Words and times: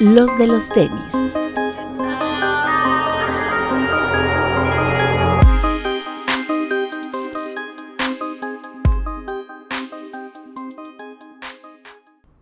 los 0.00 0.38
de 0.38 0.46
los 0.46 0.68
tenis. 0.68 1.12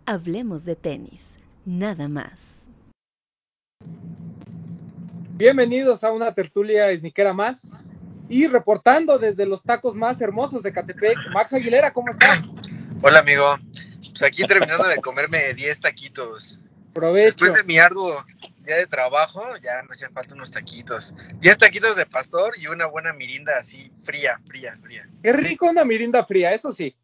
Hablemos 0.05 0.65
de 0.65 0.77
tenis, 0.77 1.39
nada 1.65 2.09
más. 2.09 2.63
Bienvenidos 5.31 6.05
a 6.05 6.13
una 6.13 6.35
tertulia 6.35 6.91
esniquera 6.91 7.33
más 7.33 7.81
y 8.29 8.47
reportando 8.49 9.19
desde 9.19 9.47
los 9.47 9.63
tacos 9.63 9.95
más 9.95 10.21
hermosos 10.21 10.63
de 10.63 10.73
Catepec, 10.73 11.17
Max 11.33 11.55
Aguilera, 11.55 11.93
¿cómo 11.93 12.11
estás? 12.11 12.43
Hola 13.01 13.21
amigo, 13.21 13.57
pues 14.11 14.23
aquí 14.23 14.43
terminando 14.43 14.87
de 14.89 14.97
comerme 14.97 15.55
10 15.55 15.81
taquitos. 15.81 16.59
Provecho. 16.97 17.45
Después 17.45 17.53
de 17.53 17.65
mi 17.65 17.79
arduo 17.79 18.25
día 18.65 18.77
de 18.77 18.87
trabajo, 18.87 19.43
ya 19.63 19.83
me 19.83 19.93
hacían 19.93 20.15
falta 20.15 20.35
unos 20.35 20.51
taquitos. 20.51 21.15
10 21.41 21.59
taquitos 21.59 21.95
de 21.95 22.07
pastor 22.07 22.55
y 22.59 22.69
una 22.69 22.87
buena 22.87 23.13
mirinda 23.13 23.53
así 23.59 23.93
fría, 24.03 24.41
fría, 24.47 24.79
fría. 24.83 25.07
Qué 25.23 25.35
rico 25.35 25.67
una 25.67 25.85
mirinda 25.85 26.25
fría, 26.25 26.55
eso 26.55 26.73
sí. 26.73 26.97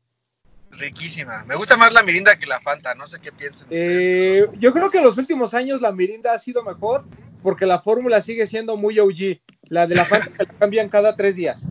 Riquísima. 0.71 1.45
Me 1.45 1.57
gusta 1.57 1.77
más 1.77 1.93
la 1.93 2.03
mirinda 2.03 2.37
que 2.37 2.47
la 2.47 2.59
Fanta, 2.61 2.95
no 2.95 3.07
sé 3.07 3.19
qué 3.21 3.33
piensan. 3.33 3.69
Eh, 3.71 4.47
yo 4.55 4.73
creo 4.73 4.91
que 4.91 4.97
en 4.97 5.05
los 5.05 5.19
últimos 5.19 5.53
años 5.53 5.83
la 5.83 5.93
mirinda 5.93 6.33
ha 6.33 6.39
sido 6.39 6.63
mejor 6.63 7.05
porque 7.43 7.67
la 7.67 7.79
fórmula 7.79 8.23
sigue 8.23 8.47
siendo 8.47 8.79
muy 8.79 8.99
OG. 8.99 9.43
La 9.65 9.87
de 9.87 9.95
la 9.95 10.07
Fanta 10.07 10.31
la 10.39 10.47
cambian 10.47 10.89
cada 10.89 11.17
tres 11.17 11.37
días. 11.37 11.69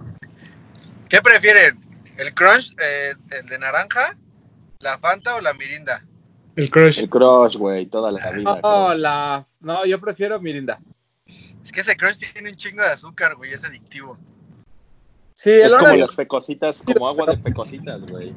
¿Qué 1.09 1.23
prefieren? 1.23 1.79
¿El 2.17 2.35
crunch, 2.35 2.75
eh, 2.79 3.15
el 3.31 3.47
de 3.47 3.57
naranja, 3.57 4.15
la 4.77 4.99
Fanta 4.99 5.35
o 5.35 5.41
la 5.41 5.53
mirinda? 5.53 6.05
El 6.55 6.69
crush. 6.69 6.99
El 6.99 7.09
crush, 7.09 7.55
güey, 7.57 7.85
toda 7.85 8.11
la 8.11 8.29
vida. 8.31 8.59
No, 8.61 8.87
crush. 8.87 8.97
la, 8.99 9.47
no, 9.59 9.85
yo 9.85 9.99
prefiero 9.99 10.39
mirinda. 10.39 10.79
Es 11.63 11.71
que 11.71 11.81
ese 11.81 11.95
crunch 11.95 12.17
tiene 12.33 12.49
un 12.49 12.55
chingo 12.55 12.81
de 12.83 12.89
azúcar, 12.89 13.35
güey, 13.35 13.53
es 13.53 13.63
adictivo. 13.63 14.17
Sí, 15.33 15.51
Es 15.51 15.63
el 15.65 15.71
como 15.71 15.83
Orange, 15.85 16.01
las 16.01 16.15
pecositas, 16.15 16.81
como 16.83 17.07
agua 17.07 17.27
de 17.27 17.37
pecositas, 17.43 18.05
güey. 18.05 18.33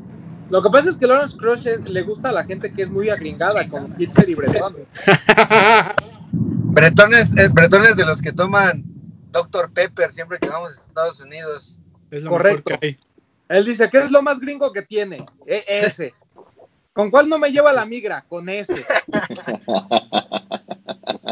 lo 0.50 0.62
que 0.62 0.70
pasa 0.70 0.90
es 0.90 0.96
que 0.96 1.04
el 1.06 1.10
Orange 1.10 1.36
Crush 1.36 1.66
es- 1.66 1.88
le 1.88 2.02
gusta 2.02 2.28
a 2.28 2.32
la 2.32 2.44
gente 2.44 2.72
que 2.72 2.82
es 2.82 2.90
muy 2.90 3.10
agringada, 3.10 3.68
como 3.68 3.94
Kilser 3.96 4.28
y 4.28 4.34
Bretón. 4.34 4.76
Bretones, 6.32 7.36
eh, 7.36 7.48
bretones 7.48 7.96
de 7.96 8.04
los 8.04 8.20
que 8.20 8.32
toman 8.32 8.84
Dr. 9.30 9.70
Pepper 9.72 10.12
siempre 10.12 10.38
que 10.38 10.48
vamos 10.48 10.70
a 10.70 10.72
Estados 10.86 11.20
Unidos. 11.20 11.78
Es 12.10 12.22
lo 12.22 12.30
Correcto. 12.30 12.70
mejor 12.70 12.80
que 12.80 12.86
hay. 12.86 12.98
Él 13.48 13.64
dice, 13.64 13.88
¿qué 13.90 13.98
es 13.98 14.10
lo 14.10 14.22
más 14.22 14.40
gringo 14.40 14.72
que 14.72 14.82
tiene? 14.82 15.24
E- 15.46 15.64
ese. 15.66 16.14
¿Con 16.94 17.10
cuál 17.10 17.28
no 17.28 17.38
me 17.38 17.50
lleva 17.52 17.72
la 17.72 17.84
migra? 17.84 18.24
Con 18.28 18.48
ese. 18.48 18.84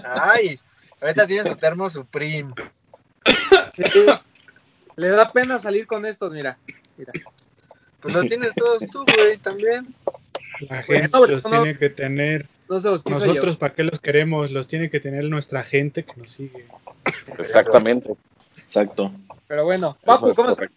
Ay, 0.05 0.59
ahorita 1.01 1.27
tiene 1.27 1.49
su 1.51 1.57
termo 1.57 1.89
Supreme. 1.89 2.53
Sí. 3.77 4.05
Le 4.97 5.09
da 5.09 5.33
pena 5.33 5.59
salir 5.59 5.87
con 5.87 6.05
estos, 6.05 6.33
mira. 6.33 6.59
mira. 6.99 7.13
Pues 8.01 8.13
los 8.15 8.27
tienes 8.27 8.55
todos 8.55 8.87
tú, 8.91 9.05
güey, 9.17 9.39
también. 9.39 9.95
La 10.69 10.83
Pues, 10.85 11.03
gente 11.03 11.17
no, 11.19 11.27
los 11.27 11.45
no. 11.45 11.51
tiene 11.63 11.79
que 11.79 11.89
tener. 11.91 12.47
No 12.69 12.81
se 12.81 12.89
los 12.91 13.03
quiso 13.03 13.19
Nosotros. 13.21 13.57
¿para 13.57 13.75
qué 13.75 13.85
los 13.85 14.01
queremos? 14.01 14.51
Los 14.51 14.67
tiene 14.67 14.91
que 14.91 15.01
tener 15.01 15.25
nuestra 15.25 15.63
gente 15.63 16.05
que 16.05 16.13
nos 16.17 16.31
sigue. 16.31 16.67
Exactamente. 17.39 18.13
Exacto. 18.59 19.13
Pero 19.47 19.65
bueno, 19.65 19.97
Papu, 20.05 20.31
es 20.31 20.37
¿cómo 20.37 20.51
estás? 20.51 20.69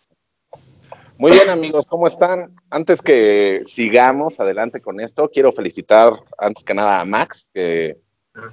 Muy 1.17 1.31
bien, 1.31 1.49
amigos, 1.49 1.85
¿cómo 1.85 2.07
están? 2.07 2.53
Antes 2.69 3.01
que 3.01 3.63
sigamos 3.65 4.41
adelante 4.41 4.81
con 4.81 4.99
esto, 4.99 5.31
quiero 5.31 5.53
felicitar 5.53 6.11
antes 6.37 6.65
que 6.65 6.73
nada 6.73 6.99
a 6.99 7.05
Max, 7.05 7.47
que 7.53 7.97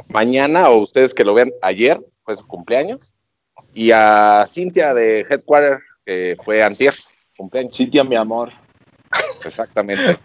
mañana, 0.09 0.71
o 0.71 0.79
ustedes 0.79 1.13
que 1.13 1.25
lo 1.25 1.35
vean 1.35 1.51
ayer, 1.61 2.01
fue 2.25 2.37
su 2.37 2.47
cumpleaños, 2.47 3.15
y 3.75 3.91
a 3.91 4.45
Cintia 4.49 4.95
de 4.95 5.27
Headquarter, 5.29 5.81
que 6.07 6.37
fue 6.45 6.63
antier, 6.63 6.95
cumpleaños. 7.37 7.77
Cintia, 7.77 8.05
mi 8.05 8.15
amor. 8.15 8.53
Exactamente. 9.45 10.19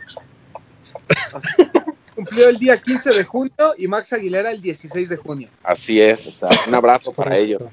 Cumplió 2.16 2.50
el 2.50 2.60
día 2.60 2.80
15 2.80 3.16
de 3.16 3.24
junio 3.24 3.74
y 3.78 3.88
Max 3.88 4.14
Aguilera 4.14 4.52
el 4.52 4.62
16 4.62 5.10
de 5.10 5.18
junio. 5.18 5.50
Así 5.64 6.00
es. 6.00 6.40
Un 6.68 6.76
abrazo 6.76 7.14
para 7.14 7.36
ellos. 7.38 7.64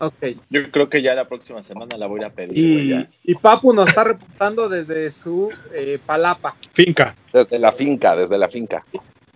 Ok. 0.00 0.14
Yo 0.48 0.70
creo 0.70 0.88
que 0.88 1.02
ya 1.02 1.14
la 1.14 1.28
próxima 1.28 1.62
semana 1.62 1.96
la 1.98 2.06
voy 2.06 2.24
a 2.24 2.30
pedir. 2.30 2.52
güey, 2.52 3.08
Y, 3.24 3.32
y 3.32 3.34
Papu 3.34 3.72
nos 3.74 3.88
está 3.88 4.04
reportando 4.04 4.68
desde 4.68 5.10
su 5.10 5.52
eh, 5.74 5.98
palapa, 6.04 6.56
Finca. 6.72 7.14
Desde 7.32 7.58
la 7.58 7.70
finca, 7.70 8.16
desde 8.16 8.38
la 8.38 8.48
finca. 8.48 8.84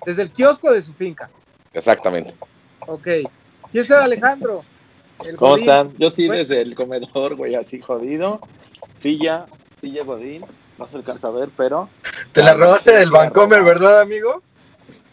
desde 0.07 0.23
el 0.23 0.31
kiosco 0.31 0.73
de 0.73 0.81
su 0.83 0.95
finca. 0.95 1.31
Exactamente. 1.75 2.35
Ok. 2.87 3.07
¿Y 3.73 3.79
ese 3.79 3.93
era 3.95 4.05
Alejandro? 4.05 4.65
El 5.25 5.37
¿Cómo 5.37 5.53
Godín. 5.53 5.69
están? 5.69 5.93
Yo 5.99 6.11
sí, 6.11 6.29
desde 6.29 6.63
el 6.63 6.75
comedor, 6.75 7.35
güey, 7.37 7.55
así 7.55 7.81
jodido. 7.81 8.41
Silla, 9.01 9.47
silla 9.81 10.03
Godín. 10.03 10.45
No 10.79 10.89
se 10.89 10.97
alcanza 10.97 11.29
a 11.29 11.31
ver, 11.31 11.51
pero. 11.57 11.89
Te 12.33 12.43
la 12.43 12.55
robaste 12.55 12.91
del 12.93 13.11
Vancomer, 13.11 13.63
¿verdad, 13.63 14.01
amigo? 14.01 14.43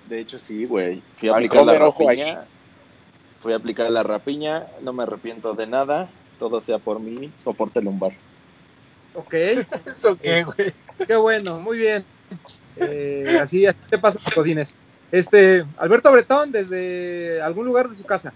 De 0.08 0.20
hecho, 0.22 0.40
sí, 0.40 0.66
güey. 0.66 1.04
Fui 1.18 1.30
a 1.30 1.34
aplicar 1.34 1.66
la. 1.66 1.74
Fui 3.42 3.54
a 3.54 3.58
aplicar 3.58 3.90
la 3.90 4.04
rapiña. 4.04 4.68
No 4.82 4.94
me 4.94 5.04
arrepiento 5.04 5.54
de 5.54 5.68
nada. 5.68 6.10
Todo 6.40 6.62
sea 6.62 6.80
por 6.80 7.00
mi 7.00 7.32
soporte 7.36 7.82
lumbar. 7.82 8.14
Ok. 9.14 9.34
¿Eso 9.86 10.18
qué, 10.18 10.44
güey? 10.44 10.74
Qué 11.06 11.16
bueno, 11.16 11.60
muy 11.60 11.78
bien. 11.78 12.06
Eh, 12.78 13.40
así, 13.42 13.66
así 13.66 13.78
te 13.90 13.98
pasa, 13.98 14.20
Godines. 14.36 14.76
Este, 15.12 15.66
Alberto 15.78 16.12
Bretón, 16.12 16.52
desde 16.52 17.42
algún 17.42 17.66
lugar 17.66 17.90
de 17.90 17.96
su 17.96 18.06
casa. 18.06 18.34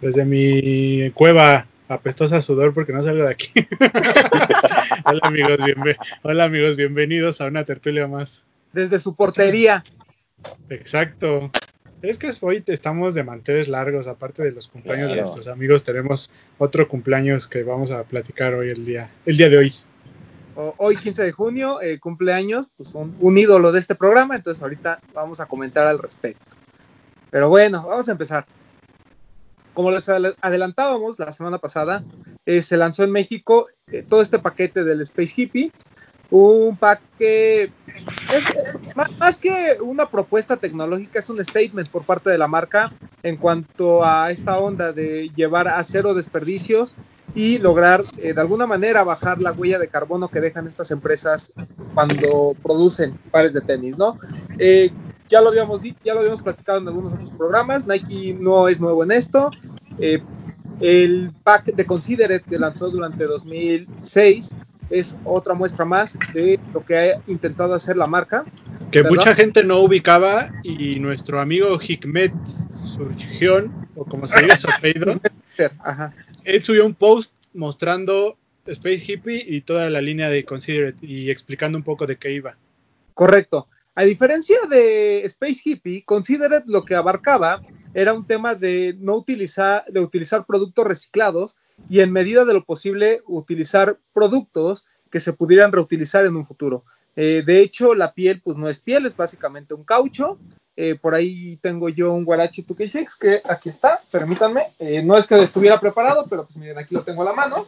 Desde 0.00 0.24
mi 0.24 1.10
cueva 1.10 1.66
apestosa 1.88 2.36
a 2.36 2.42
sudor 2.42 2.72
porque 2.72 2.92
no 2.92 3.02
salgo 3.02 3.24
de 3.24 3.32
aquí. 3.32 3.50
Hola 5.04 5.20
amigos, 5.22 5.58
Hola 6.22 6.44
amigos, 6.44 6.76
bienvenidos 6.76 7.40
a 7.40 7.46
una 7.46 7.64
tertulia 7.64 8.06
más. 8.06 8.44
Desde 8.72 9.00
su 9.00 9.16
portería. 9.16 9.82
Exacto. 10.68 11.50
Es 12.02 12.16
que 12.18 12.30
hoy 12.40 12.62
estamos 12.66 13.14
de 13.14 13.22
manteles 13.24 13.68
largos, 13.68 14.06
aparte 14.06 14.42
de 14.42 14.52
los 14.52 14.68
cumpleaños 14.68 15.10
de 15.10 15.16
nuestros 15.22 15.48
amigos, 15.48 15.84
tenemos 15.84 16.30
otro 16.58 16.88
cumpleaños 16.88 17.46
que 17.46 17.62
vamos 17.62 17.90
a 17.90 18.04
platicar 18.04 18.54
hoy 18.54 18.70
el 18.70 18.84
día, 18.86 19.10
el 19.26 19.36
día 19.36 19.48
de 19.50 19.58
hoy. 19.58 19.74
O- 20.56 20.74
Hoy, 20.78 20.96
15 20.96 21.22
de 21.24 21.32
junio, 21.32 21.80
eh, 21.82 21.98
cumpleaños, 22.00 22.66
pues 22.76 22.94
un, 22.94 23.14
un 23.20 23.36
ídolo 23.38 23.70
de 23.70 23.80
este 23.80 23.94
programa, 23.94 24.34
entonces 24.36 24.62
ahorita 24.62 25.00
vamos 25.14 25.40
a 25.40 25.46
comentar 25.46 25.86
al 25.86 25.98
respecto. 25.98 26.56
Pero 27.30 27.48
bueno, 27.50 27.84
vamos 27.86 28.08
a 28.08 28.12
empezar. 28.12 28.46
Como 29.74 29.90
les 29.90 30.08
adel- 30.08 30.36
adelantábamos 30.40 31.18
la 31.18 31.32
semana 31.32 31.58
pasada, 31.58 32.02
eh, 32.46 32.62
se 32.62 32.76
lanzó 32.78 33.04
en 33.04 33.12
México 33.12 33.68
eh, 33.92 34.02
todo 34.08 34.22
este 34.22 34.38
paquete 34.38 34.84
del 34.84 35.02
Space 35.02 35.34
Hippie, 35.36 35.70
un 36.30 36.76
pack 36.78 37.02
que 37.18 37.64
es- 37.64 38.69
más, 38.94 39.38
que 39.38 39.78
una 39.80 40.08
propuesta 40.08 40.56
tecnológica, 40.56 41.18
es 41.18 41.30
un 41.30 41.42
statement 41.42 41.88
por 41.88 42.04
parte 42.04 42.30
de 42.30 42.38
la 42.38 42.48
marca 42.48 42.92
en 43.22 43.36
cuanto 43.36 44.04
a 44.04 44.30
esta 44.30 44.58
onda 44.58 44.92
de 44.92 45.30
llevar 45.34 45.68
a 45.68 45.82
cero 45.84 46.14
desperdicios 46.14 46.94
y 47.34 47.58
lograr 47.58 48.02
eh, 48.18 48.32
de 48.32 48.40
alguna 48.40 48.66
manera 48.66 49.04
bajar 49.04 49.40
la 49.40 49.52
huella 49.52 49.78
de 49.78 49.88
carbono 49.88 50.28
que 50.28 50.40
dejan 50.40 50.66
estas 50.66 50.90
empresas 50.90 51.52
cuando 51.94 52.56
producen 52.62 53.14
pares 53.30 53.52
de 53.52 53.60
tenis, 53.60 53.96
¿no? 53.96 54.18
Eh, 54.58 54.90
ya 55.28 55.40
lo 55.40 55.48
habíamos 55.48 55.80
ya 56.04 56.14
lo 56.14 56.20
habíamos 56.20 56.42
platicado 56.42 56.78
en 56.78 56.88
algunos 56.88 57.12
otros 57.12 57.30
programas, 57.30 57.86
Nike 57.86 58.36
no 58.38 58.68
es 58.68 58.80
nuevo 58.80 59.04
en 59.04 59.12
esto. 59.12 59.50
Eh, 59.98 60.22
el 60.80 61.32
pack 61.44 61.66
de 61.66 61.84
Considerate 61.84 62.44
que 62.48 62.58
lanzó 62.58 62.90
durante 62.90 63.26
2006 63.26 64.56
es 64.90 65.16
otra 65.24 65.54
muestra 65.54 65.84
más 65.84 66.18
de 66.34 66.58
lo 66.74 66.84
que 66.84 66.98
ha 66.98 67.22
intentado 67.26 67.74
hacer 67.74 67.96
la 67.96 68.06
marca. 68.06 68.44
Que 68.90 69.02
¿Verdad? 69.02 69.16
mucha 69.16 69.34
gente 69.34 69.64
no 69.64 69.80
ubicaba 69.80 70.50
y 70.64 70.98
nuestro 70.98 71.40
amigo 71.40 71.78
Hikmet 71.80 72.34
Surgión, 72.46 73.88
o 73.96 74.04
como 74.04 74.26
se 74.26 74.42
diga 74.42 74.56
su 74.56 74.68
apellido, 74.76 75.20
él 76.44 76.64
subió 76.64 76.84
un 76.84 76.94
post 76.94 77.34
mostrando 77.54 78.36
Space 78.66 79.04
Hippie 79.06 79.44
y 79.46 79.62
toda 79.62 79.88
la 79.90 80.00
línea 80.00 80.28
de 80.28 80.44
Considerate 80.44 81.04
y 81.06 81.30
explicando 81.30 81.78
un 81.78 81.84
poco 81.84 82.06
de 82.06 82.16
qué 82.16 82.32
iba. 82.32 82.56
Correcto. 83.14 83.68
A 83.94 84.04
diferencia 84.04 84.58
de 84.68 85.24
Space 85.24 85.62
Hippie, 85.64 86.04
Considerate 86.04 86.64
lo 86.68 86.84
que 86.84 86.94
abarcaba 86.94 87.60
era 87.94 88.12
un 88.12 88.26
tema 88.26 88.54
de 88.54 88.96
no 88.98 89.16
utilizar, 89.16 89.84
de 89.88 90.00
utilizar 90.00 90.46
productos 90.46 90.86
reciclados 90.86 91.56
y 91.88 92.00
en 92.00 92.12
medida 92.12 92.44
de 92.44 92.54
lo 92.54 92.64
posible 92.64 93.22
utilizar 93.26 93.98
productos 94.12 94.86
que 95.10 95.20
se 95.20 95.32
pudieran 95.32 95.72
reutilizar 95.72 96.24
en 96.24 96.36
un 96.36 96.44
futuro. 96.44 96.84
Eh, 97.16 97.42
de 97.44 97.60
hecho, 97.60 97.94
la 97.94 98.12
piel 98.14 98.40
pues 98.42 98.56
no 98.56 98.68
es 98.68 98.80
piel, 98.80 99.06
es 99.06 99.16
básicamente 99.16 99.74
un 99.74 99.84
caucho. 99.84 100.38
Eh, 100.76 100.94
por 100.94 101.14
ahí 101.14 101.56
tengo 101.56 101.88
yo 101.88 102.12
un 102.12 102.24
Guarachi 102.24 102.62
2K6 102.64 103.18
que 103.18 103.42
aquí 103.44 103.68
está, 103.68 104.00
permítanme. 104.10 104.68
Eh, 104.78 105.02
no 105.02 105.16
es 105.16 105.26
que 105.26 105.42
estuviera 105.42 105.80
preparado, 105.80 106.26
pero 106.28 106.44
pues 106.44 106.56
miren, 106.56 106.78
aquí 106.78 106.94
lo 106.94 107.02
tengo 107.02 107.22
a 107.22 107.26
la 107.26 107.32
mano. 107.32 107.66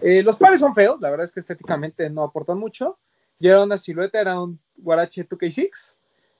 Los 0.00 0.36
pares 0.36 0.60
son 0.60 0.74
feos, 0.74 1.00
la 1.00 1.10
verdad 1.10 1.24
es 1.24 1.32
que 1.32 1.40
estéticamente 1.40 2.08
no 2.10 2.22
aportan 2.22 2.58
mucho. 2.58 2.98
Y 3.38 3.48
era 3.48 3.62
una 3.62 3.78
silueta, 3.78 4.20
era 4.20 4.40
un 4.40 4.58
Guarache 4.76 5.26
2K6. 5.28 5.94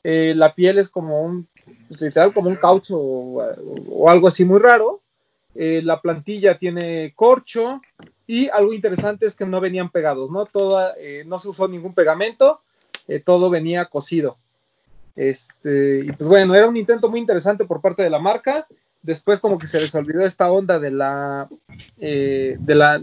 Eh, 0.04 0.34
la 0.36 0.54
piel 0.54 0.78
es 0.78 0.88
como 0.88 1.22
un 1.22 1.48
pues, 1.88 2.00
literal 2.00 2.32
como 2.32 2.48
un 2.48 2.56
caucho 2.56 2.96
o 2.96 4.08
algo 4.08 4.28
así 4.28 4.44
muy 4.44 4.60
raro. 4.60 5.02
Eh, 5.58 5.80
la 5.82 6.00
plantilla 6.00 6.58
tiene 6.58 7.12
corcho 7.14 7.80
y 8.26 8.48
algo 8.50 8.74
interesante 8.74 9.26
es 9.26 9.34
que 9.34 9.46
no 9.46 9.60
venían 9.60 9.90
pegados, 9.90 10.30
¿no? 10.30 10.46
Eh, 10.98 11.24
no 11.26 11.38
se 11.38 11.48
usó 11.48 11.66
ningún 11.66 11.94
pegamento, 11.94 12.60
eh, 13.08 13.20
todo 13.20 13.48
venía 13.48 13.86
cosido. 13.86 14.36
Este, 15.14 16.00
y 16.04 16.12
pues 16.12 16.28
bueno, 16.28 16.54
era 16.54 16.68
un 16.68 16.76
intento 16.76 17.08
muy 17.08 17.20
interesante 17.20 17.64
por 17.64 17.80
parte 17.80 18.02
de 18.02 18.10
la 18.10 18.18
marca. 18.18 18.66
Después 19.02 19.40
como 19.40 19.56
que 19.56 19.66
se 19.66 19.80
les 19.80 19.94
olvidó 19.94 20.26
esta 20.26 20.50
onda 20.50 20.78
de 20.78 20.90
la, 20.90 21.48
de 21.96 22.74
la 22.74 23.00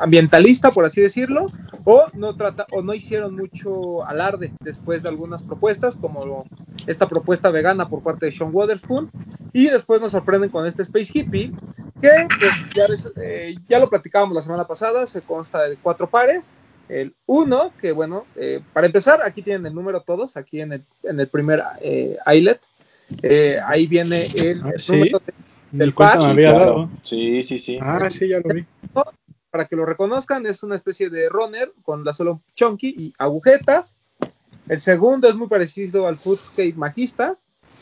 ambientalista, 0.00 0.70
por 0.72 0.84
así 0.84 1.00
decirlo, 1.00 1.46
o 1.84 2.06
no 2.14 2.34
trata, 2.34 2.66
o 2.72 2.82
no 2.82 2.94
hicieron 2.94 3.34
mucho 3.34 4.04
alarde 4.06 4.52
después 4.60 5.02
de 5.02 5.08
algunas 5.08 5.42
propuestas, 5.42 5.96
como 5.96 6.24
lo- 6.24 6.44
esta 6.86 7.08
propuesta 7.08 7.50
vegana 7.50 7.88
por 7.88 8.02
parte 8.02 8.26
de 8.26 8.32
Sean 8.32 8.50
Waterspoon, 8.52 9.10
y 9.52 9.68
después 9.70 10.00
nos 10.00 10.12
sorprenden 10.12 10.50
con 10.50 10.66
este 10.66 10.82
Space 10.82 11.10
Hippie, 11.18 11.52
que 12.00 12.10
pues, 12.38 12.52
ya, 12.74 12.88
les- 12.88 13.12
eh, 13.16 13.54
ya 13.68 13.78
lo 13.78 13.88
platicábamos 13.88 14.34
la 14.34 14.42
semana 14.42 14.66
pasada, 14.66 15.06
se 15.06 15.22
consta 15.22 15.62
de 15.68 15.76
cuatro 15.76 16.08
pares. 16.08 16.50
El 16.88 17.12
uno, 17.26 17.72
que 17.80 17.92
bueno, 17.92 18.24
eh, 18.36 18.60
para 18.72 18.86
empezar, 18.86 19.20
aquí 19.22 19.42
tienen 19.42 19.66
el 19.66 19.74
número 19.74 20.00
todos, 20.00 20.38
aquí 20.38 20.60
en 20.62 20.72
el, 20.72 20.82
en 21.02 21.20
el 21.20 21.28
primer 21.28 21.62
eh, 21.82 22.16
eyelet. 22.24 22.60
Eh, 23.22 23.58
ahí 23.66 23.86
viene 23.86 24.26
el, 24.36 24.62
Ah, 24.64 24.70
el 24.72 24.78
sí. 24.78 24.92
número 24.92 25.18
de- 25.26 25.34
Del 25.78 25.92
par. 25.92 26.18
me 26.18 26.24
había 26.26 26.50
Claro. 26.54 26.64
dado. 26.64 26.90
Sí, 27.02 27.42
sí, 27.42 27.58
sí. 27.58 27.78
Ah, 27.82 28.08
sí, 28.10 28.28
ya 28.28 28.38
lo 28.38 28.54
vi. 28.54 28.64
Para 29.50 29.66
que 29.66 29.76
lo 29.76 29.86
reconozcan, 29.86 30.46
es 30.46 30.62
una 30.62 30.74
especie 30.74 31.10
de 31.10 31.28
runner 31.28 31.72
con 31.82 32.04
la 32.04 32.12
suela 32.12 32.38
chunky 32.54 32.94
y 32.96 33.14
agujetas. 33.18 33.96
El 34.68 34.80
segundo 34.80 35.28
es 35.28 35.36
muy 35.36 35.48
parecido 35.48 36.06
al 36.06 36.16
Foodscape 36.16 36.74
Magista. 36.74 37.38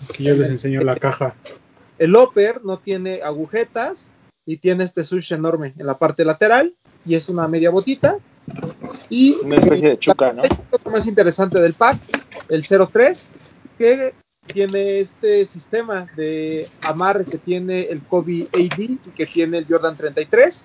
Aquí 0.09 0.25
yo 0.25 0.35
les 0.35 0.51
enseño 0.51 0.83
la 0.83 0.97
caja. 0.97 1.35
El 1.99 2.15
upper 2.15 2.65
no 2.65 2.79
tiene 2.79 3.23
agujetas 3.23 4.09
y 4.45 4.59
tiene 4.59 4.85
este 4.85 5.03
sush 5.03 5.33
enorme 5.33 5.75
en 5.77 5.87
la 5.87 5.99
parte 5.99 6.25
lateral 6.25 6.75
y 7.05 7.15
es 7.15 7.29
una 7.29 7.49
media 7.49 7.71
botita. 7.71 8.17
Y 9.09 9.37
Una 9.43 9.57
especie 9.57 9.89
de 9.91 9.99
chuca, 9.99 10.33
¿no? 10.33 10.43
la 10.43 10.49
cosa 10.71 10.91
más 10.91 11.07
interesante 11.07 11.61
del 11.61 11.75
pack, 11.75 11.99
el 12.49 12.65
03, 12.65 13.27
que 13.77 14.15
tiene 14.47 15.01
este 15.01 15.45
sistema 15.47 16.07
de 16.17 16.69
amarre 16.83 17.25
que 17.25 17.39
tiene 17.39 17.83
el 17.83 18.01
Kobe 18.03 18.47
AD 18.53 18.79
y 18.79 18.99
que 19.17 19.27
tiene 19.27 19.59
el 19.59 19.67
Jordan 19.69 19.97
33. 19.97 20.65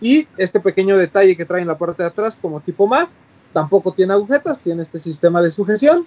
Y 0.00 0.26
este 0.36 0.60
pequeño 0.60 0.96
detalle 0.96 1.36
que 1.36 1.44
trae 1.44 1.60
en 1.60 1.68
la 1.68 1.76
parte 1.78 2.02
de 2.02 2.08
atrás 2.08 2.38
como 2.40 2.60
tipo 2.60 2.86
MAG, 2.86 3.08
tampoco 3.52 3.92
tiene 3.92 4.12
agujetas, 4.12 4.60
tiene 4.60 4.82
este 4.82 4.98
sistema 4.98 5.42
de 5.42 5.50
sujeción. 5.50 6.06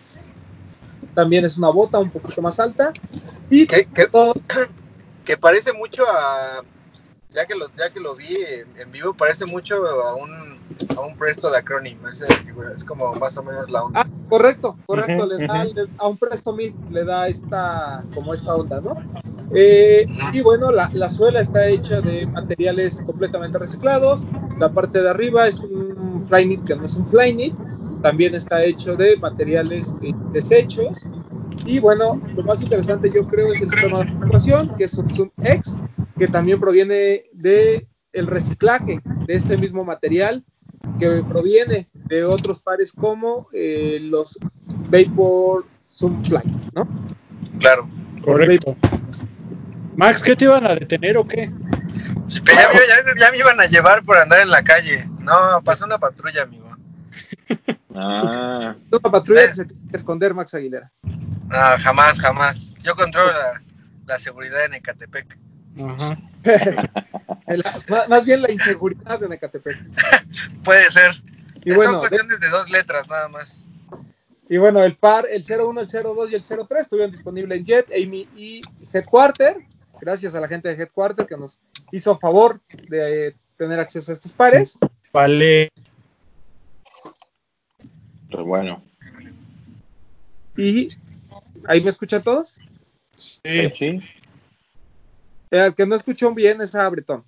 También 1.14 1.46
es 1.46 1.58
una 1.58 1.70
bota 1.70 2.00
un 2.00 2.10
poquito 2.10 2.42
más 2.42 2.60
alta. 2.60 2.92
Y 3.50 3.68
¿Qué- 3.68 3.88
qué- 3.94 4.08
todo- 4.08 4.34
que 5.26 5.38
parece 5.38 5.74
mucho 5.74 6.04
a 6.10 6.64
ya 7.34 7.46
que 7.46 7.56
lo 7.56 7.68
ya 7.76 7.90
que 7.90 8.00
lo 8.00 8.16
vi 8.16 8.36
en, 8.36 8.68
en 8.80 8.92
vivo 8.92 9.14
parece 9.14 9.46
mucho 9.46 9.76
a 9.86 10.16
un 10.16 10.32
a 10.96 11.02
un 11.02 11.16
Presto 11.18 11.50
de 11.52 11.58
Acronym 11.58 11.98
es 12.76 12.84
como 12.84 13.14
más 13.16 13.38
o 13.38 13.44
menos 13.44 13.70
la 13.70 13.84
onda. 13.84 14.02
Ah, 14.02 14.08
correcto, 14.30 14.78
correcto, 14.86 15.26
le 15.26 15.46
da, 15.48 15.64
le- 15.66 15.88
a 15.98 16.08
un 16.08 16.18
Presto 16.18 16.54
Mil 16.54 16.74
le 16.92 17.04
da 17.06 17.28
esta, 17.28 18.04
como 18.14 18.34
esta 18.34 18.56
onda, 18.56 18.80
¿no? 18.82 18.96
Eh, 19.56 20.08
y 20.32 20.42
bueno, 20.42 20.72
la, 20.72 20.90
la 20.94 21.10
suela 21.10 21.42
está 21.42 21.68
hecha 21.68 22.02
de 22.02 22.26
materiales 22.28 23.02
completamente 23.06 23.58
reciclados, 23.60 24.26
la 24.60 24.70
parte 24.72 25.02
de 25.02 25.10
arriba 25.10 25.48
es 25.48 25.60
un 25.60 26.26
Flyknit 26.28 26.64
que 26.64 26.76
no 26.76 26.86
es 26.86 26.96
un 26.96 27.06
Flyknit, 27.06 27.54
también 28.02 28.34
está 28.36 28.64
hecho 28.64 28.96
de 28.96 29.16
materiales 29.18 29.94
eh, 30.02 30.14
desechos, 30.32 31.06
y 31.66 31.80
bueno, 31.80 32.22
lo 32.36 32.44
más 32.44 32.62
interesante 32.62 33.10
yo 33.14 33.22
creo 33.24 33.54
es 33.54 33.62
el 33.62 33.70
sistema 33.70 33.98
de 34.00 34.04
actuación, 34.04 34.76
que 34.78 34.84
es 34.86 34.94
un 34.96 35.10
Zoom 35.10 35.30
X, 35.44 35.78
que 36.18 36.28
también 36.28 36.60
proviene 36.60 37.26
de 37.34 37.88
el 38.12 38.28
reciclaje 38.28 39.02
de 39.28 39.36
este 39.36 39.58
mismo 39.58 39.84
material 39.84 40.44
que 41.00 41.24
proviene 41.28 41.88
de 41.94 42.24
otros 42.26 42.60
pares 42.60 42.92
como 42.92 43.48
eh, 43.54 44.00
los 44.02 44.38
Vapor 44.90 45.66
Zoom 45.92 46.24
Fly, 46.24 46.42
¿no? 46.76 46.88
claro 47.60 47.88
Correcto. 48.24 48.76
Max, 49.96 50.22
¿qué 50.24 50.36
te 50.36 50.46
iban 50.46 50.66
a 50.66 50.76
detener 50.76 51.18
o 51.18 51.28
qué? 51.28 51.52
Pero 52.46 52.56
ya, 52.58 52.68
me- 52.74 52.88
ya 52.88 53.14
me- 53.14 53.20
ya 53.20 53.32
me 53.32 53.38
iban 53.38 53.60
a 53.60 53.66
llevar 53.66 54.04
por 54.04 54.18
andar 54.18 54.40
en 54.42 54.50
la 54.50 54.64
calle 54.64 55.08
no 55.20 55.62
pasó 55.64 55.86
una 55.86 55.98
patrulla 55.98 56.44
amigo 56.44 56.64
Ah, 57.96 58.76
Una 58.90 59.00
patrulla 59.12 59.48
que 59.48 59.54
se 59.54 59.66
tiene 59.66 59.82
que 59.90 59.98
esconder, 59.98 60.34
Max 60.34 60.54
Aguilera. 60.56 60.92
No, 61.54 61.78
jamás 61.80 62.20
jamás 62.20 62.74
yo 62.82 62.96
controlo 62.96 63.32
la, 63.32 63.62
la 64.06 64.20
seguridad 64.20 64.66
en 64.66 64.74
Ecatepec 64.74 65.38
Ajá. 65.82 66.18
La- 67.48 67.82
más, 67.90 68.10
más 68.10 68.26
bien 68.26 68.42
la 68.42 68.52
inseguridad 68.52 69.20
de 69.20 69.28
Necatepec. 69.30 69.78
puede 70.64 70.90
ser 70.92 71.16
Y 71.64 71.70
son 71.70 71.76
bueno, 71.78 72.00
cuestiones 72.00 72.40
de 72.40 72.50
dos 72.50 72.70
letras 72.70 73.10
nada 73.10 73.28
más 73.30 73.66
Y 74.50 74.58
bueno, 74.58 74.84
el 74.84 74.96
par, 74.96 75.26
el 75.30 75.44
01, 75.44 75.82
el 75.82 75.88
02 75.88 76.32
y 76.32 76.36
el 76.36 76.44
03 76.44 76.82
estuvieron 76.82 77.12
disponibles 77.12 77.58
en 77.60 77.66
Jet, 77.66 77.88
Amy 77.92 78.28
y 78.36 78.62
Headquarter. 78.92 79.58
Gracias 80.02 80.36
a 80.36 80.40
la 80.42 80.48
gente 80.48 80.68
de 80.70 80.76
Headquarter 80.82 81.26
que 81.26 81.38
nos 81.38 81.58
hizo 81.92 82.18
favor 82.20 82.60
de 82.90 83.30
eh, 83.30 83.36
tener 83.58 83.80
acceso 83.80 84.12
a 84.12 84.16
estos 84.16 84.32
pares. 84.34 84.78
Vale. 85.12 85.72
pues 88.30 88.46
bueno. 88.46 88.84
Y 90.58 90.90
ahí 91.68 91.82
me 91.82 91.90
escuchan 91.90 92.24
todos. 92.24 92.60
Sí. 93.16 93.40
Sí. 93.78 93.86
Eh, 95.52 95.66
El 95.68 95.76
que 95.76 95.86
no 95.86 95.96
escuchó 95.96 96.34
bien 96.34 96.62
es 96.62 96.74
a 96.76 96.90
Bretón. 96.90 97.24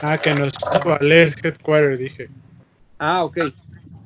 Ah, 0.00 0.18
que 0.18 0.34
nos 0.34 0.52
valer 0.84 1.34
Headquarter, 1.42 1.98
dije. 1.98 2.28
Ah, 2.98 3.24
ok. 3.24 3.38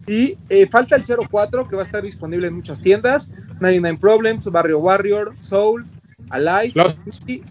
Y 0.06 0.36
eh, 0.48 0.66
falta 0.70 0.96
el 0.96 1.02
04 1.04 1.68
que 1.68 1.76
va 1.76 1.82
a 1.82 1.84
estar 1.84 2.02
disponible 2.02 2.46
en 2.48 2.54
muchas 2.54 2.80
tiendas. 2.80 3.30
99 3.60 3.98
Problems, 4.00 4.44
Barrio 4.50 4.78
Warrior, 4.78 5.34
Soul, 5.40 5.86
Alive 6.30 6.72
Lost. 6.74 6.98
y 7.28 7.42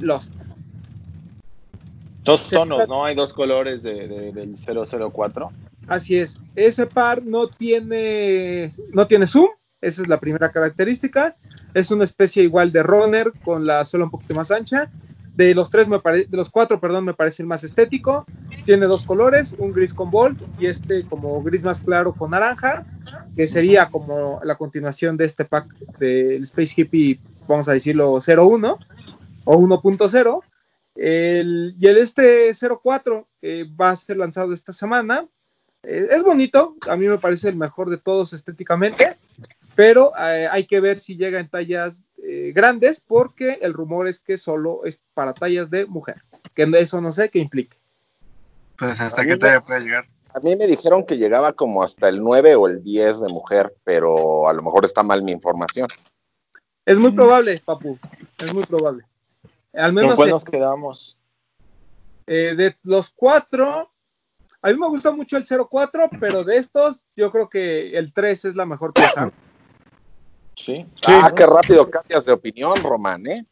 Lost. 0.00 0.32
Dos 2.24 2.48
tonos, 2.48 2.86
¿no? 2.88 3.04
Hay 3.04 3.14
dos 3.14 3.32
colores 3.32 3.82
de, 3.82 4.06
de- 4.08 4.32
del 4.32 4.54
004. 4.56 5.50
Así 5.88 6.16
es. 6.16 6.38
Ese 6.54 6.86
par 6.86 7.22
no 7.24 7.48
tiene, 7.48 8.70
no 8.92 9.06
tiene 9.06 9.26
zoom. 9.26 9.48
Esa 9.82 10.02
es 10.02 10.08
la 10.08 10.20
primera 10.20 10.50
característica. 10.50 11.36
Es 11.74 11.90
una 11.90 12.04
especie 12.04 12.42
igual 12.42 12.72
de 12.72 12.82
runner 12.82 13.32
con 13.44 13.66
la 13.66 13.84
suela 13.84 14.06
un 14.06 14.10
poquito 14.10 14.34
más 14.34 14.50
ancha. 14.50 14.88
De 15.34 15.54
los 15.54 15.70
tres 15.70 15.88
me 15.88 15.98
de 15.98 16.26
los 16.30 16.50
cuatro, 16.50 16.78
perdón, 16.78 17.06
me 17.06 17.14
parece 17.14 17.42
el 17.42 17.48
más 17.48 17.64
estético. 17.64 18.26
Tiene 18.64 18.86
dos 18.86 19.04
colores, 19.04 19.54
un 19.58 19.72
gris 19.72 19.92
con 19.92 20.10
bold 20.10 20.38
y 20.60 20.66
este 20.66 21.04
como 21.04 21.42
gris 21.42 21.64
más 21.64 21.80
claro 21.80 22.12
con 22.12 22.30
naranja, 22.30 22.84
que 23.34 23.48
sería 23.48 23.88
como 23.88 24.40
la 24.44 24.56
continuación 24.56 25.16
de 25.16 25.24
este 25.24 25.44
pack 25.44 25.74
del 25.98 26.44
Space 26.44 26.74
Hippie, 26.76 27.18
vamos 27.48 27.68
a 27.68 27.72
decirlo 27.72 28.18
01 28.18 28.78
o 29.44 29.58
1.0. 29.58 30.42
El, 30.94 31.74
y 31.78 31.86
el 31.86 31.96
este 31.96 32.52
04 32.52 33.26
eh, 33.40 33.64
va 33.80 33.90
a 33.90 33.96
ser 33.96 34.18
lanzado 34.18 34.52
esta 34.52 34.72
semana. 34.72 35.26
Eh, 35.82 36.08
es 36.10 36.22
bonito, 36.22 36.76
a 36.88 36.96
mí 36.96 37.06
me 37.08 37.18
parece 37.18 37.48
el 37.48 37.56
mejor 37.56 37.90
de 37.90 37.98
todos 37.98 38.34
estéticamente, 38.34 39.16
pero 39.74 40.12
eh, 40.18 40.48
hay 40.50 40.66
que 40.66 40.80
ver 40.80 40.98
si 40.98 41.16
llega 41.16 41.40
en 41.40 41.48
tallas 41.48 42.02
eh, 42.22 42.52
grandes 42.54 43.00
porque 43.00 43.58
el 43.62 43.72
rumor 43.72 44.06
es 44.08 44.20
que 44.20 44.36
solo 44.36 44.84
es 44.84 45.00
para 45.14 45.34
tallas 45.34 45.70
de 45.70 45.86
mujer, 45.86 46.22
que 46.54 46.70
eso 46.78 47.00
no 47.00 47.12
sé 47.12 47.30
qué 47.30 47.38
implique. 47.38 47.76
pues 48.76 49.00
hasta 49.00 49.24
qué 49.24 49.36
talla 49.36 49.60
puede 49.60 49.80
llegar 49.80 50.06
A 50.34 50.40
mí 50.40 50.56
me 50.56 50.66
dijeron 50.66 51.04
que 51.04 51.16
llegaba 51.16 51.52
como 51.52 51.82
hasta 51.82 52.08
el 52.08 52.22
9 52.22 52.54
o 52.54 52.68
el 52.68 52.82
10 52.82 53.20
de 53.22 53.28
mujer, 53.28 53.74
pero 53.84 54.48
a 54.48 54.52
lo 54.52 54.62
mejor 54.62 54.84
está 54.84 55.02
mal 55.02 55.22
mi 55.22 55.32
información. 55.32 55.88
Es 56.84 56.98
muy 56.98 57.12
probable, 57.12 57.60
Papu, 57.64 57.98
es 58.38 58.52
muy 58.52 58.64
probable. 58.64 59.04
Al 59.72 59.94
¿Con 59.94 59.94
menos 59.94 60.14
cuál 60.14 60.28
eh, 60.28 60.32
nos 60.32 60.44
quedamos? 60.44 61.16
eh, 62.26 62.54
de 62.56 62.76
los 62.82 63.10
cuatro, 63.10 63.90
a 64.60 64.68
mí 64.68 64.78
me 64.78 64.88
gusta 64.88 65.10
mucho 65.10 65.36
el 65.36 65.44
04, 65.44 66.10
pero 66.20 66.44
de 66.44 66.56
estos 66.56 67.04
yo 67.16 67.30
creo 67.30 67.48
que 67.48 67.96
el 67.96 68.12
3 68.12 68.44
es 68.46 68.56
la 68.56 68.66
mejor 68.66 68.92
pieza. 68.92 69.30
Sí. 70.56 70.86
Ah, 71.06 71.32
qué 71.34 71.46
rápido 71.46 71.88
cambias 71.90 72.24
de 72.24 72.32
opinión, 72.32 72.74
Román, 72.82 73.26
¿eh? 73.26 73.46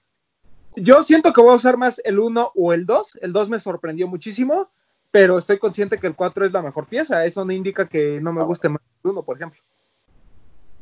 Yo 0.77 1.03
siento 1.03 1.33
que 1.33 1.41
voy 1.41 1.53
a 1.53 1.57
usar 1.57 1.77
más 1.77 2.01
el 2.05 2.19
1 2.21 2.53
o 2.55 2.73
el 2.73 2.87
2. 2.87 3.19
El 3.23 3.33
2 3.33 3.49
me 3.49 3.59
sorprendió 3.59 4.07
muchísimo, 4.07 4.71
pero 5.11 5.37
estoy 5.39 5.59
consciente 5.59 5.99
que 5.99 6.07
el 6.07 6.15
4 6.15 6.45
es 6.45 6.53
la 6.53 6.63
mejor 6.63 6.87
pieza. 6.87 7.25
Eso 7.25 7.45
no 7.45 7.53
indica 7.53 7.89
que 7.89 8.21
no 8.21 8.33
me 8.33 8.41
Ah, 8.43 8.45
guste 8.45 8.69
más 8.69 8.81
el 9.03 9.11
1, 9.11 9.23
por 9.25 9.37
ejemplo. 9.37 9.61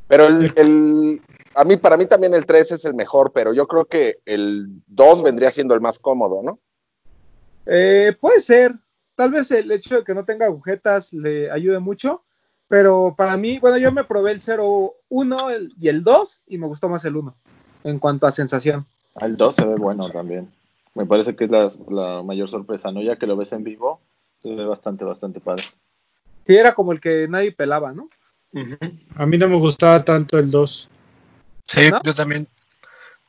Pero 0.09 0.27
el, 0.27 0.53
el- 0.57 1.23
a 1.55 1.65
mí, 1.65 1.77
para 1.77 1.97
mí 1.97 2.07
también 2.07 2.35
el 2.35 2.47
3 2.47 2.73
es 2.73 2.85
el 2.85 2.95
mejor, 2.95 3.33
pero 3.33 3.53
yo 3.55 3.67
creo 3.67 3.87
que 3.87 4.19
el 4.27 4.67
2 4.87 5.23
vendría 5.23 5.51
siendo 5.51 5.75
el 5.75 5.81
más 5.81 5.99
cómodo, 5.99 6.43
¿no? 6.43 6.59
Eh, 7.67 8.17
puede 8.21 8.41
ser. 8.41 8.75
Tal 9.15 9.31
vez 9.31 9.51
el 9.51 9.71
hecho 9.73 9.97
de 9.97 10.05
que 10.05 10.15
no 10.15 10.25
tenga 10.25 10.47
agujetas 10.47 11.13
le 11.13 11.51
ayude 11.51 11.79
mucho, 11.81 12.25
Pero 12.69 13.15
para 13.17 13.37
mí, 13.37 13.59
bueno, 13.59 13.79
yo 13.79 13.91
me 13.93 14.05
probé 14.05 14.33
el 14.33 14.41
01 14.41 15.51
el- 15.51 15.75
y 15.81 15.89
el 15.89 16.05
2 16.05 16.43
y 16.47 16.59
me 16.59 16.67
gustó 16.67 16.89
más 16.89 17.05
el 17.05 17.17
1 17.17 17.35
en 17.85 17.99
cuanto 17.99 18.27
a 18.27 18.31
sensación. 18.31 18.87
El 19.21 19.37
2 19.37 19.55
se 19.55 19.65
ve 19.65 19.75
bueno 19.77 20.09
también. 20.11 20.53
Me 20.95 21.07
parece 21.07 21.35
que 21.35 21.45
es 21.45 21.51
la, 21.51 21.71
la 21.89 22.23
mayor 22.23 22.49
sorpresa, 22.49 22.93
¿no? 22.93 23.01
Ya 23.03 23.17
que 23.17 23.27
lo 23.27 23.37
ves 23.37 23.53
en 23.53 23.65
vivo, 23.65 24.01
se 24.41 24.55
ve 24.55 24.65
bastante, 24.65 25.05
bastante 25.05 25.41
padre. 25.41 25.65
Sí, 26.45 26.57
era 26.57 26.75
como 26.75 26.93
el 26.93 27.01
que 27.01 27.27
nadie 27.29 27.53
pelaba, 27.53 27.93
¿no? 27.93 28.09
A 29.17 29.27
mí 29.27 29.37
no 29.39 29.49
me 29.49 29.57
gustaba 29.59 30.05
tanto 30.05 30.39
el 30.39 30.51
2. 30.51 30.89
Sí, 31.67 31.91
¿No? 31.91 32.01
yo 32.03 32.15
también. 32.15 32.49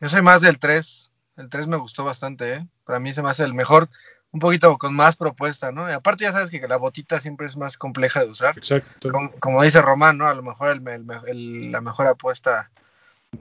Yo 0.02 0.10
soy 0.10 0.22
más 0.22 0.42
del 0.42 0.58
3. 0.60 1.10
El 1.38 1.50
3 1.50 1.68
me 1.68 1.78
gustó 1.78 2.04
bastante, 2.04 2.54
¿eh? 2.54 2.68
Para 2.86 3.00
mí 3.00 3.14
se 3.14 3.22
me 3.22 3.30
hace 3.30 3.44
el 3.44 3.54
mejor, 3.54 3.90
un 4.32 4.40
poquito 4.40 4.78
con 4.78 4.94
más 4.94 5.16
propuesta, 5.16 5.72
¿no? 5.72 5.90
Y 5.90 5.94
aparte 5.94 6.24
ya 6.24 6.32
sabes 6.32 6.50
que 6.52 6.68
la 6.68 6.78
botita 6.78 7.20
siempre 7.20 7.48
es 7.48 7.58
más 7.58 7.78
compleja 7.78 8.24
de 8.24 8.30
usar. 8.30 8.58
Exacto. 8.58 9.12
Como, 9.12 9.32
como 9.40 9.64
dice 9.64 9.82
Román, 9.82 10.18
¿no? 10.18 10.28
A 10.28 10.34
lo 10.36 10.44
mejor 10.44 10.70
el, 10.72 10.88
el- 10.88 11.06
el- 11.28 11.72
la 11.72 11.82
mejor 11.82 12.06
apuesta 12.08 12.70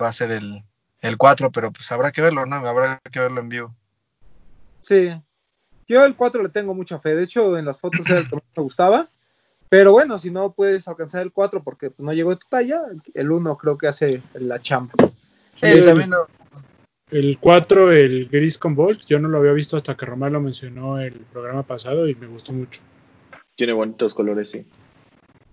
va 0.00 0.08
a 0.08 0.12
ser 0.12 0.30
el, 0.30 0.62
el 1.00 1.16
4, 1.18 1.50
pero 1.50 1.70
pues 1.72 1.90
habrá 1.92 2.10
que 2.12 2.22
verlo, 2.22 2.46
¿no? 2.46 2.56
Habrá 2.56 3.00
que 3.10 3.20
verlo 3.20 3.40
en 3.40 3.48
vivo. 3.48 3.74
Sí. 4.80 5.10
Yo 5.86 6.04
el 6.04 6.14
4 6.16 6.42
le 6.42 6.48
tengo 6.48 6.74
mucha 6.74 6.98
fe. 6.98 7.14
De 7.14 7.22
hecho, 7.24 7.56
en 7.58 7.64
las 7.64 7.80
fotos 7.80 8.08
era 8.08 8.20
el 8.20 8.28
que 8.28 8.36
más 8.36 8.44
me 8.56 8.62
gustaba. 8.62 9.08
Pero 9.70 9.92
bueno, 9.92 10.18
si 10.18 10.30
no 10.30 10.52
puedes 10.52 10.88
alcanzar 10.88 11.20
el 11.22 11.32
4 11.32 11.62
porque 11.62 11.90
pues, 11.90 12.04
no 12.04 12.12
llegó 12.14 12.30
de 12.30 12.36
tu 12.36 12.46
talla, 12.48 12.80
el 13.12 13.30
1 13.30 13.56
creo 13.58 13.76
que 13.76 13.88
hace 13.88 14.22
la 14.34 14.60
champa. 14.60 14.94
Sí, 15.54 15.66
el- 15.66 15.84
también 15.84 16.10
no- 16.10 16.26
El 17.10 17.38
4, 17.38 17.92
el 17.92 18.28
gris 18.28 18.58
con 18.58 18.74
Bolt, 18.74 19.06
yo 19.06 19.18
no 19.18 19.28
lo 19.28 19.38
había 19.38 19.52
visto 19.52 19.76
hasta 19.76 19.96
que 19.96 20.06
Román 20.06 20.34
lo 20.34 20.40
mencionó 20.40 21.00
el 21.00 21.14
programa 21.32 21.62
pasado 21.62 22.08
y 22.08 22.14
me 22.14 22.26
gustó 22.26 22.52
mucho. 22.52 22.82
Tiene 23.56 23.72
bonitos 23.72 24.12
colores, 24.12 24.50
sí. 24.50 24.66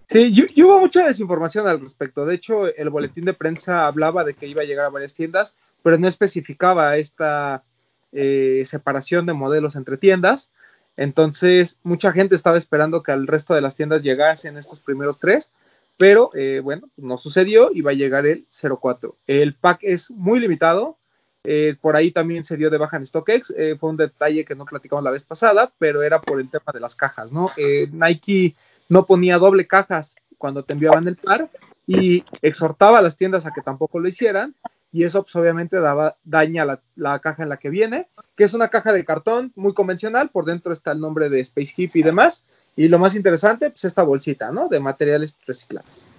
Sí, 0.08 0.32
y, 0.32 0.60
y 0.60 0.64
hubo 0.64 0.80
mucha 0.80 1.06
desinformación 1.06 1.68
al 1.68 1.80
respecto. 1.80 2.26
De 2.26 2.36
hecho, 2.36 2.68
el 2.76 2.90
boletín 2.90 3.24
de 3.24 3.34
prensa 3.34 3.88
hablaba 3.88 4.24
de 4.24 4.34
que 4.34 4.48
iba 4.48 4.62
a 4.62 4.66
llegar 4.66 4.86
a 4.86 4.90
varias 4.90 5.14
tiendas, 5.14 5.56
pero 5.82 5.98
no 5.98 6.08
especificaba 6.08 6.98
esta 6.98 7.64
eh, 8.12 8.64
separación 8.66 9.26
de 9.26 9.34
modelos 9.34 9.76
entre 9.76 9.98
tiendas. 9.98 10.52
Entonces, 10.96 11.80
mucha 11.84 12.14
gente 12.14 12.34
estaba 12.34 12.58
esperando 12.58 13.04
que 13.04 13.12
al 13.12 13.28
resto 13.28 13.54
de 13.54 13.62
las 13.62 13.76
tiendas 13.76 14.04
llegasen 14.04 14.58
estos 14.58 14.80
primeros 14.80 15.20
tres, 15.20 15.52
pero 15.98 16.30
eh, 16.34 16.62
bueno, 16.64 16.90
no 16.96 17.18
sucedió 17.18 17.72
y 17.74 17.82
va 17.82 17.92
a 17.92 17.96
llegar 17.96 18.26
el 18.26 18.46
04. 18.50 19.18
El 19.28 19.56
pack 19.56 19.80
es 19.82 20.10
muy 20.12 20.40
limitado. 20.40 20.98
Eh, 21.46 21.76
por 21.80 21.96
ahí 21.96 22.12
también 22.12 22.44
se 22.44 22.58
dio 22.58 22.70
de 22.70 22.78
baja 22.78 22.98
en 22.98 23.06
StockX. 23.06 23.54
eh, 23.58 23.76
fue 23.80 23.90
un 23.90 23.98
detalle 23.98 24.46
que 24.46 24.56
no 24.56 24.66
platicamos 24.66 25.04
la 25.04 25.12
vez 25.12 25.24
pasada, 25.24 25.72
pero 25.78 26.04
era 26.04 26.22
por 26.22 26.40
el 26.40 26.50
tema 26.50 26.72
de 26.74 26.80
las 26.80 26.96
cajas, 26.96 27.32
¿no? 27.32 27.52
Eh, 27.58 27.88
Nike 27.92 28.56
no 28.90 29.06
ponía 29.06 29.38
doble 29.38 29.68
cajas 29.68 30.16
cuando 30.38 30.64
te 30.64 30.74
enviaban 30.74 31.08
el 31.08 31.16
par 31.16 31.50
y 31.88 32.24
exhortaba 32.42 33.00
a 33.00 33.02
las 33.02 33.16
tiendas 33.16 33.46
a 33.46 33.52
que 33.52 33.62
tampoco 33.62 34.00
lo 34.00 34.08
hicieran 34.08 34.56
y 34.92 35.04
eso 35.04 35.24
pues, 35.24 35.36
obviamente 35.36 35.80
daba 35.80 36.16
daña 36.24 36.64
la, 36.66 36.82
la 36.96 37.20
caja 37.20 37.44
en 37.44 37.50
la 37.50 37.58
que 37.58 37.70
viene, 37.70 38.08
que 38.36 38.46
es 38.46 38.54
una 38.54 38.70
caja 38.70 38.94
de 38.94 39.04
cartón 39.04 39.52
muy 39.56 39.74
convencional, 39.74 40.30
por 40.30 40.46
dentro 40.46 40.72
está 40.72 40.94
el 40.94 41.02
nombre 41.02 41.30
de 41.30 41.42
Space 41.42 41.74
Hip 41.76 41.96
y 41.96 42.02
demás, 42.02 42.46
y 42.78 42.88
lo 42.88 42.98
más 42.98 43.16
interesante, 43.16 43.70
pues 43.70 43.84
esta 43.86 44.04
bolsita, 44.04 44.52
¿no? 44.52 44.70
De 44.70 44.80
materiales 44.80 45.38
reciclados. 45.46 46.15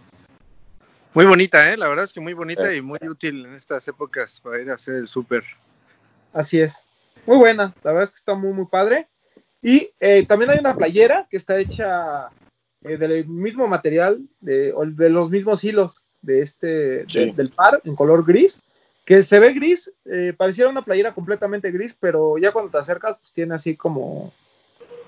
Muy 1.16 1.24
bonita, 1.24 1.72
¿eh? 1.72 1.78
La 1.78 1.88
verdad 1.88 2.04
es 2.04 2.12
que 2.12 2.20
muy 2.20 2.34
bonita 2.34 2.70
Sí. 2.70 2.76
y 2.76 2.82
muy 2.82 2.98
útil 3.08 3.46
en 3.46 3.54
estas 3.54 3.88
épocas 3.88 4.38
para 4.38 4.60
ir 4.60 4.70
a 4.70 4.74
hacer 4.74 4.96
el 4.96 5.08
súper. 5.08 5.44
Así 6.34 6.60
es. 6.60 6.82
Muy 7.24 7.38
buena, 7.38 7.74
la 7.82 7.92
verdad 7.92 8.02
es 8.02 8.10
que 8.10 8.16
está 8.18 8.34
muy, 8.34 8.52
muy 8.52 8.66
padre. 8.66 9.08
Y 9.62 9.88
eh, 9.98 10.26
también 10.26 10.50
hay 10.50 10.58
una 10.58 10.76
playera 10.76 11.26
que 11.30 11.38
está 11.38 11.58
hecha 11.58 12.26
eh, 12.82 12.98
del 12.98 13.26
mismo 13.26 13.66
material, 13.66 14.20
de, 14.40 14.74
los 15.08 15.30
mismos 15.30 15.64
hilos 15.64 16.04
de 16.20 16.42
este, 16.42 16.66
de- 17.06 17.32
del 17.34 17.48
par, 17.48 17.80
en 17.84 17.96
color 17.96 18.22
gris, 18.22 18.60
que 19.06 19.22
se 19.22 19.40
ve 19.40 19.54
gris, 19.54 19.90
eh, 20.04 20.34
pareciera 20.36 20.68
una 20.68 20.82
playera 20.82 21.14
completamente 21.14 21.70
gris, 21.70 21.96
pero 21.98 22.36
ya 22.36 22.52
cuando 22.52 22.70
te 22.70 22.76
acercas, 22.76 23.16
pues 23.16 23.32
tiene 23.32 23.54
así 23.54 23.74
como, 23.74 24.34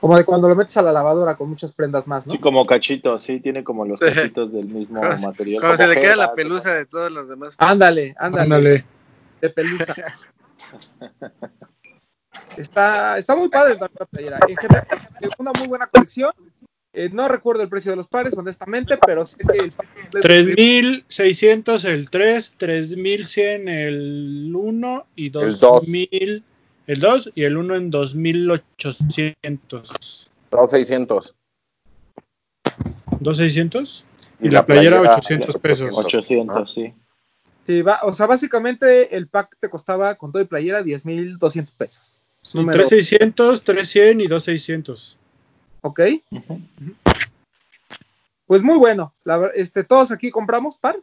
como 0.00 0.16
de 0.16 0.24
cuando 0.24 0.48
lo 0.48 0.54
metes 0.56 0.76
a 0.76 0.82
la 0.82 0.92
lavadora 0.92 1.36
con 1.36 1.48
muchas 1.48 1.72
prendas 1.72 2.06
más, 2.06 2.26
¿no? 2.26 2.32
Sí, 2.32 2.38
como 2.38 2.64
cachitos, 2.66 3.22
sí, 3.22 3.40
tiene 3.40 3.64
como 3.64 3.84
los 3.84 3.98
cachitos 4.32 4.52
del 4.52 4.66
mismo 4.66 5.00
material. 5.00 5.60
Se 5.60 5.66
como 5.76 5.88
le 5.94 6.00
queda 6.00 6.16
la 6.16 6.34
pelusa 6.34 6.74
de 6.74 6.86
todos 6.86 7.10
los 7.10 7.28
demás. 7.28 7.54
Ándale, 7.58 8.14
ándale, 8.18 8.42
Ándale. 8.44 8.84
de 9.40 9.50
pelusa. 9.50 9.94
Está, 12.56 13.16
está 13.18 13.36
muy 13.36 13.48
padre 13.48 13.76
la 13.78 13.88
playera. 13.88 14.38
En 14.48 14.56
general, 14.56 14.86
es 15.20 15.30
una 15.38 15.52
muy 15.58 15.68
buena 15.68 15.86
colección. 15.86 16.32
Eh, 16.92 17.08
no 17.12 17.28
recuerdo 17.28 17.62
el 17.62 17.68
precio 17.68 17.92
de 17.92 17.96
los 17.96 18.08
pares, 18.08 18.36
honestamente, 18.36 18.98
pero 19.04 19.24
sé 19.24 19.36
que 19.38 19.56
el 19.58 19.70
pack 19.72 19.86
completo- 19.94 20.20
3600 20.26 21.84
el 21.84 22.10
3, 22.10 22.54
3100 22.56 23.68
el 23.68 24.52
1 24.54 25.06
y 25.14 25.26
El 25.26 25.32
dos. 25.32 25.60
2000 25.60 26.42
el 26.88 26.98
2 27.00 27.30
y 27.36 27.44
el 27.44 27.56
1 27.56 27.76
en 27.76 27.90
2800. 27.90 30.30
2600. 30.50 31.36
2600 33.20 34.04
y 34.40 34.48
la 34.50 34.64
playera 34.66 35.00
800 35.02 35.56
pesos. 35.58 35.96
800, 35.96 36.72
sí. 36.72 36.92
Sí, 37.66 37.82
va- 37.82 38.00
o 38.02 38.12
sea, 38.14 38.26
básicamente 38.26 39.14
el 39.16 39.28
pack 39.28 39.56
te 39.60 39.68
costaba 39.68 40.14
con 40.14 40.32
todo 40.32 40.40
y 40.42 40.46
playera 40.46 40.82
10.200 40.82 41.70
pesos. 41.72 42.16
Número, 42.54 42.78
3600, 42.78 43.62
3100 43.62 44.20
y 44.22 44.26
2600. 44.26 45.18
¿Ok? 45.82 46.00
Ujú. 46.30 46.60
Pues 48.46 48.62
muy 48.62 48.78
bueno. 48.78 49.12
La 49.24 49.50
este, 49.54 49.84
¿Todos 49.84 50.10
aquí 50.10 50.30
compramos 50.30 50.78
par? 50.78 50.98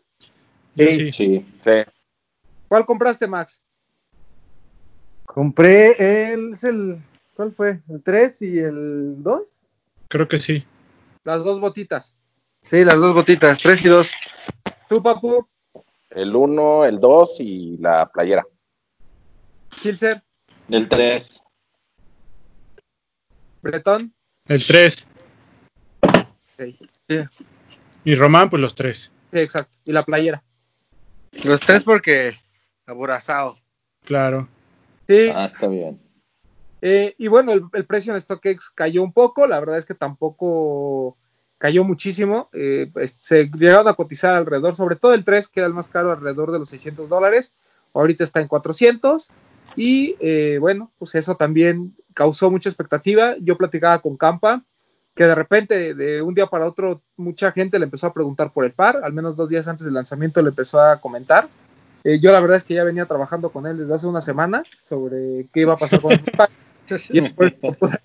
Sí. 0.76 0.88
sí. 0.96 1.12
Sí. 1.12 1.46
Sí. 1.64 1.72
¿Cuál 2.68 2.86
compraste, 2.88 3.28
Max? 3.28 3.62
Compré 5.26 6.32
el, 6.34 6.56
el, 6.62 7.02
¿cuál 7.36 7.54
fue? 7.54 7.82
¿El 7.90 8.02
3 8.04 8.42
y 8.42 8.60
el 8.60 9.24
2? 9.24 9.42
Creo 10.08 10.28
que 10.28 10.38
sí. 10.38 10.66
Las 11.24 11.44
dos 11.44 11.60
botitas. 11.60 12.16
Sí, 12.70 12.84
las 12.84 12.96
dos 12.96 13.14
botitas, 13.14 13.60
tres 13.60 13.84
y 13.86 13.90
dos. 13.90 14.14
¿Tú, 14.90 15.02
Papu? 15.04 15.48
El 16.10 16.36
1, 16.36 16.86
el 16.86 17.00
2 17.00 17.36
y 17.40 17.78
la 17.78 18.08
playera. 18.10 18.46
¿Kilser? 19.82 20.24
Del 20.68 20.88
3. 20.88 21.42
¿Bretón? 23.62 24.14
El 24.48 24.66
3 24.66 25.08
Ok. 26.60 27.30
y 28.06 28.16
Román 28.16 28.50
pues 28.50 28.62
los 28.62 28.76
3. 28.76 29.12
Sí, 29.32 29.40
exacto. 29.40 29.78
¿Y 29.86 29.92
la 29.92 30.04
playera? 30.06 30.44
Los 31.44 31.60
tres 31.60 31.84
porque 31.84 32.32
aborazado. 32.86 33.58
Claro. 34.06 34.48
Sí. 35.08 35.32
Ah, 35.34 35.46
está 35.46 35.68
bien. 35.68 36.00
Eh, 36.82 37.16
y 37.18 37.28
bueno, 37.28 37.52
el, 37.52 37.64
el 37.74 37.86
precio 37.86 38.14
en 38.14 38.22
StockX 38.22 38.70
cayó 38.70 39.02
un 39.02 39.14
poco, 39.14 39.48
la 39.48 39.60
verdad 39.60 39.78
es 39.78 39.86
que 39.86 39.96
tampoco 39.96 41.18
cayó 41.58 41.84
muchísimo, 41.84 42.50
eh, 42.54 42.90
pues, 42.94 43.16
se 43.20 43.46
llegaron 43.46 43.88
a 43.88 43.94
cotizar 43.94 44.36
alrededor, 44.36 44.76
sobre 44.76 44.96
todo 44.96 45.14
el 45.14 45.24
3, 45.24 45.48
que 45.48 45.62
era 45.62 45.68
el 45.68 45.74
más 45.74 45.88
caro, 45.88 46.12
alrededor 46.12 46.52
de 46.52 46.60
los 46.60 46.70
600 46.70 47.10
dólares, 47.10 47.56
ahorita 47.94 48.24
está 48.24 48.42
en 48.42 48.48
400, 48.48 49.32
y 49.76 50.16
eh, 50.20 50.58
bueno, 50.60 50.92
pues 50.98 51.16
eso 51.16 51.36
también 51.36 51.96
causó 52.14 52.52
mucha 52.52 52.70
expectativa, 52.70 53.36
yo 53.40 53.58
platicaba 53.58 54.00
con 54.00 54.18
Campa, 54.18 54.64
que 55.16 55.24
de 55.24 55.36
repente, 55.36 55.96
de 55.96 56.22
un 56.22 56.36
día 56.36 56.48
para 56.48 56.68
otro, 56.68 57.02
mucha 57.16 57.52
gente 57.54 57.80
le 57.80 57.86
empezó 57.86 58.08
a 58.08 58.14
preguntar 58.14 58.52
por 58.52 58.66
el 58.66 58.74
par, 58.74 59.00
al 59.02 59.14
menos 59.14 59.38
dos 59.38 59.48
días 59.50 59.68
antes 59.68 59.86
del 59.86 59.94
lanzamiento 59.94 60.42
le 60.42 60.50
empezó 60.50 60.82
a 60.82 61.00
comentar, 61.00 61.48
Eh, 62.06 62.20
yo 62.22 62.32
la 62.32 62.40
verdad 62.40 62.56
es 62.58 62.64
que 62.64 62.76
ya 62.76 62.84
venía 62.86 63.06
trabajando 63.06 63.50
con 63.50 63.66
él 63.66 63.78
desde 63.80 63.94
hace 63.96 64.08
una 64.08 64.22
semana 64.22 64.64
sobre 64.82 65.48
qué 65.52 65.62
iba 65.62 65.74
a 65.74 65.78
pasar 65.78 66.00
con 66.00 66.12
el. 66.14 66.22
Y 67.18 67.20
después 67.22 67.56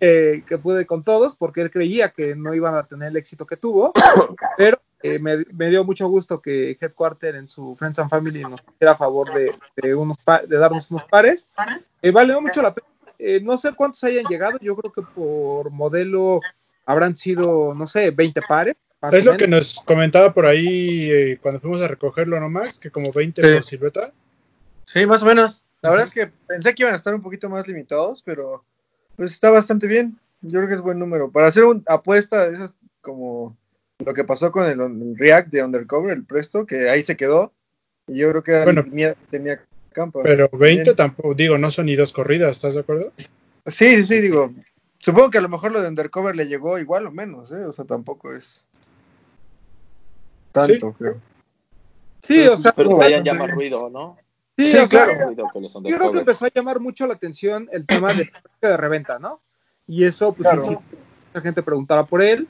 eh, 0.01 0.43
que 0.49 0.57
pude 0.59 0.87
con 0.87 1.05
todos 1.05 1.37
porque 1.37 1.61
él 1.61 1.71
creía 1.71 2.09
que 2.11 2.35
no 2.35 2.55
iban 2.55 2.75
a 2.75 2.85
tener 2.87 3.09
el 3.09 3.17
éxito 3.19 3.45
que 3.47 3.59
tuvo, 3.59 3.93
pero 4.57 4.81
eh, 5.03 5.19
me, 5.19 5.45
me 5.53 5.69
dio 5.69 5.85
mucho 5.85 6.09
gusto 6.09 6.41
que 6.41 6.79
Headquarter 6.81 7.35
en 7.37 7.47
su 7.47 7.77
Friends 7.77 7.99
and 7.99 8.09
Family 8.11 8.43
nos 8.43 8.61
hiciera 8.75 8.93
a 8.93 8.97
favor 8.97 9.33
de, 9.35 9.55
de 9.77 9.95
unos 9.95 10.17
pa- 10.19 10.43
de 10.47 10.57
darnos 10.57 10.91
unos 10.91 11.05
pares. 11.05 11.51
Eh, 12.03 12.11
valió 12.11 12.41
mucho 12.41 12.63
la 12.63 12.75
pena. 12.75 12.87
Eh, 13.19 13.39
no 13.43 13.59
sé 13.59 13.73
cuántos 13.75 14.03
hayan 14.05 14.25
llegado, 14.25 14.59
yo 14.63 14.75
creo 14.77 14.93
que 14.93 15.03
por 15.03 15.71
modelo 15.71 16.41
habrán 16.87 17.15
sido, 17.17 17.75
no 17.75 17.87
sé, 17.87 18.11
20 18.13 18.41
pares. 18.49 18.77
Más 19.01 19.15
Es 19.15 19.25
lo 19.25 19.37
que 19.37 19.49
nos 19.49 19.81
comentaba 19.85 20.33
por 20.35 20.47
ahí 20.47 21.11
eh, 21.11 21.39
cuando 21.41 21.61
fuimos 21.61 21.81
a 21.83 21.89
recogerlo, 21.89 22.39
¿no, 22.41 22.49
Max? 22.51 22.79
Que 22.79 22.91
como 22.91 23.13
20 23.13 23.43
Sí. 23.43 23.55
por 23.55 23.65
silueta. 23.65 24.13
Sí, 24.87 25.07
más 25.07 25.23
o 25.23 25.27
menos. 25.27 25.65
La 25.83 25.91
verdad 25.91 26.07
es 26.07 26.13
que 26.13 26.31
pensé 26.47 26.75
que 26.75 26.83
iban 26.83 26.93
a 26.93 26.97
estar 26.97 27.15
un 27.15 27.23
poquito 27.23 27.49
más 27.49 27.67
limitados, 27.67 28.23
pero 28.25 28.65
pues 29.17 29.33
está 29.33 29.51
bastante 29.51 29.87
bien. 29.87 30.19
Yo 30.43 30.59
creo 30.59 30.69
que 30.69 30.75
es 30.75 30.81
buen 30.81 30.99
número. 30.99 31.31
Para 31.31 31.49
hacer 31.49 31.65
una 31.65 31.83
apuesta 31.87 32.49
de 32.49 32.55
esas 32.57 32.75
como 33.01 33.57
lo 34.05 34.13
que 34.15 34.25
pasó 34.25 34.51
con 34.53 34.65
el, 34.67 34.81
el 34.81 35.17
React 35.17 35.49
de 35.51 35.63
Undercover, 35.63 36.13
el 36.17 36.25
Presto, 36.25 36.67
que 36.67 36.89
ahí 36.91 37.03
se 37.03 37.17
quedó. 37.17 37.53
Y 38.07 38.19
yo 38.19 38.31
creo 38.31 38.43
que 38.43 38.65
Bueno. 38.65 38.85
tenía 39.31 39.63
Campa. 39.93 40.21
Pero 40.23 40.49
20 40.53 40.83
Bien. 40.83 40.97
tampoco, 40.97 41.35
digo, 41.35 41.59
no 41.59 41.71
son 41.71 41.87
ni 41.87 41.97
dos 41.97 42.13
corridas, 42.13 42.57
¿estás 42.57 42.75
de 42.75 42.81
acuerdo? 42.81 43.13
Sí, 43.17 43.97
sí, 43.97 44.05
sí, 44.05 44.21
digo. 44.21 44.53
Supongo 44.99 45.31
que 45.31 45.39
a 45.39 45.43
lo 45.43 45.49
mejor 45.49 45.73
lo 45.73 45.81
de 45.81 45.89
Undercover 45.89 46.37
le 46.37 46.47
llegó 46.47 46.79
igual 46.79 47.07
o 47.07 47.11
menos, 47.11 47.51
¿eh? 47.53 47.65
O 47.65 47.73
sea, 47.73 47.85
tampoco 47.87 48.33
es. 48.33 48.67
Tanto, 50.53 50.93
creo. 50.93 51.21
Sí, 52.23 52.47
o 52.47 52.57
sea, 52.57 52.73
Pero 52.73 52.99
traían 52.99 53.25
ya 53.25 53.35
más 53.35 53.51
ruido, 53.51 53.89
¿no? 53.89 54.19
sí, 54.57 54.73
Sí, 54.73 54.77
o 54.77 54.87
sea, 54.87 55.07
claro. 55.07 55.27
Ruido 55.27 55.51
que 55.53 55.61
los 55.61 55.73
yo 55.73 55.81
creo 55.97 56.11
que 56.11 56.19
empezó 56.19 56.47
a 56.47 56.51
llamar 56.55 56.81
mucho 56.81 57.07
la 57.07 57.15
atención 57.15 57.69
el 57.73 57.87
tema 57.87 58.13
de, 58.13 58.31
de 58.61 58.77
reventa, 58.77 59.19
¿no? 59.19 59.41
Y 59.87 60.05
eso, 60.05 60.33
pues, 60.33 60.49
Claro. 60.49 60.63
sí, 60.65 60.75
sí, 60.91 60.97
mucha 61.33 61.41
gente 61.43 61.63
preguntaba 61.63 62.05
por 62.05 62.23
él. 62.23 62.47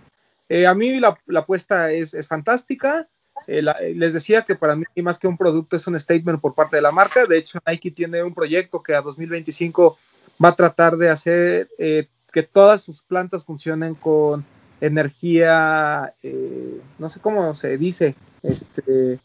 Eh, 0.49 0.67
a 0.67 0.75
mí 0.75 0.99
la, 0.99 1.17
la 1.27 1.41
apuesta 1.41 1.93
es, 1.93 2.13
es 2.15 2.27
fantástica. 2.27 3.09
Eh, 3.47 3.63
la- 3.63 3.73
eh, 3.81 3.95
les 3.95 4.13
decía 4.13 4.43
que 4.43 4.57
para 4.57 4.75
mí, 4.77 4.85
más 4.97 5.19
que 5.19 5.29
un 5.29 5.39
producto, 5.39 5.77
es 5.77 5.87
un 5.87 5.99
statement 5.99 6.41
por 6.41 6.55
parte 6.55 6.77
de 6.77 6.83
la 6.83 6.91
marca. 6.91 7.25
De 7.27 7.37
hecho, 7.39 7.59
Nike 7.67 7.93
tiene 7.93 8.23
un 8.23 8.35
proyecto 8.35 8.83
que 8.83 8.95
a 8.95 9.01
2025 9.01 9.97
va 10.45 10.49
a 10.51 10.57
tratar 10.57 10.97
de 10.97 11.09
hacer 11.11 11.69
eh, 11.79 12.09
que 12.33 12.43
todas 12.43 12.83
sus 12.83 13.03
plantas 13.03 13.45
funcionen 13.45 13.95
con 13.95 14.45
energía, 14.81 16.15
eh, 16.23 16.81
no 16.99 17.09
sé 17.09 17.21
cómo 17.21 17.55
se 17.55 17.77
dice, 17.77 18.15
este, 18.43 19.19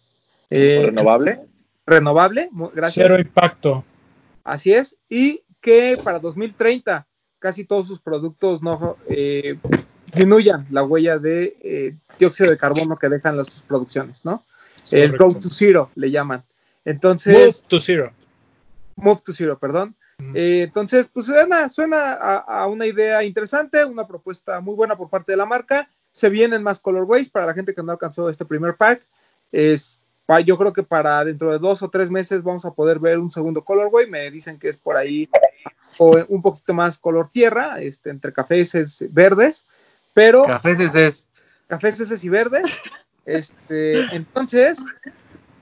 eh, 0.49 0.81
¿Renovable? 0.85 1.39
renovable. 1.85 2.49
Gracias. 2.73 3.07
Cero 3.07 3.19
impacto. 3.19 3.83
Así 4.43 4.73
es, 4.73 4.97
y 5.09 5.41
que 5.61 5.97
para 6.03 6.19
2030 6.19 7.07
casi 7.39 7.65
todos 7.65 7.87
sus 7.87 7.99
productos 7.99 8.61
no 8.61 8.97
eh, 9.09 9.57
disminuyan 10.05 10.67
la 10.69 10.83
huella 10.83 11.17
de 11.17 11.57
eh, 11.61 11.95
dióxido 12.17 12.49
de 12.49 12.57
carbono 12.57 12.97
que 12.97 13.09
dejan 13.09 13.37
las 13.37 13.47
sus 13.47 13.63
producciones, 13.63 14.23
¿no? 14.25 14.43
El. 14.91 15.17
Road 15.17 15.37
to 15.37 15.49
Zero 15.49 15.89
le 15.95 16.11
llaman. 16.11 16.39
Move 16.39 16.93
Entonces, 16.93 17.63
to 17.67 17.81
zero. 17.81 18.13
Move 18.95 19.21
to 19.25 19.33
Zero, 19.33 19.57
perdón. 19.57 19.95
Eh, 20.33 20.63
entonces, 20.63 21.07
pues 21.11 21.25
suena, 21.25 21.69
suena 21.69 22.13
a, 22.13 22.37
a 22.37 22.67
una 22.67 22.85
idea 22.85 23.23
interesante, 23.23 23.83
una 23.85 24.07
propuesta 24.07 24.59
muy 24.59 24.75
buena 24.75 24.97
por 24.97 25.09
parte 25.09 25.31
de 25.33 25.37
la 25.37 25.45
marca. 25.45 25.89
Se 26.11 26.29
vienen 26.29 26.63
más 26.63 26.79
colorways 26.79 27.29
para 27.29 27.45
la 27.45 27.53
gente 27.53 27.73
que 27.73 27.83
no 27.83 27.91
alcanzó 27.91 28.29
este 28.29 28.45
primer 28.45 28.75
pack. 28.75 29.05
Es, 29.51 30.01
yo 30.45 30.57
creo 30.57 30.73
que 30.73 30.83
para 30.83 31.23
dentro 31.23 31.51
de 31.51 31.59
dos 31.59 31.81
o 31.83 31.89
tres 31.89 32.09
meses 32.09 32.43
vamos 32.43 32.65
a 32.65 32.71
poder 32.71 32.99
ver 32.99 33.19
un 33.19 33.29
segundo 33.29 33.63
colorway. 33.63 34.09
Me 34.09 34.31
dicen 34.31 34.57
que 34.57 34.69
es 34.69 34.77
por 34.77 34.95
ahí 34.97 35.29
o 35.97 36.17
un 36.29 36.41
poquito 36.41 36.73
más 36.73 36.97
color 36.97 37.27
tierra, 37.27 37.79
este, 37.81 38.09
entre 38.09 38.33
cafés 38.33 39.05
verdes, 39.11 39.65
pero 40.13 40.43
Cafés 40.43 40.79
es. 40.95 41.27
cafés 41.67 42.23
y 42.23 42.29
verdes. 42.29 42.79
Este, 43.25 44.01
entonces, 44.15 44.83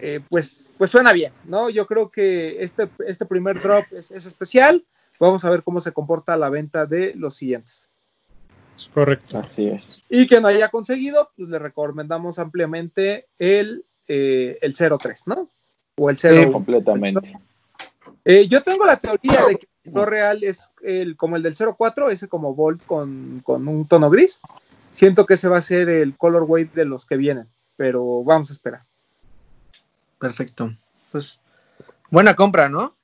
eh, 0.06 0.20
pues, 0.30 0.70
pues 0.78 0.92
suena 0.92 1.14
bien, 1.14 1.32
¿no? 1.46 1.70
Yo 1.70 1.88
creo 1.88 2.12
que 2.12 2.62
este, 2.62 2.90
este 3.08 3.26
primer 3.26 3.62
drop 3.62 3.86
es, 3.92 4.12
es 4.12 4.26
especial. 4.26 4.84
Vamos 5.18 5.46
a 5.46 5.50
ver 5.50 5.64
cómo 5.64 5.80
se 5.80 5.94
comporta 5.94 6.36
la 6.36 6.50
venta 6.50 6.86
de 6.86 7.14
los 7.16 7.38
siguientes. 7.38 7.88
Es 8.78 8.88
correcto. 8.94 9.40
Así 9.40 9.68
es. 9.68 10.04
Y 10.10 10.28
que 10.28 10.42
no 10.42 10.50
haya 10.50 10.68
conseguido, 10.68 11.32
pues 11.38 11.48
le 11.48 11.58
recomendamos 11.58 12.38
ampliamente 12.38 13.28
el, 13.40 13.86
eh, 14.10 14.58
el 14.62 14.76
03, 14.76 15.28
¿no? 15.28 15.50
O 15.96 16.10
el 16.10 16.18
0. 16.18 16.44
Sí, 16.44 16.52
completamente. 16.52 17.40
Eh, 18.26 18.50
yo 18.50 18.62
tengo 18.62 18.86
la 18.86 18.98
teoría 18.98 19.46
de 19.46 19.56
que 19.56 19.68
el 19.86 19.94
color 19.94 20.10
real 20.10 20.44
es 20.44 20.74
el, 20.82 21.16
como 21.16 21.38
el 21.38 21.44
del 21.44 21.56
04, 21.56 22.10
ese 22.10 22.28
como 22.28 22.56
Volt 22.56 22.86
con, 22.86 23.42
con 23.46 23.70
un 23.70 23.88
tono 23.88 24.10
gris. 24.10 24.42
Siento 24.92 25.26
que 25.26 25.36
ese 25.36 25.48
va 25.48 25.60
a 25.60 25.62
ser 25.62 25.88
el 25.88 26.18
color 26.18 26.44
wave 26.44 26.72
de 26.74 26.84
los 26.84 27.06
que 27.06 27.16
vienen, 27.16 27.48
pero 27.78 28.22
vamos 28.26 28.50
a 28.50 28.54
esperar. 28.54 28.82
Perfecto. 30.24 30.72
Pues, 31.12 31.42
buena 32.10 32.34
compra, 32.34 32.70
¿no? 32.70 32.96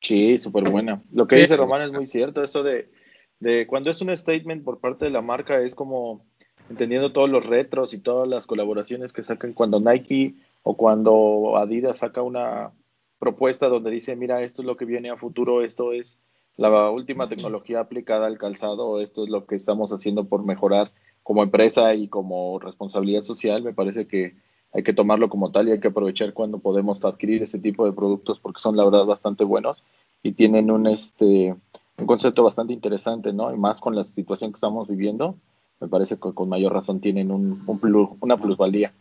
Sí, 0.00 0.38
súper 0.38 0.70
buena. 0.70 1.02
Lo 1.12 1.26
que 1.26 1.34
dice 1.34 1.56
Román 1.56 1.82
es 1.82 1.90
muy 1.90 2.06
cierto, 2.06 2.44
eso 2.44 2.62
de, 2.62 2.92
de 3.40 3.66
cuando 3.66 3.90
es 3.90 4.00
un 4.00 4.16
statement 4.16 4.62
por 4.62 4.78
parte 4.78 5.06
de 5.06 5.10
la 5.10 5.20
marca 5.20 5.58
es 5.58 5.74
como 5.74 6.24
entendiendo 6.70 7.10
todos 7.10 7.28
los 7.28 7.46
retros 7.46 7.92
y 7.92 7.98
todas 7.98 8.28
las 8.28 8.46
colaboraciones 8.46 9.12
que 9.12 9.24
sacan 9.24 9.52
cuando 9.52 9.80
Nike 9.80 10.36
o 10.62 10.76
cuando 10.76 11.56
Adidas 11.56 11.98
saca 11.98 12.22
una 12.22 12.70
propuesta 13.18 13.68
donde 13.68 13.90
dice, 13.90 14.14
mira, 14.14 14.40
esto 14.42 14.62
es 14.62 14.66
lo 14.66 14.76
que 14.76 14.84
viene 14.84 15.10
a 15.10 15.16
futuro, 15.16 15.64
esto 15.64 15.92
es 15.92 16.18
la 16.56 16.88
última 16.88 17.28
tecnología 17.28 17.80
aplicada 17.80 18.28
al 18.28 18.38
calzado, 18.38 19.00
esto 19.00 19.24
es 19.24 19.28
lo 19.28 19.44
que 19.44 19.56
estamos 19.56 19.92
haciendo 19.92 20.28
por 20.28 20.44
mejorar 20.44 20.92
como 21.24 21.42
empresa 21.42 21.96
y 21.96 22.06
como 22.06 22.60
responsabilidad 22.60 23.24
social, 23.24 23.64
me 23.64 23.74
parece 23.74 24.06
que 24.06 24.36
hay 24.74 24.82
que 24.82 24.92
tomarlo 24.92 25.28
como 25.30 25.50
tal 25.52 25.68
y 25.68 25.72
hay 25.72 25.80
que 25.80 25.88
aprovechar 25.88 26.32
cuando 26.34 26.58
podemos 26.58 27.02
adquirir 27.04 27.42
este 27.42 27.58
tipo 27.58 27.86
de 27.86 27.92
productos 27.92 28.40
porque 28.40 28.60
son 28.60 28.76
la 28.76 28.84
verdad 28.84 29.06
bastante 29.06 29.44
buenos 29.44 29.84
y 30.22 30.32
tienen 30.32 30.70
un 30.70 30.86
este 30.86 31.54
un 31.96 32.06
concepto 32.06 32.42
bastante 32.42 32.72
interesante, 32.72 33.32
¿no? 33.32 33.54
Y 33.54 33.56
más 33.56 33.80
con 33.80 33.94
la 33.94 34.02
situación 34.02 34.50
que 34.50 34.56
estamos 34.56 34.88
viviendo, 34.88 35.36
me 35.80 35.86
parece 35.86 36.16
que 36.16 36.32
con 36.32 36.48
mayor 36.48 36.72
razón 36.72 37.00
tienen 37.00 37.30
un, 37.30 37.62
un 37.66 37.78
plus, 37.78 38.08
una 38.20 38.36
plusvalía. 38.36 38.92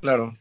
Claro. 0.00 0.34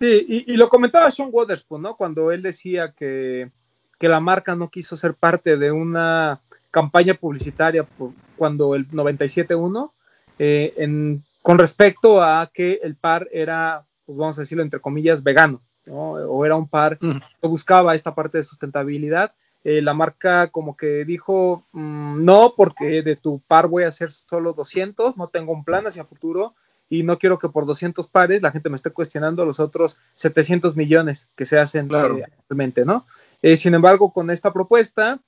Sí, 0.00 0.26
y, 0.28 0.52
y 0.52 0.56
lo 0.56 0.68
comentaba 0.68 1.10
Sean 1.12 1.28
Wotherspoon, 1.30 1.82
¿no? 1.82 1.96
Cuando 1.96 2.32
él 2.32 2.42
decía 2.42 2.92
que, 2.98 3.52
que 4.00 4.08
la 4.08 4.18
marca 4.18 4.56
no 4.56 4.70
quiso 4.70 4.96
ser 4.96 5.14
parte 5.14 5.56
de 5.56 5.70
una 5.70 6.40
campaña 6.72 7.14
publicitaria 7.14 7.84
por, 7.84 8.10
cuando 8.36 8.74
el 8.74 8.88
97.1, 8.88 9.92
eh, 10.40 10.74
en, 10.78 11.22
con 11.42 11.58
respecto 11.58 12.22
a 12.22 12.50
que 12.52 12.80
el 12.82 12.96
par 12.96 13.28
era, 13.32 13.84
pues 14.06 14.16
vamos 14.16 14.38
a 14.38 14.42
decirlo 14.42 14.62
entre 14.62 14.80
comillas, 14.80 15.22
vegano, 15.22 15.60
¿no? 15.84 16.12
O 16.12 16.46
era 16.46 16.56
un 16.56 16.68
par 16.68 16.98
que 16.98 17.48
buscaba 17.48 17.94
esta 17.94 18.14
parte 18.14 18.38
de 18.38 18.44
sustentabilidad. 18.44 19.32
Eh, 19.64 19.80
la 19.82 19.94
marca 19.94 20.48
como 20.48 20.76
que 20.76 21.04
dijo, 21.04 21.64
mm, 21.72 22.24
no, 22.24 22.54
porque 22.56 23.02
de 23.02 23.16
tu 23.16 23.40
par 23.46 23.68
voy 23.68 23.84
a 23.84 23.88
hacer 23.88 24.10
solo 24.10 24.52
200, 24.54 25.16
no 25.16 25.28
tengo 25.28 25.52
un 25.52 25.64
plan 25.64 25.86
hacia 25.86 26.04
futuro 26.04 26.54
y 26.88 27.04
no 27.04 27.18
quiero 27.18 27.38
que 27.38 27.48
por 27.48 27.64
200 27.64 28.06
pares 28.08 28.42
la 28.42 28.50
gente 28.50 28.68
me 28.68 28.76
esté 28.76 28.90
cuestionando 28.90 29.44
los 29.44 29.60
otros 29.60 29.98
700 30.14 30.76
millones 30.76 31.28
que 31.36 31.44
se 31.44 31.58
hacen 31.58 31.88
Claro. 31.88 32.18
eh, 32.18 32.24
actualmente, 32.24 32.84
¿no? 32.84 33.06
Eh, 33.40 33.56
sin 33.56 33.74
embargo, 33.74 34.12
con 34.12 34.30
esta 34.30 34.52
propuesta, 34.52 35.20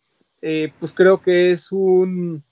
eh, 0.43 0.73
pues 0.79 0.93
creo 0.93 1.21
que 1.23 1.53
es 1.53 1.73
un, 1.73 2.43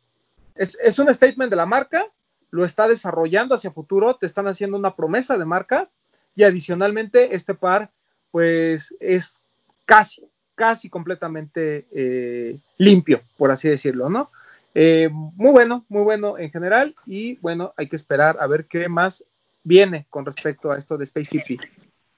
es, 0.55 0.79
es 0.83 0.99
un 0.99 1.13
statement 1.13 1.51
de 1.51 1.57
la 1.57 1.67
marca, 1.67 2.07
lo 2.53 2.65
está 2.65 2.87
desarrollando 2.87 3.55
hacia 3.55 3.73
futuro, 3.73 4.15
te 4.15 4.27
están 4.27 4.47
haciendo 4.47 4.77
una 4.77 4.95
promesa 4.95 5.37
de 5.37 5.45
marca 5.45 5.89
y 6.37 6.45
adicionalmente 6.45 7.35
este 7.35 7.55
par, 7.55 7.91
pues 8.31 8.95
es 9.01 9.41
casi, 9.87 10.23
casi 10.55 10.89
completamente 10.89 11.87
eh, 11.91 12.59
limpio, 12.77 13.23
por 13.39 13.51
así 13.51 13.69
decirlo, 13.69 14.09
¿no? 14.09 14.31
Eh, 14.75 15.09
muy 15.13 15.51
bueno, 15.51 15.85
muy 15.89 16.03
bueno 16.03 16.39
en 16.39 16.51
general 16.51 16.95
y 17.07 17.37
bueno, 17.37 17.73
hay 17.77 17.89
que 17.89 17.97
esperar 17.97 18.37
a 18.39 18.47
ver 18.47 18.67
qué 18.67 18.89
más 18.89 19.25
viene 19.65 20.07
con 20.11 20.25
respecto 20.25 20.71
a 20.71 20.79
esto 20.79 20.99
de 20.99 21.05
Space 21.05 21.35
Hippie. 21.35 21.57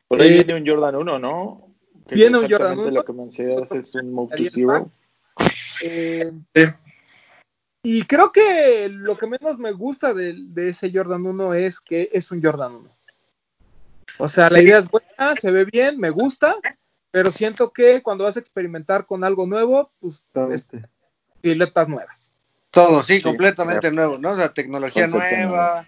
Por 0.09 0.21
ahí 0.21 0.29
Eh, 0.29 0.45
viene 0.45 0.61
un 0.61 0.67
Jordan 0.67 0.97
1, 0.97 1.19
¿no? 1.21 1.69
Que 2.09 2.17
viene 2.17 2.39
un 2.39 2.51
Jordan 2.51 2.79
1. 2.79 2.91
Lo 2.91 3.05
que 3.05 3.13
mencionas 3.13 3.71
es 3.73 3.95
un 3.95 4.13
Move 4.13 4.31
to 4.31 4.35
Ahí 4.37 4.47
está. 4.47 4.55
Zero. 4.55 4.91
Eh, 5.83 6.33
y 7.85 8.03
creo 8.05 8.33
que 8.33 8.89
lo 8.89 9.19
que 9.19 9.27
menos 9.27 9.59
me 9.59 9.71
gusta 9.73 10.15
de, 10.15 10.35
de 10.39 10.71
ese 10.71 10.91
Jordan 10.91 11.27
1 11.27 11.53
es 11.53 11.81
que 11.81 12.09
es 12.15 12.31
un 12.31 12.43
Jordan 12.43 12.77
1. 12.77 12.91
O 14.19 14.27
sea, 14.27 14.49
la 14.49 14.63
idea 14.63 14.79
es 14.79 14.89
buena, 14.91 15.37
se 15.39 15.51
ve 15.51 15.67
bien, 15.67 16.01
me 16.01 16.09
gusta, 16.09 16.57
pero 17.11 17.31
siento 17.31 17.73
que 17.75 18.03
cuando 18.03 18.25
vas 18.25 18.39
a 18.39 18.41
experimentar 18.41 19.05
con 19.05 19.23
algo 19.23 19.47
nuevo, 19.47 19.93
pues 20.01 20.25
siluetas 21.43 21.89
nuevas. 21.91 22.33
Todo, 22.71 23.03
sí, 23.03 23.17
Sí, 23.17 23.23
completamente 23.23 23.91
nuevo, 23.93 24.17
¿no? 24.17 24.31
O 24.31 24.37
sea, 24.37 24.55
tecnología 24.55 25.07
Concepto 25.07 25.49
nueva, 25.49 25.87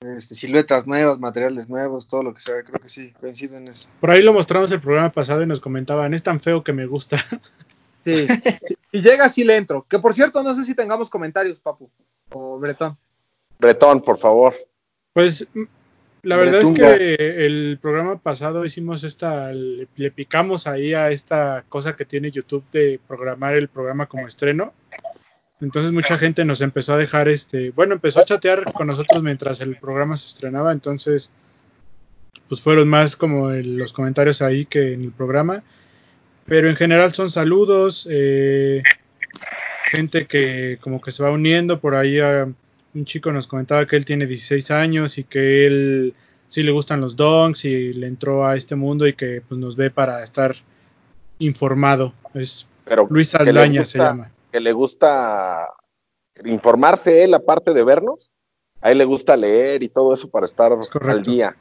este, 0.00 0.34
siluetas 0.34 0.86
nuevas, 0.86 1.18
materiales 1.18 1.68
nuevos, 1.68 2.08
todo 2.08 2.22
lo 2.22 2.32
que 2.32 2.40
sea. 2.40 2.62
Creo 2.62 2.80
que 2.80 2.88
sí, 2.88 3.12
coincido 3.20 3.58
en 3.58 3.68
eso. 3.68 3.86
Por 4.00 4.10
ahí 4.10 4.22
lo 4.22 4.32
mostramos 4.32 4.72
el 4.72 4.80
programa 4.80 5.12
pasado 5.12 5.42
y 5.42 5.46
nos 5.46 5.60
comentaban, 5.60 6.14
es 6.14 6.22
tan 6.22 6.40
feo 6.40 6.64
que 6.64 6.72
me 6.72 6.86
gusta. 6.86 7.18
Sí, 8.04 8.26
si 8.92 9.00
llega, 9.00 9.28
sí 9.28 9.44
le 9.44 9.56
entro. 9.56 9.86
Que 9.88 9.98
por 9.98 10.14
cierto, 10.14 10.42
no 10.42 10.54
sé 10.54 10.64
si 10.64 10.74
tengamos 10.74 11.08
comentarios, 11.10 11.60
Papu 11.60 11.88
o 12.30 12.58
Bretón. 12.58 12.96
Bretón, 13.58 14.00
por 14.02 14.18
favor. 14.18 14.54
Pues 15.12 15.46
la 16.22 16.36
verdad 16.36 16.62
es 16.62 16.70
que 16.70 17.14
el 17.46 17.78
programa 17.82 18.18
pasado 18.18 18.64
hicimos 18.64 19.04
esta, 19.04 19.52
le, 19.52 19.86
le 19.96 20.10
picamos 20.10 20.66
ahí 20.66 20.94
a 20.94 21.10
esta 21.10 21.64
cosa 21.68 21.94
que 21.96 22.04
tiene 22.04 22.30
YouTube 22.30 22.64
de 22.72 23.00
programar 23.06 23.54
el 23.54 23.68
programa 23.68 24.06
como 24.06 24.26
estreno. 24.26 24.72
Entonces 25.60 25.92
mucha 25.92 26.18
gente 26.18 26.44
nos 26.44 26.60
empezó 26.60 26.94
a 26.94 26.96
dejar 26.96 27.28
este, 27.28 27.70
bueno, 27.70 27.94
empezó 27.94 28.20
a 28.20 28.24
chatear 28.24 28.72
con 28.72 28.88
nosotros 28.88 29.22
mientras 29.22 29.60
el 29.60 29.76
programa 29.76 30.16
se 30.16 30.26
estrenaba, 30.26 30.72
entonces 30.72 31.30
pues 32.48 32.60
fueron 32.60 32.88
más 32.88 33.14
como 33.16 33.50
el- 33.50 33.76
los 33.76 33.92
comentarios 33.92 34.42
ahí 34.42 34.64
que 34.66 34.92
en 34.94 35.02
el 35.02 35.12
programa. 35.12 35.62
Pero 36.52 36.68
en 36.68 36.76
general 36.76 37.14
son 37.14 37.30
saludos, 37.30 38.06
eh, 38.10 38.82
gente 39.90 40.26
que 40.26 40.76
como 40.82 41.00
que 41.00 41.10
se 41.10 41.22
va 41.22 41.30
uniendo 41.30 41.80
por 41.80 41.94
ahí 41.94 42.20
a, 42.20 42.46
un 42.94 43.04
chico 43.06 43.32
nos 43.32 43.46
comentaba 43.46 43.86
que 43.86 43.96
él 43.96 44.04
tiene 44.04 44.26
16 44.26 44.70
años 44.70 45.16
y 45.16 45.24
que 45.24 45.64
él 45.64 46.14
sí 46.48 46.62
le 46.62 46.70
gustan 46.70 47.00
los 47.00 47.16
donks 47.16 47.64
y 47.64 47.94
le 47.94 48.06
entró 48.06 48.46
a 48.46 48.54
este 48.54 48.76
mundo 48.76 49.06
y 49.06 49.14
que 49.14 49.40
pues 49.40 49.58
nos 49.58 49.76
ve 49.76 49.90
para 49.90 50.22
estar 50.22 50.54
informado. 51.38 52.12
Es 52.34 52.68
Pero 52.84 53.06
Luis 53.08 53.34
Aldaña 53.34 53.86
se 53.86 53.96
llama. 53.96 54.30
Que 54.52 54.60
le 54.60 54.72
gusta 54.72 55.70
informarse 56.44 57.24
él, 57.24 57.32
aparte 57.32 57.72
de 57.72 57.82
vernos. 57.82 58.30
a 58.82 58.92
él 58.92 58.98
le 58.98 59.06
gusta 59.06 59.38
leer 59.38 59.82
y 59.82 59.88
todo 59.88 60.12
eso 60.12 60.28
para 60.28 60.44
estar 60.44 60.70
Es 60.78 61.08
al 61.08 61.22
día. 61.22 61.56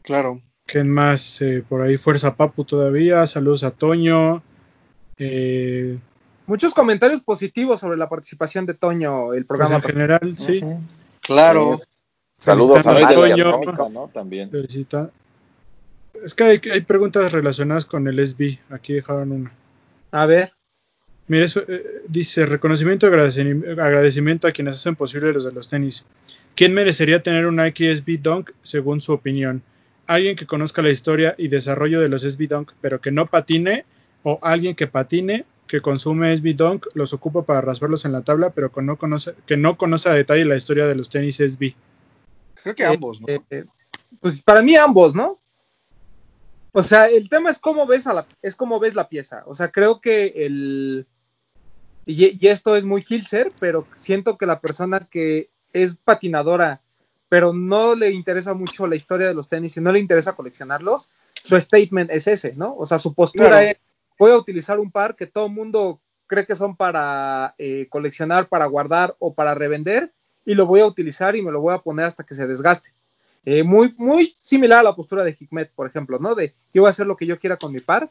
Claro. 0.00 0.40
¿Quién 0.68 0.90
más? 0.90 1.40
Eh, 1.40 1.64
por 1.66 1.80
ahí 1.80 1.96
Fuerza 1.96 2.34
Papu 2.36 2.62
todavía. 2.62 3.26
Saludos 3.26 3.64
a 3.64 3.70
Toño. 3.70 4.42
Eh, 5.16 5.98
Muchos 6.46 6.74
comentarios 6.74 7.22
positivos 7.22 7.80
sobre 7.80 7.96
la 7.96 8.10
participación 8.10 8.66
de 8.66 8.74
Toño, 8.74 9.32
el 9.32 9.46
pues 9.46 9.58
programa. 9.58 9.82
en 9.82 9.90
general, 9.90 10.36
sí. 10.36 10.62
Claro. 11.22 11.78
Sí. 11.78 11.86
Saludos 12.36 12.86
a 12.86 13.08
Toño. 13.08 13.60
¿no? 13.90 14.10
También. 14.12 14.50
Felicita. 14.50 15.10
Es 16.22 16.34
que 16.34 16.44
hay, 16.44 16.60
hay 16.70 16.82
preguntas 16.82 17.32
relacionadas 17.32 17.86
con 17.86 18.06
el 18.06 18.26
SB. 18.26 18.58
Aquí 18.68 18.92
dejaron 18.92 19.32
una. 19.32 19.52
A 20.10 20.26
ver, 20.26 20.52
Mire, 21.28 21.44
eso, 21.46 21.62
eh, 21.66 21.82
dice 22.08 22.44
reconocimiento 22.44 23.06
y 23.06 23.08
agradecimiento, 23.08 23.70
agradecimiento 23.82 24.48
a 24.48 24.52
quienes 24.52 24.76
hacen 24.76 24.96
posible 24.96 25.32
los 25.32 25.44
de 25.44 25.52
los 25.52 25.68
tenis. 25.68 26.04
¿Quién 26.54 26.74
merecería 26.74 27.22
tener 27.22 27.46
un 27.46 27.56
Nike 27.56 27.94
SB 27.96 28.18
Dunk 28.20 28.50
según 28.62 29.00
su 29.00 29.12
opinión? 29.14 29.62
¿Alguien 30.08 30.36
que 30.36 30.46
conozca 30.46 30.80
la 30.80 30.88
historia 30.88 31.34
y 31.36 31.48
desarrollo 31.48 32.00
de 32.00 32.08
los 32.08 32.22
SB 32.22 32.48
Dunk 32.48 32.72
pero 32.80 32.98
que 33.00 33.10
no 33.10 33.26
patine? 33.26 33.84
¿O 34.22 34.38
alguien 34.42 34.74
que 34.74 34.86
patine, 34.86 35.44
que 35.66 35.82
consume 35.82 36.34
SB 36.34 36.56
Dunk, 36.56 36.86
los 36.94 37.12
ocupa 37.12 37.42
para 37.42 37.60
rasparlos 37.60 38.06
en 38.06 38.12
la 38.12 38.22
tabla 38.22 38.50
pero 38.50 38.72
que 38.72 38.80
no 38.80 38.96
conoce, 38.96 39.34
que 39.46 39.58
no 39.58 39.76
conoce 39.76 40.08
a 40.08 40.14
detalle 40.14 40.46
la 40.46 40.56
historia 40.56 40.86
de 40.86 40.94
los 40.94 41.10
tenis 41.10 41.36
SB? 41.36 41.74
Creo 42.54 42.74
que 42.74 42.82
eh, 42.84 42.86
ambos, 42.86 43.20
¿no? 43.20 43.28
eh, 43.28 43.40
eh, 43.50 43.64
pues 44.18 44.40
para 44.40 44.62
mí 44.62 44.76
ambos, 44.76 45.14
¿no? 45.14 45.38
O 46.72 46.82
sea, 46.82 47.06
el 47.06 47.28
tema 47.28 47.50
es 47.50 47.58
cómo 47.58 47.86
ves 47.86 48.06
a 48.06 48.14
la, 48.14 48.26
es 48.40 48.56
cómo 48.56 48.80
ves 48.80 48.94
la 48.94 49.10
pieza. 49.10 49.42
O 49.44 49.54
sea, 49.54 49.70
creo 49.70 50.00
que 50.00 50.32
el 50.36 51.06
y, 52.06 52.42
y 52.42 52.48
esto 52.48 52.76
es 52.76 52.86
muy 52.86 53.04
Hilser, 53.06 53.52
pero 53.60 53.86
siento 53.96 54.38
que 54.38 54.46
la 54.46 54.60
persona 54.60 55.06
que 55.10 55.50
es 55.74 55.96
patinadora, 55.96 56.80
pero 57.28 57.52
no 57.52 57.94
le 57.94 58.10
interesa 58.10 58.54
mucho 58.54 58.86
la 58.86 58.96
historia 58.96 59.26
de 59.26 59.34
los 59.34 59.48
tenis 59.48 59.76
y 59.76 59.80
no 59.80 59.92
le 59.92 59.98
interesa 59.98 60.34
coleccionarlos, 60.34 61.10
su 61.34 61.60
statement 61.60 62.10
es 62.10 62.26
ese, 62.26 62.54
¿no? 62.54 62.74
O 62.76 62.86
sea, 62.86 62.98
su 62.98 63.14
postura 63.14 63.48
Claro. 63.48 63.66
es 63.66 63.76
voy 64.18 64.32
a 64.32 64.36
utilizar 64.36 64.80
un 64.80 64.90
par 64.90 65.14
que 65.14 65.26
todo 65.26 65.46
el 65.46 65.52
mundo 65.52 66.00
cree 66.26 66.44
que 66.44 66.56
son 66.56 66.76
para 66.76 67.54
eh, 67.58 67.86
coleccionar, 67.88 68.48
para 68.48 68.66
guardar 68.66 69.14
o 69.18 69.32
para 69.32 69.54
revender, 69.54 70.12
y 70.44 70.54
lo 70.54 70.66
voy 70.66 70.80
a 70.80 70.86
utilizar 70.86 71.36
y 71.36 71.42
me 71.42 71.52
lo 71.52 71.60
voy 71.60 71.74
a 71.74 71.78
poner 71.78 72.06
hasta 72.06 72.24
que 72.24 72.34
se 72.34 72.46
desgaste. 72.46 72.92
Eh, 73.44 73.62
muy, 73.62 73.94
muy 73.96 74.34
similar 74.36 74.80
a 74.80 74.82
la 74.82 74.96
postura 74.96 75.22
de 75.22 75.36
Hikmet, 75.38 75.70
por 75.72 75.86
ejemplo, 75.86 76.18
¿no? 76.18 76.34
De 76.34 76.54
yo 76.74 76.82
voy 76.82 76.88
a 76.88 76.90
hacer 76.90 77.06
lo 77.06 77.16
que 77.16 77.26
yo 77.26 77.38
quiera 77.38 77.56
con 77.56 77.72
mi 77.72 77.78
par, 77.78 78.10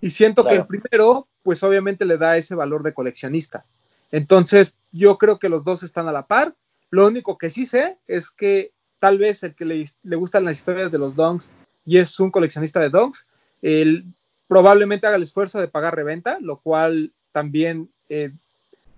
y 0.00 0.10
siento 0.10 0.44
que 0.44 0.56
el 0.56 0.66
primero, 0.66 1.28
pues 1.44 1.62
obviamente 1.62 2.04
le 2.04 2.18
da 2.18 2.36
ese 2.36 2.56
valor 2.56 2.82
de 2.82 2.92
coleccionista. 2.92 3.64
Entonces, 4.10 4.74
yo 4.90 5.16
creo 5.16 5.38
que 5.38 5.48
los 5.48 5.62
dos 5.62 5.84
están 5.84 6.08
a 6.08 6.12
la 6.12 6.26
par. 6.26 6.54
Lo 6.92 7.06
único 7.08 7.38
que 7.38 7.50
sí 7.50 7.66
sé 7.66 7.96
es 8.06 8.30
que 8.30 8.70
tal 9.00 9.18
vez 9.18 9.42
el 9.42 9.54
que 9.56 9.64
le, 9.64 9.84
le 10.04 10.16
gustan 10.16 10.44
las 10.44 10.58
historias 10.58 10.92
de 10.92 10.98
los 10.98 11.16
donks 11.16 11.50
y 11.84 11.98
es 11.98 12.20
un 12.20 12.30
coleccionista 12.30 12.78
de 12.78 12.90
donks, 12.90 13.26
él 13.62 14.04
probablemente 14.46 15.06
haga 15.06 15.16
el 15.16 15.22
esfuerzo 15.24 15.58
de 15.58 15.66
pagar 15.68 15.96
reventa, 15.96 16.38
lo 16.40 16.58
cual 16.58 17.10
también 17.32 17.88
eh, 18.10 18.30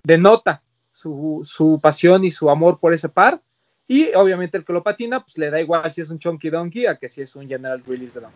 denota 0.03 0.61
su, 0.93 1.41
su 1.45 1.79
pasión 1.81 2.25
y 2.25 2.31
su 2.31 2.51
amor 2.51 2.79
por 2.81 2.93
ese 2.93 3.09
par. 3.09 3.41
Y 3.87 4.13
obviamente 4.15 4.59
el 4.59 4.65
que 4.65 4.73
lo 4.73 4.83
patina, 4.83 5.21
pues 5.21 5.39
le 5.39 5.51
da 5.51 5.61
igual 5.61 5.91
si 5.93 6.01
es 6.01 6.11
un 6.11 6.19
Chunky 6.19 6.51
Donkey 6.51 6.87
a 6.87 6.97
que 6.97 7.09
si 7.09 7.23
es 7.23 7.37
un 7.37 7.47
General 7.49 7.83
Release 7.87 8.15
de 8.15 8.23
Donk. 8.23 8.35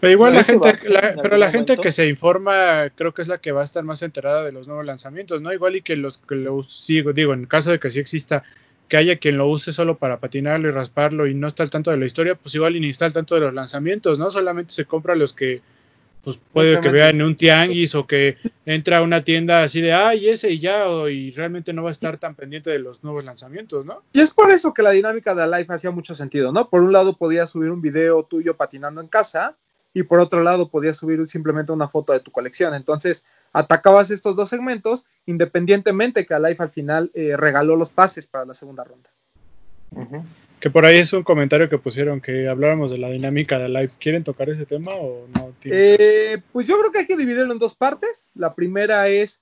Pero 0.00 0.10
igual 0.10 0.34
la 0.34 0.44
¿Crees 0.44 0.60
que 0.60 0.68
gente, 0.68 0.88
la- 0.90 1.22
pero 1.22 1.36
la 1.38 1.50
gente 1.50 1.76
que 1.76 1.92
se 1.92 2.06
informa 2.06 2.90
creo 2.94 3.14
que 3.14 3.22
es 3.22 3.28
la 3.28 3.38
que 3.38 3.52
va 3.52 3.62
a 3.62 3.64
estar 3.64 3.82
más 3.84 4.02
enterada 4.02 4.44
de 4.44 4.52
los 4.52 4.66
nuevos 4.66 4.84
lanzamientos, 4.84 5.40
¿no? 5.40 5.52
Igual 5.52 5.76
y 5.76 5.82
que 5.82 5.96
los 5.96 6.18
que 6.18 6.34
lo 6.34 6.62
sigo, 6.62 7.12
digo, 7.14 7.32
en 7.32 7.46
caso 7.46 7.70
de 7.70 7.78
que 7.80 7.90
sí 7.90 7.98
exista, 8.00 8.44
que 8.88 8.96
haya 8.96 9.16
quien 9.16 9.36
lo 9.36 9.48
use 9.48 9.72
solo 9.72 9.96
para 9.98 10.18
patinarlo 10.20 10.68
y 10.68 10.72
rasparlo 10.72 11.26
y 11.26 11.34
no 11.34 11.46
está 11.48 11.62
al 11.62 11.70
tanto 11.70 11.90
de 11.90 11.96
la 11.96 12.06
historia, 12.06 12.34
pues 12.36 12.54
igual 12.54 12.76
y 12.76 12.80
ni 12.80 12.90
está 12.90 13.04
al 13.06 13.12
tanto 13.12 13.34
de 13.34 13.40
los 13.40 13.52
lanzamientos, 13.54 14.18
¿no? 14.18 14.30
Solamente 14.30 14.72
se 14.72 14.84
compra 14.84 15.14
los 15.16 15.32
que 15.32 15.60
pues 16.22 16.38
puede 16.52 16.70
que 16.70 16.88
Exactamente. 16.88 16.96
vea 16.98 17.10
en 17.10 17.22
un 17.22 17.36
tianguis 17.36 17.94
o 17.94 18.04
que 18.04 18.36
entra 18.64 18.98
a 18.98 19.02
una 19.02 19.22
tienda 19.22 19.62
así 19.62 19.80
de, 19.80 19.92
ay, 19.92 20.28
ese 20.28 20.50
y 20.50 20.58
ya, 20.58 20.88
o- 20.88 21.08
y 21.08 21.30
realmente 21.30 21.72
no 21.72 21.84
va 21.84 21.90
a 21.90 21.92
estar 21.92 22.18
tan 22.18 22.34
pendiente 22.34 22.68
de 22.68 22.80
los 22.80 23.04
nuevos 23.04 23.24
lanzamientos, 23.24 23.86
¿no? 23.86 24.02
Y 24.12 24.20
es 24.20 24.34
por 24.34 24.50
eso 24.50 24.74
que 24.74 24.82
la 24.82 24.90
dinámica 24.90 25.36
de 25.36 25.44
Alive 25.44 25.72
hacía 25.72 25.92
mucho 25.92 26.16
sentido, 26.16 26.50
¿no? 26.50 26.68
Por 26.68 26.82
un 26.82 26.92
lado 26.92 27.16
podías 27.16 27.50
subir 27.50 27.70
un 27.70 27.80
video 27.80 28.24
tuyo 28.24 28.56
patinando 28.56 29.00
en 29.00 29.06
casa 29.06 29.56
y 29.96 30.02
por 30.02 30.20
otro 30.20 30.42
lado 30.42 30.68
podías 30.68 30.98
subir 30.98 31.26
simplemente 31.26 31.72
una 31.72 31.88
foto 31.88 32.12
de 32.12 32.20
tu 32.20 32.30
colección. 32.30 32.74
Entonces 32.74 33.24
atacabas 33.54 34.10
estos 34.10 34.36
dos 34.36 34.50
segmentos 34.50 35.06
independientemente 35.24 36.26
que 36.26 36.34
Alive 36.34 36.56
al 36.58 36.68
final 36.68 37.10
eh, 37.14 37.34
regaló 37.34 37.76
los 37.76 37.88
pases 37.88 38.26
para 38.26 38.44
la 38.44 38.52
segunda 38.52 38.84
ronda. 38.84 39.08
Que 40.60 40.68
por 40.68 40.84
ahí 40.84 40.98
es 40.98 41.14
un 41.14 41.22
comentario 41.22 41.70
que 41.70 41.78
pusieron 41.78 42.20
que 42.20 42.46
habláramos 42.46 42.90
de 42.90 42.98
la 42.98 43.08
dinámica 43.08 43.58
de 43.58 43.70
live. 43.70 43.90
¿Quieren 43.98 44.22
tocar 44.22 44.50
ese 44.50 44.66
tema 44.66 44.92
o 44.92 45.28
no? 45.34 45.54
Eh, 45.64 46.42
pues 46.52 46.66
yo 46.66 46.78
creo 46.78 46.92
que 46.92 46.98
hay 46.98 47.06
que 47.06 47.16
dividirlo 47.16 47.54
en 47.54 47.58
dos 47.58 47.74
partes. 47.74 48.28
La 48.34 48.52
primera 48.52 49.08
es, 49.08 49.40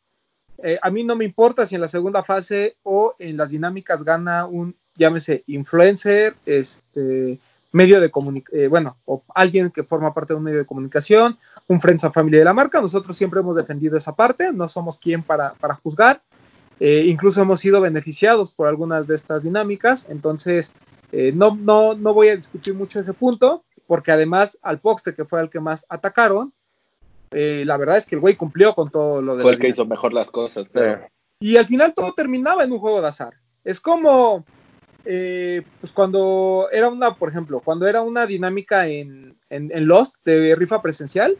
eh, 0.63 0.79
a 0.81 0.89
mí 0.89 1.03
no 1.03 1.17
me 1.17 1.25
importa 1.25 1.67
si 1.67 1.75
en 1.75 1.81
la 1.81 1.89
segunda 1.89 2.23
fase 2.23 2.77
o 2.85 3.17
en 3.19 3.37
las 3.37 3.51
dinámicas 3.51 4.05
gana 4.05 4.47
un, 4.47 4.77
llámese, 4.95 5.43
influencer, 5.49 6.37
este, 6.47 7.41
medio 7.75 8.01
de 8.01 8.11
comunicación, 8.11 8.71
bueno, 8.71 8.97
o 9.05 9.23
alguien 9.35 9.71
que 9.71 9.83
forma 9.83 10.15
parte 10.15 10.33
de 10.33 10.39
un 10.39 10.45
medio 10.45 10.59
de 10.59 10.65
comunicación, 10.65 11.37
un 11.67 11.81
Friends 11.81 12.05
and 12.05 12.15
Family 12.15 12.39
de 12.39 12.45
la 12.45 12.55
marca. 12.55 12.81
Nosotros 12.81 13.17
siempre 13.17 13.41
hemos 13.41 13.57
defendido 13.57 13.97
esa 13.97 14.15
parte, 14.15 14.53
no 14.53 14.69
somos 14.69 14.99
quien 14.99 15.23
para, 15.23 15.55
para 15.55 15.75
juzgar. 15.75 16.23
Eh, 16.81 17.05
incluso 17.07 17.43
hemos 17.43 17.61
sido 17.61 17.81
beneficiados 17.81 18.53
por 18.53 18.69
algunas 18.69 19.07
de 19.07 19.15
estas 19.15 19.43
dinámicas, 19.43 20.07
entonces 20.09 20.73
eh, 21.13 21.33
no, 21.35 21.57
no, 21.57 21.95
no 21.95 22.15
voy 22.15 22.29
a 22.29 22.37
discutir 22.37 22.75
mucho 22.75 23.01
ese 23.01 23.13
punto, 23.13 23.65
porque 23.87 24.13
además 24.13 24.59
al 24.63 24.81
Poxte, 24.81 25.15
que 25.15 25.25
fue 25.25 25.41
el 25.41 25.51
que 25.51 25.61
más 25.61 25.87
atacaron, 25.89 26.53
eh, 27.31 27.65
la 27.67 27.77
verdad 27.77 27.97
es 27.97 28.07
que 28.07 28.15
el 28.15 28.21
güey 28.21 28.37
cumplió 28.37 28.75
con 28.75 28.89
todo 28.89 29.21
lo 29.21 29.37
de 29.37 29.43
Fue 29.43 29.53
la 29.53 29.57
el 29.57 29.61
que 29.61 29.69
hizo 29.69 29.85
mejor 29.85 30.13
las 30.13 30.31
cosas, 30.31 30.69
claro. 30.69 31.07
Y 31.41 31.57
al 31.57 31.67
final 31.67 31.95
todo 31.95 32.13
terminaba 32.13 32.63
en 32.63 32.73
un 32.73 32.79
juego 32.79 33.01
de 33.01 33.09
azar. 33.09 33.35
Es 33.65 33.81
como, 33.81 34.45
eh, 35.05 35.63
pues 35.81 35.93
cuando 35.93 36.69
era 36.73 36.89
una, 36.89 37.15
por 37.15 37.29
ejemplo, 37.29 37.61
cuando 37.61 37.87
era 37.87 38.01
una 38.03 38.27
dinámica 38.27 38.87
en, 38.87 39.37
en, 39.51 39.71
en 39.75 39.87
Lost 39.87 40.15
de 40.25 40.55
rifa 40.55 40.81
presencial 40.83 41.37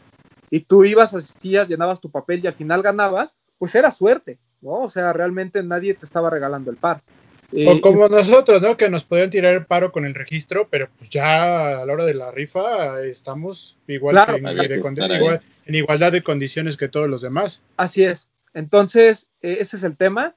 y 0.49 0.61
tú 0.61 0.85
ibas, 0.85 1.13
asistías, 1.13 1.67
llenabas 1.67 2.01
tu 2.01 2.09
papel 2.11 2.41
y 2.43 2.47
al 2.47 2.53
final 2.53 2.81
ganabas, 2.81 3.35
pues 3.57 3.73
era 3.75 3.91
suerte, 3.91 4.37
¿no? 4.61 4.81
O 4.83 4.89
sea, 4.89 5.13
realmente 5.13 5.63
nadie 5.63 5.93
te 5.93 6.05
estaba 6.05 6.29
regalando 6.29 6.69
el 6.71 6.77
par. 6.77 7.01
Eh, 7.51 7.65
O 7.69 7.79
como 7.79 8.07
nosotros, 8.09 8.61
¿no? 8.61 8.75
Que 8.75 8.89
nos 8.89 9.03
podían 9.03 9.29
tirar 9.29 9.53
el 9.53 9.65
paro 9.65 9.91
con 9.91 10.03
el 10.05 10.15
registro, 10.15 10.67
pero 10.69 10.89
pues 10.97 11.09
ya 11.09 11.79
a 11.81 11.85
la 11.85 11.93
hora 11.93 12.05
de 12.05 12.15
la 12.15 12.31
rifa 12.31 13.01
estamos 13.01 13.77
igual 13.87 14.15
Claro, 14.15 14.33
que 14.33 14.39
en, 14.39 14.95
de 14.95 15.15
igual- 15.17 15.41
en 15.65 15.75
igualdad 15.75 16.11
de 16.11 16.23
condiciones 16.23 16.75
que 16.77 16.87
todos 16.89 17.07
los 17.09 17.21
demás. 17.21 17.61
Así 17.77 18.03
es. 18.03 18.29
Entonces, 18.53 19.29
eh, 19.41 19.57
ese 19.59 19.77
es 19.77 19.83
el 19.83 19.95
tema. 19.97 20.35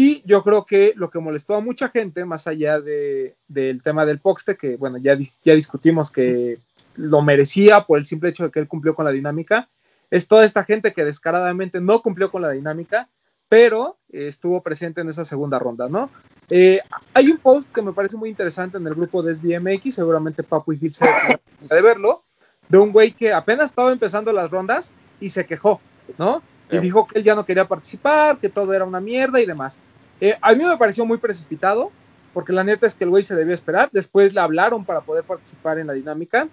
Y 0.00 0.22
yo 0.24 0.44
creo 0.44 0.64
que 0.64 0.92
lo 0.94 1.10
que 1.10 1.18
molestó 1.18 1.56
a 1.56 1.60
mucha 1.60 1.88
gente, 1.88 2.24
más 2.24 2.46
allá 2.46 2.80
de, 2.80 3.34
del 3.48 3.82
tema 3.82 4.06
del 4.06 4.20
Poxte, 4.20 4.56
que 4.56 4.76
bueno, 4.76 4.96
ya, 4.98 5.18
ya 5.42 5.56
discutimos 5.56 6.12
que 6.12 6.60
lo 6.94 7.20
merecía 7.20 7.80
por 7.80 7.98
el 7.98 8.04
simple 8.04 8.30
hecho 8.30 8.44
de 8.44 8.52
que 8.52 8.60
él 8.60 8.68
cumplió 8.68 8.94
con 8.94 9.06
la 9.06 9.10
dinámica, 9.10 9.68
es 10.08 10.28
toda 10.28 10.44
esta 10.44 10.62
gente 10.62 10.92
que 10.92 11.04
descaradamente 11.04 11.80
no 11.80 12.00
cumplió 12.00 12.30
con 12.30 12.42
la 12.42 12.50
dinámica, 12.50 13.08
pero 13.48 13.96
eh, 14.12 14.28
estuvo 14.28 14.62
presente 14.62 15.00
en 15.00 15.08
esa 15.08 15.24
segunda 15.24 15.58
ronda, 15.58 15.88
¿no? 15.88 16.10
Eh, 16.48 16.78
hay 17.12 17.32
un 17.32 17.38
post 17.38 17.68
que 17.72 17.82
me 17.82 17.92
parece 17.92 18.16
muy 18.16 18.28
interesante 18.28 18.78
en 18.78 18.86
el 18.86 18.94
grupo 18.94 19.24
de 19.24 19.34
SBMX, 19.34 19.96
seguramente 19.96 20.44
Papu 20.44 20.74
y 20.74 20.78
Gil 20.78 20.92
se 20.92 21.06
de 21.06 21.82
verlo, 21.82 22.22
de 22.68 22.78
un 22.78 22.92
güey 22.92 23.10
que 23.10 23.32
apenas 23.32 23.70
estaba 23.70 23.90
empezando 23.90 24.32
las 24.32 24.48
rondas 24.48 24.94
y 25.18 25.30
se 25.30 25.44
quejó, 25.44 25.80
¿no? 26.18 26.40
Y 26.70 26.78
dijo 26.78 27.06
que 27.06 27.18
él 27.18 27.24
ya 27.24 27.34
no 27.34 27.44
quería 27.44 27.66
participar, 27.66 28.38
que 28.38 28.48
todo 28.48 28.74
era 28.74 28.84
una 28.84 29.00
mierda 29.00 29.40
y 29.40 29.46
demás. 29.46 29.78
Eh, 30.20 30.36
a 30.40 30.54
mí 30.54 30.64
me 30.64 30.76
pareció 30.76 31.04
muy 31.04 31.18
precipitado, 31.18 31.90
porque 32.34 32.52
la 32.52 32.64
neta 32.64 32.86
es 32.86 32.94
que 32.94 33.04
el 33.04 33.10
güey 33.10 33.22
se 33.22 33.36
debió 33.36 33.54
esperar. 33.54 33.88
Después 33.92 34.34
le 34.34 34.40
hablaron 34.40 34.84
para 34.84 35.00
poder 35.00 35.24
participar 35.24 35.78
en 35.78 35.86
la 35.86 35.92
dinámica. 35.92 36.48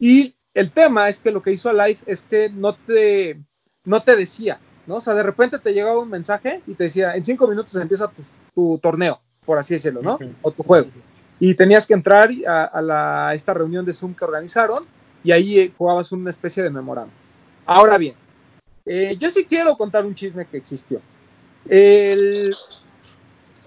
Y 0.00 0.34
el 0.54 0.70
tema 0.70 1.08
es 1.08 1.20
que 1.20 1.30
lo 1.30 1.42
que 1.42 1.52
hizo 1.52 1.70
Alive 1.70 1.98
es 2.06 2.22
que 2.22 2.48
no 2.50 2.74
te, 2.74 3.38
no 3.84 4.02
te 4.02 4.16
decía, 4.16 4.58
¿no? 4.86 4.96
O 4.96 5.00
sea, 5.00 5.14
de 5.14 5.22
repente 5.22 5.58
te 5.58 5.72
llegaba 5.72 5.98
un 5.98 6.10
mensaje 6.10 6.62
y 6.66 6.74
te 6.74 6.84
decía, 6.84 7.14
en 7.14 7.24
cinco 7.24 7.46
minutos 7.48 7.74
empieza 7.76 8.08
tu, 8.08 8.22
tu 8.54 8.78
torneo, 8.78 9.20
por 9.44 9.58
así 9.58 9.74
decirlo, 9.74 10.02
¿no? 10.02 10.18
O 10.42 10.50
tu 10.50 10.62
juego. 10.62 10.88
Y 11.40 11.54
tenías 11.54 11.86
que 11.86 11.94
entrar 11.94 12.30
a, 12.46 12.64
a 12.64 12.82
la, 12.82 13.34
esta 13.34 13.54
reunión 13.54 13.84
de 13.84 13.92
Zoom 13.92 14.14
que 14.14 14.24
organizaron 14.24 14.84
y 15.22 15.32
ahí 15.32 15.60
eh, 15.60 15.72
jugabas 15.76 16.10
una 16.12 16.30
especie 16.30 16.62
de 16.62 16.70
memorando. 16.70 17.12
Ahora 17.66 17.98
bien, 17.98 18.14
eh, 18.86 19.16
yo 19.18 19.30
sí 19.30 19.44
quiero 19.44 19.76
contar 19.76 20.06
un 20.06 20.14
chisme 20.14 20.46
que 20.46 20.56
existió. 20.56 21.00
El, 21.68 22.50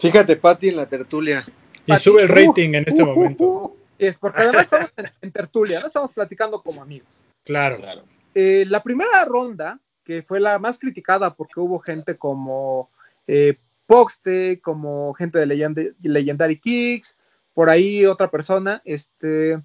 Fíjate, 0.02 0.36
Pati, 0.36 0.70
en 0.70 0.76
la 0.78 0.88
tertulia. 0.88 1.44
Y 1.86 1.92
Pati, 1.92 2.04
sube 2.04 2.24
el 2.24 2.32
uh, 2.32 2.34
rating 2.34 2.74
en 2.74 2.84
este 2.88 3.04
uh, 3.04 3.06
uh, 3.06 3.16
momento. 3.16 3.44
uh, 3.46 3.78
es 4.00 4.18
porque 4.18 4.42
además 4.42 4.64
estamos 4.64 4.90
en, 4.98 5.06
en 5.22 5.32
tertulia, 5.32 5.80
no 5.80 5.88
estamos 5.88 6.12
platicando 6.12 6.62
como 6.62 6.82
amigos. 6.82 7.08
Claro. 7.44 7.78
Claro. 7.78 8.04
Eh, 8.34 8.66
la 8.68 8.82
primera 8.82 9.24
ronda, 9.26 9.80
que 10.04 10.24
fue 10.24 10.40
la 10.40 10.58
más 10.58 10.80
criticada 10.80 11.34
porque 11.36 11.60
hubo 11.60 11.80
gente 11.80 12.18
como 12.18 12.90
eh, 13.28 13.58
Poxte, 13.86 14.60
como 14.62 15.14
gente 15.14 15.38
de 15.38 15.46
Legend- 15.46 15.96
Legendary 16.02 16.58
Kicks, 16.58 17.18
por 17.54 17.70
ahí 17.70 18.06
otra 18.06 18.32
persona, 18.32 18.82
este, 18.86 19.62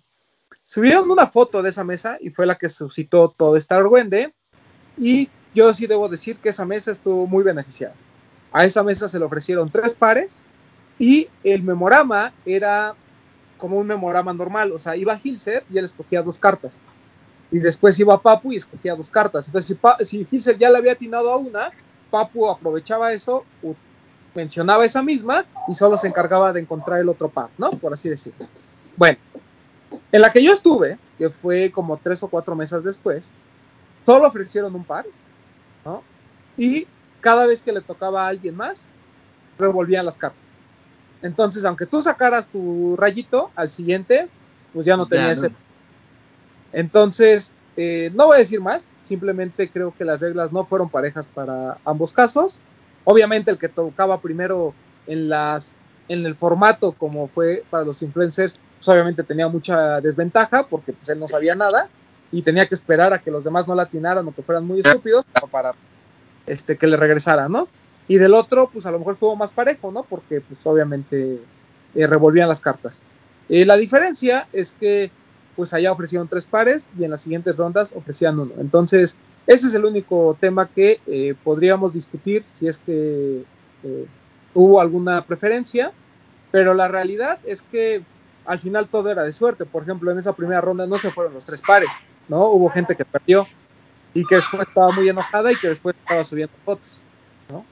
subieron 0.63 1.11
una 1.11 1.27
foto 1.27 1.63
de 1.63 1.71
esa 1.71 1.85
mesa 1.85 2.19
y 2.21 2.31
fue 2.31 2.45
la 2.45 2.57
que 2.57 2.69
suscitó 2.69 3.33
todo 3.37 3.57
este 3.57 3.75
argüende. 3.75 4.35
Y 4.99 5.31
yo 5.55 5.73
sí 5.73 5.87
debo 5.87 6.09
decir 6.09 6.39
que 6.39 6.49
esa 6.49 6.67
mesa 6.67 6.91
estuvo 6.91 7.27
muy 7.27 7.45
beneficiada. 7.45 7.95
A 8.57 8.65
esa 8.65 8.83
mesa 8.83 9.07
se 9.07 9.19
le 9.19 9.27
ofrecieron 9.27 9.69
tres 9.69 9.93
pares 9.93 10.39
y 10.99 11.29
el 11.45 11.63
memorama 11.63 12.33
era 12.47 12.95
como 13.59 13.77
un 13.77 13.87
memorama 13.87 14.33
normal, 14.33 14.73
o 14.73 14.79
sea, 14.79 14.97
iba 14.97 15.21
Hilser 15.23 15.63
y 15.71 15.77
él 15.77 15.85
escogía 15.85 16.23
dos 16.23 16.39
cartas. 16.39 16.73
Y 17.51 17.59
después 17.59 18.01
iba 18.01 18.19
Papu 18.19 18.55
y 18.55 18.57
escogía 18.57 18.95
dos 18.95 19.11
cartas. 19.11 19.47
Entonces, 19.49 19.77
si, 20.09 20.27
Hilser 20.31 20.57
ya 20.57 20.71
le 20.71 20.79
había 20.79 20.93
atinado 20.93 21.31
a 21.31 21.37
una, 21.37 21.71
Papu 22.11 22.49
aprovechaba 22.49 23.13
eso, 23.13 23.45
mencionaba 24.35 24.87
esa 24.87 25.03
misma 25.03 25.45
y 25.69 25.75
solo 25.75 25.99
se 25.99 26.09
encargaba 26.09 26.51
de 26.55 26.61
encontrar 26.61 26.99
el 26.99 27.11
otro 27.11 27.29
par, 27.29 27.51
¿no? 27.59 27.73
Por 27.73 27.93
así 27.93 28.09
decirlo. 28.09 28.47
Bueno, 28.97 29.19
en 30.11 30.23
la 30.23 30.31
que 30.31 30.43
yo 30.43 30.55
estuve, 30.55 30.99
que 31.19 31.29
fue 31.29 31.71
como 31.71 31.99
tres 31.99 32.23
o 32.23 32.29
cuatro 32.29 32.57
mesas 32.57 32.85
después, 32.85 33.29
solo 34.07 34.27
ofrecieron 34.27 34.75
un 34.75 34.85
par, 34.85 35.05
¿no? 35.85 36.03
Y 36.57 36.87
cada 37.27 37.45
vez 37.45 37.61
que 37.61 37.73
le 37.73 37.81
tocaba 37.81 38.25
a 38.25 38.29
alguien 38.29 38.55
más, 38.55 38.85
revolvían 39.59 40.07
las 40.07 40.17
cartas. 40.17 40.41
Entonces, 41.23 41.65
aunque 41.65 41.85
tú 41.85 42.01
sacaras 42.01 42.47
tu 42.47 42.95
rayito 42.97 43.51
al 43.57 43.73
siguiente, 43.73 44.29
pues 44.73 44.87
ya 44.87 44.97
no 44.97 45.09
tenía 45.09 45.33
ese. 45.33 45.51
Entonces, 46.73 47.53
eh, 47.77 48.13
no 48.15 48.27
voy 48.27 48.37
a 48.37 48.39
decir 48.39 48.61
más, 48.61 48.89
simplemente 49.03 49.69
creo 49.69 49.93
que 49.99 50.05
las 50.05 50.21
reglas 50.21 50.53
no 50.53 50.67
fueron 50.67 50.89
parejas 50.89 51.27
para 51.27 51.79
ambos 51.85 52.13
casos. 52.13 52.61
Obviamente 53.03 53.51
el 53.51 53.59
que 53.59 53.69
tocaba 53.69 54.21
primero 54.21 54.73
en 55.09 55.29
las 55.29 55.75
en 56.07 56.25
el 56.27 56.37
formato 56.37 56.93
como 56.93 57.27
fue 57.27 57.65
para 57.71 57.85
los 57.85 58.03
influencers, 58.03 58.57
pues 58.77 58.89
obviamente 58.89 59.25
tenía 59.25 59.49
mucha 59.49 60.01
desventaja 60.01 60.69
porque 60.69 60.93
pues 60.93 61.09
él 61.09 61.19
no 61.19 61.27
sabía 61.27 61.57
nada 61.57 61.89
y 62.31 62.43
tenía 62.43 62.67
que 62.67 62.77
esperar 62.77 63.13
a 63.13 63.19
que 63.19 63.33
los 63.33 63.43
demás 63.43 63.67
no 63.67 63.75
la 63.75 63.83
atinaran 63.83 64.29
o 64.29 64.33
que 64.33 64.43
fueran 64.43 64.65
muy 64.65 64.79
estúpidos 64.79 65.25
para 65.51 65.73
este 66.47 66.77
que 66.77 66.87
le 66.87 66.97
regresara, 66.97 67.49
¿no? 67.49 67.69
Y 68.09 68.19
del 68.19 68.35
otro, 68.35 68.71
pues 68.73 68.87
a 68.87 68.91
lo 68.91 68.99
mejor 68.99 69.15
estuvo 69.15 69.37
más 69.37 69.53
parejo, 69.53 69.91
¿no? 69.91 70.05
Porque 70.05 70.41
pues 70.41 70.65
obviamente 70.65 71.41
eh, 71.95 72.07
revolvían 72.07 72.49
las 72.49 72.61
cartas. 72.61 73.03
Eh, 73.49 73.65
la 73.65 73.77
diferencia 73.77 74.49
es 74.53 74.73
que 74.73 75.11
pues 75.57 75.73
allá 75.73 75.91
ofrecieron 75.91 76.29
tres 76.29 76.45
pares 76.47 76.87
y 76.99 77.05
en 77.05 77.11
las 77.11 77.23
siguientes 77.23 77.57
rondas 77.57 77.93
ofrecían 77.97 78.39
uno. 78.39 78.53
Entonces, 78.59 79.17
ese 79.47 79.69
es 79.69 79.75
el 79.75 79.85
único 79.85 80.37
tema 80.39 80.69
que 80.69 81.01
eh, 81.07 81.35
podríamos 81.43 81.95
discutir 81.95 82.45
si 82.47 82.69
es 82.69 82.79
que 82.79 83.43
hubo 84.53 84.81
alguna 84.81 85.25
preferencia, 85.25 85.93
pero 86.51 86.75
la 86.75 86.89
realidad 86.89 87.39
es 87.45 87.63
que 87.63 88.03
al 88.45 88.59
final 88.59 88.89
todo 88.89 89.11
era 89.11 89.23
de 89.23 89.33
suerte. 89.33 89.65
Por 89.65 89.83
ejemplo, 89.83 90.11
en 90.11 90.19
esa 90.19 90.35
primera 90.35 90.61
ronda 90.61 90.87
no 90.87 90.99
se 90.99 91.11
fueron 91.11 91.35
los 91.35 91.45
tres 91.45 91.63
pares, 91.63 91.91
¿no? 92.29 92.49
Hubo 92.49 92.69
gente 92.71 92.97
que 92.97 93.05
perdió 93.05 93.47
y 94.17 94.25
que 94.25 94.37
después 94.37 94.67
estaba 94.67 94.91
muy 94.93 95.09
enojada 95.09 95.53
y 95.53 95.57
que 95.57 95.69
después 95.69 95.95
estaba 96.03 96.25
subiendo 96.25 96.55
fotos, 96.65 96.99
¿no? 97.51 97.65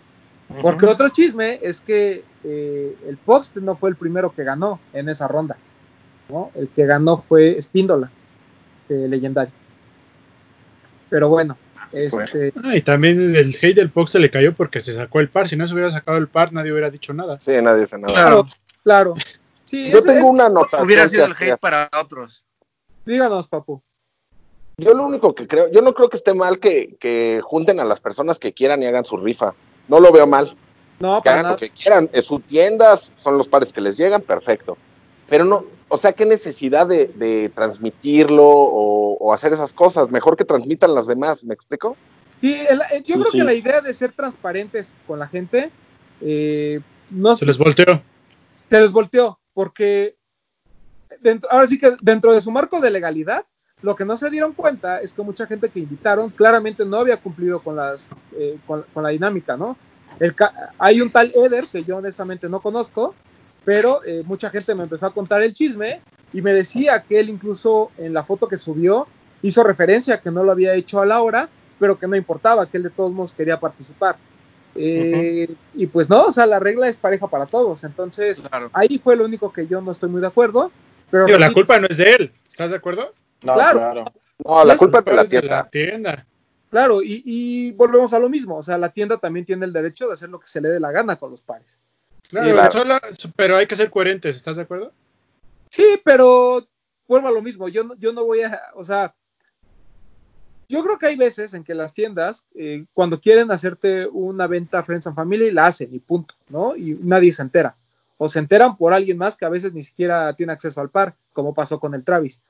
Porque 0.61 0.87
otro 0.87 1.09
chisme 1.09 1.59
es 1.63 1.81
que 1.81 2.23
eh, 2.45 2.95
el 3.09 3.17
Poxt 3.17 3.57
no 3.57 3.75
fue 3.77 3.91
el 3.91 3.97
primero 3.97 4.31
que 4.31 4.45
ganó 4.45 4.79
en 4.93 5.09
esa 5.09 5.27
ronda, 5.27 5.57
¿no? 6.29 6.51
El 6.55 6.69
que 6.69 6.85
ganó 6.87 7.25
fue 7.27 7.61
Spíndola, 7.61 8.11
de 8.89 9.09
Legendario. 9.09 9.53
Pero 11.09 11.29
bueno, 11.29 11.57
este, 11.93 12.53
Ah, 12.63 12.77
y 12.77 12.83
también 12.83 13.35
el 13.35 13.57
hate 13.61 13.75
del 13.77 13.91
Pox 13.91 14.11
se 14.13 14.19
le 14.19 14.31
cayó 14.31 14.53
porque 14.55 14.81
se 14.81 14.93
sacó 14.93 15.21
el 15.21 15.29
par. 15.29 15.49
Si 15.49 15.57
no 15.57 15.67
se 15.67 15.73
hubiera 15.75 15.91
sacado 15.91 16.19
el 16.19 16.29
par, 16.29 16.53
nadie 16.53 16.73
hubiera 16.73 16.91
dicho 16.91 17.15
nada. 17.15 17.39
Sí, 17.41 17.53
nadie 17.63 17.81
dice 17.83 17.99
nada. 17.99 18.13
Claro, 18.15 18.47
claro. 18.83 19.15
Sí, 19.65 19.91
Yo 19.91 19.99
ese- 19.99 20.09
tengo 20.13 20.27
es- 20.27 20.31
una 20.33 20.47
anotación. 20.47 20.87
hubiera 20.87 21.09
sido 21.09 21.25
el 21.25 21.33
hate 21.33 21.59
para 21.59 21.89
otros. 22.01 22.45
Díganos, 23.07 23.49
papu. 23.49 23.83
Yo 24.77 24.93
lo 24.95 25.05
único 25.07 25.35
que 25.35 25.47
creo, 25.47 25.71
yo 25.71 25.83
no 25.83 25.95
creo 25.95 26.09
que 26.09 26.17
esté 26.17 26.35
mal 26.35 26.59
que, 26.59 26.97
que 26.99 27.41
junten 27.45 27.79
a 27.81 27.85
las 27.85 28.01
personas 28.01 28.39
que 28.39 28.53
quieran 28.53 28.83
y 28.83 28.87
hagan 28.87 29.05
su 29.05 29.17
rifa. 29.17 29.55
No 29.89 30.01
lo 30.01 30.11
veo 30.13 30.27
mal. 30.27 30.57
No, 30.99 31.21
Que 31.21 31.25
para 31.29 31.33
hagan 31.41 31.43
nada. 31.45 31.55
lo 31.55 31.59
que 31.59 31.71
quieran. 31.71 32.11
Es 32.13 32.25
su 32.27 32.41
tienda, 32.41 32.97
son 32.97 33.39
los 33.39 33.49
pares 33.49 33.73
que 33.73 33.81
les 33.81 33.97
llegan, 33.97 34.23
perfecto. 34.23 34.77
Pero 35.29 35.45
no, 35.45 35.65
o 35.89 35.97
sea, 35.97 36.13
qué 36.13 36.27
necesidad 36.27 36.87
de, 36.87 37.07
de 37.07 37.51
transmitirlo 37.51 38.45
o, 38.47 39.17
o 39.19 39.33
hacer 39.33 39.53
esas 39.53 39.73
cosas. 39.73 40.11
Mejor 40.11 40.37
que 40.37 40.45
transmitan 40.45 40.95
las 40.95 41.07
demás, 41.07 41.45
¿me 41.45 41.55
explico? 41.55 41.97
Sí, 42.41 42.55
el- 42.69 42.83
el- 42.93 43.03
yo 43.05 43.15
Sí, 43.15 43.21
creo 43.21 43.31
sí. 43.33 43.39
que 43.39 43.45
la 43.45 43.55
idea 43.55 43.81
de 43.81 43.93
ser 43.93 44.13
transparentes 44.13 44.93
con 45.07 45.19
la 45.19 45.29
gente 45.29 45.71
eh, 46.21 46.81
no 47.11 47.37
Se 47.37 47.47
les 47.47 47.59
volteó. 47.59 48.03
se 48.71 48.81
les 48.81 48.93
volteó, 48.93 49.39
porque 49.53 50.17
dentro, 51.21 51.51
ahora 51.53 51.67
sí 51.67 51.79
que 51.79 51.97
dentro 52.01 52.33
de 52.33 52.41
su 52.41 52.51
marco 52.51 52.81
de 52.81 52.91
legalidad, 52.91 53.45
lo 53.85 53.95
que 53.95 54.05
no 54.07 54.17
se 54.17 54.31
dieron 54.31 54.55
cuenta 54.55 54.99
es 55.01 55.13
que 55.13 55.23
mucha 55.23 55.47
gente 55.47 55.69
que 55.69 55.79
invitaron 55.79 56.31
claramente 56.31 56.85
no 56.87 56.97
había 56.99 57.19
cumplido 57.19 57.61
con 57.61 57.77
las 57.77 58.11
eh, 58.37 58.57
con, 58.67 58.83
con 58.95 59.03
la 59.03 59.11
dinámica, 59.11 59.57
¿no? 59.57 59.77
El 60.19 60.35
ca- 60.35 60.73
hay 60.79 61.01
un 61.03 61.11
tal 61.11 61.31
Eder 61.35 61.67
que 61.67 61.83
yo 61.85 61.99
honestamente 61.99 62.49
no 62.49 62.61
conozco, 62.61 63.15
pero 63.65 64.01
eh, 64.05 64.23
mucha 64.25 64.49
gente 64.49 64.75
me 64.75 64.85
empezó 64.85 65.07
a 65.07 65.13
contar 65.13 65.43
el 65.43 65.53
chisme 65.53 66.01
y 66.33 66.41
me 66.41 66.53
decía 66.55 67.03
que 67.07 67.21
él 67.21 67.29
incluso 67.29 67.91
en 67.99 68.15
la 68.15 68.25
foto 68.25 68.49
que 68.49 68.57
subió 68.57 69.07
hizo 69.43 69.63
referencia 69.63 70.15
a 70.15 70.21
que 70.21 70.31
no 70.31 70.43
lo 70.45 70.53
había 70.53 70.75
hecho 70.75 71.01
a 71.03 71.07
la 71.07 71.21
hora, 71.21 71.49
pero 71.79 71.99
que 71.99 72.07
no 72.09 72.17
importaba, 72.17 72.67
que 72.67 72.79
él 72.79 72.85
de 72.85 72.91
todos 72.91 73.13
modos 73.13 73.35
quería 73.35 73.61
participar. 73.61 74.17
Eh, 74.77 75.55
Y 75.75 75.87
pues 75.89 76.09
no, 76.09 76.25
o 76.27 76.33
sea, 76.33 76.47
la 76.47 76.59
regla 76.59 76.89
es 76.89 76.97
pareja 76.97 77.27
para 77.29 77.47
todos, 77.47 77.85
entonces 77.85 78.41
Claro. 78.41 78.71
Ahí 78.73 78.99
fue 78.99 79.15
lo 79.17 79.25
único 79.27 79.53
que 79.53 79.67
yo 79.67 79.81
no 79.83 79.91
estoy 79.91 80.09
muy 80.09 80.21
de 80.23 80.27
acuerdo. 80.29 80.71
Pero 81.11 81.39
la 81.39 81.53
culpa 81.53 81.79
no 81.79 81.87
es 81.89 81.99
de 81.99 82.11
él. 82.13 82.33
¿Estás 82.49 82.71
de 82.71 82.77
acuerdo? 82.79 83.13
No, 83.45 83.55
Claro. 83.55 83.79
claro. 83.79 84.05
No, 84.45 84.65
la 84.65 84.77
culpa 84.77 84.99
es 84.99 85.05
de 85.05 85.13
la 85.15 85.23
de 85.25 85.29
tienda. 85.29 85.57
la 85.57 85.69
tienda. 85.71 86.27
Claro, 86.71 87.03
y, 87.03 87.23
y 87.25 87.71
volvemos 87.73 88.13
a 88.15 88.19
lo 88.19 88.29
mismo. 88.29 88.57
O 88.57 88.63
sea, 88.63 88.77
la 88.79 88.89
tienda 88.89 89.17
también 89.19 89.47
tiene 89.47 89.65
el 89.65 89.73
derecho 89.73 90.09
de 90.09 90.15
hacer 90.15 90.29
lo 90.29 90.41
que 90.41 90.49
se 90.49 90.61
le 90.61 90.69
dé 90.71 90.81
la 90.81 90.91
gana 90.91 91.17
con 91.17 91.31
los 91.31 91.41
pares. 91.41 91.67
Claro, 92.29 92.71
solo- 92.73 92.99
pero 93.37 93.57
hay 93.57 93.67
que 93.67 93.77
ser 93.77 93.91
coherentes. 93.91 94.35
¿Estás 94.35 94.57
de 94.57 94.63
acuerdo? 94.63 94.93
Sí, 95.71 95.85
pero 96.05 96.67
vuelvo 97.07 97.29
a 97.29 97.33
lo 97.33 97.43
mismo. 97.43 97.69
Yo, 97.69 97.85
no- 97.85 97.95
yo 97.95 98.13
no 98.13 98.25
voy 98.25 98.43
a. 98.43 98.61
O 98.75 98.83
sea, 98.83 99.15
yo 100.69 100.83
creo 100.83 100.99
que 100.99 101.07
hay 101.07 101.17
veces 101.17 101.55
en 101.55 101.63
que 101.63 101.75
las 101.75 101.93
tiendas, 101.95 102.47
eh, 102.55 102.87
cuando 102.93 103.21
quieren 103.21 103.51
hacerte 103.53 104.07
una 104.09 104.47
venta 104.47 104.83
Friends 104.83 105.07
and 105.07 105.15
Family, 105.17 105.51
la 105.51 105.67
hacen 105.67 105.95
y 105.95 105.99
punto, 105.99 106.35
¿no? 106.49 106.75
Y 106.75 106.99
nadie 107.03 107.33
se 107.33 107.43
entera. 107.43 107.77
O 108.17 108.29
se 108.29 108.39
enteran 108.39 108.77
por 108.77 108.93
alguien 108.95 109.19
más 109.19 109.37
que 109.37 109.45
a 109.45 109.49
veces 109.51 109.73
ni 109.75 109.83
siquiera 109.83 110.33
tiene 110.35 110.53
acceso 110.53 110.81
al 110.81 110.89
par, 110.89 111.15
como 111.33 111.53
pasó 111.55 111.79
con 111.79 111.95
el 111.95 112.05
Travis. 112.05 112.41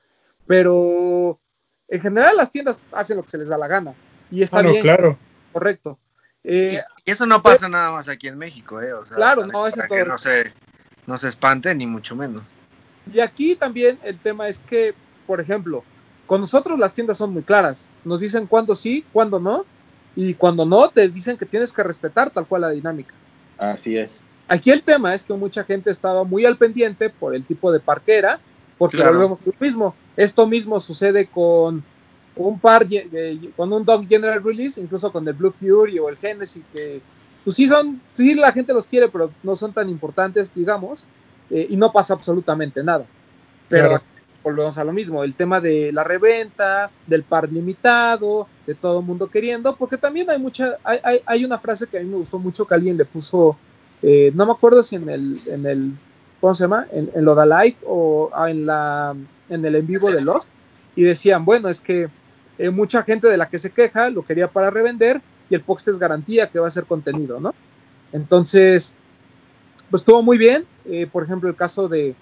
Pero 0.47 1.39
en 1.87 2.01
general 2.01 2.37
las 2.37 2.51
tiendas 2.51 2.79
hacen 2.91 3.17
lo 3.17 3.23
que 3.23 3.29
se 3.29 3.37
les 3.37 3.47
da 3.47 3.57
la 3.57 3.67
gana. 3.67 3.93
Y 4.31 4.41
está 4.41 4.59
Ah, 4.59 4.63
bien, 4.63 4.81
claro. 4.81 5.17
correcto. 5.51 5.97
Y, 6.43 6.75
Eh, 6.75 6.83
y 7.05 7.11
eso 7.11 7.25
no 7.25 7.41
pasa 7.41 7.69
nada 7.69 7.91
más 7.91 8.07
aquí 8.07 8.27
en 8.27 8.37
México, 8.37 8.81
¿eh? 8.81 8.93
O 8.93 9.05
sea, 9.05 9.15
Claro, 9.17 9.41
para- 9.41 9.53
no, 9.53 9.67
eso 9.67 9.81
todo. 9.87 9.97
que 9.97 10.05
no 10.05 10.17
se, 10.17 10.53
no 11.07 11.17
se 11.17 11.27
espante, 11.27 11.73
ni 11.75 11.87
mucho 11.87 12.15
menos. 12.15 12.53
Y 13.11 13.19
aquí 13.19 13.55
también 13.55 13.99
el 14.03 14.19
tema 14.19 14.47
es 14.47 14.59
que, 14.59 14.93
por 15.27 15.39
ejemplo, 15.41 15.83
con 16.25 16.41
nosotros 16.41 16.77
las 16.79 16.93
tiendas 16.93 17.17
son 17.17 17.33
muy 17.33 17.43
claras. 17.43 17.87
Nos 18.03 18.19
dicen 18.19 18.47
cuándo 18.47 18.75
sí, 18.75 19.05
cuándo 19.13 19.39
no. 19.39 19.65
Y 20.15 20.33
cuando 20.35 20.65
no, 20.65 20.89
te 20.89 21.07
dicen 21.09 21.37
que 21.37 21.45
tienes 21.45 21.73
que 21.73 21.83
respetar 21.83 22.31
tal 22.31 22.47
cual 22.47 22.61
la 22.61 22.69
dinámica. 22.69 23.13
Así 23.57 23.97
es. 23.97 24.19
Aquí 24.47 24.71
el 24.71 24.81
tema 24.83 25.13
es 25.13 25.23
que 25.23 25.33
mucha 25.33 25.63
gente 25.63 25.89
estaba 25.91 26.23
muy 26.23 26.45
al 26.45 26.57
pendiente 26.57 27.09
por 27.09 27.35
el 27.35 27.43
tipo 27.45 27.71
de 27.71 27.79
parquera, 27.79 28.39
porque 28.77 28.97
Claro. 28.97 29.13
volvemos 29.13 29.39
a 29.41 29.45
lo 29.45 29.53
mismo. 29.59 29.95
Esto 30.17 30.47
mismo 30.47 30.79
sucede 30.79 31.27
con 31.27 31.83
un 32.35 32.59
par, 32.59 32.87
de- 32.87 33.51
con 33.55 33.71
un 33.71 33.85
Dog 33.85 34.07
General 34.07 34.43
Release, 34.43 34.79
incluso 34.79 35.11
con 35.11 35.27
el 35.27 35.33
Blue 35.33 35.51
Fury 35.51 35.99
o 35.99 36.09
el 36.09 36.17
Genesis, 36.17 36.63
que 36.73 37.01
pues 37.43 37.55
sí 37.55 37.67
son, 37.67 38.01
sí 38.13 38.33
la 38.33 38.51
gente 38.51 38.73
los 38.73 38.87
quiere, 38.87 39.07
pero 39.07 39.29
no 39.43 39.55
son 39.55 39.71
tan 39.71 39.87
importantes, 39.89 40.53
digamos, 40.53 41.05
eh, 41.51 41.67
y 41.69 41.75
no 41.77 41.91
pasa 41.91 42.13
absolutamente 42.15 42.83
nada. 42.83 43.05
Pero 43.69 43.89
Claro. 43.89 44.03
volvemos 44.43 44.77
a 44.77 44.83
lo 44.83 44.91
mismo, 44.91 45.23
el 45.23 45.33
tema 45.35 45.61
de 45.61 45.91
la 45.91 46.03
reventa, 46.03 46.89
del 47.07 47.23
par 47.23 47.51
limitado, 47.51 48.47
de 48.65 48.75
todo 48.75 48.99
el 48.99 49.05
mundo 49.05 49.27
queriendo, 49.27 49.75
porque 49.75 49.97
también 49.97 50.29
hay 50.29 50.39
mucha, 50.39 50.77
hay, 50.83 50.99
hay, 51.03 51.21
hay 51.25 51.45
una 51.45 51.59
frase 51.59 51.87
que 51.87 51.97
a 51.97 52.01
mí 52.01 52.07
me 52.09 52.17
gustó 52.17 52.39
mucho 52.39 52.65
que 52.65 52.73
alguien 52.73 52.97
le 52.97 53.05
puso, 53.05 53.57
eh, 54.01 54.31
no 54.35 54.45
me 54.45 54.51
acuerdo 54.51 54.81
si 54.83 54.95
en 54.95 55.09
el, 55.09 55.39
en 55.47 55.65
el, 55.67 55.91
¿cómo 56.45 56.53
se 56.53 56.65
llama? 56.65 56.85
En, 56.91 57.09
en 57.15 57.25
lo 57.25 57.33
de 57.33 57.43
Live 57.43 57.77
o 57.87 58.29
ah, 58.31 58.51
en 58.51 58.67
la, 58.67 59.15
en 59.49 59.65
el 59.65 59.77
en 59.77 59.87
vivo 59.87 60.11
de 60.11 60.21
Lost, 60.21 60.47
y 60.95 61.01
decían, 61.01 61.43
bueno, 61.43 61.69
es 61.69 61.81
que 61.81 62.07
eh, 62.59 62.69
mucha 62.69 63.01
gente 63.01 63.27
de 63.27 63.35
la 63.35 63.49
que 63.49 63.57
se 63.57 63.71
queja 63.71 64.11
lo 64.11 64.23
quería 64.23 64.47
para 64.47 64.69
revender 64.69 65.23
y 65.49 65.55
el 65.55 65.61
Poxt 65.61 65.87
es 65.87 65.97
garantía 65.97 66.45
que 66.45 66.59
va 66.59 66.67
a 66.67 66.69
ser 66.69 66.83
contenido, 66.83 67.39
¿no? 67.39 67.55
Entonces, 68.13 68.93
pues 69.89 70.03
estuvo 70.03 70.21
muy 70.21 70.37
bien, 70.37 70.65
eh, 70.85 71.07
por 71.11 71.23
ejemplo, 71.23 71.49
el 71.49 71.55
caso 71.55 71.87
de, 71.87 72.13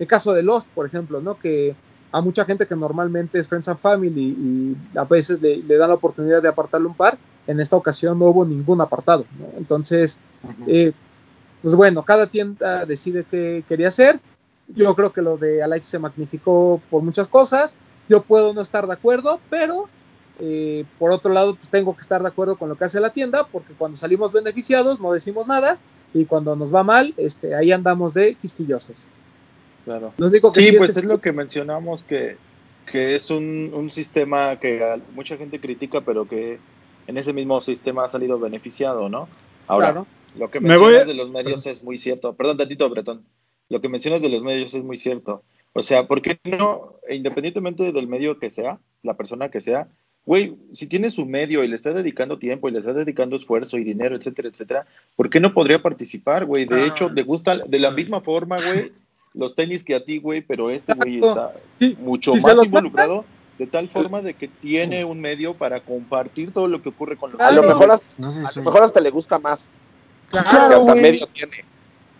el 0.00 0.06
caso 0.08 0.32
de 0.32 0.42
Lost, 0.42 0.66
por 0.74 0.84
ejemplo, 0.84 1.20
¿no? 1.20 1.38
Que 1.38 1.76
a 2.10 2.20
mucha 2.20 2.44
gente 2.44 2.66
que 2.66 2.74
normalmente 2.74 3.38
es 3.38 3.46
Friends 3.46 3.68
and 3.68 3.78
Family 3.78 4.36
y 4.36 4.98
a 4.98 5.04
veces 5.04 5.40
le, 5.40 5.58
le 5.58 5.76
dan 5.76 5.90
la 5.90 5.94
oportunidad 5.94 6.42
de 6.42 6.48
apartarle 6.48 6.88
un 6.88 6.94
par, 6.94 7.18
en 7.46 7.60
esta 7.60 7.76
ocasión 7.76 8.18
no 8.18 8.24
hubo 8.24 8.44
ningún 8.44 8.80
apartado, 8.80 9.26
¿no? 9.38 9.46
Entonces, 9.56 10.18
eh, 10.66 10.92
pues 11.62 11.74
bueno, 11.74 12.02
cada 12.02 12.26
tienda 12.26 12.84
decide 12.86 13.24
qué 13.30 13.62
quería 13.68 13.88
hacer. 13.88 14.20
Yo 14.68 14.94
creo 14.94 15.12
que 15.12 15.22
lo 15.22 15.36
de 15.36 15.62
Alive 15.62 15.82
se 15.84 15.98
magnificó 15.98 16.80
por 16.90 17.02
muchas 17.02 17.28
cosas. 17.28 17.76
Yo 18.08 18.22
puedo 18.22 18.54
no 18.54 18.60
estar 18.60 18.86
de 18.86 18.92
acuerdo, 18.92 19.40
pero 19.50 19.88
eh, 20.38 20.84
por 20.98 21.10
otro 21.12 21.32
lado, 21.32 21.54
pues 21.56 21.68
tengo 21.68 21.94
que 21.94 22.00
estar 22.02 22.22
de 22.22 22.28
acuerdo 22.28 22.56
con 22.56 22.68
lo 22.68 22.76
que 22.76 22.84
hace 22.84 23.00
la 23.00 23.10
tienda, 23.12 23.44
porque 23.46 23.74
cuando 23.76 23.96
salimos 23.96 24.32
beneficiados 24.32 25.00
no 25.00 25.12
decimos 25.12 25.46
nada 25.46 25.76
y 26.14 26.24
cuando 26.24 26.56
nos 26.56 26.74
va 26.74 26.82
mal, 26.82 27.14
este, 27.16 27.54
ahí 27.54 27.72
andamos 27.72 28.14
de 28.14 28.34
quisquillosos. 28.36 29.06
Claro. 29.84 30.12
Lo 30.16 30.28
único 30.28 30.50
que 30.52 30.60
Sí, 30.62 30.70
sí 30.70 30.76
pues 30.78 30.94
que- 30.94 31.00
es 31.00 31.04
lo 31.06 31.20
que 31.20 31.32
mencionamos 31.32 32.02
que, 32.04 32.36
que 32.86 33.14
es 33.14 33.30
un, 33.30 33.70
un 33.74 33.90
sistema 33.90 34.56
que 34.56 35.00
mucha 35.14 35.36
gente 35.36 35.60
critica, 35.60 36.00
pero 36.00 36.26
que 36.26 36.58
en 37.06 37.18
ese 37.18 37.32
mismo 37.32 37.60
sistema 37.60 38.04
ha 38.04 38.10
salido 38.10 38.38
beneficiado, 38.38 39.08
¿no? 39.08 39.28
Ahora, 39.66 39.88
Claro. 39.92 40.06
Lo 40.38 40.50
que 40.50 40.60
Me 40.60 40.68
voy 40.76 40.92
mencionas 40.94 41.02
a- 41.02 41.06
de 41.06 41.14
los 41.14 41.30
medios 41.30 41.66
es 41.66 41.82
muy 41.82 41.98
cierto. 41.98 42.34
Perdón, 42.34 42.56
tantito, 42.58 42.88
Bretón. 42.88 43.24
Lo 43.68 43.80
que 43.80 43.88
mencionas 43.88 44.20
de 44.22 44.28
los 44.28 44.42
medios 44.42 44.74
es 44.74 44.82
muy 44.84 44.98
cierto. 44.98 45.42
O 45.72 45.82
sea, 45.82 46.06
¿por 46.06 46.20
qué 46.22 46.38
no, 46.44 46.94
independientemente 47.08 47.92
del 47.92 48.08
medio 48.08 48.38
que 48.38 48.50
sea, 48.50 48.78
la 49.02 49.14
persona 49.14 49.50
que 49.50 49.60
sea, 49.60 49.86
güey, 50.26 50.54
si 50.72 50.86
tienes 50.86 51.14
su 51.14 51.24
medio 51.26 51.62
y 51.64 51.68
le 51.68 51.76
estás 51.76 51.94
dedicando 51.94 52.38
tiempo 52.38 52.68
y 52.68 52.72
le 52.72 52.80
estás 52.80 52.96
dedicando 52.96 53.36
esfuerzo 53.36 53.78
y 53.78 53.84
dinero, 53.84 54.16
etcétera, 54.16 54.48
etcétera, 54.48 54.86
¿por 55.16 55.30
qué 55.30 55.38
no 55.40 55.54
podría 55.54 55.80
participar, 55.80 56.44
güey? 56.44 56.64
De 56.66 56.82
Ah. 56.82 56.86
hecho, 56.86 57.08
le 57.08 57.22
gusta 57.22 57.58
de 57.58 57.78
la 57.78 57.90
misma 57.92 58.20
forma, 58.20 58.56
güey, 58.72 58.92
los 59.34 59.54
tenis 59.54 59.84
que 59.84 59.94
a 59.94 60.04
ti, 60.04 60.18
güey, 60.18 60.40
pero 60.42 60.70
este 60.70 60.92
güey 60.94 61.16
está 61.20 61.52
Sí, 61.78 61.96
mucho 62.00 62.34
más 62.34 62.64
involucrado 62.64 63.24
de 63.58 63.66
tal 63.66 63.88
forma 63.88 64.22
de 64.22 64.34
que 64.34 64.48
tiene 64.48 65.04
un 65.04 65.20
medio 65.20 65.54
para 65.54 65.80
compartir 65.80 66.52
todo 66.52 66.66
lo 66.66 66.82
que 66.82 66.88
ocurre 66.88 67.16
con 67.16 67.30
los 67.32 67.40
A 67.40 67.50
lo 67.52 67.62
mejor 67.62 67.90
hasta, 67.92 68.12
No 68.18 68.30
sé 68.32 68.40
a 68.40 68.50
lo 68.56 68.62
mejor 68.64 68.82
hasta 68.82 69.00
le 69.00 69.10
gusta 69.10 69.38
más. 69.38 69.70
Claro, 70.30 70.48
porque 70.50 70.74
hasta 70.74 70.94
medio 70.94 71.26
tiene. 71.26 71.64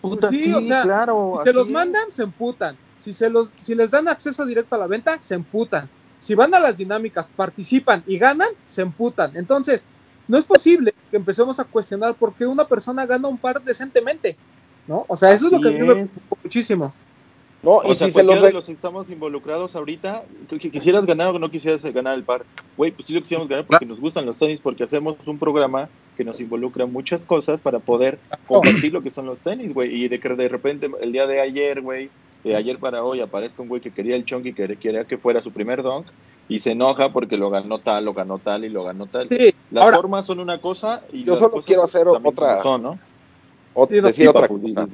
Puta, 0.01 0.29
sí, 0.29 0.39
sí, 0.39 0.53
o 0.53 0.61
sea, 0.61 0.83
claro. 0.83 1.35
Si 1.37 1.43
se 1.43 1.53
los 1.53 1.69
mandan, 1.69 2.11
se 2.11 2.23
emputan. 2.23 2.75
Si, 2.97 3.13
se 3.13 3.29
los, 3.29 3.51
si 3.61 3.75
les 3.75 3.91
dan 3.91 4.07
acceso 4.07 4.45
directo 4.45 4.75
a 4.75 4.79
la 4.79 4.87
venta, 4.87 5.17
se 5.21 5.35
emputan. 5.35 5.89
Si 6.19 6.35
van 6.35 6.53
a 6.53 6.59
las 6.59 6.77
dinámicas, 6.77 7.27
participan 7.27 8.03
y 8.05 8.17
ganan, 8.17 8.49
se 8.67 8.81
emputan. 8.81 9.35
Entonces, 9.35 9.83
no 10.27 10.37
es 10.37 10.45
posible 10.45 10.93
que 11.09 11.17
empecemos 11.17 11.59
a 11.59 11.63
cuestionar 11.63 12.15
por 12.15 12.33
qué 12.33 12.45
una 12.45 12.67
persona 12.67 13.05
gana 13.05 13.27
un 13.27 13.37
par 13.37 13.61
decentemente. 13.61 14.37
¿no? 14.87 15.05
O 15.07 15.15
sea, 15.15 15.31
eso 15.31 15.47
es 15.47 15.51
lo 15.51 15.59
que 15.59 15.69
a 15.69 15.71
mí 15.71 15.79
me 15.79 15.93
preocupa 15.93 16.37
muchísimo. 16.43 16.93
No, 17.63 17.71
O 17.73 17.91
y 17.91 17.95
sea, 17.95 18.07
si 18.07 18.13
se 18.13 18.23
los 18.23 18.41
de 18.41 18.51
los 18.51 18.65
que 18.65 18.71
estamos 18.71 19.09
involucrados 19.11 19.75
ahorita, 19.75 20.23
que 20.49 20.71
quisieras 20.71 21.05
ganar 21.05 21.27
o 21.27 21.33
que 21.33 21.39
no 21.39 21.51
quisieras 21.51 21.83
ganar 21.83 22.15
el 22.15 22.23
par, 22.23 22.43
güey, 22.75 22.91
pues 22.91 23.05
sí 23.07 23.13
lo 23.13 23.21
quisiéramos 23.21 23.47
ganar 23.47 23.65
porque 23.65 23.85
nos 23.85 23.99
gustan 23.99 24.25
los 24.25 24.39
tenis, 24.39 24.59
porque 24.59 24.83
hacemos 24.83 25.15
un 25.27 25.37
programa 25.37 25.87
que 26.21 26.25
nos 26.25 26.39
involucra 26.39 26.83
en 26.83 26.93
muchas 26.93 27.25
cosas 27.25 27.59
para 27.61 27.79
poder 27.79 28.19
compartir 28.45 28.93
lo 28.93 29.01
que 29.01 29.09
son 29.09 29.25
los 29.25 29.39
tenis, 29.39 29.73
güey, 29.73 30.03
y 30.03 30.07
de 30.07 30.19
que 30.19 30.29
de 30.29 30.47
repente 30.49 30.87
el 31.01 31.11
día 31.11 31.25
de 31.25 31.41
ayer, 31.41 31.81
güey, 31.81 32.11
de 32.43 32.55
ayer 32.55 32.77
para 32.77 33.03
hoy 33.03 33.21
aparezca 33.21 33.63
un 33.63 33.67
güey 33.69 33.81
que 33.81 33.91
quería 33.91 34.15
el 34.15 34.23
chonky, 34.23 34.53
que 34.53 34.77
quería 34.77 35.05
que 35.05 35.17
fuera 35.17 35.41
su 35.41 35.51
primer 35.51 35.81
dunk, 35.81 36.07
y 36.47 36.59
se 36.59 36.71
enoja 36.73 37.11
porque 37.11 37.37
lo 37.37 37.49
ganó 37.49 37.79
tal, 37.79 38.05
lo 38.05 38.13
ganó 38.13 38.37
tal 38.37 38.65
y 38.65 38.69
lo 38.69 38.83
ganó 38.83 39.07
tal. 39.07 39.29
Sí, 39.29 39.51
Las 39.71 39.83
ahora, 39.83 39.97
formas 39.97 40.27
son 40.27 40.39
una 40.39 40.59
cosa 40.59 41.01
y 41.11 41.23
Yo 41.23 41.31
las 41.33 41.39
solo 41.39 41.51
cosas 41.53 41.65
quiero 41.65 41.83
hacer 41.83 42.07
otra- 42.07 42.61
son, 42.61 42.83
¿no? 42.83 42.99
o 43.73 43.87
Sí, 43.87 43.95
decir 43.95 44.13
Sí, 44.13 44.27
otra 44.27 44.41
papu, 44.41 44.61
cosa. 44.61 44.87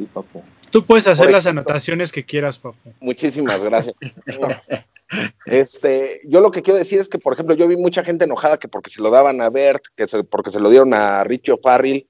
Tú 0.71 0.85
puedes 0.85 1.07
hacer 1.07 1.29
las 1.29 1.45
anotaciones 1.45 2.13
que 2.13 2.23
quieras, 2.23 2.57
papu. 2.57 2.93
Muchísimas 3.01 3.61
gracias. 3.65 3.95
Este, 5.45 6.21
yo 6.25 6.41
lo 6.41 6.51
que 6.51 6.61
quiero 6.61 6.77
decir 6.77 6.99
es 6.99 7.09
que, 7.09 7.19
por 7.19 7.33
ejemplo, 7.33 7.55
yo 7.55 7.67
vi 7.67 7.75
mucha 7.77 8.03
gente 8.03 8.25
enojada 8.25 8.57
que 8.57 8.67
porque 8.67 8.89
se 8.89 9.01
lo 9.01 9.09
daban 9.09 9.41
a 9.41 9.49
Bert, 9.49 9.83
que 9.95 10.07
se- 10.07 10.23
porque 10.23 10.49
se 10.49 10.59
lo 10.59 10.69
dieron 10.69 10.93
a 10.93 11.23
Richie 11.23 11.53
O'Farrill, 11.53 12.07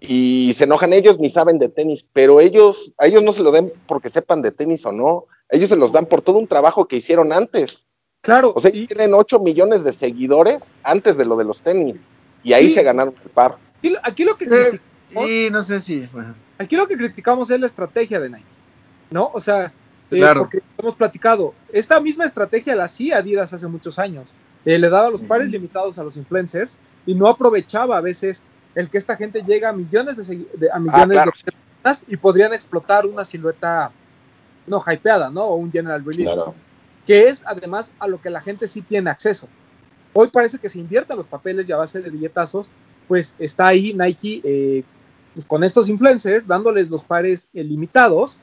y 0.00 0.52
se 0.56 0.64
enojan 0.64 0.92
ellos 0.92 1.18
ni 1.20 1.30
saben 1.30 1.58
de 1.58 1.68
tenis, 1.68 2.04
pero 2.12 2.40
ellos, 2.40 2.92
a 2.98 3.06
ellos 3.06 3.22
no 3.22 3.32
se 3.32 3.42
lo 3.42 3.52
den 3.52 3.72
porque 3.86 4.08
sepan 4.08 4.42
de 4.42 4.50
tenis 4.50 4.84
o 4.86 4.92
no, 4.92 5.26
ellos 5.48 5.68
se 5.68 5.76
los 5.76 5.92
dan 5.92 6.06
por 6.06 6.22
todo 6.22 6.38
un 6.38 6.46
trabajo 6.48 6.86
que 6.88 6.96
hicieron 6.96 7.32
antes. 7.32 7.86
claro, 8.20 8.52
O 8.54 8.60
sea, 8.60 8.70
y- 8.72 8.78
ellos 8.78 8.88
tienen 8.88 9.14
8 9.14 9.38
millones 9.38 9.84
de 9.84 9.92
seguidores 9.92 10.72
antes 10.82 11.16
de 11.16 11.24
lo 11.24 11.36
de 11.36 11.44
los 11.44 11.62
tenis, 11.62 12.04
y 12.42 12.52
ahí 12.52 12.68
se 12.68 12.82
ganaron 12.82 13.14
el 13.24 13.30
par. 13.30 13.56
aquí, 13.78 13.94
aquí 14.02 14.24
lo 14.24 14.36
que 14.36 14.44
Eh, 14.44 14.48
criticamos, 14.48 15.30
y 15.30 15.50
no 15.50 15.62
sé 15.62 15.80
si. 15.80 16.00
bueno, 16.12 16.34
aquí 16.58 16.76
lo 16.76 16.86
que 16.88 16.96
criticamos 16.96 17.50
es 17.50 17.60
la 17.60 17.66
estrategia 17.66 18.18
de 18.20 18.30
Nike, 18.30 18.44
¿no? 19.10 19.30
O 19.34 19.40
sea, 19.40 19.72
eh, 20.12 20.18
Claro. 20.18 20.40
porque 20.42 20.60
hemos 20.78 20.94
platicado, 20.94 21.54
esta 21.72 22.00
misma 22.00 22.24
estrategia 22.24 22.74
la 22.76 22.84
hacía 22.84 23.18
Adidas 23.18 23.52
hace 23.52 23.66
muchos 23.66 23.98
años. 23.98 24.26
Eh, 24.64 24.78
le 24.78 24.88
daba 24.88 25.10
los 25.10 25.22
pares 25.22 25.50
limitados 25.50 25.98
a 25.98 26.04
los 26.04 26.16
influencers 26.16 26.76
y 27.04 27.14
no 27.14 27.26
aprovechaba 27.28 27.96
a 27.96 28.00
veces 28.00 28.42
el 28.74 28.88
que 28.88 28.98
esta 28.98 29.16
gente 29.16 29.42
llega 29.42 29.70
a 29.70 29.72
millones 29.72 30.16
de, 30.16 30.46
de- 30.56 30.70
a 30.70 30.78
millones 30.78 31.08
claro. 31.08 31.32
de 31.34 31.52
personas 31.52 32.04
y 32.08 32.16
podrían 32.16 32.54
explotar 32.54 33.04
una 33.06 33.24
silueta 33.24 33.90
no 34.66 34.82
hypeada, 34.86 35.28
¿no? 35.30 35.42
O 35.44 35.56
un 35.56 35.72
general 35.72 36.04
release, 36.04 36.32
Claro. 36.32 36.54
que 37.06 37.28
es 37.28 37.44
además 37.46 37.92
a 37.98 38.06
lo 38.06 38.20
que 38.20 38.30
la 38.30 38.40
gente 38.40 38.68
sí 38.68 38.80
tiene 38.82 39.10
acceso. 39.10 39.48
Hoy 40.12 40.28
parece 40.28 40.58
que 40.58 40.68
se 40.68 40.78
inviertan 40.78 41.16
los 41.16 41.26
papeles 41.26 41.68
y 41.68 41.72
a 41.72 41.76
base 41.78 42.00
de 42.00 42.10
billetazos, 42.10 42.68
pues 43.08 43.34
está 43.40 43.66
ahí 43.66 43.92
Nike 43.94 44.40
eh, 44.44 44.84
pues, 45.34 45.44
con 45.44 45.64
estos 45.64 45.88
influencers 45.88 46.46
dándoles 46.46 46.88
los 46.88 47.02
pares 47.02 47.48
eh, 47.52 47.64
limitados 47.64 48.38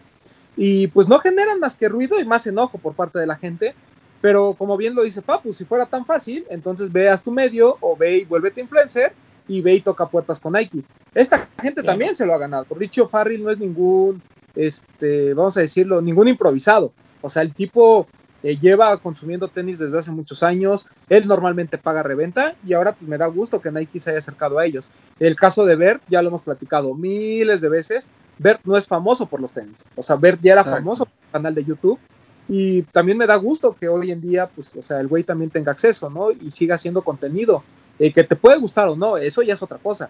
y 0.62 0.88
pues 0.88 1.08
no 1.08 1.19
generan 1.19 1.62
más 1.62 1.78
que 1.78 1.88
ruido 1.88 2.19
y 2.19 2.26
más 2.26 2.45
enojo 2.45 2.78
por 2.80 2.93
parte 2.93 3.17
de 3.17 3.26
la 3.26 3.38
gente. 3.38 3.76
Pero 4.19 4.56
como 4.56 4.76
bien 4.76 4.93
lo 4.93 5.04
dice 5.04 5.22
Papu, 5.22 5.54
si 5.54 5.63
fuera 5.63 5.86
tan 5.86 6.06
fácil, 6.06 6.45
entonces 6.50 6.91
veas 6.91 7.24
tu 7.24 7.32
medio 7.32 7.78
o 7.80 7.95
ve 7.95 8.17
y 8.17 8.26
vuélvete 8.26 8.60
influencer 8.60 9.13
y 9.48 9.62
ve 9.62 9.76
y 9.76 9.80
toca 9.80 10.10
puertas 10.10 10.38
con 10.38 10.52
Nike. 10.52 10.84
Esta 11.15 11.48
gente 11.62 11.82
también 11.82 12.17
se 12.17 12.26
lo 12.26 12.34
ha 12.34 12.38
ganado. 12.38 12.65
Richie 12.72 13.02
O'Farrill 13.02 13.41
no 13.41 13.52
es 13.52 13.58
ningún, 13.58 14.22
este, 14.54 15.34
vamos 15.34 15.56
a 15.56 15.62
decirlo, 15.62 16.02
ningún 16.02 16.28
improvisado. 16.28 16.91
O 17.22 17.30
sea, 17.30 17.41
el 17.41 17.54
tipo 17.54 18.08
eh, 18.43 18.58
lleva 18.58 18.98
consumiendo 18.98 19.48
tenis 19.48 19.80
desde 19.80 19.98
hace 19.98 20.12
muchos 20.12 20.43
años. 20.43 20.86
Él 21.08 21.26
normalmente 21.26 21.78
paga 21.78 22.04
reventa 22.04 22.56
y 22.67 22.74
ahora 22.74 22.91
pues 22.95 23.08
me 23.08 23.17
da 23.17 23.28
gusto 23.28 23.62
que 23.62 23.72
Nike 23.72 24.02
se 24.02 24.10
haya 24.10 24.19
acercado 24.19 24.60
a 24.60 24.65
ellos. 24.65 24.89
El 25.19 25.38
caso 25.38 25.65
de 25.65 25.78
Bert 25.78 26.04
ya 26.10 26.22
lo 26.22 26.28
hemos 26.28 26.41
platicado 26.41 26.93
miles 26.95 27.62
de 27.62 27.69
veces. 27.69 28.10
Bert 28.39 28.62
no 28.63 28.75
es 28.78 28.88
famoso 28.88 29.28
por 29.28 29.39
los 29.39 29.52
tenis. 29.52 29.84
O 29.95 30.02
sea, 30.02 30.15
Bert 30.15 30.39
ya 30.41 30.54
era 30.54 30.62
Exacto. 30.62 30.80
famoso 30.82 31.06
por 31.06 31.13
el 31.25 31.32
canal 31.32 31.54
de 31.56 31.63
YouTube. 31.65 31.99
Y 32.47 32.82
también 32.84 33.17
me 33.17 33.28
da 33.28 33.36
gusto 33.36 33.75
que 33.80 33.88
hoy 33.88 34.12
en 34.12 34.21
día, 34.21 34.47
pues, 34.47 34.71
o 34.75 34.82
sea, 34.82 34.99
el 34.99 35.08
güey 35.08 35.23
también 35.23 35.52
tenga 35.52 35.71
acceso, 35.71 36.10
¿no? 36.10 36.32
Y 36.32 36.49
siga 36.49 36.73
haciendo 36.75 37.04
contenido. 37.04 37.63
Eh, 37.99 38.12
que 38.12 38.23
te 38.23 38.36
puede 38.36 38.58
gustar 38.58 38.88
o 38.88 38.95
no, 38.95 39.17
eso 39.17 39.41
ya 39.43 39.54
es 39.54 39.62
otra 39.62 39.78
cosa. 39.78 40.10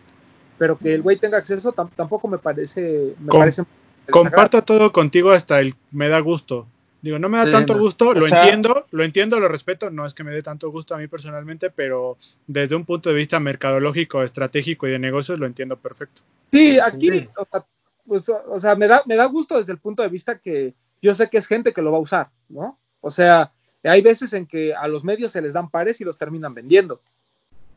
Pero 0.57 0.77
que 0.77 0.93
el 0.93 1.01
güey 1.01 1.17
tenga 1.17 1.37
acceso 1.37 1.73
tam- 1.73 1.89
tampoco 1.95 2.27
me 2.29 2.37
parece. 2.37 3.15
Me 3.19 3.27
Com- 3.27 3.39
parece 3.41 3.63
Comparto 4.09 4.63
todo 4.63 4.91
contigo 4.91 5.31
hasta 5.31 5.59
el 5.59 5.73
me 5.91 6.07
da 6.07 6.19
gusto. 6.19 6.65
Digo, 7.01 7.17
no 7.19 7.29
me 7.29 7.37
da 7.37 7.45
Sí, 7.45 7.51
tanto 7.51 7.75
no. 7.75 7.79
gusto, 7.81 8.09
O 8.09 8.13
lo 8.13 8.27
sea- 8.27 8.41
entiendo, 8.41 8.85
lo 8.91 9.03
entiendo, 9.03 9.39
lo 9.39 9.47
respeto, 9.47 9.89
no 9.89 10.05
es 10.05 10.13
que 10.13 10.23
me 10.23 10.31
dé 10.31 10.41
tanto 10.43 10.69
gusto 10.71 10.95
a 10.95 10.97
mí 10.97 11.07
personalmente, 11.07 11.69
pero 11.69 12.17
desde 12.47 12.75
un 12.75 12.85
punto 12.85 13.09
de 13.09 13.15
vista 13.15 13.39
mercadológico, 13.39 14.21
estratégico 14.23 14.87
y 14.87 14.91
de 14.91 14.99
negocios 14.99 15.39
lo 15.39 15.45
entiendo 15.45 15.77
perfecto. 15.77 16.21
Sí, 16.51 16.77
aquí, 16.79 17.09
Sí. 17.09 17.29
o 17.37 17.47
sea, 17.49 17.65
pues, 18.09 18.27
o 18.27 18.59
sea, 18.59 18.75
me 18.75 18.87
da, 18.87 19.03
me 19.05 19.15
da 19.15 19.25
gusto 19.25 19.57
desde 19.57 19.71
el 19.71 19.77
punto 19.77 20.03
de 20.03 20.09
vista 20.09 20.39
que 20.39 20.73
yo 21.01 21.15
sé 21.15 21.29
que 21.29 21.37
es 21.37 21.47
gente 21.47 21.71
que 21.71 21.81
lo 21.81 21.91
va 21.91 21.99
a 21.99 22.01
usar, 22.01 22.29
¿no? 22.49 22.77
O 22.99 23.09
sea, 23.09 23.53
hay 23.83 24.01
veces 24.01 24.33
en 24.33 24.47
que 24.47 24.73
a 24.73 24.87
los 24.87 25.03
medios 25.05 25.31
se 25.31 25.41
les 25.41 25.53
dan 25.53 25.69
pares 25.69 26.01
y 26.01 26.03
los 26.03 26.17
terminan 26.17 26.53
vendiendo. 26.53 27.01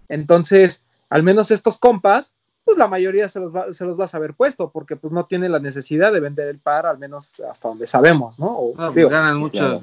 Entonces, 0.09 0.85
al 1.11 1.23
menos 1.23 1.51
estos 1.51 1.79
compas, 1.79 2.35
pues 2.65 2.79
la 2.79 2.89
mayoría 2.89 3.29
se 3.29 3.41
los 3.41 3.55
va, 3.55 3.73
se 3.73 3.85
los 3.85 4.01
va 4.01 4.05
a 4.05 4.09
saber 4.09 4.35
puesto, 4.35 4.71
porque 4.71 4.97
pues 4.97 5.13
no 5.13 5.27
tienen 5.27 5.53
la 5.53 5.59
necesidad 5.59 6.13
de 6.13 6.21
vender 6.21 6.49
el 6.49 6.59
par, 6.59 6.87
al 6.87 6.99
menos 6.99 7.33
hasta 7.49 7.69
donde 7.69 7.87
sabemos, 7.87 8.39
¿no? 8.39 8.47
O, 8.47 8.69
no, 8.71 8.77
pues, 8.77 8.95
digo, 8.95 9.09
ganan 9.11 9.39
mucho. 9.39 9.59
claro. 9.59 9.83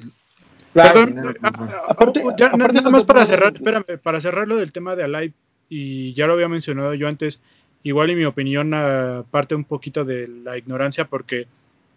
claro, 0.73 0.93
Perdón, 0.93 1.09
dinero, 1.09 1.33
ah, 1.43 1.51
ah, 1.55 1.83
Aparte- 1.89 2.23
ya, 2.37 2.47
aparte 2.47 2.73
nada 2.73 2.81
no 2.81 2.91
más 2.91 3.03
para 3.03 3.25
cerrar, 3.25 3.53
espérame, 3.53 3.99
para 4.01 4.19
cerrar 4.19 4.47
lo 4.47 4.57
del 4.57 4.71
tema 4.71 4.95
de 4.95 5.03
Alive, 5.03 5.33
y 5.69 6.13
ya 6.13 6.25
lo 6.25 6.33
había 6.33 6.49
mencionado 6.49 6.93
yo 6.95 7.07
antes, 7.07 7.41
igual 7.83 8.09
y 8.11 8.15
mi 8.15 8.25
opinión 8.25 8.73
ah, 8.73 9.23
parte 9.31 9.55
un 9.55 9.63
poquito 9.63 10.05
de 10.05 10.27
la 10.27 10.57
ignorancia, 10.57 11.05
porque 11.05 11.47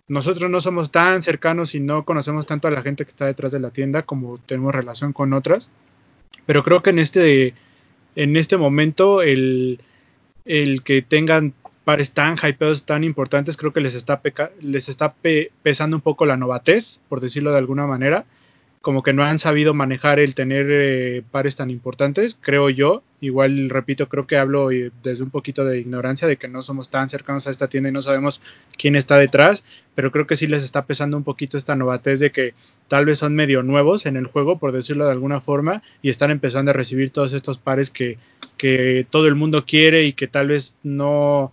nosotros 0.09 0.51
no 0.51 0.61
somos 0.61 0.91
tan 0.91 1.23
cercanos 1.23 1.75
y 1.75 1.81
no 1.81 2.05
conocemos 2.05 2.47
tanto 2.47 2.69
a 2.69 2.71
la 2.71 2.83
gente 2.83 3.05
que 3.05 3.11
está 3.11 3.27
detrás 3.27 3.53
de 3.53 3.61
la 3.61 3.71
tienda 3.71 4.03
como 4.03 4.39
tenemos 4.39 4.75
relación 4.75 5.13
con 5.13 5.33
otras, 5.33 5.71
pero 6.47 6.63
creo 6.63 6.83
que 6.83 6.91
en 6.91 6.99
este, 6.99 7.55
en 8.17 8.37
este 8.37 8.57
momento 8.57 9.23
el, 9.23 9.81
el 10.45 10.83
que 10.83 11.03
tengan 11.03 11.55
pares 11.85 12.13
tan 12.13 12.37
hypeados, 12.37 12.85
tan 12.85 13.05
importantes, 13.05 13.57
creo 13.57 13.73
que 13.73 13.81
les 13.81 13.95
está, 13.95 14.21
les 14.61 14.89
está 14.89 15.15
pe- 15.15 15.51
pesando 15.63 15.97
un 15.97 16.01
poco 16.01 16.27
la 16.27 16.37
novatez, 16.37 17.01
por 17.09 17.21
decirlo 17.21 17.51
de 17.51 17.59
alguna 17.59 17.87
manera. 17.87 18.25
Como 18.83 19.03
que 19.03 19.13
no 19.13 19.25
han 19.25 19.39
sabido 19.39 19.73
manejar 19.73 20.21
el 20.21 20.35
tener 20.35 20.67
eh, 20.69 21.23
pares 21.31 21.57
tan 21.57 21.71
importantes, 21.71 22.37
creo 22.41 22.69
yo. 22.69 23.03
Igual, 23.21 23.71
repito, 23.71 24.09
creo 24.09 24.27
que 24.27 24.37
hablo 24.37 24.71
eh, 24.71 24.91
desde 25.03 25.25
un 25.25 25.31
poquito 25.31 25.65
de 25.65 25.79
ignorancia, 25.79 26.29
de 26.29 26.37
que 26.37 26.49
no 26.49 26.63
somos 26.63 26.91
tan 26.91 27.09
cercanos 27.09 27.47
a 27.47 27.53
esta 27.53 27.69
tienda 27.69 27.89
y 27.89 27.93
no 27.93 28.03
sabemos 28.03 28.43
quién 28.77 28.97
está 28.97 29.17
detrás, 29.17 29.63
pero 29.95 30.11
creo 30.11 30.27
que 30.27 30.37
sí 30.37 30.47
les 30.49 30.65
está 30.65 30.85
pesando 30.85 31.17
un 31.17 31.25
poquito 31.25 31.57
esta 31.57 31.77
novatez 31.77 32.21
de 32.21 32.33
que 32.33 32.55
tal 32.89 33.07
vez 33.07 33.19
son 33.19 33.35
medio 33.35 33.63
nuevos 33.63 34.05
en 34.05 34.17
el 34.17 34.27
juego, 34.27 34.59
por 34.59 34.73
decirlo 34.73 35.07
de 35.07 35.13
alguna 35.13 35.41
forma, 35.41 35.83
y 36.03 36.11
están 36.11 36.31
empezando 36.31 36.73
a 36.73 36.75
recibir 36.75 37.11
todos 37.11 37.33
estos 37.33 37.59
pares 37.59 37.91
que, 37.91 38.19
que 38.59 39.07
todo 39.09 39.29
el 39.29 39.35
mundo 39.35 39.65
quiere 39.65 40.03
y 40.03 40.13
que 40.13 40.27
tal 40.27 40.49
vez 40.49 40.77
no, 40.83 41.53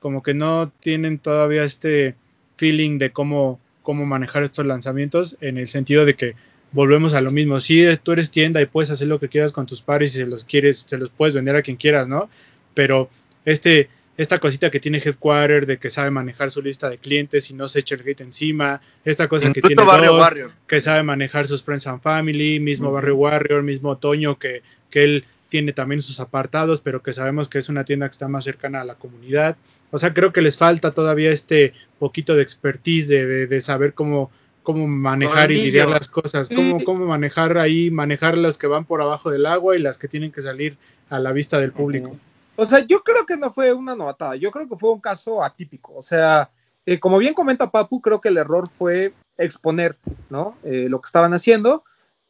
como 0.00 0.22
que 0.22 0.34
no 0.34 0.72
tienen 0.80 1.18
todavía 1.18 1.62
este 1.62 2.16
feeling 2.56 2.98
de 2.98 3.10
cómo, 3.10 3.60
cómo 3.82 4.06
manejar 4.06 4.42
estos 4.42 4.66
lanzamientos 4.66 5.36
en 5.40 5.58
el 5.58 5.68
sentido 5.68 6.04
de 6.04 6.14
que 6.14 6.34
volvemos 6.72 7.14
a 7.14 7.20
lo 7.20 7.30
mismo. 7.30 7.60
Si 7.60 7.84
tú 8.02 8.12
eres 8.12 8.30
tienda 8.30 8.60
y 8.60 8.66
puedes 8.66 8.90
hacer 8.90 9.08
lo 9.08 9.18
que 9.18 9.28
quieras 9.28 9.52
con 9.52 9.66
tus 9.66 9.82
pares 9.82 10.14
y 10.14 10.18
se 10.18 10.26
los 10.26 10.44
quieres, 10.44 10.84
se 10.86 10.98
los 10.98 11.10
puedes 11.10 11.34
vender 11.34 11.56
a 11.56 11.62
quien 11.62 11.76
quieras, 11.76 12.08
¿no? 12.08 12.28
Pero 12.74 13.10
este, 13.44 13.88
esta 14.16 14.38
cosita 14.38 14.70
que 14.70 14.80
tiene 14.80 14.98
Headquarter 14.98 15.66
de 15.66 15.78
que 15.78 15.90
sabe 15.90 16.10
manejar 16.10 16.50
su 16.50 16.62
lista 16.62 16.88
de 16.90 16.98
clientes 16.98 17.50
y 17.50 17.54
no 17.54 17.68
se 17.68 17.80
echa 17.80 17.94
el 17.94 18.02
hate 18.06 18.20
encima, 18.20 18.80
esta 19.04 19.28
cosa 19.28 19.52
que 19.52 19.62
tiene 19.62 19.82
Barrio 19.82 20.12
dos, 20.12 20.20
Warrior. 20.20 20.52
que 20.66 20.80
sabe 20.80 21.02
manejar 21.02 21.46
sus 21.46 21.62
Friends 21.62 21.86
and 21.86 22.02
Family, 22.02 22.60
mismo 22.60 22.92
Barrio 22.92 23.16
Warrior, 23.16 23.62
mismo 23.62 23.96
Toño, 23.96 24.38
que, 24.38 24.62
que 24.90 25.04
él 25.04 25.24
tiene 25.48 25.72
también 25.72 26.02
sus 26.02 26.20
apartados, 26.20 26.80
pero 26.80 27.02
que 27.02 27.12
sabemos 27.12 27.48
que 27.48 27.58
es 27.58 27.68
una 27.68 27.84
tienda 27.84 28.08
que 28.08 28.12
está 28.12 28.28
más 28.28 28.44
cercana 28.44 28.82
a 28.82 28.84
la 28.84 28.94
comunidad. 28.94 29.56
O 29.90 29.98
sea, 29.98 30.14
creo 30.14 30.32
que 30.32 30.42
les 30.42 30.56
falta 30.56 30.92
todavía 30.92 31.30
este 31.30 31.72
poquito 31.98 32.36
de 32.36 32.42
expertise 32.42 33.08
de, 33.08 33.26
de, 33.26 33.46
de 33.48 33.60
saber 33.60 33.94
cómo, 33.94 34.30
cómo 34.72 34.86
manejar 34.86 35.50
y 35.50 35.64
lidiar 35.64 35.88
las 35.88 36.08
cosas, 36.08 36.48
cómo, 36.48 36.82
cómo 36.84 37.06
manejar 37.06 37.58
ahí, 37.58 37.90
manejar 37.90 38.36
las 38.38 38.58
que 38.58 38.66
van 38.66 38.84
por 38.84 39.00
abajo 39.00 39.30
del 39.30 39.46
agua 39.46 39.76
y 39.76 39.80
las 39.80 39.98
que 39.98 40.08
tienen 40.08 40.32
que 40.32 40.42
salir 40.42 40.76
a 41.08 41.18
la 41.18 41.32
vista 41.32 41.58
del 41.58 41.72
público. 41.72 42.16
O 42.56 42.66
sea, 42.66 42.80
yo 42.80 43.02
creo 43.02 43.24
que 43.26 43.36
no 43.36 43.50
fue 43.50 43.72
una 43.72 43.96
novatada, 43.96 44.36
yo 44.36 44.50
creo 44.50 44.68
que 44.68 44.76
fue 44.76 44.92
un 44.92 45.00
caso 45.00 45.42
atípico. 45.42 45.94
O 45.94 46.02
sea, 46.02 46.50
eh, 46.86 46.98
como 46.98 47.18
bien 47.18 47.34
comenta 47.34 47.70
Papu, 47.70 48.00
creo 48.00 48.20
que 48.20 48.28
el 48.28 48.36
error 48.36 48.68
fue 48.68 49.12
exponer, 49.38 49.96
¿no? 50.28 50.56
Eh, 50.62 50.86
lo 50.88 51.00
que 51.00 51.06
estaban 51.06 51.32
haciendo. 51.32 51.84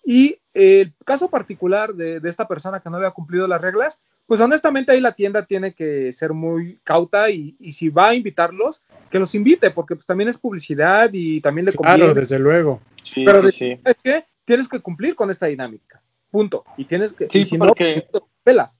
Y 0.04 0.38
eh, 0.54 0.82
el 0.82 0.94
caso 1.04 1.28
particular 1.28 1.94
de, 1.94 2.20
de 2.20 2.28
esta 2.28 2.48
persona 2.48 2.80
que 2.80 2.90
no 2.90 2.96
había 2.96 3.10
cumplido 3.10 3.46
las 3.46 3.60
reglas, 3.60 4.00
pues 4.30 4.40
honestamente 4.40 4.92
ahí 4.92 5.00
la 5.00 5.10
tienda 5.10 5.44
tiene 5.44 5.72
que 5.72 6.12
ser 6.12 6.32
muy 6.32 6.78
cauta 6.84 7.28
y, 7.30 7.56
y 7.58 7.72
si 7.72 7.88
va 7.88 8.10
a 8.10 8.14
invitarlos, 8.14 8.84
que 9.10 9.18
los 9.18 9.34
invite, 9.34 9.72
porque 9.72 9.96
pues 9.96 10.06
también 10.06 10.28
es 10.28 10.38
publicidad 10.38 11.10
y 11.12 11.40
también 11.40 11.64
le 11.64 11.72
conviene. 11.72 11.98
Claro, 11.98 12.14
desde 12.14 12.38
luego. 12.38 12.80
Sí, 13.02 13.24
Pero 13.24 13.40
sí, 13.40 13.46
de- 13.46 13.52
sí. 13.52 13.80
¿sabes 13.82 13.96
qué? 14.04 14.24
Tienes 14.44 14.68
que 14.68 14.78
cumplir 14.78 15.16
con 15.16 15.30
esta 15.30 15.46
dinámica. 15.46 16.00
Punto. 16.30 16.62
Y 16.76 16.84
tienes 16.84 17.12
que. 17.12 17.26
Sí, 17.28 17.40
y 17.40 17.44
si 17.44 17.58
porque- 17.58 18.06
no, 18.14 18.28
pelas. 18.44 18.78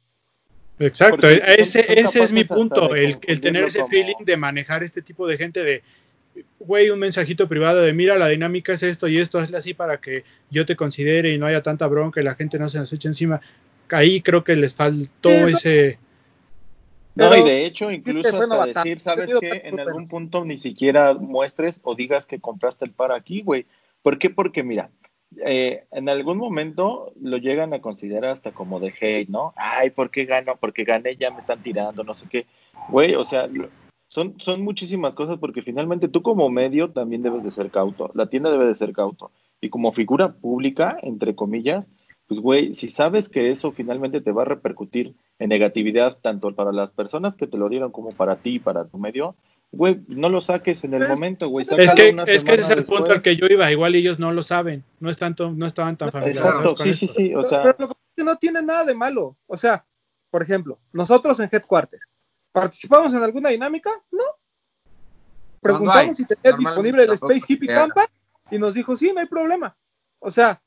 Exacto, 0.78 1.16
Porque 1.16 1.40
son- 1.40 1.48
ese, 1.48 1.82
son 1.84 1.98
ese 1.98 2.22
es 2.22 2.32
mi 2.32 2.44
punto, 2.44 2.94
el, 2.94 3.18
el 3.26 3.40
tener 3.40 3.64
ese 3.64 3.80
como- 3.80 3.90
feeling 3.90 4.24
de 4.24 4.36
manejar 4.36 4.84
este 4.84 5.02
tipo 5.02 5.26
de 5.26 5.36
gente 5.36 5.64
de, 5.64 5.82
güey, 6.60 6.90
un 6.90 7.00
mensajito 7.00 7.48
privado 7.48 7.82
de, 7.82 7.92
mira, 7.92 8.16
la 8.16 8.28
dinámica 8.28 8.72
es 8.72 8.84
esto 8.84 9.08
y 9.08 9.18
esto, 9.18 9.40
hazle 9.40 9.56
así 9.56 9.74
para 9.74 9.96
que 10.00 10.22
yo 10.48 10.64
te 10.64 10.76
considere 10.76 11.32
y 11.34 11.38
no 11.38 11.46
haya 11.46 11.60
tanta 11.60 11.88
bronca 11.88 12.20
y 12.20 12.24
la 12.24 12.36
gente 12.36 12.56
no 12.56 12.68
se 12.68 12.78
nos 12.78 12.92
eche 12.92 13.08
encima. 13.08 13.40
Ahí 13.92 14.20
creo 14.20 14.44
que 14.44 14.56
les 14.56 14.74
faltó 14.74 15.30
eso- 15.30 15.56
ese... 15.56 15.98
No, 17.14 17.28
Pero- 17.30 17.42
y 17.46 17.50
de 17.50 17.66
hecho, 17.66 17.90
incluso 17.90 18.28
hasta 18.28 18.66
decir, 18.66 19.00
¿sabes 19.00 19.30
qué? 19.40 19.50
que 19.62 19.68
En 19.68 19.80
algún 19.80 20.06
punto 20.08 20.44
ni 20.44 20.56
siquiera 20.56 21.12
muestres 21.14 21.80
o 21.82 21.94
digas 21.94 22.24
que 22.24 22.40
compraste 22.40 22.84
el 22.84 22.92
par 22.92 23.12
aquí, 23.12 23.42
güey. 23.42 23.66
¿Por 24.02 24.18
qué? 24.18 24.30
Porque 24.30 24.62
mira, 24.62 24.90
eh, 25.44 25.84
en 25.90 26.08
algún 26.08 26.38
momento 26.38 27.12
lo 27.20 27.36
llegan 27.36 27.74
a 27.74 27.80
considerar 27.80 28.30
hasta 28.30 28.52
como 28.52 28.78
de 28.80 28.94
hate, 29.00 29.28
¿no? 29.28 29.52
Ay, 29.56 29.90
¿por 29.90 30.10
qué 30.10 30.24
gano? 30.24 30.56
Porque 30.58 30.84
gané, 30.84 31.16
ya 31.16 31.30
me 31.30 31.40
están 31.40 31.62
tirando, 31.62 32.04
no 32.04 32.14
sé 32.14 32.26
qué. 32.30 32.46
Güey, 32.88 33.14
o 33.16 33.24
sea, 33.24 33.48
son, 34.06 34.34
son 34.40 34.62
muchísimas 34.62 35.14
cosas 35.14 35.38
porque 35.38 35.62
finalmente 35.62 36.08
tú 36.08 36.22
como 36.22 36.48
medio 36.48 36.90
también 36.90 37.22
debes 37.22 37.42
de 37.44 37.50
ser 37.50 37.70
cauto, 37.70 38.10
la 38.14 38.26
tienda 38.26 38.50
debe 38.50 38.66
de 38.66 38.74
ser 38.74 38.92
cauto. 38.92 39.30
Y 39.60 39.68
como 39.68 39.92
figura 39.92 40.32
pública, 40.32 40.96
entre 41.02 41.34
comillas, 41.34 41.86
pues 42.30 42.40
güey, 42.40 42.74
si 42.74 42.88
sabes 42.88 43.28
que 43.28 43.50
eso 43.50 43.72
finalmente 43.72 44.20
te 44.20 44.30
va 44.30 44.42
a 44.42 44.44
repercutir 44.44 45.16
en 45.40 45.48
negatividad 45.48 46.16
tanto 46.22 46.54
para 46.54 46.70
las 46.70 46.92
personas 46.92 47.34
que 47.34 47.48
te 47.48 47.58
lo 47.58 47.68
dieron 47.68 47.90
como 47.90 48.10
para 48.10 48.36
ti 48.36 48.50
y 48.54 48.58
para 48.60 48.84
tu 48.86 48.98
medio, 48.98 49.34
güey, 49.72 50.00
no 50.06 50.28
lo 50.28 50.40
saques 50.40 50.84
en 50.84 50.94
el 50.94 51.02
Es- 51.02 51.08
momento, 51.08 51.48
güey. 51.48 51.66
Es 51.68 51.92
que, 51.92 52.10
una 52.10 52.22
es 52.22 52.44
que 52.44 52.54
ese 52.54 52.62
es 52.62 52.70
el 52.70 52.84
punto 52.84 53.10
al 53.10 53.20
que 53.20 53.34
yo 53.34 53.46
iba, 53.48 53.68
igual 53.72 53.96
ellos 53.96 54.20
no 54.20 54.30
lo 54.30 54.42
saben, 54.42 54.84
no, 55.00 55.10
están 55.10 55.34
to- 55.34 55.50
no 55.50 55.66
estaban 55.66 55.96
tan 55.96 56.12
familiarizados 56.12 56.54
Exacto, 56.54 56.74
con 56.76 56.84
sí, 56.84 56.90
esto. 56.90 57.06
sí, 57.08 57.12
sí, 57.12 57.34
o 57.34 57.38
Pero- 57.38 57.48
sea, 57.48 57.62
pero 57.62 57.76
lo 57.80 57.88
que 57.88 57.94
pasa 57.94 58.06
es 58.10 58.16
que 58.16 58.24
no 58.24 58.36
tiene 58.36 58.62
nada 58.62 58.84
de 58.84 58.94
malo. 58.94 59.36
O 59.48 59.56
sea, 59.56 59.84
por 60.30 60.42
ejemplo, 60.44 60.78
nosotros 60.92 61.40
en 61.40 61.48
Headquarter, 61.50 61.98
¿participamos 62.52 63.12
en 63.12 63.24
alguna 63.24 63.48
dinámica? 63.48 63.90
No. 64.12 64.22
Preguntamos 65.60 66.16
si 66.16 66.24
tenía 66.26 66.56
disponible 66.56 67.02
el 67.02 67.10
Space 67.10 67.44
Hippie. 67.48 67.68
Campa 67.68 68.08
y 68.52 68.58
nos 68.58 68.74
dijo, 68.74 68.96
sí, 68.96 69.10
no 69.12 69.18
hay 69.20 69.26
problema. 69.26 69.76
O 70.20 70.30
sea, 70.30 70.62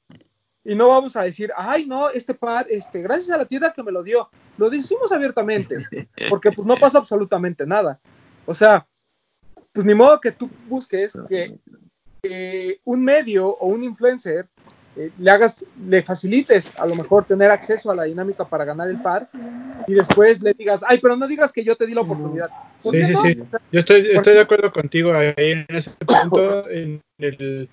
y 0.66 0.76
no 0.76 0.88
vamos 0.88 1.16
a 1.16 1.24
decir, 1.24 1.52
ay, 1.56 1.86
no, 1.86 2.10
este 2.10 2.34
par, 2.34 2.66
este, 2.70 3.02
gracias 3.02 3.32
a 3.32 3.38
la 3.38 3.46
tienda 3.46 3.74
que 3.74 3.84
me 3.84 3.92
lo 3.92 4.04
dio. 4.04 4.30
Lo 4.58 4.70
decimos 4.70 5.12
abiertamente, 5.12 5.78
porque 6.30 6.52
pues 6.52 6.66
no 6.66 6.78
pasa 6.78 7.00
absolutamente 7.00 7.66
nada. 7.66 8.00
O 8.46 8.54
sea, 8.54 8.86
pues 9.72 9.86
ni 9.86 9.94
modo 9.94 10.20
que 10.22 10.32
tú 10.32 10.50
busques 10.68 11.18
que 11.28 11.58
que 12.22 12.80
un 12.86 13.04
medio 13.04 13.50
o 13.50 13.68
un 13.68 13.84
influencer 13.84 14.48
eh, 14.96 15.12
le 15.18 15.30
hagas, 15.30 15.66
le 15.88 16.02
facilites 16.02 16.72
a 16.80 16.86
lo 16.86 16.96
mejor 16.96 17.26
tener 17.26 17.52
acceso 17.52 17.92
a 17.92 17.96
la 17.96 18.04
dinámica 18.04 18.48
para 18.48 18.64
ganar 18.64 18.88
el 18.90 18.98
par 18.98 19.30
y 19.88 19.94
después 19.94 20.42
le 20.42 20.54
digas, 20.54 20.86
ay, 20.88 21.00
pero 21.02 21.18
no 21.18 21.28
digas 21.28 21.52
que 21.52 21.66
yo 21.66 21.76
te 21.76 21.86
di 21.86 21.94
la 21.94 22.02
oportunidad. 22.02 22.50
¿Por 22.82 22.94
Sí, 22.94 23.04
sí, 23.04 23.12
no? 23.12 23.20
sí. 23.20 23.38
Yo 23.74 23.80
estoy, 23.80 24.08
estoy 24.14 24.36
de 24.36 24.40
acuerdo 24.40 24.72
contigo 24.72 25.12
ahí 25.12 25.34
en 25.36 25.66
ese 25.68 25.92
punto. 26.06 26.64
En 26.70 27.02
el- 27.18 27.70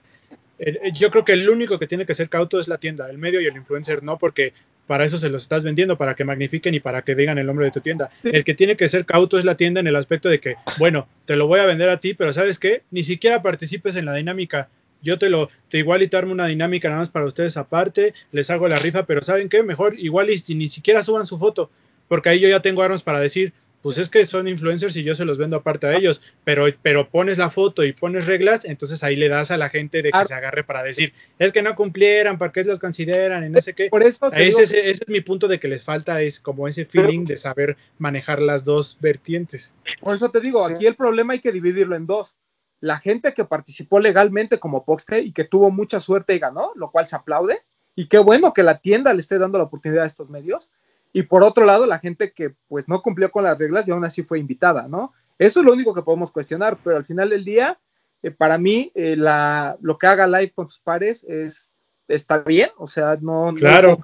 yo 0.92 1.10
creo 1.10 1.24
que 1.24 1.32
el 1.32 1.48
único 1.48 1.78
que 1.78 1.86
tiene 1.86 2.06
que 2.06 2.14
ser 2.14 2.28
cauto 2.28 2.60
es 2.60 2.68
la 2.68 2.78
tienda, 2.78 3.08
el 3.08 3.18
medio 3.18 3.40
y 3.40 3.46
el 3.46 3.56
influencer 3.56 4.02
no, 4.02 4.18
porque 4.18 4.52
para 4.86 5.04
eso 5.04 5.18
se 5.18 5.28
los 5.28 5.42
estás 5.42 5.62
vendiendo, 5.62 5.96
para 5.96 6.16
que 6.16 6.24
magnifiquen 6.24 6.74
y 6.74 6.80
para 6.80 7.02
que 7.02 7.14
digan 7.14 7.38
el 7.38 7.46
nombre 7.46 7.66
de 7.66 7.70
tu 7.70 7.80
tienda. 7.80 8.10
El 8.24 8.42
que 8.42 8.54
tiene 8.54 8.76
que 8.76 8.88
ser 8.88 9.04
cauto 9.04 9.38
es 9.38 9.44
la 9.44 9.56
tienda 9.56 9.78
en 9.78 9.86
el 9.86 9.94
aspecto 9.94 10.28
de 10.28 10.40
que, 10.40 10.56
bueno, 10.78 11.06
te 11.26 11.36
lo 11.36 11.46
voy 11.46 11.60
a 11.60 11.64
vender 11.64 11.88
a 11.88 12.00
ti, 12.00 12.12
pero 12.12 12.32
¿sabes 12.32 12.58
qué? 12.58 12.82
Ni 12.90 13.04
siquiera 13.04 13.40
participes 13.40 13.94
en 13.94 14.04
la 14.04 14.14
dinámica. 14.14 14.68
Yo 15.00 15.16
te 15.16 15.30
lo, 15.30 15.48
te 15.68 15.78
igual 15.78 16.02
y 16.02 16.08
te 16.08 16.16
armo 16.16 16.32
una 16.32 16.48
dinámica 16.48 16.88
nada 16.88 17.02
más 17.02 17.08
para 17.08 17.26
ustedes 17.26 17.56
aparte, 17.56 18.14
les 18.32 18.50
hago 18.50 18.66
la 18.68 18.80
rifa, 18.80 19.06
pero 19.06 19.22
¿saben 19.22 19.48
qué? 19.48 19.62
Mejor 19.62 19.94
igual 19.96 20.28
y 20.28 20.54
ni 20.56 20.68
siquiera 20.68 21.04
suban 21.04 21.26
su 21.26 21.38
foto, 21.38 21.70
porque 22.08 22.30
ahí 22.30 22.40
yo 22.40 22.48
ya 22.48 22.60
tengo 22.60 22.82
armas 22.82 23.04
para 23.04 23.20
decir, 23.20 23.52
pues 23.82 23.98
es 23.98 24.08
que 24.10 24.26
son 24.26 24.46
influencers 24.48 24.94
y 24.96 25.02
yo 25.02 25.14
se 25.14 25.24
los 25.24 25.38
vendo 25.38 25.56
aparte 25.56 25.86
a 25.86 25.96
ellos, 25.96 26.20
pero, 26.44 26.66
pero 26.82 27.08
pones 27.08 27.38
la 27.38 27.48
foto 27.50 27.82
y 27.84 27.92
pones 27.92 28.26
reglas, 28.26 28.64
entonces 28.64 29.02
ahí 29.02 29.16
le 29.16 29.28
das 29.28 29.50
a 29.50 29.56
la 29.56 29.68
gente 29.70 29.98
de 29.98 30.04
que 30.04 30.10
Claro. 30.10 30.28
se 30.28 30.34
agarre 30.34 30.64
para 30.64 30.82
decir, 30.82 31.12
es 31.38 31.52
que 31.52 31.62
no 31.62 31.74
cumplieran, 31.74 32.36
¿para 32.38 32.52
qué 32.52 32.62
los 32.64 32.78
consideran? 32.78 33.44
Y 33.46 33.48
no 33.48 33.60
sé 33.60 33.74
qué. 33.74 33.88
por 33.88 34.02
eso 34.02 34.30
te 34.30 34.36
Ese, 34.36 34.44
digo 34.44 34.60
ese- 34.60 34.90
ese 34.90 35.02
es 35.04 35.08
mi 35.08 35.20
punto 35.22 35.48
de 35.48 35.58
que 35.58 35.68
les 35.68 35.82
falta, 35.84 36.20
es 36.22 36.40
como 36.40 36.68
ese 36.68 36.84
feeling 36.84 37.24
de 37.24 37.36
saber 37.36 37.76
manejar 37.98 38.40
las 38.40 38.64
dos 38.64 38.98
vertientes. 39.00 39.72
Por 40.00 40.14
eso 40.14 40.30
te 40.30 40.40
digo, 40.40 40.64
aquí 40.64 40.86
el 40.86 40.94
problema 40.94 41.32
hay 41.32 41.40
que 41.40 41.52
dividirlo 41.52 41.96
en 41.96 42.06
dos. 42.06 42.36
La 42.80 42.98
gente 42.98 43.34
que 43.34 43.44
participó 43.44 44.00
legalmente 44.00 44.58
como 44.58 44.84
Poxte 44.84 45.20
y 45.20 45.32
que 45.32 45.44
tuvo 45.44 45.70
mucha 45.70 46.00
suerte 46.00 46.34
y 46.34 46.38
ganó, 46.38 46.72
lo 46.76 46.90
cual 46.90 47.06
se 47.06 47.16
aplaude. 47.16 47.60
Y 47.94 48.06
qué 48.06 48.18
bueno 48.18 48.54
que 48.54 48.62
la 48.62 48.78
tienda 48.78 49.12
le 49.12 49.20
esté 49.20 49.38
dando 49.38 49.58
la 49.58 49.64
oportunidad 49.64 50.04
a 50.04 50.06
estos 50.06 50.30
medios. 50.30 50.70
Y 51.12 51.22
por 51.22 51.42
otro 51.42 51.64
lado, 51.64 51.86
la 51.86 51.98
gente 51.98 52.32
que 52.32 52.54
pues 52.68 52.88
no 52.88 53.02
cumplió 53.02 53.30
con 53.30 53.44
las 53.44 53.58
reglas 53.58 53.86
y 53.86 53.90
aún 53.90 54.04
así 54.04 54.22
fue 54.22 54.38
invitada, 54.38 54.86
¿no? 54.88 55.12
Eso 55.38 55.60
es 55.60 55.66
lo 55.66 55.72
único 55.72 55.94
que 55.94 56.02
podemos 56.02 56.30
cuestionar, 56.30 56.78
pero 56.84 56.96
al 56.96 57.04
final 57.04 57.30
del 57.30 57.44
día, 57.44 57.78
eh, 58.22 58.30
para 58.30 58.58
mí, 58.58 58.92
eh, 58.94 59.16
la, 59.16 59.76
lo 59.80 59.96
que 59.98 60.06
haga 60.06 60.26
live 60.26 60.52
con 60.52 60.68
sus 60.68 60.80
pares 60.80 61.24
es, 61.24 61.72
está 62.08 62.38
bien, 62.38 62.70
o 62.76 62.86
sea, 62.86 63.16
no... 63.20 63.52
Claro. 63.56 63.98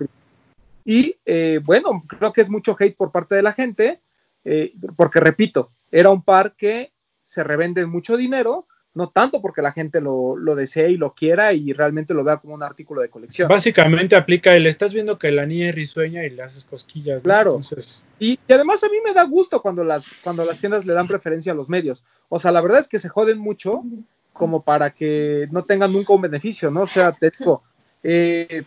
Y 0.84 1.16
eh, 1.26 1.60
bueno, 1.62 2.04
creo 2.06 2.32
que 2.32 2.40
es 2.40 2.48
mucho 2.48 2.76
hate 2.78 2.96
por 2.96 3.12
parte 3.12 3.34
de 3.34 3.42
la 3.42 3.52
gente, 3.52 4.00
porque 4.96 5.18
repito, 5.18 5.72
era 5.90 6.10
un 6.10 6.22
par 6.22 6.54
que 6.54 6.92
se 7.20 7.42
revende 7.42 7.84
mucho 7.84 8.16
dinero, 8.16 8.68
no 8.96 9.10
tanto 9.10 9.42
porque 9.42 9.60
la 9.60 9.72
gente 9.72 10.00
lo, 10.00 10.36
lo 10.36 10.54
desee 10.54 10.90
y 10.90 10.96
lo 10.96 11.12
quiera 11.12 11.52
y 11.52 11.74
realmente 11.74 12.14
lo 12.14 12.24
vea 12.24 12.38
como 12.38 12.54
un 12.54 12.62
artículo 12.62 13.02
de 13.02 13.10
colección. 13.10 13.46
Básicamente 13.46 14.16
aplica 14.16 14.56
el, 14.56 14.66
estás 14.66 14.94
viendo 14.94 15.18
que 15.18 15.30
la 15.30 15.44
niña 15.44 15.68
es 15.68 15.74
risueña 15.74 16.24
y 16.24 16.30
le 16.30 16.42
haces 16.42 16.64
cosquillas. 16.64 17.22
¿no? 17.22 17.28
Claro. 17.28 17.50
Entonces, 17.50 18.06
Y, 18.18 18.40
y 18.48 18.52
además 18.54 18.82
a 18.84 18.88
mí 18.88 18.96
me 19.04 19.12
da 19.12 19.24
gusto 19.24 19.60
cuando 19.60 19.84
las, 19.84 20.06
cuando 20.24 20.46
las 20.46 20.58
tiendas 20.58 20.86
le 20.86 20.94
dan 20.94 21.06
preferencia 21.06 21.52
a 21.52 21.54
los 21.54 21.68
medios. 21.68 22.04
O 22.30 22.38
sea, 22.38 22.52
la 22.52 22.62
verdad 22.62 22.80
es 22.80 22.88
que 22.88 22.98
se 22.98 23.10
joden 23.10 23.38
mucho 23.38 23.82
como 24.32 24.62
para 24.62 24.88
que 24.90 25.46
no 25.50 25.64
tengan 25.64 25.92
nunca 25.92 26.14
un 26.14 26.22
beneficio, 26.22 26.70
¿no? 26.70 26.80
O 26.80 26.86
sea, 26.86 27.12
te 27.12 27.30
digo, 27.38 27.64
eh, 28.02 28.64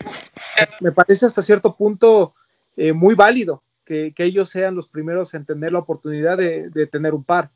me 0.79 0.91
parece 0.91 1.25
hasta 1.25 1.41
cierto 1.41 1.75
punto 1.75 2.35
eh, 2.77 2.93
muy 2.93 3.15
válido 3.15 3.63
que, 3.83 4.13
que 4.15 4.25
ellos 4.25 4.47
sean 4.47 4.75
los 4.75 4.87
primeros 4.87 5.33
en 5.33 5.45
tener 5.45 5.71
la 5.71 5.79
oportunidad 5.79 6.37
de, 6.37 6.69
de 6.69 6.85
tener 6.85 7.15
un 7.15 7.23
par. 7.23 7.49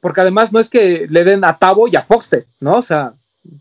Porque 0.00 0.20
además 0.20 0.52
no 0.52 0.60
es 0.60 0.68
que 0.68 1.06
le 1.08 1.24
den 1.24 1.44
a 1.44 1.58
Tavo 1.58 1.88
y 1.88 1.96
a 1.96 2.06
Poxte, 2.06 2.46
¿no? 2.60 2.76
O 2.78 2.82
sea, 2.82 3.14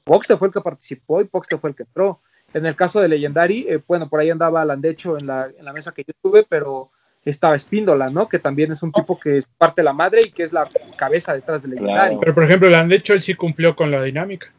Poxte 0.04 0.38
fue 0.38 0.48
el 0.48 0.54
que 0.54 0.62
participó 0.62 1.22
y 1.22 1.26
Poxte 1.26 1.58
fue 1.58 1.70
el 1.70 1.76
que 1.76 1.84
entró. 1.84 2.20
En 2.54 2.66
el 2.66 2.76
caso 2.76 3.02
de 3.02 3.08
Legendary, 3.10 3.66
eh, 3.70 3.82
bueno, 3.86 4.08
por 4.10 4.20
ahí 4.20 4.30
andaba 4.30 4.64
Landecho 4.66 5.18
en 5.18 5.28
la, 5.28 5.50
en 5.58 5.66
la 5.66 5.74
mesa 5.74 5.94
que 5.94 6.04
yo 6.08 6.14
tuve, 6.22 6.44
pero 6.48 6.90
estaba 7.26 7.56
Espíndola, 7.56 8.10
¿no? 8.10 8.30
Que 8.30 8.40
también 8.40 8.72
es 8.72 8.82
un 8.84 8.92
tipo 8.92 9.20
que 9.20 9.38
es 9.38 9.48
parte 9.48 9.82
de 9.82 9.86
la 9.86 9.94
madre 9.94 10.22
y 10.24 10.32
que 10.32 10.44
es 10.44 10.54
la 10.54 10.70
cabeza 10.96 11.34
detrás 11.34 11.64
de 11.64 11.70
Legendary. 11.70 11.96
Claro. 11.96 12.20
pero 12.20 12.34
por 12.34 12.44
ejemplo, 12.44 12.86
dicho 12.86 13.14
él 13.14 13.22
sí 13.22 13.34
cumplió 13.34 13.76
con 13.76 13.92
la 13.92 14.02
dinámica. 14.02 14.54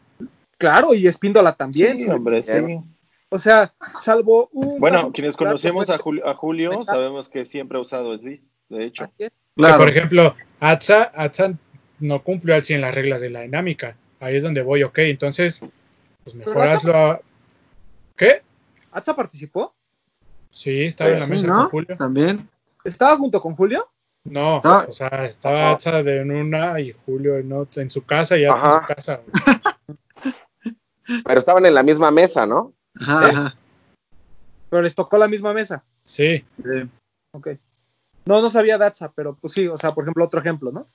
Claro, 0.59 0.95
y 0.95 1.07
Espíndola 1.07 1.55
también. 1.55 1.99
sí, 1.99 2.09
hombre, 2.09 2.43
sí. 2.43 2.53
O 3.29 3.39
sea, 3.39 3.73
salvo 3.99 4.49
un. 4.53 4.79
Bueno, 4.79 5.11
quienes 5.13 5.37
conocemos 5.37 5.87
fue- 5.87 5.95
a 5.95 5.99
Julio, 5.99 6.29
a 6.29 6.35
Julio 6.35 6.85
sabemos 6.85 7.29
que 7.29 7.45
siempre 7.45 7.77
ha 7.79 7.81
usado 7.81 8.17
Swiss. 8.19 8.47
de 8.69 8.85
hecho. 8.85 9.05
Así 9.05 9.15
es. 9.25 9.33
Claro. 9.57 9.79
por 9.79 9.89
ejemplo, 9.89 10.37
Atsa, 10.61 11.11
Atsa 11.15 11.53
no 12.01 12.23
cumplió 12.23 12.55
al 12.55 12.63
100 12.63 12.81
las 12.83 12.95
reglas 12.95 13.21
de 13.21 13.31
la 13.31 13.41
dinámica. 13.43 13.97
Ahí 14.21 14.37
es 14.37 14.43
donde 14.43 14.63
voy, 14.63 14.83
ok. 14.83 14.99
Entonces, 14.99 15.61
pues 16.25 16.37
mejor 16.37 16.67
Atsa- 16.69 16.75
hazlo 16.75 16.97
a... 16.97 17.21
¿Qué? 18.17 18.43
¿Atza 18.93 19.15
participó? 19.17 19.75
Sí, 20.51 20.85
estaba 20.85 21.11
en 21.11 21.21
la 21.21 21.25
Sí, 21.27 21.31
mesa 21.33 21.47
¿no? 21.47 21.57
con 21.63 21.69
Julio. 21.71 21.97
También. 21.97 22.49
¿Estaba 22.85 23.17
junto 23.17 23.41
con 23.41 23.55
Julio? 23.55 23.89
No, 24.25 24.57
o 24.59 24.93
sea, 24.93 25.25
estaba 25.25 25.71
Atsa 25.71 26.03
de 26.03 26.21
en 26.21 26.31
una 26.33 26.81
y 26.81 26.95
Julio 27.07 27.37
en, 27.37 27.53
otra, 27.53 27.83
en 27.83 27.91
su 27.91 28.05
casa 28.05 28.37
y 28.37 28.45
Atsa 28.45 28.67
en 28.67 28.73
su 28.81 28.95
casa. 28.95 29.21
Pero 31.25 31.39
estaban 31.39 31.65
en 31.67 31.75
la 31.75 31.83
misma 31.83 32.11
mesa, 32.11 32.47
¿no? 32.47 32.73
Ajá, 32.99 33.21
Sí. 33.31 33.37
ajá. 33.37 33.55
Pero 34.71 34.83
les 34.83 34.95
tocó 34.95 35.17
la 35.19 35.29
misma 35.29 35.53
mesa. 35.53 35.85
Sí. 36.05 36.45
Sí. 36.63 36.89
Ok. 37.33 37.49
No, 38.27 38.43
no 38.43 38.51
sabía 38.51 38.77
Datsa, 38.77 39.13
pero 39.15 39.35
pues 39.41 39.53
sí, 39.55 39.67
o 39.69 39.77
sea, 39.77 39.95
por 39.95 40.05
ejemplo, 40.05 40.25
otro 40.25 40.41
ejemplo, 40.41 40.71
¿no? 40.73 40.87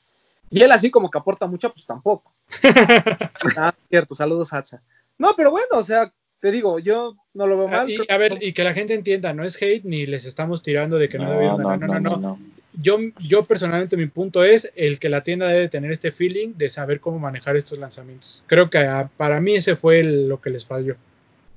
Y 0.49 0.61
él 0.61 0.71
así 0.71 0.91
como 0.91 1.09
que 1.09 1.17
aporta 1.17 1.47
mucho, 1.47 1.71
pues 1.73 1.85
tampoco. 1.85 2.33
ah, 3.57 3.73
cierto, 3.89 4.13
saludos 4.15 4.51
Atsa. 4.53 4.81
No, 5.17 5.33
pero 5.35 5.49
bueno, 5.51 5.67
o 5.71 5.83
sea, 5.83 6.13
te 6.41 6.51
digo, 6.51 6.77
yo 6.79 7.15
no 7.33 7.47
lo 7.47 7.57
veo 7.57 7.67
Ah, 7.69 7.71
mal. 7.77 7.89
y, 7.89 7.95
creo 7.95 8.05
a 8.09 8.17
ver, 8.17 8.37
que- 8.39 8.45
y 8.47 8.53
que 8.53 8.63
la 8.63 8.73
gente 8.73 8.93
entienda, 8.93 9.33
no 9.33 9.43
es 9.45 9.55
hate 9.61 9.85
ni 9.85 10.05
les 10.05 10.25
estamos 10.25 10.61
tirando 10.61 10.97
de 10.97 11.07
que 11.07 11.17
no, 11.17 11.25
No, 11.25 11.31
debieron 11.31 11.61
no, 11.61 11.77
no, 11.77 11.87
no, 11.87 11.99
no, 11.99 11.99
no, 11.99 12.17
no. 12.17 12.39
Yo, 12.73 12.97
yo 13.19 13.45
personalmente 13.45 13.97
mi 13.97 14.07
punto 14.07 14.43
es 14.43 14.71
el 14.75 14.97
que 14.99 15.09
la 15.09 15.23
tienda 15.23 15.47
debe 15.47 15.67
tener 15.69 15.91
este 15.91 16.11
feeling 16.11 16.53
de 16.55 16.69
saber 16.69 16.99
cómo 17.01 17.19
manejar 17.19 17.55
estos 17.57 17.77
lanzamientos. 17.79 18.43
Creo 18.47 18.69
que 18.69 18.77
ah, 18.79 19.09
para 19.17 19.39
mí 19.39 19.55
ese 19.55 19.75
fue 19.75 19.99
el- 19.99 20.27
lo 20.27 20.41
que 20.41 20.49
les 20.49 20.65
falló. 20.65 20.95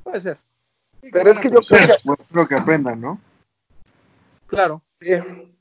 Puede 0.03 0.20
ser, 0.20 0.39
Pero 1.12 1.31
es 1.31 1.39
que 1.39 1.51
yo 1.51 1.61
creo 1.61 1.87
que 1.87 1.93
Pues 2.05 2.18
espero 2.20 2.47
que 2.49 2.55
aprendan, 2.55 3.01
¿no? 3.01 3.20
claro. 4.47 4.83
Sí, 5.01 5.11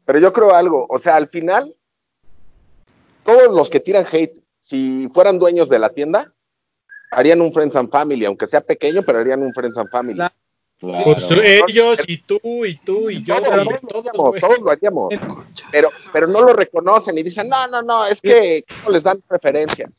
pero 0.06 0.20
yo 0.20 0.32
creo 0.34 0.54
algo, 0.54 0.86
o 0.90 1.00
sea, 1.00 1.16
al 1.16 1.28
final, 1.28 1.74
todos 3.24 3.56
los 3.56 3.70
que 3.70 3.80
tiran 3.80 4.06
hate, 4.12 4.38
si 4.62 5.08
fueran 5.14 5.40
dueños 5.40 5.70
de 5.70 5.80
la 5.80 5.90
tienda, 5.90 6.34
harían 7.12 7.42
un 7.42 7.54
Friends 7.54 7.76
and 7.76 7.90
Family, 7.92 8.26
aunque 8.26 8.48
sea 8.48 8.62
pequeño, 8.62 9.04
pero 9.04 9.20
harían 9.20 9.42
un 9.42 9.54
Friends 9.54 9.78
and 9.78 9.90
Family. 9.90 10.18
Claro. 10.18 10.34
Pues, 11.06 11.32
ellos 11.32 11.98
y 12.08 12.18
tú 12.18 12.40
y 12.66 12.76
tú 12.76 13.10
y 13.10 13.24
yo 13.24 13.36
Todos, 13.42 13.48
y 13.48 13.88
todos 13.88 13.88
lo 13.88 13.88
todos, 13.88 14.06
haríamos, 14.08 14.30
güey. 14.32 14.42
todos 14.42 14.60
lo 14.60 14.72
haríamos, 14.72 15.14
pero, 15.72 15.90
pero 16.12 16.28
no 16.28 16.42
lo 16.42 16.52
reconocen 16.52 17.18
y 17.18 17.24
dicen, 17.24 17.48
no, 17.48 17.68
no, 17.68 17.82
no, 17.82 18.06
es 18.06 18.20
que 18.20 18.66
no 18.84 18.90
les 18.92 19.04
dan 19.04 19.22
preferencia. 19.26 19.90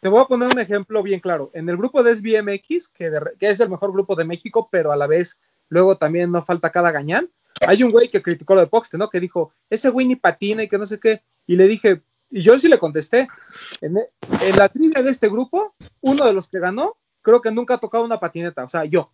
Te 0.00 0.08
voy 0.08 0.20
a 0.20 0.24
poner 0.24 0.48
un 0.48 0.58
ejemplo 0.58 1.02
bien 1.04 1.20
claro. 1.20 1.50
En 1.54 1.68
el 1.68 1.76
grupo 1.76 2.02
de 2.02 2.16
SBMX, 2.16 2.88
que, 2.88 3.08
de 3.10 3.20
re- 3.20 3.32
que 3.38 3.50
es 3.50 3.60
el 3.60 3.68
mejor 3.68 3.92
grupo 3.92 4.16
de 4.16 4.24
México, 4.24 4.68
pero 4.72 4.90
a 4.90 4.96
la 4.96 5.06
vez 5.06 5.38
luego 5.68 5.96
también 5.96 6.32
no 6.32 6.44
falta 6.44 6.70
cada 6.70 6.90
gañán, 6.90 7.30
hay 7.66 7.82
un 7.82 7.90
güey 7.90 8.10
que 8.10 8.22
criticó 8.22 8.54
lo 8.54 8.60
de 8.60 8.66
Poxte, 8.66 8.98
¿no? 8.98 9.08
Que 9.10 9.20
dijo, 9.20 9.52
ese 9.68 9.90
güey 9.90 10.06
ni 10.06 10.16
patina 10.16 10.62
y 10.62 10.68
que 10.68 10.78
no 10.78 10.86
sé 10.86 10.98
qué. 10.98 11.22
Y 11.46 11.56
le 11.56 11.66
dije, 11.68 12.02
y 12.30 12.40
yo 12.40 12.58
sí 12.58 12.68
le 12.68 12.78
contesté, 12.78 13.28
en, 13.80 13.96
e- 13.98 14.08
en 14.40 14.56
la 14.56 14.68
trivia 14.68 15.02
de 15.02 15.10
este 15.10 15.28
grupo, 15.28 15.74
uno 16.00 16.24
de 16.24 16.32
los 16.32 16.48
que 16.48 16.58
ganó, 16.58 16.96
creo 17.22 17.40
que 17.40 17.50
nunca 17.50 17.74
ha 17.74 17.78
tocado 17.78 18.04
una 18.04 18.20
patineta, 18.20 18.64
o 18.64 18.68
sea, 18.68 18.84
yo. 18.84 19.10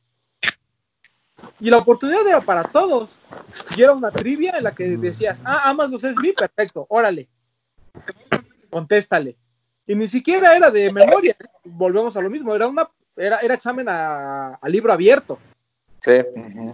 Y 1.60 1.70
la 1.70 1.78
oportunidad 1.78 2.26
era 2.26 2.40
para 2.40 2.64
todos. 2.64 3.18
Y 3.76 3.82
era 3.82 3.92
una 3.92 4.10
trivia 4.10 4.54
en 4.56 4.64
la 4.64 4.74
que 4.74 4.96
decías, 4.96 5.42
ah, 5.44 5.68
amas 5.68 5.90
los 5.90 6.02
SB, 6.02 6.34
perfecto, 6.36 6.86
órale. 6.88 7.28
Contéstale. 8.70 9.36
Y 9.86 9.94
ni 9.94 10.06
siquiera 10.06 10.56
era 10.56 10.70
de 10.70 10.92
memoria. 10.92 11.36
Volvemos 11.64 12.16
a 12.16 12.20
lo 12.20 12.30
mismo, 12.30 12.54
era 12.54 12.66
una 12.66 12.88
era, 13.16 13.38
era 13.38 13.54
examen 13.54 13.88
a, 13.88 14.54
a 14.54 14.68
libro 14.68 14.92
abierto. 14.92 15.38
Sí. 16.06 16.12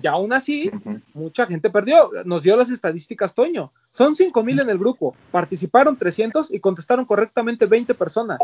Y 0.02 0.06
aún 0.06 0.34
así, 0.34 0.70
mucha 1.14 1.46
gente 1.46 1.70
perdió. 1.70 2.10
Nos 2.26 2.42
dio 2.42 2.54
las 2.54 2.68
estadísticas 2.68 3.34
Toño. 3.34 3.72
Son 3.90 4.14
5000 4.14 4.60
en 4.60 4.68
el 4.68 4.78
grupo. 4.78 5.16
Participaron 5.30 5.96
300 5.96 6.52
y 6.52 6.60
contestaron 6.60 7.06
correctamente 7.06 7.64
20 7.64 7.94
personas. 7.94 8.38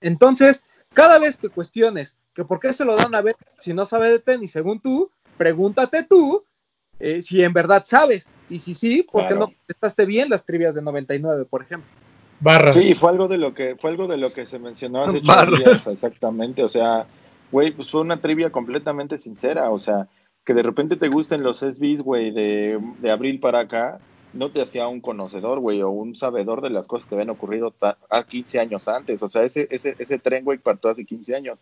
Entonces, 0.00 0.64
cada 0.94 1.18
vez 1.18 1.36
que 1.36 1.50
cuestiones 1.50 2.16
que 2.32 2.44
por 2.46 2.58
qué 2.58 2.72
se 2.72 2.86
lo 2.86 2.96
dan 2.96 3.14
a 3.14 3.20
ver 3.20 3.36
si 3.58 3.74
no 3.74 3.84
sabe 3.84 4.08
de 4.08 4.18
tenis, 4.18 4.50
según 4.50 4.80
tú, 4.80 5.10
pregúntate 5.36 6.02
tú 6.04 6.42
eh, 7.00 7.20
si 7.20 7.42
en 7.42 7.52
verdad 7.52 7.84
sabes. 7.84 8.30
Y 8.48 8.60
si 8.60 8.74
sí, 8.74 9.02
¿por 9.02 9.22
qué 9.22 9.34
Claro. 9.34 9.40
no 9.40 9.46
contestaste 9.58 10.06
bien 10.06 10.30
las 10.30 10.46
trivias 10.46 10.74
de 10.74 10.80
99, 10.80 11.44
por 11.44 11.62
ejemplo? 11.62 11.90
Barras. 12.40 12.76
Sí, 12.76 12.94
fue 12.94 13.10
algo 13.10 13.28
de 13.28 13.36
lo 13.36 13.52
que 13.52 13.76
fue 13.76 13.90
algo 13.90 14.06
de 14.06 14.16
lo 14.16 14.32
que 14.32 14.46
se 14.46 14.58
mencionó 14.58 15.04
hace 15.04 15.18
ocho 15.18 15.50
días, 15.56 15.86
exactamente. 15.88 16.62
O 16.62 16.68
sea, 16.68 17.06
güey, 17.50 17.72
pues 17.72 17.90
fue 17.90 18.00
una 18.00 18.20
trivia 18.20 18.50
completamente 18.50 19.18
sincera. 19.18 19.70
O 19.70 19.78
sea, 19.78 20.08
que 20.44 20.54
de 20.54 20.62
repente 20.62 20.96
te 20.96 21.08
gusten 21.08 21.42
los 21.42 21.58
SBs, 21.58 22.02
güey, 22.02 22.30
de, 22.30 22.78
de 23.00 23.10
abril 23.10 23.40
para 23.40 23.60
acá, 23.60 24.00
no 24.32 24.50
te 24.50 24.62
hacía 24.62 24.88
un 24.88 25.00
conocedor, 25.00 25.60
güey, 25.60 25.82
o 25.82 25.90
un 25.90 26.14
sabedor 26.14 26.60
de 26.60 26.70
las 26.70 26.86
cosas 26.86 27.08
que 27.08 27.14
habían 27.14 27.30
ocurrido 27.30 27.74
a 28.10 28.22
15 28.22 28.58
años 28.58 28.88
antes. 28.88 29.22
O 29.22 29.28
sea, 29.28 29.42
ese, 29.42 29.68
ese, 29.70 29.94
ese 29.98 30.18
tren, 30.18 30.44
güey, 30.44 30.58
partió 30.58 30.90
hace 30.90 31.04
15 31.04 31.34
años. 31.34 31.58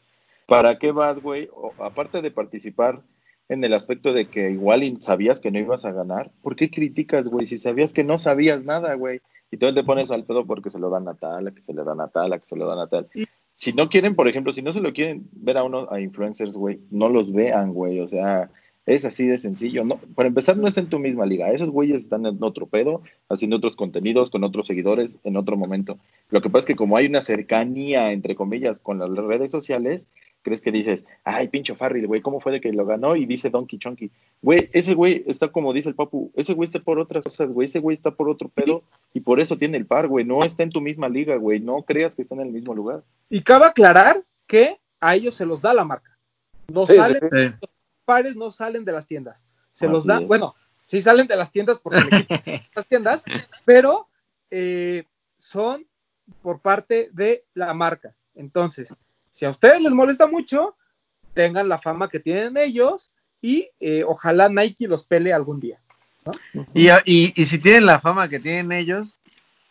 ¿Para 0.46 0.78
qué 0.78 0.92
vas, 0.92 1.20
güey? 1.20 1.48
Aparte 1.78 2.22
de 2.22 2.30
participar 2.30 3.02
en 3.48 3.62
el 3.64 3.74
aspecto 3.74 4.12
de 4.12 4.28
que 4.28 4.50
igual 4.50 4.98
sabías 5.00 5.40
que 5.40 5.50
no 5.50 5.58
ibas 5.58 5.84
a 5.84 5.92
ganar, 5.92 6.30
¿por 6.42 6.56
qué 6.56 6.70
criticas, 6.70 7.28
güey? 7.28 7.46
Si 7.46 7.58
sabías 7.58 7.92
que 7.92 8.04
no 8.04 8.18
sabías 8.18 8.64
nada, 8.64 8.94
güey. 8.94 9.20
Y 9.50 9.58
tú 9.58 9.72
te 9.72 9.84
pones 9.84 10.10
al 10.10 10.24
pedo 10.24 10.44
porque 10.44 10.70
se 10.70 10.78
lo 10.78 10.90
dan 10.90 11.06
a 11.08 11.14
tal, 11.14 11.46
a 11.46 11.50
que 11.52 11.62
se 11.62 11.72
le 11.72 11.84
dan 11.84 12.00
a 12.00 12.08
tal, 12.08 12.32
a 12.32 12.38
que 12.38 12.48
se 12.48 12.56
lo 12.56 12.66
dan 12.66 12.80
a 12.80 12.88
tal. 12.88 13.08
Si 13.56 13.72
no 13.72 13.88
quieren, 13.88 14.14
por 14.14 14.28
ejemplo, 14.28 14.52
si 14.52 14.62
no 14.62 14.70
se 14.70 14.80
lo 14.80 14.92
quieren 14.92 15.28
ver 15.32 15.58
a 15.58 15.64
uno, 15.64 15.88
a 15.90 16.00
influencers, 16.00 16.56
güey, 16.56 16.78
no 16.90 17.08
los 17.08 17.32
vean, 17.32 17.72
güey. 17.72 18.00
O 18.00 18.06
sea, 18.06 18.50
es 18.84 19.04
así 19.04 19.26
de 19.26 19.38
sencillo. 19.38 19.84
No, 19.84 19.98
para 20.14 20.28
empezar, 20.28 20.56
no 20.56 20.68
es 20.68 20.76
en 20.76 20.88
tu 20.88 20.98
misma 20.98 21.26
liga. 21.26 21.50
Esos 21.50 21.70
güeyes 21.70 22.02
están 22.02 22.24
en 22.26 22.42
otro 22.42 22.66
pedo, 22.66 23.02
haciendo 23.28 23.56
otros 23.56 23.74
contenidos, 23.74 24.30
con 24.30 24.44
otros 24.44 24.66
seguidores, 24.66 25.18
en 25.24 25.36
otro 25.36 25.56
momento. 25.56 25.98
Lo 26.30 26.40
que 26.40 26.50
pasa 26.50 26.60
es 26.60 26.66
que 26.66 26.76
como 26.76 26.96
hay 26.96 27.06
una 27.06 27.20
cercanía, 27.20 28.12
entre 28.12 28.36
comillas, 28.36 28.78
con 28.78 28.98
las 28.98 29.10
redes 29.10 29.50
sociales, 29.50 30.06
crees 30.46 30.60
que 30.60 30.70
dices, 30.70 31.02
ay, 31.24 31.48
pincho 31.48 31.74
Farrell, 31.74 32.06
güey, 32.06 32.22
¿cómo 32.22 32.38
fue 32.38 32.52
de 32.52 32.60
que 32.60 32.72
lo 32.72 32.86
ganó? 32.86 33.16
Y 33.16 33.26
dice 33.26 33.50
Donkey 33.50 33.80
Chonky. 33.80 34.12
Güey, 34.42 34.70
ese 34.72 34.94
güey 34.94 35.24
está 35.26 35.48
como 35.48 35.72
dice 35.72 35.88
el 35.88 35.96
papu, 35.96 36.30
ese 36.36 36.54
güey 36.54 36.68
está 36.68 36.78
por 36.78 37.00
otras 37.00 37.24
cosas, 37.24 37.50
güey, 37.50 37.64
ese 37.64 37.80
güey 37.80 37.94
está 37.94 38.12
por 38.12 38.28
otro 38.28 38.48
pedo 38.48 38.84
y 39.12 39.18
por 39.20 39.40
eso 39.40 39.58
tiene 39.58 39.76
el 39.76 39.86
par, 39.86 40.06
güey, 40.06 40.24
no 40.24 40.44
está 40.44 40.62
en 40.62 40.70
tu 40.70 40.80
misma 40.80 41.08
liga, 41.08 41.34
güey, 41.34 41.58
no 41.58 41.82
creas 41.82 42.14
que 42.14 42.22
está 42.22 42.36
en 42.36 42.42
el 42.42 42.52
mismo 42.52 42.76
lugar. 42.76 43.02
Y 43.28 43.40
cabe 43.40 43.66
aclarar 43.66 44.22
que 44.46 44.78
a 45.00 45.16
ellos 45.16 45.34
se 45.34 45.44
los 45.44 45.60
da 45.60 45.74
la 45.74 45.84
marca. 45.84 46.16
No 46.68 46.86
Sí, 46.86 46.94
salen, 46.94 47.20
sí. 47.20 47.28
Los 47.60 47.70
pares 48.04 48.36
no 48.36 48.52
salen 48.52 48.84
de 48.84 48.92
las 48.92 49.08
tiendas. 49.08 49.42
Se 49.72 49.86
Así 49.86 49.92
los 49.92 50.06
da, 50.06 50.20
es. 50.20 50.28
bueno, 50.28 50.54
sí 50.84 51.00
salen 51.00 51.26
de 51.26 51.34
las 51.34 51.50
tiendas 51.50 51.80
porque 51.80 51.98
le 52.00 52.68
las 52.76 52.86
tiendas, 52.86 53.24
pero 53.64 54.06
eh, 54.52 55.06
son 55.38 55.84
por 56.40 56.60
parte 56.60 57.10
de 57.12 57.44
la 57.54 57.74
marca. 57.74 58.14
Entonces, 58.36 58.94
si 59.36 59.44
a 59.44 59.50
ustedes 59.50 59.82
les 59.82 59.92
molesta 59.92 60.26
mucho, 60.26 60.76
tengan 61.34 61.68
la 61.68 61.76
fama 61.76 62.08
que 62.08 62.20
tienen 62.20 62.56
ellos 62.56 63.10
y 63.42 63.68
eh, 63.80 64.02
ojalá 64.02 64.48
Nike 64.48 64.88
los 64.88 65.04
pele 65.04 65.34
algún 65.34 65.60
día. 65.60 65.78
Y, 66.72 66.88
y, 67.04 67.34
y 67.36 67.44
si 67.44 67.58
tienen 67.58 67.84
la 67.84 68.00
fama 68.00 68.30
que 68.30 68.40
tienen 68.40 68.72
ellos, 68.72 69.14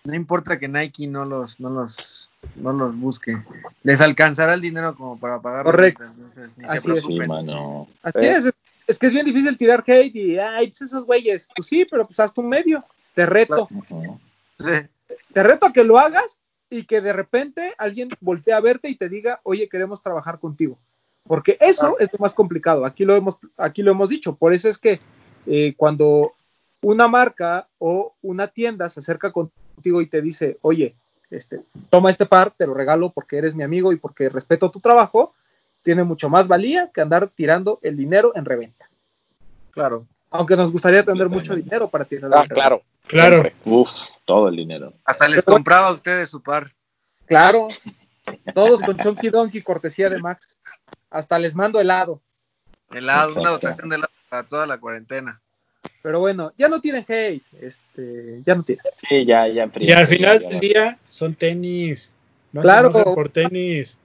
no 0.04 0.14
importa 0.14 0.60
que 0.60 0.68
Nike 0.68 1.08
no 1.08 1.26
los, 1.26 1.60
no 1.60 1.72
los, 1.72 2.30
no 2.58 2.74
los 2.74 2.96
busque. 2.96 3.44
Les 3.82 4.02
alcanzará 4.02 4.54
el 4.54 4.62
dinero 4.62 4.96
como 4.96 5.20
para 5.20 5.42
pagar. 5.42 5.66
Correcto. 5.66 6.04
entonces, 6.04 6.52
ni 6.58 6.66
Así 6.66 6.88
se 6.88 6.94
es. 6.94 7.04
Sí, 7.04 7.20
mano. 7.22 7.88
Así 8.04 8.20
Eh. 8.20 8.38
es, 8.86 9.00
que 9.00 9.08
es 9.08 9.14
bien 9.14 9.26
difícil 9.26 9.58
tirar 9.58 9.84
hate 9.86 10.16
y, 10.16 10.38
ay, 10.38 10.68
pues 10.68 10.84
esos 10.84 11.08
güeyes, 11.08 11.48
pues 11.56 11.68
sí, 11.68 11.88
pero 11.90 12.06
pues 12.06 12.20
haz 12.20 12.32
tu 12.32 12.44
medio, 12.44 12.86
te 13.16 13.26
reto. 13.26 13.68
Sí. 14.60 14.66
te 15.34 15.42
reto 15.44 15.66
a 15.66 15.74
que 15.74 15.84
lo 15.84 15.98
hagas 15.98 16.38
y 16.78 16.84
que 16.84 17.02
de 17.02 17.14
repente 17.14 17.74
alguien 17.78 18.10
voltee 18.20 18.54
a 18.54 18.60
verte 18.60 18.90
y 18.90 18.96
te 18.96 19.10
diga, 19.10 19.40
oye, 19.44 19.70
queremos 19.70 20.02
trabajar 20.02 20.40
contigo. 20.40 20.78
Porque 21.28 21.58
eso 21.60 21.98
es 22.00 22.10
lo 22.14 22.20
más 22.20 22.34
complicado. 22.34 22.86
Aquí 22.86 23.04
lo 23.04 23.16
hemos, 23.16 23.38
aquí 23.58 23.82
lo 23.82 23.92
hemos 23.92 24.10
dicho. 24.10 24.36
Por 24.36 24.54
eso 24.54 24.70
es 24.70 24.78
que 24.78 25.00
eh, 25.48 25.74
cuando 25.76 26.34
una 26.82 27.08
marca 27.08 27.68
o 27.80 28.14
una 28.22 28.48
tienda 28.48 28.90
se 28.90 29.00
acerca 29.00 29.32
contigo 29.32 30.02
y 30.02 30.06
te 30.06 30.22
dice, 30.22 30.60
oye, 30.62 30.96
este, 31.32 31.62
toma 31.90 32.12
este 32.12 32.28
par, 32.28 32.52
te 32.52 32.68
lo 32.68 32.76
regalo 32.76 33.12
porque 33.12 33.38
eres 33.38 33.56
mi 33.56 33.64
amigo 33.64 33.92
y 33.92 33.96
porque 33.96 34.30
respeto 34.30 34.70
tu 34.70 34.80
trabajo, 34.80 35.34
tiene 35.82 36.04
mucho 36.04 36.30
más 36.30 36.48
valía 36.48 36.92
que 36.94 37.02
andar 37.02 37.28
tirando 37.30 37.80
el 37.82 37.98
dinero 37.98 38.34
en 38.36 38.46
reventa. 38.46 38.90
Claro. 39.72 40.06
Aunque 40.30 40.56
nos 40.56 40.72
gustaría 40.72 41.04
tener 41.04 41.30
mucho 41.30 41.56
dinero 41.56 41.88
para 41.90 42.06
tirar 42.06 42.32
Ah, 42.34 42.46
claro. 42.48 42.82
Claro. 43.08 43.42
siempre. 43.42 43.54
Uf, 43.66 43.90
todo 44.26 44.48
el 44.50 44.56
dinero. 44.56 44.94
Hasta 45.06 45.28
les 45.28 45.44
Pero- 45.46 45.56
compraba 45.56 45.88
a 45.90 45.94
ustedes 45.94 46.30
su 46.30 46.42
par. 46.42 46.72
Claro. 47.26 47.68
Todos 48.54 48.82
con 48.82 48.98
Chonky 48.98 49.30
Donkey, 49.30 49.62
cortesía 49.62 50.10
de 50.10 50.20
Max. 50.20 50.58
Hasta 51.10 51.38
les 51.40 51.56
mando 51.56 51.80
helado. 51.80 52.22
Helado, 52.92 53.40
una 53.40 53.52
dotación 53.52 53.90
de 53.90 53.96
helado 53.98 54.12
para 54.30 54.44
toda 54.44 54.66
la 54.66 54.80
cuarentena. 54.80 55.42
Pero 56.02 56.20
bueno, 56.20 56.52
ya 56.58 56.68
no 56.68 56.82
tienen 56.82 57.06
hate. 57.08 57.44
Este, 57.62 58.42
ya 58.46 58.56
no 58.56 58.64
tienen. 58.64 58.84
Sí, 59.08 59.26
ya, 59.26 59.48
ya. 59.48 59.70
Y 59.76 59.92
al 59.92 60.08
final 60.08 60.42
ya, 60.42 60.50
del 60.50 60.60
día 60.60 61.00
son 61.10 61.36
tenis. 61.36 62.14
No 62.52 62.62
Claro. 62.62 62.92
se 62.94 63.04
por 63.04 63.30
tenis. 63.30 64.00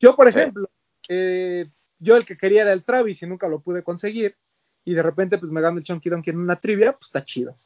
Yo, 0.00 0.14
por 0.14 0.28
ejemplo, 0.28 0.68
eh, 1.08 1.66
yo 1.98 2.16
el 2.16 2.24
que 2.24 2.36
quería 2.36 2.62
era 2.62 2.72
el 2.72 2.82
Travis 2.84 3.22
y 3.22 3.26
nunca 3.26 3.48
lo 3.48 3.60
pude 3.60 3.82
conseguir. 3.82 4.36
Y 4.84 4.94
de 4.94 5.02
repente, 5.02 5.38
pues 5.38 5.50
me 5.50 5.60
gano 5.60 5.78
el 5.78 5.84
Chonky 5.84 6.08
Donkey 6.10 6.32
en 6.32 6.40
una 6.40 6.56
trivia, 6.56 6.92
pues 6.92 7.06
está 7.08 7.24
chido. 7.24 7.56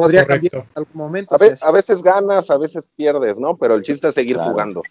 Podría 0.00 0.26
Correcto. 0.26 0.50
cambiar 0.50 0.62
en 0.64 0.70
algún 0.74 0.96
momento. 0.96 1.34
A, 1.34 1.38
ve- 1.38 1.54
veces 1.72 2.02
ganas, 2.02 2.50
a 2.50 2.58
veces 2.58 2.88
pierdes, 2.94 3.38
¿no? 3.38 3.56
Pero 3.56 3.74
el 3.74 3.82
chiste 3.82 4.08
es 4.08 4.14
seguir 4.14 4.36
Claro. 4.36 4.50
jugando. 4.52 4.82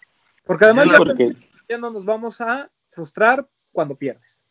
Porque 0.44 0.64
además 0.64 0.84
Sí, 0.86 0.90
ya, 0.90 0.96
porque- 0.98 1.36
ya 1.68 1.78
no 1.78 1.90
nos 1.90 2.04
vamos 2.04 2.40
a 2.40 2.68
frustrar 2.90 3.46
cuando 3.72 3.94
pierdes. 3.94 4.42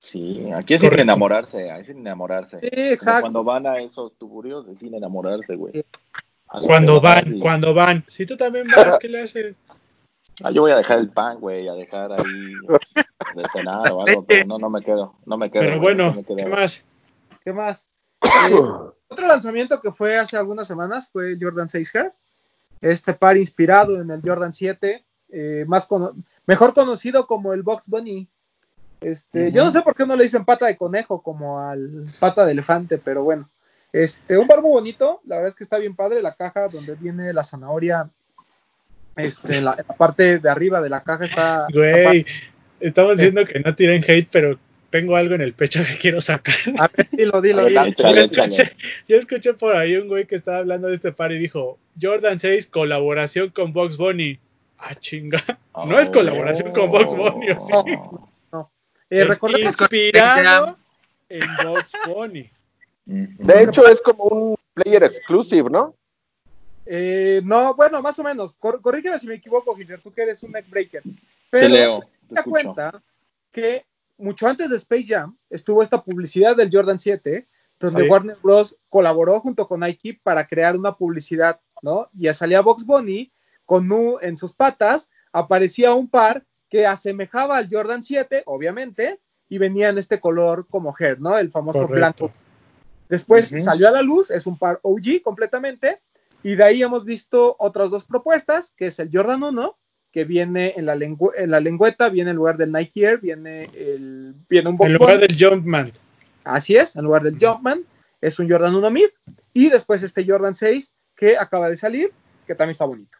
Sí, 0.00 0.48
aquí 0.54 0.74
es 0.74 0.80
sin 0.80 0.96
enamorarse, 0.98 1.68
es 1.80 1.88
sin 1.88 1.98
enamorarse. 1.98 2.60
Sí, 2.60 2.68
Como 2.70 2.82
exacto. 2.92 3.20
Cuando 3.22 3.42
van 3.44 3.66
a 3.66 3.80
esos 3.80 4.16
tuburios 4.16 4.68
es 4.68 4.78
sin 4.78 4.94
enamorarse, 4.94 5.56
güey. 5.56 5.84
Cuando 6.46 7.00
van, 7.00 7.36
y- 7.36 7.40
cuando 7.40 7.74
van. 7.74 8.04
Si 8.06 8.24
tú 8.24 8.36
también 8.36 8.68
vas, 8.74 8.96
¿qué 8.98 9.08
le 9.08 9.22
haces? 9.22 9.58
Ah, 10.44 10.52
yo 10.52 10.62
voy 10.62 10.70
a 10.70 10.76
dejar 10.76 11.00
el 11.00 11.10
pan, 11.10 11.40
güey, 11.40 11.66
a 11.66 11.72
dejar 11.72 12.12
ahí 12.12 12.52
de 13.34 13.48
cenar 13.52 13.90
o 13.90 14.06
algo, 14.06 14.24
pero 14.24 14.46
no, 14.46 14.58
no 14.58 14.70
me 14.70 14.80
quedo, 14.82 15.16
no 15.26 15.36
me 15.36 15.50
quedo. 15.50 15.62
Pero 15.62 15.80
güey, 15.80 15.94
bueno, 15.96 16.10
no 16.10 16.14
me 16.14 16.24
quedo. 16.24 16.36
¿qué 16.36 16.46
más? 16.46 16.84
¿Qué 17.44 17.52
más? 17.52 17.88
Eh, 18.50 18.90
otro 19.08 19.26
lanzamiento 19.26 19.80
que 19.80 19.92
fue 19.92 20.16
hace 20.18 20.36
algunas 20.36 20.66
semanas 20.68 21.08
fue 21.12 21.32
el 21.32 21.38
Jordan 21.42 21.68
6 21.68 21.94
Hair. 21.94 22.12
Este 22.80 23.12
par 23.14 23.36
inspirado 23.36 24.00
en 24.00 24.10
el 24.10 24.20
Jordan 24.24 24.52
7, 24.52 25.04
eh, 25.30 25.64
más 25.66 25.86
cono- 25.86 26.14
mejor 26.46 26.72
conocido 26.74 27.26
como 27.26 27.52
el 27.52 27.62
Box 27.62 27.84
Bunny. 27.86 28.28
Este, 29.00 29.50
Yo 29.52 29.64
no 29.64 29.70
sé 29.70 29.82
por 29.82 29.94
qué 29.94 30.06
no 30.06 30.16
le 30.16 30.24
dicen 30.24 30.44
pata 30.44 30.66
de 30.66 30.76
conejo 30.76 31.22
como 31.22 31.60
al 31.60 32.06
pata 32.20 32.44
de 32.44 32.52
elefante, 32.52 32.98
pero 32.98 33.22
bueno. 33.24 33.48
Este, 33.92 34.36
un 34.36 34.46
par 34.46 34.60
muy 34.60 34.70
bonito, 34.70 35.20
la 35.24 35.36
verdad 35.36 35.48
es 35.48 35.54
que 35.56 35.64
está 35.64 35.78
bien 35.78 35.96
padre 35.96 36.20
la 36.20 36.34
caja 36.34 36.68
donde 36.68 36.94
viene 36.94 37.32
la 37.32 37.42
zanahoria. 37.42 38.10
Este, 39.16 39.60
la, 39.60 39.74
la 39.76 39.94
parte 39.96 40.38
de 40.38 40.48
arriba 40.50 40.80
de 40.80 40.88
la 40.90 41.02
caja 41.02 41.24
está. 41.24 41.66
está 41.68 41.78
Güey, 41.78 42.26
estamos 42.78 43.16
diciendo 43.16 43.44
que 43.44 43.58
no 43.60 43.74
tiren 43.74 44.04
hate, 44.06 44.28
pero 44.30 44.58
tengo 44.90 45.16
algo 45.16 45.34
en 45.34 45.40
el 45.42 45.52
pecho 45.54 45.80
que 45.84 45.98
quiero 45.98 46.20
sacar. 46.20 46.54
A 46.78 46.88
ver, 46.88 47.08
dilo, 47.10 47.40
dilo, 47.40 47.64
dilo. 47.66 47.80
Adelante. 47.80 48.02
Yo 48.02 48.16
escuché, 48.16 48.72
yo 49.08 49.16
escuché 49.16 49.54
por 49.54 49.76
ahí 49.76 49.96
un 49.96 50.08
güey 50.08 50.26
que 50.26 50.34
estaba 50.34 50.58
hablando 50.58 50.88
de 50.88 50.94
este 50.94 51.12
par 51.12 51.32
y 51.32 51.38
dijo, 51.38 51.78
Jordan 52.00 52.38
6, 52.40 52.66
colaboración 52.68 53.50
con 53.50 53.72
Box 53.72 53.96
Bunny. 53.96 54.38
Ah, 54.78 54.94
chinga. 54.94 55.42
No 55.86 55.98
es 55.98 56.08
colaboración 56.10 56.72
con 56.72 56.90
Box 56.90 57.14
Bunny, 57.16 57.50
¿o 57.50 57.58
sí? 57.60 57.72
Eh, 59.10 59.22
Es 59.22 59.28
recordemos 59.28 59.76
que 59.76 59.84
inspirado 59.84 60.76
en 61.28 61.46
Box 61.64 61.92
Bunny. 62.06 62.50
De 63.06 63.62
hecho, 63.62 63.86
es 63.88 64.00
como 64.02 64.24
un 64.24 64.56
player 64.74 65.02
exclusive, 65.04 65.68
¿no? 65.70 65.94
Eh, 66.86 67.40
no, 67.44 67.74
bueno, 67.74 68.00
más 68.02 68.18
o 68.18 68.22
menos. 68.22 68.54
Cor- 68.56 68.80
corrígeme 68.80 69.18
si 69.18 69.26
me 69.26 69.34
equivoco, 69.34 69.74
Guillermo, 69.74 70.02
tú 70.04 70.12
que 70.12 70.22
eres 70.22 70.42
un 70.42 70.52
neckbreaker. 70.52 71.02
Te 71.02 71.10
Pero 71.50 71.68
leo, 71.68 72.00
te 72.28 72.34
te 72.36 72.42
cuenta 72.44 73.02
que 73.52 73.84
mucho 74.18 74.46
antes 74.48 74.68
de 74.70 74.76
Space 74.76 75.06
Jam 75.08 75.36
estuvo 75.48 75.82
esta 75.82 76.02
publicidad 76.02 76.56
del 76.56 76.70
Jordan 76.72 76.98
7, 76.98 77.46
donde 77.78 78.02
Sí. 78.02 78.08
Warner 78.08 78.36
Bros. 78.42 78.78
colaboró 78.88 79.40
junto 79.40 79.66
con 79.68 79.80
Nike 79.80 80.20
para 80.22 80.46
crear 80.46 80.76
una 80.76 80.96
publicidad, 80.96 81.60
¿no? 81.82 82.08
Y 82.18 82.32
salía 82.34 82.60
Box 82.60 82.84
Bunny 82.84 83.32
con 83.64 83.86
Nu 83.86 84.18
en 84.20 84.36
sus 84.36 84.52
patas, 84.52 85.10
aparecía 85.32 85.94
un 85.94 86.08
par 86.08 86.44
que 86.68 86.86
asemejaba 86.86 87.56
al 87.56 87.68
Jordan 87.70 88.02
7, 88.02 88.42
obviamente, 88.46 89.20
y 89.48 89.58
venía 89.58 89.88
en 89.88 89.98
este 89.98 90.20
color 90.20 90.66
como 90.68 90.94
hair, 90.98 91.20
¿no? 91.20 91.38
El 91.38 91.50
famoso 91.50 91.86
Correcto. 91.86 92.26
blanco. 92.26 92.32
Después 93.08 93.54
salió 93.62 93.88
a 93.88 93.92
la 93.92 94.02
luz, 94.02 94.30
es 94.30 94.46
un 94.46 94.58
par 94.58 94.80
OG 94.82 95.22
completamente, 95.22 96.00
y 96.42 96.56
de 96.56 96.64
ahí 96.64 96.82
hemos 96.82 97.04
visto 97.04 97.56
otras 97.58 97.90
dos 97.90 98.04
propuestas, 98.04 98.72
que 98.76 98.86
es 98.86 98.98
el 98.98 99.10
Jordan 99.12 99.42
1, 99.42 99.78
que 100.12 100.24
viene 100.24 100.74
en 100.76 100.86
la, 100.86 100.96
lengu- 100.96 101.32
en 101.36 101.50
la 101.50 101.60
lengüeta, 101.60 102.08
viene 102.08 102.30
en 102.30 102.36
lugar 102.36 102.56
del 102.56 102.72
Nike 102.72 103.04
Air, 103.04 103.18
viene, 103.20 103.64
el, 103.74 104.34
viene 104.48 104.70
un 104.70 104.76
Box 104.76 104.90
En 104.90 104.96
lugar 104.96 105.18
del 105.18 105.36
Jumpman. 105.38 105.92
Así 106.44 106.76
es, 106.76 106.96
en 106.96 107.04
lugar 107.04 107.22
del 107.22 107.38
Jumpman, 107.38 107.82
es 108.20 108.38
un 108.38 108.50
Jordan 108.50 108.74
1 108.74 108.90
Mid, 108.90 109.08
y 109.52 109.68
después 109.68 110.02
este 110.02 110.24
Jordan 110.26 110.54
6, 110.54 110.92
que 111.14 111.36
acaba 111.36 111.68
de 111.68 111.76
salir, 111.76 112.10
que 112.46 112.54
también 112.54 112.70
está 112.72 112.84
bonito. 112.86 113.18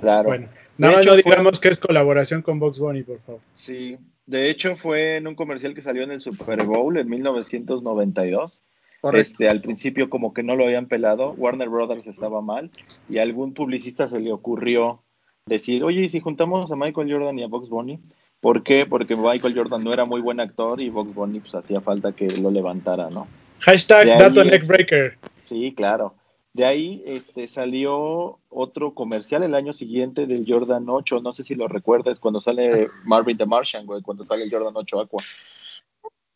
Claro. 0.00 0.28
Bueno, 0.28 0.48
nada 0.78 0.94
más 0.94 1.02
hecho, 1.02 1.14
no 1.16 1.22
fue- 1.22 1.30
digamos 1.32 1.60
que 1.60 1.68
es 1.68 1.78
colaboración 1.78 2.42
con 2.42 2.58
Box 2.58 2.78
Bunny, 2.78 3.02
por 3.02 3.20
favor. 3.20 3.40
Sí, 3.54 3.96
de 4.26 4.50
hecho 4.50 4.74
fue 4.76 5.16
en 5.16 5.26
un 5.26 5.34
comercial 5.34 5.74
que 5.74 5.80
salió 5.82 6.02
en 6.02 6.10
el 6.12 6.20
Super 6.20 6.64
Bowl 6.64 6.96
en 6.96 7.08
1992. 7.08 8.62
Correcto. 9.00 9.20
Este, 9.20 9.48
al 9.48 9.62
principio 9.62 10.10
como 10.10 10.34
que 10.34 10.42
no 10.42 10.56
lo 10.56 10.64
habían 10.64 10.86
pelado, 10.86 11.32
Warner 11.32 11.70
Brothers 11.70 12.06
estaba 12.06 12.42
mal 12.42 12.70
y 13.08 13.16
a 13.18 13.22
algún 13.22 13.54
publicista 13.54 14.08
se 14.08 14.20
le 14.20 14.30
ocurrió 14.30 15.02
decir, 15.46 15.84
oye, 15.84 16.02
¿y 16.02 16.08
si 16.08 16.20
juntamos 16.20 16.70
a 16.70 16.76
Michael 16.76 17.10
Jordan 17.10 17.38
y 17.38 17.42
a 17.42 17.48
Box 17.48 17.68
Bunny? 17.68 17.98
¿Por 18.40 18.62
qué? 18.62 18.86
Porque 18.86 19.16
Michael 19.16 19.54
Jordan 19.54 19.84
no 19.84 19.92
era 19.92 20.04
muy 20.04 20.20
buen 20.20 20.40
actor 20.40 20.80
y 20.80 20.88
Box 20.88 21.14
Bunny 21.14 21.40
pues 21.40 21.54
hacía 21.54 21.80
falta 21.80 22.12
que 22.12 22.28
lo 22.38 22.50
levantara, 22.50 23.10
¿no? 23.10 23.26
Hashtag 23.60 24.18
Dato 24.18 24.42
Neckbreaker. 24.44 25.18
Sí, 25.40 25.74
claro. 25.76 26.14
De 26.52 26.64
ahí 26.64 27.02
este, 27.06 27.46
salió 27.46 28.38
otro 28.48 28.94
comercial 28.94 29.42
el 29.42 29.54
año 29.54 29.72
siguiente 29.72 30.26
del 30.26 30.44
Jordan 30.48 30.88
8. 30.88 31.20
No 31.20 31.32
sé 31.32 31.42
si 31.44 31.54
lo 31.54 31.68
recuerdas, 31.68 32.18
cuando 32.18 32.40
sale 32.40 32.88
Marvin 33.04 33.36
the 33.36 33.46
Martian, 33.46 33.86
güey, 33.86 34.02
cuando 34.02 34.24
sale 34.24 34.44
el 34.44 34.50
Jordan 34.50 34.72
8 34.74 35.00
Aqua. 35.00 35.22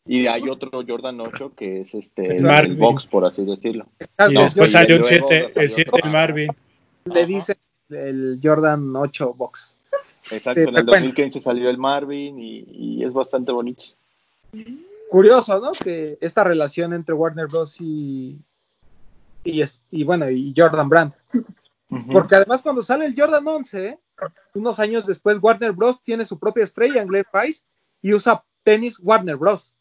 Y 0.07 0.27
hay 0.27 0.43
otro 0.47 0.69
Jordan 0.87 1.19
8 1.19 1.53
que 1.55 1.81
es 1.81 1.95
este 1.95 2.37
el, 2.37 2.45
el 2.45 2.75
box, 2.75 3.07
por 3.07 3.25
así 3.25 3.43
decirlo. 3.43 3.87
Y 4.29 4.33
No, 4.33 4.41
después 4.43 4.71
salió 4.71 4.97
un 4.97 5.01
luego 5.01 5.27
7, 5.27 5.47
salió 5.51 5.61
el 5.65 5.71
7 5.71 5.89
otro. 5.91 6.03
del 6.03 6.11
Marvin. 6.13 6.47
Le 7.05 7.25
dice 7.25 7.57
el 7.89 8.39
Jordan 8.41 8.95
8 8.95 9.33
Box. 9.33 9.77
Exacto, 10.31 10.53
Sí, 10.55 10.61
en 10.61 10.67
el 10.69 10.73
bueno. 10.85 10.91
2015 10.91 11.39
salió 11.39 11.69
el 11.69 11.77
Marvin 11.77 12.39
y, 12.39 12.65
y 12.69 13.03
es 13.03 13.13
bastante 13.13 13.51
bonito. 13.51 13.83
Curioso, 15.09 15.59
¿no? 15.59 15.71
Que 15.71 16.17
esta 16.19 16.43
relación 16.43 16.93
entre 16.93 17.13
Warner 17.13 17.47
Bros. 17.47 17.79
y, 17.79 18.37
y, 19.43 19.61
es- 19.61 19.79
y 19.91 20.03
bueno, 20.03 20.29
y 20.29 20.53
Jordan 20.55 20.89
Brand. 20.89 21.13
Porque 22.11 22.35
además 22.35 22.61
cuando 22.61 22.81
sale 22.81 23.05
el 23.05 23.15
Jordan 23.15 23.47
11, 23.47 23.99
unos 24.55 24.79
años 24.79 25.05
después 25.05 25.37
Warner 25.41 25.71
Bros. 25.71 26.01
tiene 26.03 26.25
su 26.25 26.39
propia 26.39 26.63
estrella 26.63 27.01
en 27.01 27.07
Glen 27.07 27.25
Price 27.31 27.63
y 28.01 28.13
usa 28.13 28.43
tenis 28.63 28.99
Warner 29.01 29.37
Bros. 29.37 29.73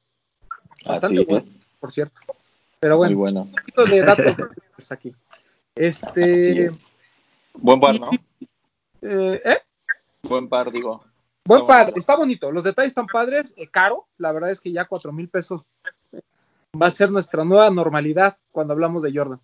Bastante 0.86 1.16
Así 1.20 1.24
bueno, 1.24 1.44
es, 1.46 1.56
por 1.80 1.90
cierto. 1.90 2.20
Pero 2.78 2.98
muy 2.98 3.14
bueno, 3.14 3.44
bueno. 3.44 3.50
un 3.50 3.50
poquito 3.54 3.84
de 3.86 4.02
datos 4.02 4.36
aquí. 4.92 5.14
Este, 5.74 6.66
es. 6.66 6.90
Buen 7.54 7.80
par, 7.80 7.98
¿no? 8.00 8.10
eh, 9.02 9.40
¿eh? 9.44 9.58
Buen 10.22 10.48
par, 10.48 10.70
digo. 10.70 11.04
Buen 11.46 11.62
Está 11.62 11.78
bonito. 11.82 11.98
está 11.98 12.16
bonito. 12.16 12.52
Los 12.52 12.64
detalles 12.64 12.88
están 12.90 13.06
padres, 13.06 13.54
eh, 13.56 13.68
caro. 13.68 14.06
La 14.18 14.32
verdad 14.32 14.50
es 14.50 14.60
que 14.60 14.72
ya 14.72 14.86
cuatro 14.86 15.12
mil 15.12 15.28
pesos 15.28 15.62
va 16.80 16.86
a 16.86 16.90
ser 16.90 17.10
nuestra 17.10 17.44
nueva 17.44 17.70
normalidad 17.70 18.38
cuando 18.50 18.72
hablamos 18.72 19.02
de 19.02 19.12
Jordan. 19.14 19.40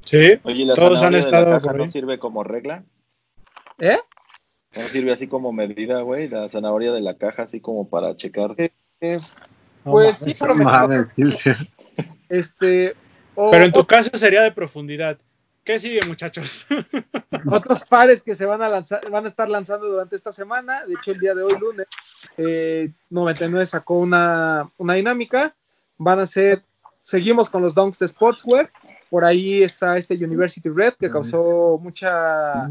Sí, 0.00 0.38
Oye, 0.44 0.62
¿y 0.62 0.64
la 0.64 0.74
todos 0.74 1.02
han 1.02 1.12
zanahoria 1.12 1.18
de 1.18 1.18
estado 1.20 1.50
la 1.50 1.60
caja 1.60 1.72
no 1.76 1.88
sirve 1.88 2.18
como 2.18 2.42
regla? 2.44 2.84
¿Eh? 3.78 3.98
¿No 4.74 4.82
sirve 4.82 5.12
así 5.12 5.26
como 5.28 5.52
medida, 5.52 6.00
güey? 6.00 6.28
La 6.28 6.48
zanahoria 6.48 6.92
de 6.92 7.00
la 7.00 7.16
caja 7.18 7.42
así 7.42 7.60
como 7.60 7.88
para 7.88 8.16
checar. 8.16 8.54
Eh, 8.56 8.72
eh, 9.00 9.18
pues 9.84 10.18
sí, 10.18 10.34
pero, 10.38 10.54
me- 10.54 10.64
mames, 10.64 11.08
sí, 11.14 11.30
sí. 11.30 11.50
este, 12.28 12.94
o- 13.34 13.50
Pero 13.50 13.64
en 13.66 13.72
tu 13.72 13.84
caso 13.84 14.10
sería 14.16 14.42
de 14.42 14.52
profundidad. 14.52 15.18
¿Qué 15.66 15.80
sigue, 15.80 15.98
muchachos? 16.06 16.64
otros 17.50 17.82
pares 17.82 18.22
que 18.22 18.36
se 18.36 18.46
van 18.46 18.62
a 18.62 18.68
lanzar, 18.68 19.10
van 19.10 19.24
a 19.24 19.28
estar 19.28 19.48
lanzando 19.48 19.88
durante 19.88 20.14
esta 20.14 20.30
semana. 20.30 20.86
De 20.86 20.94
hecho, 20.94 21.10
el 21.10 21.18
día 21.18 21.34
de 21.34 21.42
hoy, 21.42 21.58
lunes, 21.58 21.88
eh, 22.36 22.92
99 23.10 23.66
sacó 23.66 23.98
una, 23.98 24.70
una 24.78 24.94
dinámica. 24.94 25.56
Van 25.98 26.20
a 26.20 26.26
ser, 26.26 26.62
seguimos 27.00 27.50
con 27.50 27.62
los 27.62 27.74
donks 27.74 27.98
de 27.98 28.06
Sportswear. 28.06 28.70
Por 29.10 29.24
ahí 29.24 29.64
está 29.64 29.96
este 29.96 30.14
University 30.14 30.68
Red 30.68 30.94
que 30.94 31.10
causó 31.10 31.80
mucha, 31.82 32.70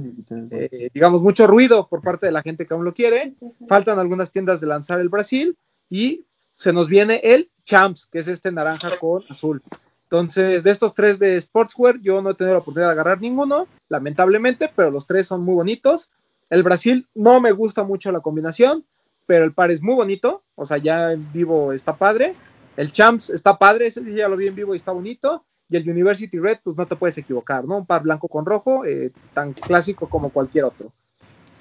eh, 0.52 0.90
digamos, 0.94 1.22
mucho 1.22 1.48
ruido 1.48 1.88
por 1.90 2.02
parte 2.02 2.28
de 2.28 2.32
la 2.32 2.44
gente 2.44 2.66
que 2.66 2.74
aún 2.74 2.86
lo 2.86 2.94
quiere. 2.94 3.34
Faltan 3.68 4.00
algunas 4.00 4.32
tiendas 4.32 4.62
de 4.62 4.68
lanzar 4.68 5.02
el 5.02 5.10
Brasil 5.10 5.58
y 5.90 6.24
se 6.56 6.72
nos 6.72 6.88
viene 6.88 7.20
el 7.24 7.50
Champs, 7.66 8.06
que 8.06 8.20
es 8.20 8.30
este 8.30 8.54
naranja 8.54 8.98
con 8.98 9.24
azul. 9.30 9.62
Entonces, 10.06 10.64
de 10.64 10.72
estos 10.72 10.94
tres 10.94 11.18
de 11.20 11.40
Sportswear, 11.40 12.00
yo 12.00 12.22
no 12.22 12.32
he 12.32 12.36
tenido 12.36 12.54
la 12.54 12.60
oportunidad 12.60 12.90
de 12.90 12.94
agarrar 12.94 13.22
ninguno, 13.22 13.68
lamentablemente, 13.90 14.70
pero 14.76 14.92
los 14.92 15.08
tres 15.08 15.28
son 15.28 15.42
muy 15.44 15.56
bonitos. 15.56 16.12
El 16.50 16.64
Brasil 16.64 17.08
no 17.16 17.42
me 17.42 17.52
gusta 17.52 17.84
mucho 17.84 18.12
la 18.12 18.20
combinación, 18.20 18.86
pero 19.26 19.46
el 19.46 19.54
par 19.54 19.72
es 19.72 19.82
muy 19.82 19.96
bonito, 19.96 20.44
o 20.54 20.64
sea, 20.66 20.78
ya 20.78 21.12
en 21.12 21.32
vivo 21.34 21.74
está 21.74 21.96
padre. 21.96 22.34
El 22.78 22.92
Champs 22.92 23.30
está 23.32 23.58
padre, 23.58 23.88
ese 23.88 24.04
sí 24.06 24.14
ya 24.14 24.28
lo 24.28 24.38
vi 24.38 24.48
en 24.48 24.56
vivo 24.56 24.74
y 24.74 24.78
está 24.78 24.92
bonito. 24.92 25.44
Y 25.70 25.78
el 25.78 25.90
University 25.90 26.38
Red, 26.38 26.60
pues 26.64 26.78
no 26.78 26.86
te 26.86 26.96
puedes 26.96 27.18
equivocar, 27.18 27.66
¿no? 27.66 27.78
Un 27.78 27.86
par 27.88 28.04
blanco 28.04 28.28
con 28.28 28.46
rojo, 28.46 28.86
eh, 28.86 29.12
tan 29.34 29.54
clásico 29.54 30.08
como 30.08 30.30
cualquier 30.30 30.66
otro. 30.66 30.92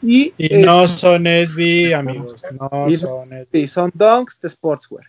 Y, 0.03 0.34
Y 0.36 0.55
es- 0.57 0.66
no 0.66 0.86
son 0.86 1.26
SB, 1.26 1.95
amigos. 1.95 2.45
No 2.61 2.86
Y- 2.88 2.97
son 2.99 3.32
SB. 3.32 3.49
Sí, 3.53 3.66
son 3.68 3.90
donks 3.95 4.38
de 4.42 4.49
sportswear. 4.51 5.07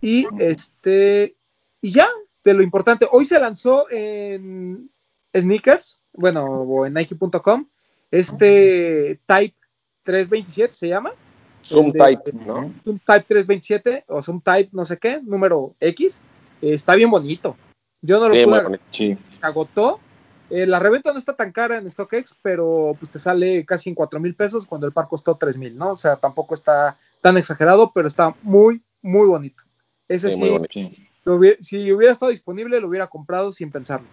Y 0.00 0.26
este, 0.38 1.34
y 1.82 1.90
ya, 1.90 2.08
de 2.44 2.54
lo 2.54 2.62
importante, 2.62 3.06
hoy 3.10 3.24
se 3.24 3.38
lanzó 3.38 3.86
en 3.90 4.90
sneakers, 5.34 6.02
bueno, 6.12 6.44
o 6.44 6.86
en 6.86 6.94
Nike.com, 6.94 7.66
este 8.10 9.20
Type 9.26 9.56
327 10.02 10.72
se 10.72 10.88
llama, 10.88 11.12
Zoom 11.64 11.92
de- 11.92 11.98
Type, 11.98 12.32
¿no? 12.44 12.72
un 12.84 12.98
Type 12.98 13.24
327 13.28 14.04
o 14.08 14.20
un 14.28 14.40
Type 14.40 14.70
no 14.72 14.84
sé 14.84 14.98
qué, 14.98 15.20
número 15.22 15.74
X, 15.80 16.20
eh, 16.60 16.74
está 16.74 16.94
bien 16.94 17.10
bonito. 17.10 17.56
Yo 18.00 18.18
no 18.18 18.28
lo 18.28 18.34
Sí, 18.34 18.44
pude 18.44 19.18
agotó. 19.40 20.00
Eh, 20.50 20.66
la 20.66 20.78
reventa 20.80 21.12
no 21.12 21.18
está 21.18 21.34
tan 21.34 21.50
cara 21.52 21.78
en 21.78 21.88
StockX, 21.88 22.36
pero 22.42 22.94
pues 22.98 23.10
te 23.10 23.18
sale 23.18 23.64
casi 23.64 23.88
en 23.88 23.94
4 23.94 24.20
mil 24.20 24.34
pesos 24.34 24.66
cuando 24.66 24.86
el 24.86 24.92
par 24.92 25.08
costó 25.08 25.36
3 25.36 25.56
mil, 25.56 25.76
¿no? 25.76 25.92
O 25.92 25.96
sea, 25.96 26.16
tampoco 26.16 26.54
está 26.54 26.98
tan 27.22 27.38
exagerado, 27.38 27.92
pero 27.94 28.06
está 28.08 28.34
muy, 28.42 28.82
muy 29.00 29.28
bonito. 29.28 29.62
Ese 30.08 30.28
Sí, 30.30 30.36
sí, 30.36 30.40
muy 30.42 30.50
bonito. 30.50 30.72
Sí. 30.74 31.08
Lo 31.24 31.36
hubiera- 31.36 31.56
si 31.60 31.92
hubiera 31.92 32.12
estado 32.12 32.30
disponible, 32.30 32.80
lo 32.80 32.88
hubiera 32.88 33.06
comprado 33.06 33.52
sin 33.52 33.70
pensarlo. 33.70 34.06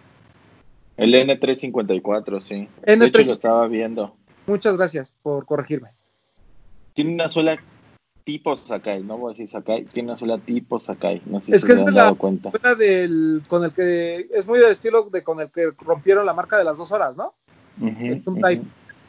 El 0.96 1.14
N354, 1.14 2.40
sí. 2.40 2.68
De 2.84 2.92
N354. 2.96 3.06
hecho, 3.20 3.28
lo 3.28 3.34
estaba 3.34 3.66
viendo. 3.68 4.16
Muchas 4.46 4.76
gracias 4.76 5.16
por 5.22 5.46
corregirme. 5.46 5.90
Tiene 6.94 7.14
una 7.14 7.28
suela 7.28 7.56
tipo 8.24 8.54
Sakai, 8.56 9.02
no 9.02 9.16
voy 9.16 9.30
a 9.30 9.32
decir 9.32 9.48
Sakai, 9.48 9.84
tiene 9.84 10.10
una 10.10 10.16
suela 10.16 10.38
tipo 10.38 10.78
Sakai. 10.78 11.22
No 11.26 11.40
sé 11.40 11.54
Es 11.54 11.62
si 11.62 11.66
que 11.66 11.74
se 11.74 11.80
es 11.80 11.86
han 11.86 11.94
la- 11.94 12.02
dado 12.02 12.16
cuenta. 12.16 12.50
Del, 12.78 13.42
con 13.48 13.64
el 13.64 13.72
que 13.72 14.28
es 14.32 14.46
muy 14.46 14.58
del 14.58 14.70
estilo 14.70 15.02
de 15.10 15.22
con 15.22 15.40
el 15.40 15.50
que 15.50 15.70
rompieron 15.78 16.26
la 16.26 16.34
marca 16.34 16.58
de 16.58 16.64
las 16.64 16.76
dos 16.76 16.92
horas, 16.92 17.16
¿no? 17.16 17.34
Ujú, 17.80 18.04
es 18.06 18.26
un. 18.26 18.40
Type. 18.40 18.62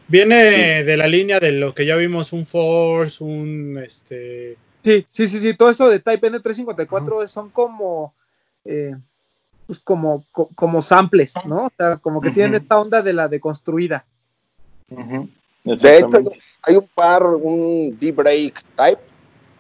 Viene 0.08 0.52
Sí. 0.80 0.84
de 0.86 0.98
la 0.98 1.08
línea 1.08 1.40
de 1.40 1.52
lo 1.54 1.74
que 1.74 1.86
ya 1.86 1.96
vimos, 1.96 2.34
un 2.34 2.46
Force, 2.46 3.24
un 3.24 3.78
este 3.84 4.58
Sí, 4.84 5.06
sí, 5.12 5.28
sí, 5.28 5.40
sí, 5.40 5.54
todo 5.56 5.70
eso 5.70 5.90
de 5.90 6.00
Type 6.00 6.32
N354 6.32 7.28
son 7.28 7.50
como, 7.50 8.14
eh, 8.66 8.96
pues 9.68 9.80
como, 9.80 10.24
co- 10.32 10.50
como 10.56 10.82
samples, 10.82 11.34
¿no? 11.46 11.66
O 11.68 11.72
sea, 11.78 11.98
como 11.98 12.20
que 12.22 12.32
tienen 12.32 12.56
esta 12.56 12.80
onda 12.80 13.02
de 13.02 13.14
la 13.14 13.28
deconstruida. 13.28 14.06
Ujú, 14.90 15.30
De 15.64 15.98
hecho, 15.98 16.10
hay 16.64 16.76
un 16.76 16.88
par, 16.94 17.24
un 17.26 17.98
D-Break 18.00 18.64
Type, 18.76 19.02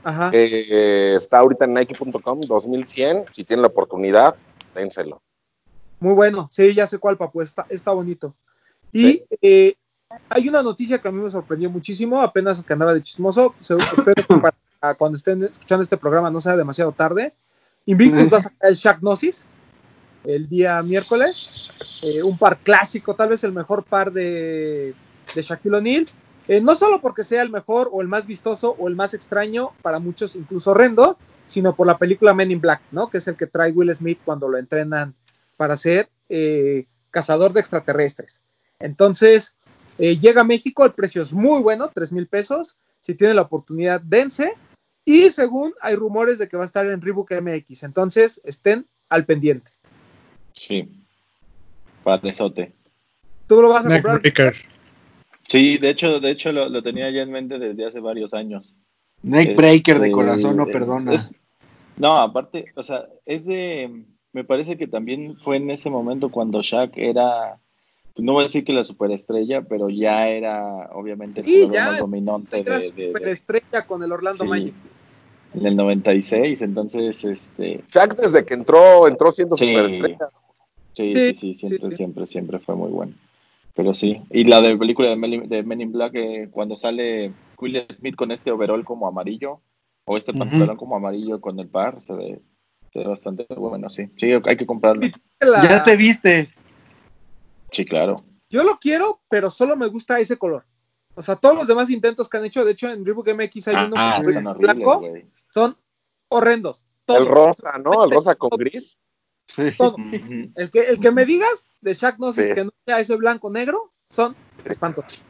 Ajá. 0.03 0.32
que 0.32 1.15
está 1.15 1.38
ahorita 1.39 1.65
en 1.65 1.76
Nike.com, 1.76 2.41
2100. 2.41 3.26
Si 3.32 3.43
tienen 3.43 3.61
la 3.61 3.67
oportunidad, 3.67 4.36
dénselo. 4.74 5.22
Muy 5.99 6.15
bueno, 6.15 6.49
sí, 6.51 6.74
ya 6.74 6.88
sé 6.88 6.97
cuál, 6.97 7.15
papu, 7.17 7.41
está, 7.43 7.67
está 7.69 7.91
bonito. 7.91 8.34
Y 8.91 9.01
Sí. 9.11 9.24
eh, 9.41 9.76
hay 10.30 10.49
una 10.49 10.63
noticia 10.63 10.99
que 10.99 11.07
a 11.07 11.11
mí 11.11 11.22
me 11.22 11.30
sorprendió 11.30 11.69
muchísimo, 11.69 12.22
apenas 12.22 12.59
que 12.61 12.74
andaba 12.74 12.93
de 12.95 13.03
chismoso, 13.03 13.53
se- 13.61 13.78
espero 13.78 14.15
que 14.28 14.36
para 14.41 14.55
cuando 14.97 15.15
estén 15.15 15.43
escuchando 15.43 15.84
este 15.84 15.97
programa 15.97 16.29
no 16.29 16.41
sea 16.41 16.55
demasiado 16.55 16.91
tarde. 16.91 17.34
Invictus 17.86 18.32
va 18.32 18.38
a 18.39 18.41
sacar 18.41 18.69
el 18.69 18.75
Shaq 18.75 18.99
Gnosis 18.99 19.47
el 20.23 20.47
día 20.47 20.82
miércoles, 20.82 21.69
eh, 22.01 22.21
un 22.23 22.38
par 22.38 22.59
clásico, 22.59 23.15
tal 23.15 23.29
vez 23.29 23.43
el 23.43 23.53
mejor 23.53 23.84
par 23.84 24.11
de, 24.11 24.93
de 25.34 25.41
Shaquille 25.41 25.77
O'Neal, 25.77 26.05
eh, 26.47 26.61
no 26.61 26.75
solo 26.75 27.01
porque 27.01 27.23
sea 27.23 27.41
el 27.41 27.49
mejor 27.49 27.89
o 27.91 28.01
el 28.01 28.07
más 28.07 28.27
vistoso 28.27 28.75
o 28.77 28.88
el 28.88 28.95
más 28.95 29.13
extraño, 29.13 29.71
para 29.82 29.99
muchos 29.99 30.36
incluso 30.36 30.71
horrendo, 30.71 31.17
sino 31.45 31.75
por 31.75 31.88
la 31.88 31.97
película 31.97 32.34
Men 32.34 32.51
in 32.51 32.61
Black, 32.61 32.82
¿no? 32.91 33.09
Que 33.09 33.17
es 33.17 33.27
el 33.27 33.36
que 33.36 33.47
trae 33.47 33.71
Will 33.71 33.93
Smith 33.93 34.19
cuando 34.23 34.47
lo 34.47 34.57
entrenan 34.57 35.15
para 35.57 35.75
ser 35.75 36.09
eh, 36.29 36.86
cazador 37.09 37.53
de 37.53 37.59
extraterrestres. 37.59 38.41
Entonces, 38.79 39.55
llega 39.97 40.41
a 40.41 40.45
México, 40.45 40.86
el 40.86 40.93
precio 40.93 41.21
es 41.21 41.34
muy 41.34 41.61
bueno, 41.61 41.91
3 41.93 42.13
mil 42.13 42.27
pesos. 42.27 42.77
Si 43.01 43.13
tienen 43.13 43.36
la 43.36 43.43
oportunidad, 43.43 44.01
dense. 44.01 44.55
Y 45.06 45.30
según 45.32 45.74
hay 45.82 45.95
rumores 45.95 46.38
de 46.38 46.47
que 46.47 46.58
va 46.58 46.64
a 46.64 46.66
estar 46.66 46.86
en 46.86 47.02
Reebok 47.02 47.32
MX. 47.32 47.84
Entonces, 47.84 48.39
estén 48.43 48.86
al 49.10 49.26
pendiente. 49.26 49.72
Sí. 50.54 50.89
Patesote. 52.04 52.74
¿Tú 53.47 53.62
lo 53.62 53.70
vas 53.70 53.86
a 53.86 53.89
comprar? 53.89 54.22
Neckbreaker. 54.24 54.56
Sí, 55.47 55.78
de 55.78 55.89
hecho, 55.89 56.20
de 56.20 56.30
hecho 56.32 56.52
lo, 56.52 56.70
lo 56.70 56.82
tenía 56.82 57.10
ya 57.12 57.24
en 57.24 57.32
mente 57.32 57.60
desde 57.60 57.86
hace 57.86 57.99
varios 57.99 58.34
años. 58.34 58.76
Neckbreaker 59.24 59.99
de 59.99 60.06
Este, 60.08 60.12
corazón 60.14 60.58
no 60.58 60.66
perdona. 60.68 61.14
es- 61.14 61.36
no, 61.97 62.18
aparte, 62.18 62.66
o 62.76 62.84
sea, 62.84 63.06
es 63.26 63.45
de. 63.45 64.06
Me 64.34 64.43
parece 64.45 64.78
que 64.78 64.88
también 64.88 65.38
fue 65.38 65.58
en 65.58 65.70
ese 65.70 65.89
momento 65.89 66.30
cuando 66.32 66.62
Shaq 66.62 66.93
era. 66.97 67.58
Pues, 68.14 68.24
No 68.26 68.34
voy 68.34 68.41
a 68.41 68.45
decir 68.47 68.64
que 68.64 68.74
la 68.74 68.84
superestrella, 68.84 69.62
pero 69.62 69.89
ya 69.89 70.28
era 70.28 70.89
obviamente 70.93 71.41
el 71.41 71.47
Sí, 71.47 71.53
jugador 71.62 71.74
ya, 71.76 71.86
más 71.91 71.99
dominante 71.99 72.59
Era 72.59 72.78
de, 72.78 72.91
de- 72.91 72.91
de- 73.03 73.07
superestrella 73.07 73.86
con 73.88 74.03
el 74.03 74.12
Orlando 74.12 74.43
sí, 74.43 74.49
Magic. 74.49 74.74
en 75.53 75.66
el 75.66 75.76
96. 75.76 76.62
Entonces, 76.62 77.24
este. 77.26 77.84
Shaq 77.91 78.16
desde 78.16 78.45
que 78.45 78.53
entró, 78.53 79.07
entró 79.07 79.32
siendo 79.32 79.57
Sí. 79.57 79.68
superestrella. 79.68 80.30
Sí, 80.93 81.14
Sí, 81.14 81.14
sí, 81.14 81.36
sí, 81.39 81.55
siempre, 81.55 81.91
sí. 81.91 81.97
siempre, 81.97 82.28
siempre 82.28 82.59
fue 82.59 82.76
muy 82.76 82.89
bueno. 82.89 83.14
Pero 83.76 83.93
sí. 83.93 84.22
Y 84.30 84.43
la 84.43 84.62
de 84.62 84.76
película 84.78 85.09
de 85.09 85.16
Men, 85.16 85.47
de 85.47 85.64
Men 85.64 85.82
in 85.82 85.91
Black, 85.93 86.14
eh, 86.16 86.49
cuando 86.51 86.76
sale 86.76 87.32
Will 87.57 87.86
Smith 87.97 88.16
con 88.16 88.32
este 88.32 88.51
overall 88.51 88.84
como 88.84 89.07
amarillo, 89.07 89.62
o 90.05 90.18
este 90.18 90.34
pantalón 90.34 90.76
como 90.78 90.95
amarillo 90.97 91.39
con 91.39 91.57
el 91.59 91.68
par, 91.70 92.01
se 92.01 92.14
ve, 92.14 92.41
se 92.91 92.99
ve 92.99 93.05
bastante 93.05 93.45
bueno, 93.55 93.88
sí. 93.89 94.07
Sí, 94.18 94.32
hay 94.45 94.55
que 94.57 94.66
comprarlo. 94.66 95.03
La- 95.39 95.62
Ya 95.64 95.84
te 95.84 95.95
viste. 95.95 96.49
Sí, 97.72 97.86
claro. 97.86 98.15
Yo 98.49 98.63
lo 98.63 98.78
quiero, 98.78 99.22
pero 99.30 99.49
solo 99.49 99.76
me 99.76 99.88
gusta 99.88 100.19
ese 100.19 100.38
color. 100.38 100.65
O 101.15 101.22
sea, 101.22 101.36
todos 101.36 101.55
los 101.55 101.67
demás 101.67 101.89
intentos 101.89 102.30
que 102.30 102.38
han 102.38 102.45
hecho, 102.45 102.63
de 102.65 102.72
hecho 102.72 102.89
en 102.89 103.05
Reebok 103.05 103.30
MX 103.34 103.67
hay 103.69 103.76
uno 103.86 103.95
Ah, 103.97 104.19
que 104.22 104.28
están 104.30 104.43
es 104.43 104.47
horribles, 104.47 104.57
blanco, 104.76 105.03
son 105.49 105.78
horrendos. 106.30 106.86
Todos, 107.05 107.22
El 107.22 107.28
rosa, 107.28 107.78
¿no? 107.78 108.03
El 108.05 108.11
rosa 108.11 108.36
con 108.36 108.49
gris. 108.51 108.99
Ujú. 109.57 109.95
El 110.55 110.69
que, 110.69 110.80
el 110.82 110.99
que 110.99 111.11
me 111.11 111.26
digas 111.26 111.67
de 111.82 111.93
Shaq 111.93 112.17
Gnosis 112.17 112.47
Sí. 112.47 112.53
que 112.53 112.63
no 112.65 112.72
sea 112.86 112.99
ese 112.99 113.15
blanco 113.17 113.49
negro, 113.49 113.91
son 114.09 114.36
espantosos. 114.63 115.24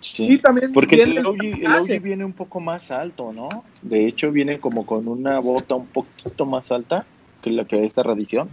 Sí. 0.00 0.26
Y 0.34 0.38
también 0.38 0.72
Porque 0.72 0.96
viene 0.96 1.20
el 1.20 1.26
OG, 1.26 1.42
el 1.44 1.66
Ah, 1.66 1.76
OG 1.78 1.84
sí. 1.84 1.98
viene 1.98 2.24
un 2.24 2.32
poco 2.32 2.60
más 2.60 2.90
alto, 2.90 3.32
¿no? 3.32 3.48
De 3.82 4.06
hecho, 4.06 4.30
viene 4.32 4.58
como 4.60 4.84
con 4.86 5.06
una 5.08 5.38
bota 5.40 5.74
un 5.76 5.86
poquito 5.86 6.44
más 6.46 6.70
alta 6.72 7.06
que 7.42 7.50
la 7.50 7.64
que 7.64 7.84
esta 7.84 8.02
reedición. 8.02 8.48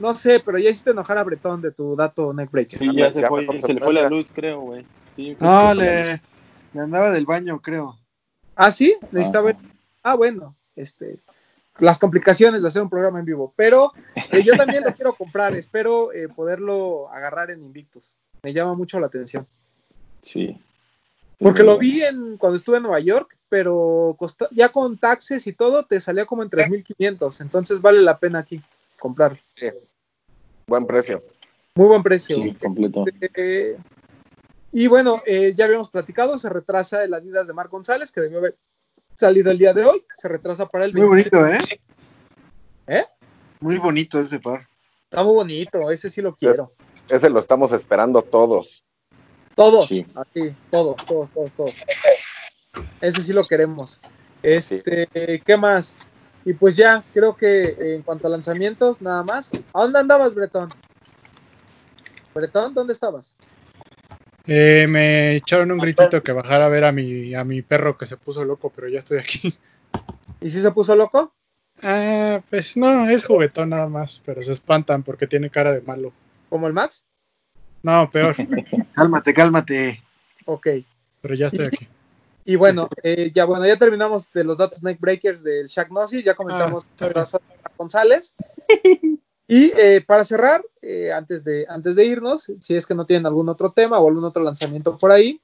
No 0.00 0.14
sé, 0.14 0.40
pero 0.40 0.58
ya 0.58 0.70
hiciste 0.70 0.90
enojar 0.90 1.18
a 1.18 1.24
Bretón 1.24 1.60
de 1.62 1.72
tu 1.72 1.96
dato 1.96 2.32
neckbreaker. 2.32 2.78
Sí, 2.78 2.86
Ya 2.86 2.92
ya 2.92 3.04
me- 3.06 3.10
se 3.12 3.20
ya 3.22 3.28
fue, 3.28 3.60
se 3.60 3.74
le 3.74 3.80
fue 3.80 3.92
la 3.94 4.08
luz, 4.08 4.26
creo, 4.32 4.60
güey. 4.60 4.86
Sí, 5.14 5.36
No, 5.40 5.74
le, 5.74 6.20
le 6.74 6.80
andaba 6.80 7.10
del 7.10 7.24
baño, 7.26 7.60
creo. 7.60 7.96
Ah, 8.54 8.70
sí, 8.70 8.96
necesitaba. 9.10 9.50
Ajá. 9.50 9.58
Ah, 10.02 10.14
bueno, 10.14 10.54
este, 10.76 11.18
las 11.78 11.98
complicaciones 11.98 12.62
de 12.62 12.68
hacer 12.68 12.82
un 12.82 12.90
programa 12.90 13.18
en 13.18 13.24
vivo. 13.24 13.52
Pero 13.56 13.92
eh, 14.32 14.42
yo 14.44 14.52
también 14.56 14.84
lo 14.84 14.92
quiero 14.92 15.14
comprar. 15.14 15.54
Espero 15.56 16.12
eh, 16.12 16.28
poderlo 16.28 17.08
agarrar 17.10 17.50
en 17.50 17.62
Invictus. 17.62 18.14
Me 18.42 18.52
llama 18.52 18.74
mucho 18.74 19.00
la 19.00 19.06
atención. 19.06 19.46
Sí. 20.22 20.58
Porque 21.38 21.62
lo 21.62 21.76
vi 21.78 22.02
en, 22.02 22.36
cuando 22.38 22.56
estuve 22.56 22.78
en 22.78 22.84
Nueva 22.84 23.00
York, 23.00 23.36
pero 23.48 24.14
costa- 24.18 24.48
ya 24.52 24.70
con 24.70 24.96
taxes 24.96 25.46
y 25.46 25.52
todo 25.52 25.84
te 25.84 26.00
salía 26.00 26.24
como 26.24 26.42
en 26.42 26.50
3.500. 26.50 27.40
Entonces 27.42 27.80
vale 27.82 28.00
la 28.00 28.18
pena 28.18 28.38
aquí 28.40 28.62
comprarlo. 28.98 29.38
Sí. 29.54 29.68
Buen 30.66 30.86
precio. 30.86 31.22
Muy 31.74 31.88
buen 31.88 32.02
precio. 32.02 32.36
Sí, 32.36 32.54
completo. 32.54 33.04
Eh, 33.36 33.76
y 34.72 34.86
bueno, 34.88 35.22
eh, 35.26 35.52
ya 35.54 35.66
habíamos 35.66 35.90
platicado, 35.90 36.38
se 36.38 36.48
retrasa 36.48 37.04
el 37.04 37.14
Adidas 37.14 37.46
de 37.46 37.52
Marc 37.52 37.70
González, 37.70 38.10
que 38.12 38.20
debió 38.20 38.38
haber 38.38 38.56
salido 39.14 39.50
el 39.50 39.58
día 39.58 39.72
de 39.72 39.84
hoy. 39.84 40.04
Se 40.16 40.28
retrasa 40.28 40.66
para 40.66 40.84
el 40.86 40.92
Muy 40.94 41.08
27. 41.08 41.36
bonito, 41.36 41.64
¿eh? 42.86 42.98
¿Eh? 42.98 43.04
Muy 43.60 43.78
bonito 43.78 44.20
ese 44.20 44.38
par. 44.38 44.66
Está 45.04 45.22
muy 45.22 45.34
bonito, 45.34 45.90
ese 45.90 46.10
sí 46.10 46.20
lo 46.20 46.34
quiero. 46.34 46.72
Ese 47.08 47.30
lo 47.30 47.38
estamos 47.38 47.72
esperando 47.72 48.22
todos. 48.22 48.84
Todos, 49.54 49.88
Sí. 49.88 50.04
así, 50.14 50.54
todos, 50.70 50.96
todos, 51.06 51.30
todos, 51.30 51.52
todos. 51.52 51.74
Ese 53.00 53.22
sí 53.22 53.32
lo 53.32 53.44
queremos. 53.44 54.00
Este, 54.42 55.08
¿qué 55.44 55.56
más? 55.56 55.96
Y 56.46 56.54
pues 56.54 56.76
ya, 56.76 57.02
creo 57.12 57.36
que 57.36 57.64
eh, 57.64 57.96
en 57.96 58.02
cuanto 58.02 58.28
a 58.28 58.30
lanzamientos, 58.30 59.02
nada 59.02 59.24
más. 59.24 59.50
¿A 59.74 59.82
dónde 59.82 59.98
andabas, 59.98 60.32
Bretón? 60.32 60.68
Bretón, 62.32 62.72
¿dónde 62.72 62.92
estabas? 62.92 63.34
Eh, 64.46 64.86
me 64.88 65.34
echaron 65.34 65.72
un 65.72 65.78
gritito 65.78 66.22
que 66.22 66.30
bajara 66.30 66.66
a 66.66 66.68
ver 66.68 66.84
a 66.84 66.92
mi, 66.92 67.34
a 67.34 67.42
mi 67.42 67.62
perro 67.62 67.98
que 67.98 68.06
se 68.06 68.16
puso 68.16 68.44
loco, 68.44 68.70
pero 68.70 68.86
ya 68.86 69.00
estoy 69.00 69.18
aquí. 69.18 69.58
¿Y 70.40 70.48
si 70.48 70.60
se 70.60 70.70
puso 70.70 70.94
loco? 70.94 71.34
Ah, 71.82 72.40
pues 72.48 72.76
no, 72.76 73.10
es 73.10 73.24
juguetón 73.24 73.70
nada 73.70 73.88
más, 73.88 74.22
pero 74.24 74.40
se 74.44 74.52
espantan 74.52 75.02
porque 75.02 75.26
tiene 75.26 75.50
cara 75.50 75.72
de 75.72 75.80
malo. 75.80 76.12
¿Como 76.48 76.68
el 76.68 76.72
Max? 76.72 77.06
No, 77.82 78.08
peor, 78.08 78.36
Cálmate, 78.94 79.34
cálmate. 79.34 80.02
Ok. 80.44 80.68
pero 81.20 81.34
ya 81.34 81.48
estoy 81.48 81.66
aquí. 81.66 81.88
Y 82.48 82.54
bueno, 82.54 82.88
eh, 83.02 83.32
ya 83.34 83.44
bueno, 83.44 83.66
ya 83.66 83.76
terminamos 83.76 84.30
de 84.32 84.44
los 84.44 84.56
datos 84.56 84.78
Snake 84.78 84.98
Breakers 85.00 85.42
del 85.42 85.66
Shaq 85.66 85.88
Gnosis, 85.90 86.24
ya 86.24 86.34
comentamos 86.34 86.86
Ah, 87.00 87.10
Marc 87.62 87.76
González. 87.76 88.34
Y 89.48 89.72
eh, 89.76 90.02
para 90.04 90.24
cerrar, 90.24 90.64
eh, 90.82 91.12
antes, 91.12 91.44
de, 91.44 91.66
antes 91.68 91.94
de 91.94 92.04
irnos, 92.04 92.50
si 92.60 92.74
es 92.74 92.86
que 92.86 92.94
no 92.94 93.06
tienen 93.06 93.26
algún 93.26 93.48
otro 93.48 93.72
tema 93.72 93.98
o 93.98 94.08
algún 94.08 94.24
otro 94.24 94.42
lanzamiento 94.42 94.98
por 94.98 95.12
ahí, 95.12 95.40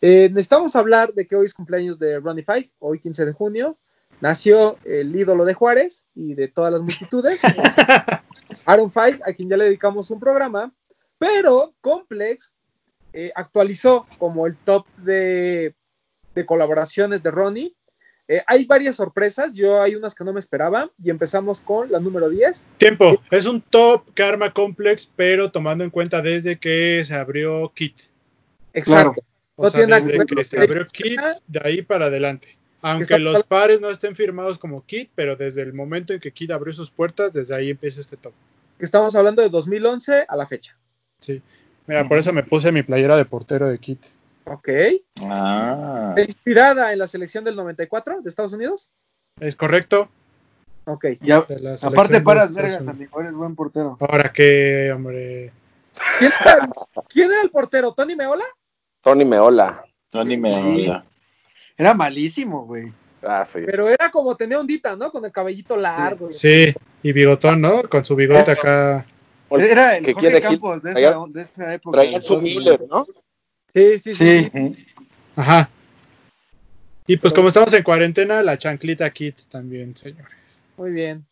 eh, 0.00 0.28
necesitamos 0.30 0.74
hablar 0.74 1.14
de 1.14 1.26
que 1.26 1.36
hoy 1.36 1.46
es 1.46 1.54
cumpleaños 1.54 1.98
de 1.98 2.18
Ronnie 2.18 2.44
Five, 2.44 2.70
hoy 2.80 2.98
15 2.98 3.24
de 3.24 3.32
junio, 3.32 3.78
nació 4.20 4.78
el 4.84 5.14
ídolo 5.14 5.44
de 5.44 5.54
Juárez 5.54 6.06
y 6.14 6.34
de 6.34 6.48
todas 6.48 6.72
las 6.72 6.82
multitudes, 6.82 7.40
Aaron 8.66 8.90
Five, 8.90 9.20
a 9.24 9.32
quien 9.32 9.48
ya 9.48 9.56
le 9.56 9.64
dedicamos 9.64 10.10
un 10.10 10.18
programa, 10.18 10.72
pero 11.18 11.74
Complex 11.80 12.52
actualizó 13.34 14.06
como 14.18 14.46
el 14.46 14.56
top 14.56 14.86
de, 14.98 15.74
de 16.36 16.46
colaboraciones 16.46 17.22
de 17.22 17.30
Ronnie 17.32 17.74
Eh, 18.28 18.42
hay 18.48 18.64
varias 18.64 18.96
sorpresas, 18.96 19.54
yo 19.54 19.80
hay 19.80 19.94
unas 19.94 20.12
que 20.12 20.24
no 20.24 20.32
me 20.32 20.40
esperaba 20.40 20.90
y 21.00 21.10
empezamos 21.10 21.60
con 21.60 21.92
la 21.92 22.00
número 22.00 22.28
10. 22.28 22.66
Tiempo. 22.76 23.22
Es 23.30 23.46
un 23.46 23.60
top 23.60 24.02
Karma 24.14 24.52
Complex, 24.52 25.12
pero 25.14 25.52
tomando 25.52 25.84
en 25.84 25.90
cuenta 25.90 26.20
desde 26.20 26.58
que 26.58 27.04
se 27.04 27.14
abrió 27.14 27.70
Kit. 27.72 27.96
Exacto. 28.72 29.22
O 29.54 29.62
No 29.62 29.70
sea, 29.70 29.78
tiene 29.78 29.90
nada 29.92 30.00
que 30.04 30.18
desde 30.18 30.26
que 30.26 30.44
se 30.44 30.60
abrió 30.60 30.84
Kit, 30.86 31.20
de 31.46 31.60
ahí 31.62 31.82
para 31.82 32.06
adelante. 32.06 32.58
Aunque 32.82 33.16
los 33.20 33.44
pares 33.44 33.80
no 33.80 33.90
estén 33.90 34.16
firmados 34.16 34.58
como 34.58 34.84
Kit, 34.84 35.08
pero 35.14 35.36
desde 35.36 35.62
el 35.62 35.72
momento 35.72 36.12
en 36.12 36.18
que 36.18 36.32
Kit 36.32 36.50
abrió 36.50 36.72
sus 36.72 36.90
puertas, 36.90 37.32
desde 37.32 37.54
ahí 37.54 37.70
empieza 37.70 38.00
este 38.00 38.16
top. 38.16 38.32
Estamos 38.80 39.14
hablando 39.14 39.40
de 39.40 39.50
2011 39.50 40.24
a 40.28 40.36
la 40.36 40.46
fecha. 40.46 40.76
Sí. 41.20 41.40
Mira, 41.86 42.08
por 42.08 42.18
eso 42.18 42.32
me 42.32 42.42
puse 42.42 42.72
mi 42.72 42.82
playera 42.82 43.16
de 43.16 43.24
portero 43.24 43.68
de 43.68 43.78
Kit. 43.78 44.04
Ok. 44.48 44.68
Ah. 45.24 46.14
Inspirada 46.16 46.92
en 46.92 46.98
la 47.00 47.06
selección 47.06 47.44
del 47.44 47.56
94 47.56 48.20
de 48.20 48.28
Estados 48.28 48.52
Unidos. 48.52 48.90
¿Es 49.40 49.56
correcto? 49.56 50.08
Ok. 50.84 51.06
Y 51.20 51.30
a- 51.32 51.40
De 51.42 51.60
la 51.60 51.76
selección 51.76 51.92
aparte 51.92 52.20
paras 52.20 52.54
vergas, 52.54 52.86
amigo, 52.86 53.20
eres 53.20 53.32
buen 53.34 53.56
portero. 53.56 53.96
Ahora 54.00 54.32
que, 54.32 54.92
hombre. 54.94 55.52
¿Quién 56.18 56.32
era, 56.44 56.68
quién 57.08 57.32
era 57.32 57.42
el 57.42 57.50
portero? 57.50 57.92
¿Tony 57.92 58.14
Meola? 58.14 58.44
Tony 59.00 59.24
Meola. 59.24 59.84
Tony 60.10 60.36
Meola. 60.36 61.04
Era 61.76 61.94
malísimo, 61.94 62.66
güey. 62.66 62.86
Ah, 63.22 63.44
sí. 63.44 63.60
Pero 63.66 63.88
era 63.88 64.10
como 64.10 64.36
tenía 64.36 64.60
ondita, 64.60 64.94
¿no? 64.94 65.10
Con 65.10 65.24
el 65.24 65.32
cabellito 65.32 65.76
largo. 65.76 66.28
y 66.28 66.32
Sí, 66.32 66.74
y 67.02 67.12
bigotón, 67.12 67.60
¿no? 67.60 67.82
Con 67.82 68.04
su 68.04 68.14
bigote 68.14 68.52
acá. 68.52 69.04
Era 69.50 69.96
el 69.96 70.12
Jorge 70.12 70.40
Campos 70.40 70.82
de 70.82 70.92
esa, 70.92 71.18
de 71.28 71.42
esa 71.42 71.74
época. 71.74 71.98
Traía 71.98 72.22
su 72.22 72.40
Miller. 72.40 72.84
¿no? 72.88 73.06
Sí, 73.76 73.98
sí, 73.98 74.14
sí. 74.14 74.50
Ajá. 75.36 75.68
Y 77.06 77.18
pues 77.18 77.34
como 77.34 77.48
estamos 77.48 77.74
en 77.74 77.82
cuarentena, 77.82 78.42
la 78.42 78.56
chanclita 78.56 79.10
Kit 79.10 79.36
también, 79.50 79.94
señores. 79.94 80.62
Muy 80.78 80.92
bien. 80.92 81.26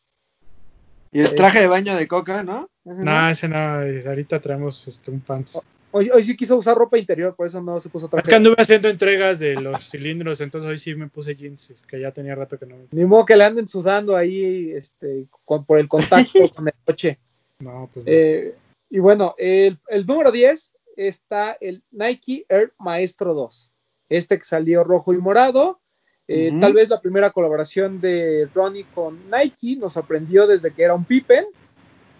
Y 1.10 1.20
el 1.20 1.34
traje 1.34 1.60
de 1.60 1.68
baño 1.68 1.96
de 1.96 2.06
coca, 2.06 2.42
¿no? 2.42 2.68
Ese 2.84 2.98
no. 3.02 3.04
No, 3.22 3.28
ese 3.30 3.48
no, 3.48 3.80
es- 3.80 4.06
ahorita 4.06 4.40
traemos 4.40 4.86
este, 4.86 5.10
un 5.10 5.20
pants. 5.20 5.58
Hoy, 5.90 6.10
hoy 6.10 6.22
sí 6.22 6.36
quiso 6.36 6.56
usar 6.58 6.76
ropa 6.76 6.98
interior, 6.98 7.34
por 7.34 7.46
eso 7.46 7.62
no 7.62 7.80
se 7.80 7.88
puso 7.88 8.06
Es 8.06 8.10
traje. 8.10 8.28
que 8.28 8.34
anduve 8.34 8.56
haciendo 8.58 8.88
entregas 8.90 9.38
de 9.38 9.54
los 9.54 9.88
cilindros, 9.88 10.40
entonces 10.42 10.68
hoy 10.68 10.76
sí 10.76 10.94
me 10.94 11.08
puse 11.08 11.34
jeans, 11.36 11.72
que 11.88 11.98
ya 11.98 12.10
tenía 12.10 12.34
rato 12.34 12.58
que 12.58 12.66
no. 12.66 12.76
Ni 12.90 13.06
modo 13.06 13.24
que 13.24 13.36
le 13.36 13.44
anden 13.44 13.66
sudando 13.68 14.16
ahí 14.16 14.70
este, 14.72 15.28
con- 15.46 15.64
por 15.64 15.78
el 15.78 15.88
contacto 15.88 16.50
con 16.54 16.66
el 16.68 16.74
coche. 16.84 17.18
No, 17.60 17.88
pues 17.94 18.04
no. 18.04 18.12
Eh, 18.12 18.54
y 18.90 18.98
bueno, 18.98 19.34
el, 19.38 19.78
el 19.88 20.04
número 20.04 20.30
10 20.30 20.73
está 20.96 21.56
el 21.60 21.82
Nike 21.90 22.46
Air 22.48 22.72
Maestro 22.78 23.34
2. 23.34 23.72
Este 24.08 24.38
que 24.38 24.44
salió 24.44 24.84
rojo 24.84 25.12
y 25.14 25.18
morado. 25.18 25.80
Eh. 26.26 26.52
Tal 26.60 26.72
vez 26.72 26.88
la 26.88 27.00
primera 27.00 27.30
colaboración 27.30 28.00
de 28.00 28.48
Ronnie 28.54 28.86
con 28.94 29.18
Nike 29.30 29.76
nos 29.76 29.92
sorprendió 29.94 30.46
desde 30.46 30.72
que 30.72 30.82
era 30.82 30.94
un 30.94 31.04
Pippen. 31.04 31.44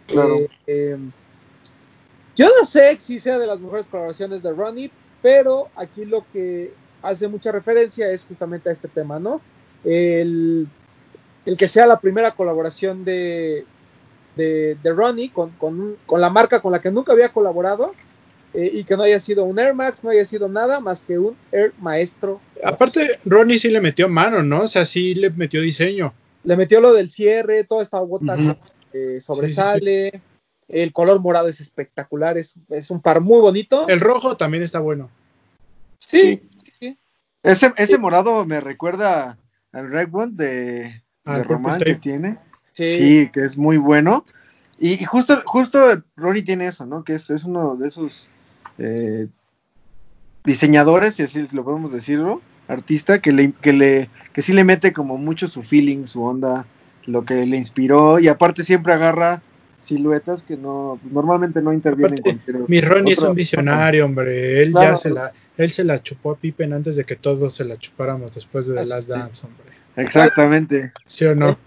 Claro. 0.07 0.37
Eh, 0.39 0.49
eh, 0.67 0.99
yo 2.37 2.49
no 2.59 2.65
sé 2.67 2.99
si 3.01 3.19
sea 3.21 3.39
de 3.39 3.47
las 3.47 3.61
mejores 3.61 3.87
colaboraciones 3.87 4.43
de 4.43 4.53
Ronnie, 4.53 4.91
pero 5.23 5.69
aquí 5.77 6.05
lo 6.05 6.27
que 6.33 6.73
hace 7.03 7.29
mucha 7.29 7.53
referencia 7.53 8.11
es 8.11 8.25
justamente 8.25 8.69
a 8.69 8.73
este 8.73 8.89
tema, 8.89 9.19
¿no? 9.19 9.41
El, 9.85 10.67
el 11.47 11.57
que 11.57 11.69
sea 11.69 11.87
la 11.87 12.01
primera 12.01 12.33
colaboración 12.33 13.05
de, 13.05 13.65
de, 14.37 14.77
de 14.83 14.93
Ronnie 14.93 15.31
con, 15.31 15.51
con, 15.51 15.79
un- 15.81 15.97
con 16.07 16.21
la 16.21 16.29
marca 16.31 16.61
con 16.61 16.73
la 16.73 16.81
que 16.83 16.91
nunca 16.91 17.13
había 17.13 17.33
colaborado 17.33 17.95
eh, 18.55 18.71
y 18.73 18.85
que 18.85 18.97
no 18.97 19.03
haya 19.03 19.19
sido 19.19 19.45
un 19.45 19.59
Air 19.59 19.75
Max, 19.75 20.05
no 20.05 20.11
haya 20.11 20.25
sido 20.25 20.49
nada 20.49 20.79
más 20.79 21.03
que 21.03 21.19
un 21.19 21.37
Air 21.51 21.73
Maestro. 21.81 22.41
Aparte, 22.63 23.19
Ronnie 23.25 23.59
sí 23.59 23.69
le 23.69 23.81
metió 23.81 24.09
mano, 24.09 24.45
¿no? 24.45 24.63
O 24.63 24.67
sea, 24.69 24.85
sí 24.85 25.15
le 25.17 25.31
metió 25.31 25.61
diseño. 25.61 26.15
Le 26.45 26.57
metió 26.57 26.81
lo 26.81 26.93
del 26.93 27.11
cierre, 27.11 27.65
toda 27.65 27.83
esta 27.83 27.99
bota 27.99 28.37
eh, 28.93 29.19
sobresale. 29.21 30.21
El 30.69 30.93
color 30.93 31.21
morado 31.21 31.49
es 31.49 31.61
espectacular, 31.61 32.39
es, 32.39 32.55
es 32.71 32.91
un 32.93 33.03
par 33.03 33.21
muy 33.21 33.41
bonito. 33.41 33.89
El 33.89 34.01
rojo 34.01 34.37
también 34.37 34.63
está 34.63 34.79
bueno. 34.79 35.11
sí, 36.07 36.41
Ese, 37.43 37.73
ese 37.77 37.99
morado 37.99 38.47
me 38.47 38.61
recuerda 38.61 39.37
al 39.73 39.91
Red 39.91 40.09
One 40.13 40.33
de, 40.35 41.03
Purple 41.25 41.43
Román 41.43 41.81
que 41.81 41.97
tiene. 41.97 42.39
sí, 42.73 42.99
Sí, 42.99 43.31
que 43.33 43.41
es 43.41 43.59
muy 43.59 43.79
bueno. 43.79 44.25
Y, 44.79 44.93
y 45.03 45.05
justo, 45.05 45.43
justo 45.45 45.81
Ronnie 46.15 46.43
tiene 46.43 46.69
eso, 46.69 46.87
¿no? 46.87 47.03
Que 47.03 47.15
es, 47.15 47.31
es 47.31 47.45
uno 47.45 47.77
de 47.77 47.89
esos 47.89 48.31
eh, 48.79 49.29
diseñadores, 50.45 51.15
si 51.15 51.23
así 51.23 51.47
lo 51.53 51.65
podemos 51.65 51.93
decirlo, 51.93 52.43
artista, 52.69 53.21
que 53.21 53.33
le, 53.33 53.53
que 53.53 53.73
le, 53.73 54.11
que 54.33 54.43
sí 54.43 54.53
le 54.53 54.65
mete 54.65 54.93
como 54.93 55.17
mucho 55.17 55.49
su 55.49 55.63
feeling, 55.63 56.07
su 56.07 56.23
onda, 56.23 56.67
lo 57.07 57.25
que 57.25 57.47
le 57.47 57.57
inspiró, 57.57 58.19
y 58.19 58.29
aparte 58.29 58.65
siempre 58.65 58.93
agarra 58.95 59.43
siluetas 59.81 60.43
que 60.43 60.57
no, 60.57 60.99
normalmente 61.11 61.61
no 61.61 61.73
intervienen 61.73 62.19
Aparte, 62.21 62.53
Mi 62.69 62.81
Ronnie 62.81 63.13
es 63.13 63.19
un 63.21 63.35
visionario, 63.35 64.07
hombre. 64.07 64.63
Él 64.63 64.73
Claro. 64.73 64.93
ya 64.93 64.97
se 64.97 65.11
la, 65.11 65.33
él 65.59 65.71
se 65.71 65.85
la 65.85 66.03
chupó 66.03 66.33
a 66.33 66.37
Pippen 66.37 66.73
antes 66.73 66.97
de 66.97 67.05
que 67.05 67.17
todos 67.17 67.55
se 67.55 67.65
la 67.65 67.77
chupáramos 67.77 68.33
después 68.35 68.67
de 68.67 68.77
The 68.77 68.87
Last 68.87 69.09
Dance, 69.09 69.47
hombre. 69.47 69.67
Exactamente. 69.97 70.93
¿Sí 71.07 71.27
o 71.27 71.35
no? 71.35 71.59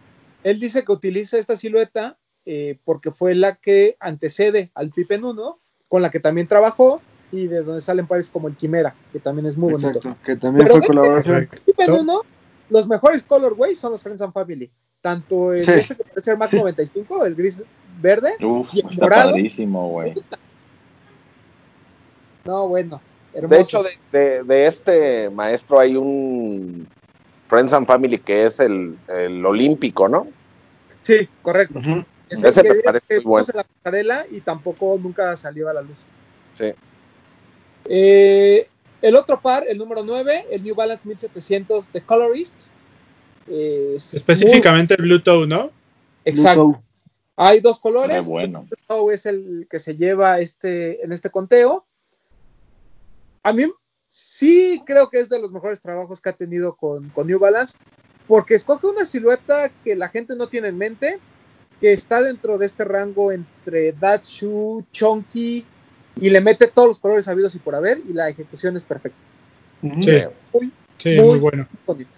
él 0.43 0.59
dice 0.59 0.85
que 0.85 0.91
utiliza 0.93 1.37
esta 1.37 1.55
silueta 1.57 2.17
eh, 2.45 2.77
porque 2.85 3.11
fue 3.11 3.35
la 3.35 3.55
que 3.55 3.97
antecede 3.99 4.71
al 4.75 4.91
Pippen 4.91 5.25
1, 5.25 5.59
con 5.87 6.01
la 6.01 6.09
que 6.11 6.19
también 6.19 6.47
trabajó 6.47 7.01
y 7.31 7.47
de 7.47 7.61
donde 7.63 7.81
salen 7.81 8.07
pares 8.07 8.29
como 8.29 8.47
el 8.47 8.55
Quimera, 8.55 8.95
que 9.11 9.19
también 9.19 9.45
es 9.47 9.57
muy 9.57 9.71
bonito. 9.73 9.99
Exacto, 9.99 10.17
que 10.23 10.35
también 10.35 10.65
Pero 10.67 10.71
fue 10.77 10.81
ve- 10.81 10.87
colaboración. 10.87 11.49
1, 11.87 12.21
los 12.69 12.87
mejores 12.87 13.23
colorways 13.23 13.79
son 13.79 13.91
los 13.93 14.03
Friends 14.03 14.21
and 14.21 14.33
Family. 14.33 14.69
Tanto 15.01 15.53
el 15.53 15.63
Sí. 15.65 15.71
ese 15.71 15.95
que 15.95 16.03
parece 16.03 16.31
el 16.31 16.37
Mac 16.37 16.51
95, 16.53 17.25
el 17.25 17.35
gris 17.35 17.61
verde. 18.01 18.33
Uf, 18.43 18.73
Y 18.73 18.79
el 18.81 18.87
está 18.89 19.01
morado. 19.05 19.29
padrísimo, 19.31 19.89
güey. 19.89 20.13
No, 22.45 22.67
bueno, 22.67 23.01
hermoso. 23.33 23.55
De 23.55 23.61
hecho, 23.61 23.83
de, 23.83 24.19
de- 24.19 24.43
de 24.43 24.67
este 24.67 25.29
maestro 25.29 25.79
hay 25.79 25.95
un 25.95 26.87
Friends 27.47 27.73
and 27.73 27.85
Family 27.87 28.17
que 28.19 28.45
es 28.45 28.59
el, 28.59 28.97
el 29.07 29.45
olímpico, 29.45 30.07
¿no? 30.07 30.27
Sí, 31.01 31.27
correcto. 31.41 31.79
Ujú. 31.79 32.03
Es 32.29 32.43
Ese 32.43 32.61
el 32.61 32.67
me 32.67 32.75
que- 32.75 32.81
parece 32.83 33.07
que 33.07 33.15
muy 33.15 33.23
bueno. 33.25 33.47
la 33.53 33.63
pasarela 33.63 34.25
y 34.29 34.41
tampoco 34.41 34.99
nunca 35.01 35.35
salió 35.37 35.69
a 35.69 35.73
la 35.73 35.81
luz. 35.81 36.03
Sí. 36.55 36.73
Eh, 37.85 38.67
el 39.01 39.15
otro 39.15 39.39
par, 39.41 39.63
el 39.67 39.77
número 39.77 40.03
9, 40.03 40.45
el 40.51 40.63
New 40.63 40.75
Balance 40.75 41.07
1700 41.07 41.87
The 41.89 42.01
Colorist. 42.01 42.55
Eh, 43.47 43.93
es 43.95 44.13
Específicamente 44.13 44.95
el 44.95 45.03
Blue 45.03 45.21
Toe, 45.21 45.47
¿no? 45.47 45.63
muy- 45.63 45.71
exacto. 46.25 46.65
Bluetooth. 46.65 46.83
Hay 47.37 47.59
dos 47.59 47.77
Qué 47.77 47.81
colores. 47.83 48.25
bueno. 48.25 48.61
Blue 48.63 48.77
Toe 48.87 49.13
es 49.13 49.25
el 49.25 49.67
que 49.69 49.79
se 49.79 49.95
lleva 49.95 50.39
este, 50.39 51.03
en 51.05 51.11
este 51.13 51.29
conteo. 51.29 51.85
A 53.43 53.53
mí 53.53 53.71
sí 54.09 54.81
creo 54.85 55.09
que 55.09 55.19
es 55.19 55.29
de 55.29 55.39
los 55.39 55.51
mejores 55.51 55.79
trabajos 55.79 56.19
que 56.19 56.29
ha 56.29 56.33
tenido 56.33 56.75
con, 56.75 57.09
con 57.09 57.27
New 57.27 57.39
Balance, 57.39 57.77
porque 58.27 58.55
escoge 58.55 58.87
una 58.87 59.05
silueta 59.05 59.69
que 59.83 59.95
la 59.95 60.09
gente 60.09 60.35
no 60.35 60.47
tiene 60.49 60.69
en 60.69 60.77
mente, 60.77 61.19
que 61.79 61.93
está 61.93 62.21
dentro 62.21 62.57
de 62.57 62.65
este 62.65 62.83
rango 62.83 63.31
entre 63.31 63.93
That 63.93 64.23
Shoe, 64.23 64.83
Chunky, 64.91 65.65
y 66.15 66.29
le 66.29 66.41
mete 66.41 66.67
todos 66.67 66.87
los 66.87 66.99
colores 66.99 67.27
habidos 67.27 67.53
y 67.55 67.59
por 67.59 67.75
haber, 67.75 67.99
y 67.99 68.13
la 68.13 68.29
ejecución 68.29 68.75
es 68.75 68.83
perfecta. 68.83 69.17
Sí, 69.81 69.87
Muy 69.91 70.71
sí, 70.97 71.15
Muy- 71.17 71.27
muy 71.27 71.39
bueno. 71.39 71.67
bonito. 71.85 72.17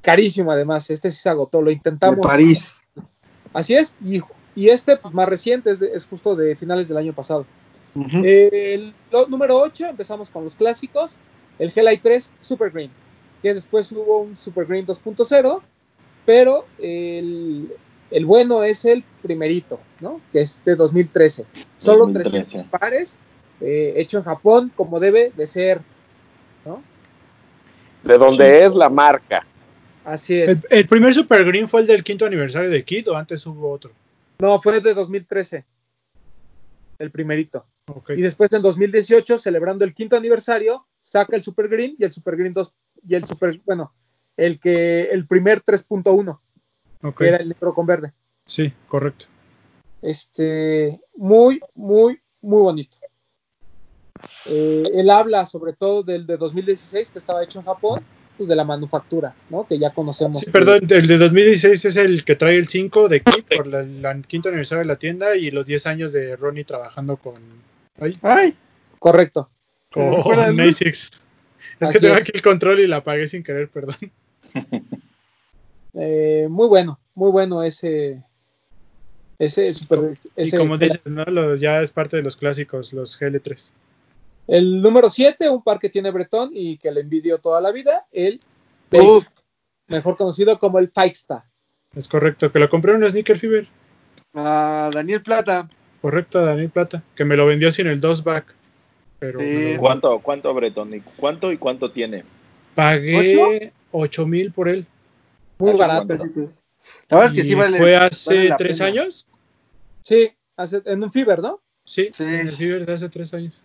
Carísimo 0.00 0.50
además, 0.52 0.88
este 0.88 1.10
sí 1.10 1.18
se 1.20 1.28
agotó, 1.28 1.60
lo 1.60 1.66
De 1.68 1.74
intentamos. 1.74 2.26
París. 2.26 2.74
Así 3.52 3.74
es, 3.74 3.96
y, 4.02 4.20
y 4.54 4.68
este 4.70 4.96
pues, 4.96 5.12
más 5.12 5.28
reciente, 5.28 5.70
es, 5.72 5.78
de- 5.78 5.92
es 5.92 6.06
justo 6.06 6.34
de 6.34 6.56
finales 6.56 6.88
del 6.88 6.96
año 6.96 7.12
pasado. 7.12 7.44
Ujú. 7.94 8.22
El 8.24 8.94
lo- 9.10 9.26
número 9.26 9.58
8, 9.60 9.86
empezamos 9.88 10.30
con 10.30 10.44
los 10.44 10.54
clásicos. 10.56 11.16
El 11.58 11.70
Hellite 11.74 12.00
3 12.02 12.30
Super 12.40 12.70
Green, 12.70 12.90
que 13.42 13.52
después 13.52 13.92
hubo 13.92 14.20
un 14.22 14.34
Super 14.36 14.64
Green 14.64 14.86
2.0, 14.86 15.60
pero 16.24 16.64
el, 16.78 17.70
el 18.10 18.26
bueno 18.26 18.62
es 18.64 18.84
el 18.84 19.04
primerito, 19.22 19.80
¿no? 20.00 20.20
Que 20.32 20.42
es 20.42 20.60
de 20.64 20.76
2013. 20.76 21.46
Solo 21.76 22.06
2013. 22.06 22.30
300 22.30 22.70
pares, 22.70 23.16
eh, 23.60 23.94
hecho 23.96 24.18
en 24.18 24.24
Japón 24.24 24.72
como 24.74 25.00
debe 25.00 25.32
de 25.36 25.46
ser, 25.46 25.80
¿no? 26.64 26.82
De 28.02 28.18
donde 28.18 28.64
es 28.64 28.74
la 28.74 28.88
marca. 28.88 29.46
Así 30.04 30.38
es. 30.38 30.48
El, 30.48 30.60
el 30.70 30.86
primer 30.86 31.14
Super 31.14 31.44
Green 31.44 31.68
fue 31.68 31.82
el 31.82 31.86
del 31.86 32.02
quinto 32.02 32.24
aniversario 32.24 32.70
de 32.70 32.84
Kid 32.84 33.10
o 33.10 33.16
antes 33.16 33.46
hubo 33.46 33.70
otro. 33.70 33.92
No, 34.38 34.60
fue 34.60 34.80
de 34.80 34.94
2013. 34.94 35.64
El 36.98 37.10
primerito. 37.10 37.66
Y 38.08 38.22
después 38.22 38.52
en 38.52 38.62
2018, 38.62 39.38
celebrando 39.38 39.84
el 39.84 39.94
quinto 39.94 40.16
aniversario, 40.16 40.86
saca 41.02 41.36
el 41.36 41.42
Super 41.42 41.68
Green 41.68 41.96
y 41.98 42.04
el 42.04 42.12
Super 42.12 42.36
Green 42.36 42.52
2 42.52 42.72
y 43.08 43.14
el 43.14 43.24
Super, 43.24 43.60
bueno, 43.64 43.92
el 44.36 44.58
que 44.58 45.04
el 45.04 45.26
primer 45.26 45.62
3.1, 45.62 46.38
era 47.20 47.36
el 47.38 47.48
negro 47.48 47.72
con 47.72 47.86
verde. 47.86 48.12
Sí, 48.46 48.72
correcto. 48.88 49.26
Este, 50.02 51.00
muy, 51.16 51.60
muy, 51.74 52.20
muy 52.40 52.62
bonito. 52.62 52.96
Eh, 54.46 54.82
él 54.94 55.10
habla 55.10 55.46
sobre 55.46 55.72
todo 55.74 56.02
del 56.02 56.26
de 56.26 56.36
2016 56.36 57.10
que 57.10 57.18
estaba 57.18 57.42
hecho 57.42 57.58
en 57.60 57.64
Japón 57.66 58.02
pues, 58.36 58.48
de 58.48 58.56
la 58.56 58.64
manufactura, 58.64 59.34
¿no? 59.50 59.66
Que 59.66 59.78
ya 59.78 59.90
conocemos. 59.90 60.40
Sí, 60.42 60.50
perdón, 60.50 60.80
el 60.88 61.06
de 61.06 61.18
2016 61.18 61.84
es 61.84 61.96
el 61.96 62.24
que 62.24 62.36
trae 62.36 62.56
el 62.56 62.68
5 62.68 63.08
de 63.08 63.20
Kit 63.22 63.54
por 63.56 63.66
la, 63.66 63.82
la- 63.82 64.12
el 64.12 64.26
quinto 64.26 64.48
aniversario 64.48 64.80
de 64.80 64.86
la 64.86 64.96
tienda 64.96 65.36
y 65.36 65.50
los 65.50 65.66
10 65.66 65.86
años 65.86 66.12
de 66.12 66.36
Ronnie 66.36 66.64
trabajando 66.64 67.16
con, 67.18 67.34
ay, 68.00 68.18
Ay, 68.22 68.56
Correcto. 68.98 69.50
con. 69.90 70.14
ASICS. 70.60 71.24
Es 71.78 71.88
Así 71.88 71.92
que 71.92 71.98
tengo 72.00 72.14
es. 72.14 72.22
aquí 72.22 72.32
el 72.34 72.42
control 72.42 72.80
y 72.80 72.86
la 72.86 72.96
apagué 72.96 73.26
sin 73.26 73.42
querer, 73.42 73.68
perdón. 73.68 73.96
Eh, 75.94 76.46
muy 76.50 76.68
bueno, 76.68 76.98
muy 77.14 77.30
bueno 77.30 77.62
ese. 77.62 78.22
Ese 79.38 79.72
super. 79.72 80.18
Y 80.36 80.42
ese- 80.42 80.58
como 80.58 80.76
dices, 80.76 81.00
¿no? 81.04 81.54
Ya 81.56 81.80
es 81.80 81.90
parte 81.90 82.16
de 82.16 82.22
los 82.22 82.36
clásicos, 82.36 82.92
los 82.92 83.18
GL3. 83.18 83.72
El 84.46 84.82
número 84.82 85.08
7, 85.08 85.48
un 85.48 85.62
par 85.62 85.78
que 85.78 85.88
tiene 85.88 86.10
Bretón 86.10 86.50
y 86.52 86.76
que 86.78 86.90
le 86.90 87.00
envidio 87.00 87.38
toda 87.38 87.60
la 87.60 87.70
vida, 87.72 88.06
el 88.12 88.40
Uf. 88.92 89.28
Mejor 89.88 90.16
conocido 90.16 90.58
como 90.58 90.78
el 90.78 90.90
Fikesta. 90.90 91.44
Es 91.94 92.06
correcto, 92.08 92.50
que 92.52 92.58
lo 92.58 92.68
compré 92.68 92.92
en 92.94 93.02
un 93.02 93.10
Sneaker 93.10 93.38
Fever. 93.38 93.66
a 94.34 94.90
Daniel 94.92 95.22
Plata. 95.22 95.68
Correcto, 96.00 96.40
Daniel 96.44 96.70
Plata, 96.70 97.02
que 97.16 97.24
me 97.24 97.36
lo 97.36 97.46
vendió 97.46 97.72
sin 97.72 97.88
el 97.88 98.00
2 98.00 98.22
back. 98.22 98.54
Pero 99.18 99.40
Sí. 99.40 99.46
me 99.46 99.74
lo- 99.74 99.80
¿Cuánto, 99.80 100.18
cuánto, 100.20 100.54
Breton? 100.54 100.94
¿Y 100.94 101.00
¿Cuánto 101.00 101.50
y 101.50 101.56
cuánto 101.58 101.90
tiene? 101.90 102.24
pagué 102.76 103.72
8 103.90 104.26
mil 104.26 104.52
por 104.52 104.68
él. 104.68 104.86
Muy 105.60 105.70
¿Hace 105.70 105.78
barato. 105.78 106.06
cuánto? 106.16 106.40
La 107.08 107.16
verdad 107.18 107.26
es 107.34 107.40
que 107.42 107.48
sí 107.48 107.54
vale. 107.54 107.78
fue 107.78 107.96
hace 107.96 108.34
vale 108.36 108.54
tres 108.58 108.78
pena. 108.78 108.88
años. 108.88 109.26
Sí, 110.02 110.30
hace- 110.56 110.82
en 110.86 111.02
un 111.02 111.12
Fever, 111.12 111.40
¿no? 111.40 111.60
Sí, 111.84 112.10
Sí. 112.12 112.22
en 112.24 112.48
el 112.48 112.56
Fever 112.56 112.86
de 112.86 112.92
hace 112.94 113.08
tres 113.08 113.32
años. 113.34 113.62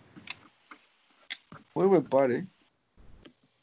Muy 1.74 1.86
buen 1.86 2.04
par, 2.04 2.30
¿eh? 2.30 2.46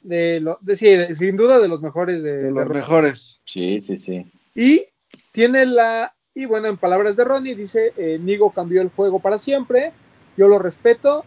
De 0.02 0.40
lo, 0.40 0.58
de, 0.62 0.76
sí, 0.76 0.90
de- 0.90 1.16
sin 1.16 1.38
duda 1.38 1.60
de 1.60 1.68
los 1.68 1.82
mejores 1.82 2.22
de, 2.24 2.44
los 2.52 2.68
Ronnie. 2.68 2.74
mejores. 2.82 3.40
Sí, 3.46 3.82
sí, 3.82 3.98
sí. 3.98 4.26
Y 4.56 4.86
tiene 5.32 5.66
la. 5.66 6.14
Y 6.36 6.46
bueno, 6.46 6.68
en 6.68 6.78
palabras 6.78 7.16
de 7.16 7.24
Ronnie, 7.24 7.56
dice: 7.56 7.94
eh, 7.98 8.18
Nigo 8.20 8.52
cambió 8.52 8.82
el 8.82 8.90
juego 8.90 9.20
para 9.20 9.38
siempre. 9.40 9.92
Yo 10.38 10.48
lo 10.48 10.60
respeto. 10.60 11.26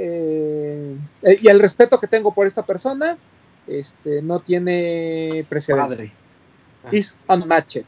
eh, 0.00 0.96
eh, 1.22 1.38
y 1.42 1.48
el 1.48 1.58
respeto 1.58 1.98
que 1.98 2.06
tengo 2.06 2.32
por 2.32 2.46
esta 2.46 2.64
persona 2.64 3.18
este, 3.66 4.22
no 4.22 4.38
tiene 4.38 5.44
precedente. 5.48 5.88
Padre. 5.88 6.12
Is 6.92 7.18
unmatched. 7.28 7.84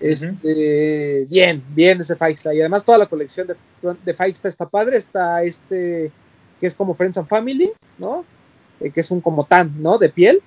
Este, 0.00 1.26
Bien, 1.28 1.62
bien 1.74 2.00
ese 2.00 2.16
Fikesta. 2.16 2.54
Y 2.54 2.60
además 2.60 2.84
toda 2.84 2.98
la 2.98 3.06
colección 3.06 3.46
de, 3.46 3.56
de 3.82 4.16
está 4.44 4.68
padre. 4.68 4.96
Está 4.96 5.42
este 5.42 6.10
que 6.58 6.66
es 6.66 6.74
como 6.74 6.94
Friends 6.94 7.16
and 7.18 7.28
Family, 7.28 7.72
¿no? 7.98 8.24
Eh, 8.80 8.90
que 8.90 9.00
es 9.00 9.10
un 9.10 9.20
como 9.20 9.44
tan, 9.44 9.82
¿no? 9.82 9.98
De 9.98 10.08
piel. 10.10 10.42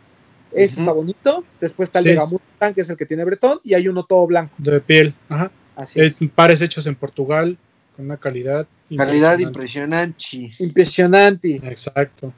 Ese 0.52 0.80
está 0.82 0.92
bonito. 0.92 1.44
Después 1.60 1.90
está 1.90 2.00
el 2.00 2.06
Sí. 2.06 2.10
de 2.12 2.16
Gamutan, 2.16 2.48
tan, 2.60 2.74
que 2.76 2.82
es 2.82 2.90
el 2.90 2.98
que 2.98 3.08
tiene 3.08 3.24
Bretón. 3.24 3.60
Y 3.64 3.74
hay 3.74 3.88
uno 3.88 4.04
todo 4.06 4.28
blanco. 4.28 4.54
De 4.60 4.80
piel. 4.80 5.16
Ajá. 5.30 5.52
Así 5.76 6.00
es. 6.00 6.22
Es 6.22 6.30
pares 6.30 6.62
hechos 6.62 6.86
en 6.86 6.96
Portugal 6.96 7.58
con 7.96 8.06
una 8.06 8.18
calidad. 8.18 8.68
Calidad 8.96 9.40
impresionante. 9.40 10.38
impresionante. 10.60 10.64
Impresionante. 11.50 11.56
Exacto. 11.68 12.34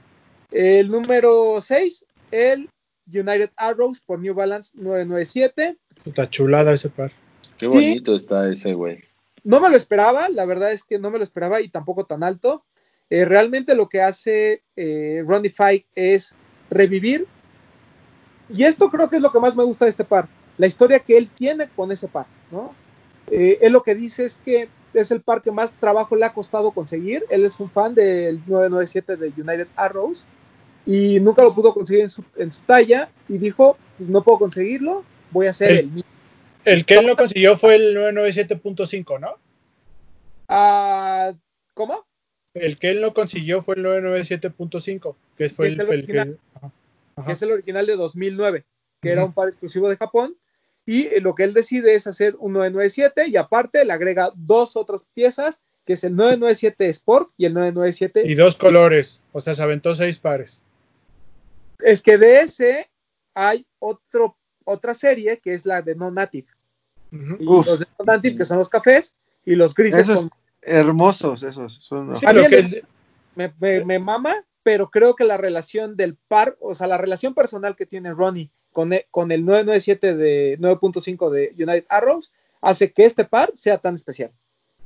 El 0.52 0.90
número 0.90 1.60
6, 1.60 2.06
el 2.32 2.70
United 3.08 3.52
Arrows 3.56 4.00
por 4.00 4.20
New 4.20 4.34
Balance 4.34 4.72
997. 4.76 5.78
Puta 6.04 6.30
chulada 6.30 6.74
ese 6.74 6.90
par. 6.90 7.12
Qué 7.58 7.66
Sí. 7.70 7.78
bonito 7.78 8.16
está 8.16 8.50
ese, 8.50 8.74
güey. 8.74 9.04
No 9.44 9.60
me 9.60 9.70
lo 9.70 9.78
esperaba, 9.78 10.28
la 10.30 10.46
verdad 10.46 10.72
es 10.72 10.84
que 10.84 10.98
no 11.00 11.12
me 11.12 11.18
lo 11.18 11.24
esperaba 11.24 11.62
y 11.62 11.70
tampoco 11.70 12.06
tan 12.06 12.24
alto. 12.24 12.64
Eh, 13.10 13.26
realmente 13.26 13.76
lo 13.76 13.88
que 13.88 14.02
hace 14.02 14.64
eh, 14.76 15.24
Ronnie 15.26 15.52
Fike 15.52 15.86
es 15.96 16.36
revivir. 16.70 17.28
Y 18.50 18.64
esto 18.64 18.90
creo 18.90 19.10
que 19.10 19.18
es 19.18 19.22
lo 19.22 19.32
que 19.32 19.40
más 19.40 19.56
me 19.56 19.64
gusta 19.64 19.86
de 19.86 19.92
este 19.92 20.04
par. 20.04 20.28
La 20.58 20.68
historia 20.68 21.00
que 21.00 21.18
él 21.18 21.30
tiene 21.30 21.68
con 21.76 21.92
ese 21.92 22.08
par, 22.08 22.26
¿no? 22.52 22.74
Eh, 23.32 23.60
él 23.62 23.74
lo 23.74 23.84
que 23.84 23.96
dice 23.96 24.26
es 24.26 24.38
que 24.38 24.70
es 24.94 25.12
el 25.12 25.22
par 25.22 25.42
que 25.42 25.52
más 25.52 25.72
trabajo 25.74 26.16
le 26.16 26.26
ha 26.26 26.34
costado 26.34 26.72
conseguir. 26.72 27.26
Él 27.30 27.46
es 27.46 27.60
un 27.60 27.70
fan 27.70 27.94
del 27.96 28.38
997 28.48 29.16
de 29.18 29.28
United 29.30 29.68
Arrows 29.76 30.26
y 30.86 31.20
nunca 31.20 31.42
lo 31.44 31.54
pudo 31.54 31.74
conseguir 31.74 32.04
en 32.04 32.10
su, 32.10 32.24
en 32.38 32.52
su 32.52 32.62
talla 32.62 33.10
y 33.28 33.38
dijo, 33.38 33.78
pues 33.98 34.10
no 34.10 34.24
puedo 34.24 34.40
conseguirlo, 34.40 35.04
voy 35.32 35.48
a 35.48 35.52
hacer 35.52 35.72
El- 35.72 35.78
el 35.80 35.88
mío. 35.92 36.04
El 36.64 36.86
que 36.86 36.96
él 36.98 37.06
no 37.06 37.16
consiguió 37.16 37.56
fue 37.58 37.76
el 37.76 37.96
997.5, 37.96 39.20
¿no? 39.20 39.36
Ah, 40.48 41.34
¿Cómo? 41.74 42.06
El 42.54 42.78
que 42.80 42.90
él 42.90 43.02
no 43.02 43.14
consiguió 43.14 43.62
fue 43.62 43.76
el 43.76 43.84
997.5, 43.86 45.16
que 45.38 45.50
fue 45.50 45.68
el, 45.68 45.78
que. 45.78 45.84
original. 45.84 46.40
ajá, 46.56 46.72
que 47.26 47.32
es 47.34 47.42
el 47.42 47.52
original 47.52 47.86
de 47.86 47.96
2009, 47.96 48.66
que 49.02 49.10
era 49.12 49.22
Ujú. 49.22 49.28
un 49.30 49.34
par 49.34 49.48
exclusivo 49.48 49.90
de 49.90 49.98
Japón. 49.98 50.36
Y 50.88 51.08
eh, 51.08 51.20
lo 51.20 51.34
que 51.36 51.44
él 51.44 51.54
decide 51.54 51.96
es 51.96 52.08
hacer 52.08 52.36
un 52.40 52.54
997 52.54 53.28
y 53.28 53.38
aparte 53.38 53.84
le 53.86 53.92
agrega 53.94 54.32
dos 54.36 54.76
otras 54.78 55.04
piezas, 55.14 55.62
que 55.86 55.94
es 55.94 56.04
el 56.04 56.16
997 56.16 56.88
Sport 56.90 57.30
y 57.38 57.46
el 57.46 57.54
997. 57.54 58.24
Y 58.26 58.36
dos 58.36 58.56
colores, 58.56 59.22
o 59.34 59.40
sea, 59.40 59.54
se 59.56 59.64
aventó 59.64 59.94
seis 59.96 60.20
pares. 60.20 60.62
Es 61.84 62.02
que 62.02 62.18
de 62.18 62.42
ese 62.42 62.90
hay 63.34 63.66
otro, 63.80 64.38
otra 64.64 64.94
serie 64.94 65.40
que 65.40 65.54
es 65.54 65.66
la 65.66 65.82
de 65.82 65.96
No 65.96 66.12
Native. 66.12 66.48
Los 67.12 67.80
de 67.80 67.86
No 68.00 68.06
Native, 68.06 68.36
que 68.38 68.46
son 68.46 68.58
los 68.58 68.70
cafés, 68.70 69.16
y 69.46 69.56
los 69.56 69.74
grises 69.76 70.02
Esos 70.02 70.22
con- 70.22 70.32
hermosos, 70.62 71.44
esos. 71.44 71.76
Son, 71.82 72.16
Sí, 72.18 72.26
A 72.26 72.34
lo 72.34 72.42
mí 72.44 72.48
que 72.50 72.84
me, 73.36 73.54
me- 73.60 73.86
me 73.86 74.00
mama, 74.00 74.44
pero 74.64 74.90
creo 74.90 75.16
que 75.16 75.24
la 75.24 75.38
relación 75.38 75.96
del 75.96 76.16
par, 76.16 76.58
o 76.60 76.74
sea, 76.74 76.88
la 76.88 76.98
relación 76.98 77.34
personal 77.34 77.76
que 77.76 77.86
tiene 77.86 78.12
Ronnie 78.14 78.50
con 78.72 78.92
el, 78.94 79.06
con 79.12 79.32
el 79.32 79.46
997 79.46 80.16
de 80.16 80.58
9.5 80.60 81.30
de 81.30 81.52
United 81.58 81.86
Arrows 81.90 82.32
hace 82.62 82.92
que 82.92 83.06
este 83.06 83.26
par 83.26 83.52
sea 83.54 83.78
tan 83.78 83.94
especial. 83.96 84.32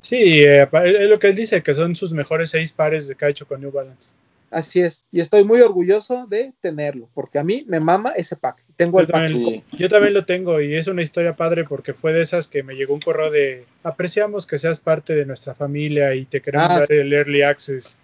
sí, 0.02 0.42
eh, 0.44 0.68
es 0.84 1.08
lo 1.08 1.18
que 1.18 1.28
él 1.28 1.34
dice, 1.34 1.62
que 1.62 1.72
son 1.74 1.96
sus 1.96 2.12
mejores 2.12 2.50
seis 2.50 2.72
pares 2.72 3.08
de 3.08 3.14
que 3.14 3.24
ha 3.24 3.28
hecho 3.28 3.46
con 3.46 3.60
New 3.60 3.70
Balance. 3.72 4.12
Así 4.50 4.80
es, 4.80 5.04
y 5.12 5.20
estoy 5.20 5.44
muy 5.44 5.60
orgulloso 5.60 6.26
de 6.28 6.52
tenerlo, 6.60 7.08
porque 7.14 7.38
a 7.38 7.44
mí 7.44 7.64
me 7.68 7.78
mama 7.78 8.10
ese 8.16 8.34
pack. 8.34 8.64
Tengo 8.74 8.98
Yo 8.98 9.02
el 9.02 9.06
pack. 9.06 9.28
también, 9.30 9.62
Sí. 9.70 9.76
yo 9.78 9.88
también 9.88 10.12
lo 10.12 10.24
tengo 10.24 10.60
y 10.60 10.74
es 10.74 10.88
una 10.88 11.02
historia 11.02 11.36
padre 11.36 11.62
porque 11.64 11.94
fue 11.94 12.12
de 12.12 12.22
esas 12.22 12.48
que 12.48 12.62
me 12.64 12.74
llegó 12.74 12.94
un 12.94 13.00
correo 13.00 13.30
de 13.30 13.64
apreciamos 13.84 14.46
que 14.48 14.58
seas 14.58 14.80
parte 14.80 15.14
de 15.14 15.24
nuestra 15.24 15.54
familia 15.54 16.14
y 16.16 16.24
te 16.26 16.40
queremos 16.42 16.68
Ah, 16.70 16.78
dar 16.80 16.86
sí. 16.86 16.94
el 16.94 17.12
early 17.12 17.42
access. 17.42 18.00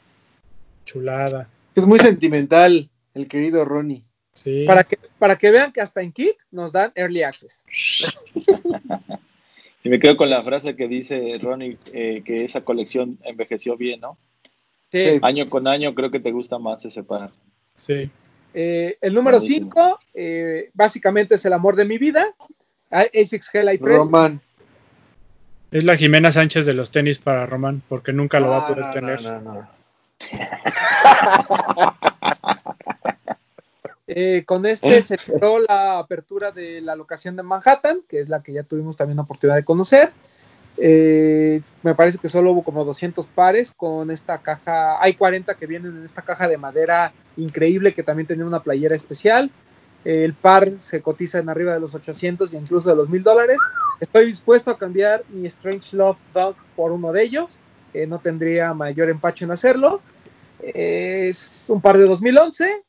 Chulada. 0.84 1.48
Es 1.74 1.84
muy 1.84 1.98
sentimental, 1.98 2.88
el 3.14 3.26
querido 3.26 3.64
Ronnie. 3.64 4.04
Sí. 4.34 4.64
Para 4.66 4.84
que, 4.84 4.98
para 5.18 5.36
que 5.36 5.50
vean 5.50 5.72
que 5.72 5.80
hasta 5.80 6.00
en 6.02 6.12
Kit 6.12 6.36
nos 6.52 6.70
dan 6.70 6.92
Early 6.94 7.22
Access. 7.22 7.64
Y 9.82 9.88
me 9.88 10.00
quedo 10.00 10.16
con 10.16 10.28
la 10.30 10.42
frase 10.42 10.74
que 10.74 10.88
dice 10.88 11.32
Ronnie, 11.40 11.78
eh, 11.92 12.22
que 12.24 12.44
esa 12.44 12.62
colección 12.62 13.18
envejeció 13.22 13.76
bien, 13.76 14.00
¿no? 14.00 14.18
Sí. 14.96 15.18
Año 15.22 15.48
con 15.50 15.66
año 15.68 15.94
creo 15.94 16.10
que 16.10 16.20
te 16.20 16.32
gusta 16.32 16.58
más 16.58 16.84
ese 16.84 17.02
par. 17.02 17.30
Sí. 17.74 18.10
Eh, 18.54 18.96
el 19.00 19.14
número 19.14 19.38
Buenísimo. 19.38 19.70
5, 20.14 20.70
básicamente 20.74 21.34
es 21.34 21.44
el 21.44 21.52
amor 21.52 21.76
de 21.76 21.84
mi 21.84 21.98
vida. 21.98 22.34
ASICS 22.90 23.54
Hellite 23.54 23.84
Press. 23.84 23.98
Roman. 23.98 24.40
Es 25.70 25.84
la 25.84 25.96
Jimena 25.96 26.30
Sánchez 26.30 26.64
de 26.64 26.74
los 26.74 26.90
tenis 26.90 27.18
para 27.18 27.44
Román 27.44 27.82
porque 27.88 28.12
nunca 28.12 28.40
lo 28.40 28.48
va 28.48 28.58
a 28.58 28.64
Ah, 28.64 28.68
poder 28.68 28.84
no, 28.86 28.90
tener. 28.92 29.22
no, 29.22 29.40
no, 29.40 29.54
no. 29.54 29.68
Eh, 34.08 34.44
con 34.46 34.64
este 34.66 35.02
se 35.02 35.18
logró 35.26 35.58
la 35.68 35.98
apertura 35.98 36.52
de 36.52 36.80
la 36.80 36.94
locación 36.94 37.34
de 37.34 37.42
Manhattan, 37.42 38.02
que 38.08 38.20
es 38.20 38.28
la 38.28 38.40
que 38.40 38.52
ya 38.52 38.62
tuvimos 38.62 38.96
también 38.96 39.16
la 39.16 39.24
oportunidad 39.24 39.56
de 39.56 39.64
conocer. 39.64 40.12
Eh, 40.78 41.62
me 41.82 41.94
parece 41.94 42.18
que 42.18 42.28
solo 42.28 42.52
hubo 42.52 42.62
como 42.62 42.84
200 42.84 43.26
pares 43.28 43.72
con 43.76 44.10
esta 44.10 44.38
caja. 44.38 45.02
Hay 45.02 45.14
40 45.14 45.54
que 45.54 45.66
vienen 45.66 45.96
en 45.96 46.04
esta 46.04 46.22
caja 46.22 46.48
de 46.48 46.58
madera 46.58 47.12
increíble 47.36 47.94
que 47.94 48.02
también 48.02 48.26
tenía 48.26 48.44
una 48.44 48.62
playera 48.62 48.94
especial. 48.94 49.50
El 50.04 50.34
par 50.34 50.70
se 50.80 51.02
cotiza 51.02 51.38
en 51.38 51.48
arriba 51.48 51.72
de 51.72 51.80
los 51.80 51.94
800 51.94 52.52
y 52.52 52.56
incluso 52.56 52.90
de 52.90 52.96
los 52.96 53.08
1000 53.08 53.22
dólares. 53.22 53.60
Estoy 54.00 54.26
dispuesto 54.26 54.70
a 54.70 54.78
cambiar 54.78 55.24
mi 55.30 55.46
Strange 55.46 55.96
Love 55.96 56.18
Dog 56.32 56.56
por 56.76 56.92
uno 56.92 57.12
de 57.12 57.22
ellos. 57.22 57.58
Eh, 57.92 58.06
no 58.06 58.18
tendría 58.18 58.72
mayor 58.74 59.08
empacho 59.08 59.44
en 59.44 59.52
hacerlo. 59.52 60.00
Es 60.60 61.66
un 61.68 61.80
par 61.80 61.98
de 61.98 62.04
2011 62.04 62.82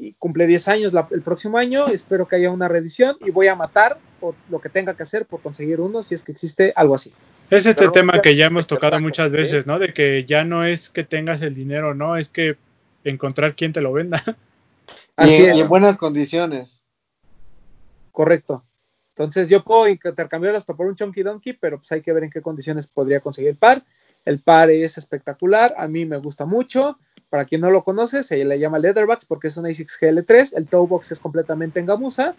y 0.00 0.14
cumple 0.14 0.46
10 0.46 0.66
años 0.68 0.92
la- 0.94 1.06
el 1.10 1.20
próximo 1.20 1.58
año. 1.58 1.88
Espero 1.88 2.26
que 2.26 2.36
haya 2.36 2.50
una 2.50 2.68
reedición 2.68 3.16
y 3.20 3.30
voy 3.30 3.48
a 3.48 3.54
matar 3.54 3.98
por 4.18 4.34
lo 4.48 4.58
que 4.58 4.70
tenga 4.70 4.94
que 4.94 5.02
hacer 5.02 5.26
por 5.26 5.40
conseguir 5.42 5.80
uno 5.80 6.02
si 6.02 6.14
es 6.14 6.22
que 6.22 6.32
existe 6.32 6.72
algo 6.74 6.94
así. 6.94 7.12
Es 7.50 7.66
este 7.66 7.80
Pero 7.82 7.92
tema 7.92 8.22
que 8.22 8.34
ya 8.34 8.46
hemos 8.46 8.66
tocado 8.66 8.98
muchas 9.00 9.30
veces, 9.30 9.66
¿no? 9.66 9.78
De 9.78 9.92
que 9.92 10.24
ya 10.24 10.44
no 10.44 10.64
es 10.64 10.88
que 10.88 11.04
tengas 11.04 11.42
el 11.42 11.54
dinero, 11.54 11.94
¿no? 11.94 12.16
Es 12.16 12.28
que 12.28 12.56
encontrar 13.04 13.54
quien 13.54 13.72
te 13.72 13.80
lo 13.80 13.92
venda. 13.92 14.22
Así 15.16 15.42
en, 15.42 15.50
es. 15.50 15.56
y 15.56 15.60
en 15.60 15.68
buenas 15.68 15.98
condiciones. 15.98 16.86
Correcto. 18.12 18.64
Entonces 19.14 19.48
yo 19.48 19.62
puedo 19.62 19.86
intercambiar 19.88 20.54
hasta 20.56 20.74
por 20.74 20.86
un 20.86 20.94
Chunky 20.94 21.22
Donkey, 21.22 21.52
pero 21.52 21.76
pues 21.78 21.92
hay 21.92 22.00
que 22.00 22.12
ver 22.12 22.24
en 22.24 22.30
qué 22.30 22.40
condiciones 22.40 22.86
podría 22.86 23.20
conseguir 23.20 23.50
el 23.50 23.56
par. 23.56 23.84
El 24.24 24.40
par 24.40 24.70
es 24.70 24.96
espectacular, 24.98 25.74
a 25.76 25.86
mí 25.88 26.04
me 26.06 26.16
gusta 26.18 26.46
mucho. 26.46 26.98
Para 27.30 27.44
quien 27.46 27.60
no 27.62 27.70
lo 27.70 27.84
conoce, 27.84 28.22
se 28.22 28.44
le 28.44 28.58
llama 28.58 28.78
Leatherbacks 28.78 29.24
porque 29.24 29.46
es 29.48 29.56
un 29.56 29.66
ASICS 29.66 29.98
GL3. 30.00 30.52
El 30.56 30.66
toe 30.66 30.86
box 30.86 31.12
es 31.12 31.20
completamente 31.20 31.80
en 31.80 31.86
gamuza 31.86 32.34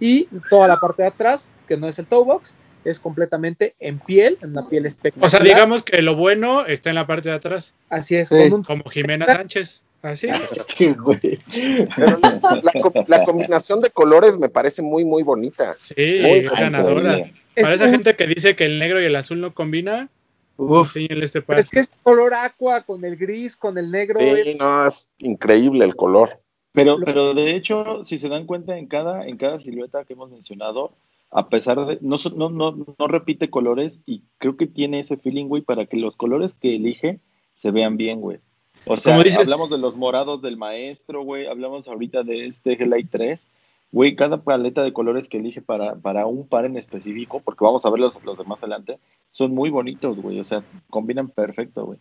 y 0.00 0.24
toda 0.48 0.66
la 0.66 0.78
parte 0.80 1.02
de 1.02 1.08
atrás, 1.08 1.50
que 1.68 1.76
no 1.76 1.86
es 1.86 1.98
el 1.98 2.06
toe 2.06 2.24
box, 2.24 2.56
es 2.84 2.98
completamente 2.98 3.74
en 3.78 3.98
piel, 3.98 4.38
en 4.42 4.50
una 4.50 4.66
piel 4.68 4.86
espectacular. 4.86 5.26
O 5.26 5.28
sea, 5.28 5.40
digamos 5.40 5.82
que 5.82 6.00
lo 6.00 6.16
bueno 6.16 6.64
está 6.64 6.88
en 6.88 6.94
la 6.96 7.06
parte 7.06 7.28
de 7.28 7.34
atrás, 7.34 7.74
Así 7.90 8.16
es, 8.16 8.30
Sí. 8.30 8.36
con 8.48 8.52
un 8.54 8.62
como 8.64 8.84
Jimena 8.84 9.26
Sánchez. 9.26 9.82
Así. 10.02 10.28
Sí, 10.78 10.94
güey. 10.94 11.38
Pero 11.94 12.18
la, 12.20 12.60
la 12.62 12.80
co- 12.80 12.92
la 13.06 13.24
combinación 13.24 13.82
de 13.82 13.90
colores 13.90 14.38
me 14.38 14.48
parece 14.48 14.80
muy, 14.80 15.04
muy 15.04 15.22
bonita. 15.22 15.74
Sí, 15.76 15.94
Muy 16.22 16.38
es 16.38 16.50
ganadora. 16.50 17.18
Increíble. 17.18 17.34
Es 17.54 17.64
Para 17.64 17.74
esa 17.74 17.84
un- 17.84 17.90
gente 17.90 18.16
que 18.16 18.26
dice 18.26 18.56
que 18.56 18.64
el 18.64 18.78
negro 18.78 19.02
y 19.02 19.04
el 19.04 19.14
azul 19.16 19.42
no 19.42 19.52
combina, 19.52 20.08
Uf, 20.62 20.96
enséñenle 20.96 21.24
este 21.24 21.42
par. 21.42 21.58
es 21.58 21.70
que 21.70 21.80
es 21.80 21.90
color 22.02 22.34
aqua 22.34 22.82
con 22.82 23.04
el 23.04 23.16
gris, 23.16 23.56
con 23.56 23.78
el 23.78 23.90
negro. 23.90 24.18
Sí, 24.20 24.26
es- 24.26 24.56
no, 24.58 24.86
es 24.86 25.08
increíble 25.18 25.84
el 25.84 25.96
color. 25.96 26.40
Pero, 26.72 26.98
pero 27.04 27.34
de 27.34 27.56
hecho, 27.56 28.04
si 28.04 28.18
se 28.18 28.28
dan 28.28 28.46
cuenta 28.46 28.78
en 28.78 28.86
cada, 28.86 29.26
en 29.26 29.36
cada 29.36 29.58
silueta 29.58 30.04
que 30.04 30.12
hemos 30.12 30.30
mencionado, 30.30 30.92
a 31.32 31.48
pesar 31.48 31.84
de, 31.86 31.98
no, 32.00 32.16
no, 32.36 32.48
no, 32.50 32.86
no 32.98 33.06
repite 33.08 33.50
colores 33.50 33.98
y 34.06 34.22
creo 34.38 34.56
que 34.56 34.66
tiene 34.66 35.00
ese 35.00 35.16
feeling, 35.16 35.46
güey, 35.46 35.62
para 35.62 35.86
que 35.86 35.96
los 35.96 36.14
colores 36.16 36.54
que 36.54 36.76
elige 36.76 37.18
se 37.56 37.70
vean 37.72 37.96
bien, 37.96 38.20
güey. 38.20 38.38
O 38.86 38.96
sea, 38.96 39.12
Como 39.14 39.24
dices- 39.24 39.40
hablamos 39.40 39.68
de 39.70 39.78
los 39.78 39.96
morados 39.96 40.42
del 40.42 40.56
maestro, 40.56 41.22
güey, 41.24 41.46
hablamos 41.46 41.88
ahorita 41.88 42.22
de 42.22 42.46
este 42.46 42.78
G-Lite 42.78 43.08
3, 43.10 43.44
güey, 43.92 44.14
cada 44.14 44.42
paleta 44.42 44.82
de 44.84 44.92
colores 44.92 45.28
que 45.28 45.38
elige 45.38 45.60
para, 45.60 45.96
para 45.96 46.26
un 46.26 46.46
par 46.46 46.64
en 46.64 46.76
específico, 46.76 47.40
porque 47.44 47.64
vamos 47.64 47.84
a 47.84 47.90
ver 47.90 47.98
los, 48.00 48.22
los 48.24 48.38
de 48.38 48.44
más 48.44 48.60
adelante, 48.62 48.98
son 49.32 49.54
muy 49.54 49.70
bonitos, 49.70 50.16
güey, 50.16 50.40
o 50.40 50.44
sea, 50.44 50.62
combinan 50.88 51.28
perfecto, 51.28 51.84
güey. 51.86 51.98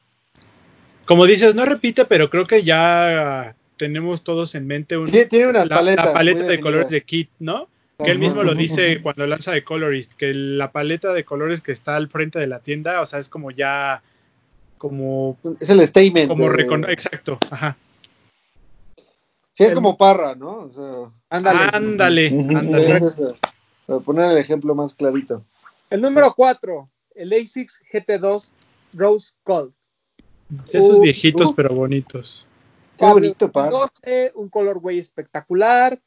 Como 1.05 1.25
dices, 1.25 1.55
no 1.55 1.65
repite, 1.65 2.05
pero 2.05 2.29
creo 2.29 2.45
que 2.45 2.63
ya 2.63 3.55
tenemos 3.77 4.23
todos 4.23 4.55
en 4.55 4.67
mente 4.67 4.97
un- 4.97 5.07
Sí, 5.07 5.25
tiene 5.29 5.47
unas 5.47 5.67
la, 5.67 5.75
paletas 5.77 6.05
la 6.07 6.13
paleta 6.13 6.43
de 6.43 6.59
colores 6.59 6.89
de. 6.89 7.01
Kit, 7.01 7.29
¿no? 7.39 7.67
Que 8.03 8.11
él 8.11 8.19
mismo 8.19 8.43
lo 8.43 8.55
dice 8.55 9.01
cuando 9.01 9.27
lanza 9.27 9.51
de 9.51 9.63
Colorist, 9.65 10.13
que 10.13 10.33
la 10.33 10.71
paleta 10.71 11.11
de 11.11 11.25
colores 11.25 11.61
que 11.61 11.73
está 11.73 11.97
al 11.97 12.07
frente 12.07 12.39
de 12.39 12.47
la 12.47 12.59
tienda, 12.59 13.01
o 13.01 13.05
sea, 13.05 13.19
es 13.19 13.27
como 13.27 13.51
ya, 13.51 14.01
como, 14.77 15.37
Es 15.59 15.69
el 15.69 15.85
statement. 15.85 16.29
como 16.29 16.49
de- 16.49 16.93
exacto, 16.93 17.37
ajá. 17.51 17.75
Sí, 19.51 19.65
es 19.65 19.73
como 19.73 19.97
Parra, 19.97 20.35
¿no? 20.35 20.59
O 20.59 20.71
sea, 20.73 21.11
Ándale. 21.29 21.59
Ándale, 21.73 22.27
ándale. 22.29 22.91
es 22.95 23.01
eso. 23.01 23.35
Para 23.85 23.99
poner 23.99 24.31
el 24.31 24.37
ejemplo 24.37 24.73
más 24.75 24.93
clarito. 24.93 25.43
El 25.89 25.99
número 25.99 26.33
4, 26.33 26.87
el 27.21 27.33
ASICS 27.33 27.81
GT2 27.91 28.51
Rose 28.93 29.33
Gold. 29.45 29.73
Esos 30.73 30.97
Uh, 30.97 31.01
viejitos 31.01 31.49
uh. 31.49 31.55
pero 31.55 31.75
bonitos. 31.75 32.47
Qué 32.97 33.05
bonito, 33.05 33.51
par. 33.51 33.69
12, 33.69 34.31
un 34.35 34.49
colorway 34.49 34.97
espectacular. 34.99 35.99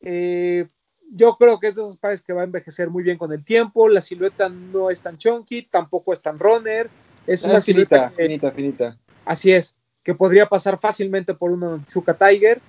Eh, 0.00 0.66
yo 1.10 1.36
creo 1.36 1.58
que 1.60 1.68
es 1.68 1.74
de 1.74 1.82
esos 1.82 1.96
pares 1.96 2.20
que 2.22 2.32
va 2.32 2.42
a 2.42 2.44
envejecer 2.44 2.90
muy 2.90 3.02
bien 3.02 3.16
con 3.18 3.32
el 3.32 3.44
tiempo. 3.44 3.88
La 3.88 4.00
silueta 4.00 4.48
no 4.48 4.90
es 4.90 5.00
tan 5.00 5.16
chunky, 5.16 5.62
tampoco 5.62 6.12
es 6.12 6.20
tan 6.20 6.38
runner. 6.38 6.90
Es 7.26 7.44
una 7.44 7.58
Es 7.58 7.64
finita, 7.64 8.10
silueta 8.10 8.16
que- 8.16 8.22
finita, 8.24 8.50
finita. 8.52 8.98
así 9.24 9.52
es, 9.52 9.74
que 10.02 10.14
podría 10.14 10.46
pasar 10.46 10.78
fácilmente 10.80 11.32
por 11.34 11.50
un 11.50 11.62
Onitsuka 11.62 12.14
Tiger. 12.14 12.60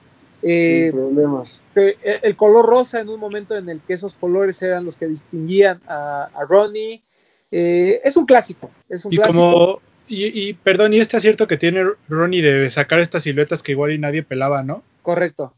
Eh, 0.41 0.89
Sin 0.91 0.99
problemas. 0.99 1.59
que 1.73 1.97
el 2.03 2.19
el 2.21 2.35
color 2.35 2.65
rosa 2.67 2.99
en 2.99 3.09
un 3.09 3.19
momento 3.19 3.57
en 3.57 3.67
el 3.67 3.81
que 3.81 3.93
esos 3.93 4.13
colores 4.13 4.61
eran 4.61 4.85
los 4.85 4.95
que 4.95 5.07
distinguían 5.07 5.81
a, 5.87 6.29
a 6.33 6.45
Ronnie. 6.45 7.01
Eh, 7.51 8.01
es 8.03 8.17
un 8.17 8.25
clásico, 8.25 8.71
es 8.89 9.05
un 9.05 9.13
Y 9.13 9.17
clásico. 9.17 9.37
como, 9.37 9.81
y, 10.07 10.49
y 10.49 10.53
perdón, 10.53 10.93
y 10.93 10.99
este 10.99 11.17
acierto 11.17 11.47
que 11.47 11.57
tiene 11.57 11.83
Ronnie 12.09 12.41
de 12.41 12.69
sacar 12.69 12.99
estas 12.99 13.23
siluetas 13.23 13.63
que 13.63 13.71
igual 13.73 13.91
y 13.91 13.99
nadie 13.99 14.23
pelaba, 14.23 14.63
¿no? 14.63 14.83
Correcto. 15.01 15.53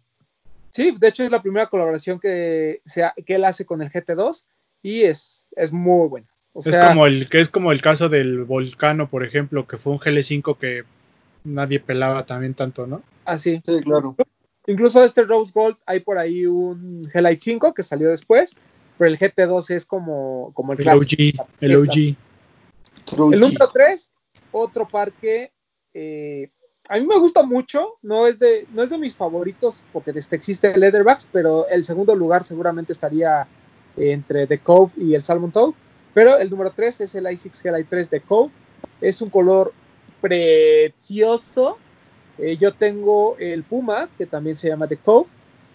Sí, 0.70 0.94
de 1.00 1.08
hecho 1.08 1.24
es 1.24 1.32
la 1.32 1.42
primera 1.42 1.68
colaboración 1.68 2.20
que, 2.20 2.82
sea, 2.86 3.14
que 3.26 3.36
él 3.36 3.46
hace 3.46 3.66
con 3.66 3.82
el 3.82 3.92
GT2 3.92 4.46
y 4.84 5.04
es, 5.04 5.48
es 5.56 5.74
muy 5.74 6.08
buena. 6.08 6.28
O 6.54 6.60
es 6.60 6.66
sea, 6.66 6.90
como 6.90 7.06
el 7.08 7.28
que 7.30 7.40
es 7.40 7.50
como 7.50 7.72
el 7.72 7.82
caso 7.82 8.10
del 8.10 8.44
Volcano, 8.44 9.10
por 9.10 9.24
ejemplo, 9.24 9.68
que 9.68 9.78
fue 9.78 9.94
un 9.94 10.00
GL5 10.00 10.58
que 10.58 10.84
nadie 11.44 11.80
pelaba 11.80 12.26
también 12.26 12.54
tanto, 12.54 12.86
¿no? 12.86 13.02
así. 13.26 13.62
Sí, 13.66 13.82
claro. 13.84 14.16
Incluso 14.68 15.04
este 15.04 15.24
Rose 15.24 15.52
Gold 15.54 15.78
hay 15.86 16.02
por 16.02 16.18
ahí 16.18 16.46
un 16.46 17.02
G-Lite 17.04 17.42
5 17.42 17.74
que 17.74 17.84
salió 17.84 18.10
después, 18.10 18.56
pero 18.98 19.10
el 19.12 19.20
GT2 19.20 19.70
es 19.72 19.86
como, 19.86 20.52
como 20.54 20.74
el 20.74 20.80
El 20.80 20.84
clásico. 20.84 21.43
OG, 21.43 21.48
el 21.62 21.76
OG. 21.76 23.34
El 23.34 23.39
número 23.39 23.68
3, 23.68 24.12
otro 24.52 24.88
parque. 24.88 25.52
eh, 25.93 26.50
a 26.89 26.98
mí 26.98 27.06
me 27.06 27.18
gusta 27.20 27.43
mucho, 27.43 27.98
no 28.02 28.28
es 28.28 28.39
de, 28.39 28.66
no 28.74 28.82
es 28.82 28.89
de 28.89 28.98
mis 28.98 29.16
favoritos 29.16 29.84
porque 29.91 30.12
este 30.16 30.38
existe 30.38 30.72
el 30.72 30.80
Leatherbacks, 30.80 31.28
pero 31.32 31.68
el 31.68 31.84
segundo 31.84 32.16
lugar 32.16 32.45
seguramente 32.45 32.93
estaría 32.93 33.45
entre 33.98 34.48
The 34.48 34.60
Cove 34.60 34.93
y 34.95 35.14
el 35.14 35.22
Salmon 35.24 35.52
Toe. 35.52 35.74
Pero 36.14 36.38
el 36.38 36.50
número 36.50 36.72
3 36.72 37.02
es 37.02 37.16
el 37.16 37.26
i6 37.26 37.52
G-Lite 37.52 37.89
3 37.89 38.10
de 38.10 38.22
Cove. 38.22 38.52
Es 39.02 39.22
un 39.22 39.30
color 39.30 39.74
precioso. 40.22 41.78
Eh, 42.38 42.58
yo 42.58 42.74
tengo 42.74 43.36
el 43.38 43.64
Puma, 43.64 44.10
que 44.18 44.26
también 44.26 44.56
se 44.56 44.70
llama 44.70 44.88
The 44.88 44.98
Cove. 44.98 45.28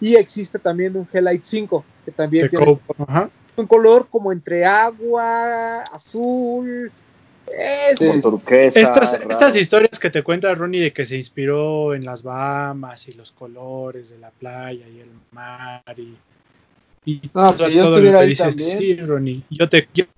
Y 0.03 0.17
existe 0.17 0.59
también 0.59 0.97
un 0.97 1.07
G-Lite 1.07 1.45
5, 1.45 1.85
que 2.03 2.11
también 2.11 2.49
tiene 2.49 2.77
un 3.55 3.67
color 3.67 4.09
como 4.09 4.33
entre 4.33 4.65
agua, 4.65 5.83
azul. 5.83 6.91
Es 7.47 7.99
Sí. 7.99 8.21
Turquesa. 8.21 8.81
Estas, 8.81 9.13
estas 9.13 9.55
historias 9.55 9.97
que 9.97 10.09
te 10.09 10.21
cuenta 10.21 10.53
Ronnie 10.55 10.81
de 10.81 10.91
que 10.91 11.05
se 11.05 11.15
inspiró 11.15 11.93
en 11.93 12.03
las 12.03 12.21
Bahamas 12.21 13.07
y 13.07 13.13
los 13.13 13.31
colores 13.31 14.09
de 14.09 14.17
la 14.17 14.31
playa 14.31 14.85
y 14.89 14.99
el 14.99 15.09
mar 15.31 15.81
y, 15.95 16.17
y 17.05 17.21
No, 17.33 17.55
pues, 17.55 17.69
si 17.69 17.77
yo 17.77 17.83
estuviera 17.85 18.17
lo 18.17 18.19
que 18.23 18.25
dices, 18.27 18.47
también. 18.57 18.77
sí, 18.77 18.97
Ronnie, 18.97 19.43
yo 19.49 19.69
te 19.69 19.87
quiero, 19.87 20.09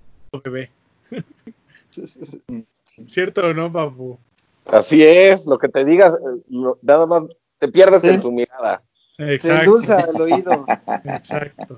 bebé. 0.43 0.71
¿Cierto 3.05 3.45
o 3.45 3.53
no, 3.53 3.71
papu? 3.71 4.17
Así 4.65 5.03
es, 5.03 5.45
lo 5.45 5.59
que 5.59 5.69
te 5.69 5.85
digas, 5.85 6.15
eh, 6.15 6.41
nada 6.81 7.05
más 7.05 7.25
te 7.59 7.67
pierdes 7.67 8.01
Sí. 8.01 8.07
en 8.07 8.21
su 8.23 8.31
mirada. 8.31 8.81
Se 9.17 9.33
Exacto, 9.35 9.59
endulza 9.61 9.99
el 10.01 10.21
oído. 10.21 10.65
exacto. 11.05 11.77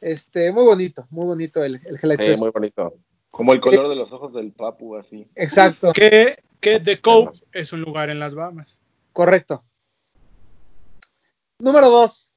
este, 0.00 0.50
muy 0.52 0.64
bonito, 0.64 1.06
muy 1.10 1.26
bonito 1.26 1.62
el, 1.62 1.74
el 1.84 1.98
Sí, 1.98 2.16
3. 2.16 2.40
muy 2.40 2.50
bonito. 2.50 2.94
Como 3.30 3.52
el 3.52 3.60
color 3.60 3.88
de 3.88 3.96
los 3.96 4.12
ojos 4.12 4.32
del 4.32 4.52
papu, 4.52 4.96
así. 4.96 5.26
Exacto, 5.34 5.92
Que, 5.92 6.38
que 6.60 6.78
The 6.80 7.00
Cove 7.00 7.32
es 7.52 7.72
un 7.72 7.80
lugar 7.80 8.08
en 8.10 8.18
las 8.20 8.34
Bahamas. 8.34 8.80
correcto. 9.12 9.64
Número 11.58 11.88
2. 11.90 12.32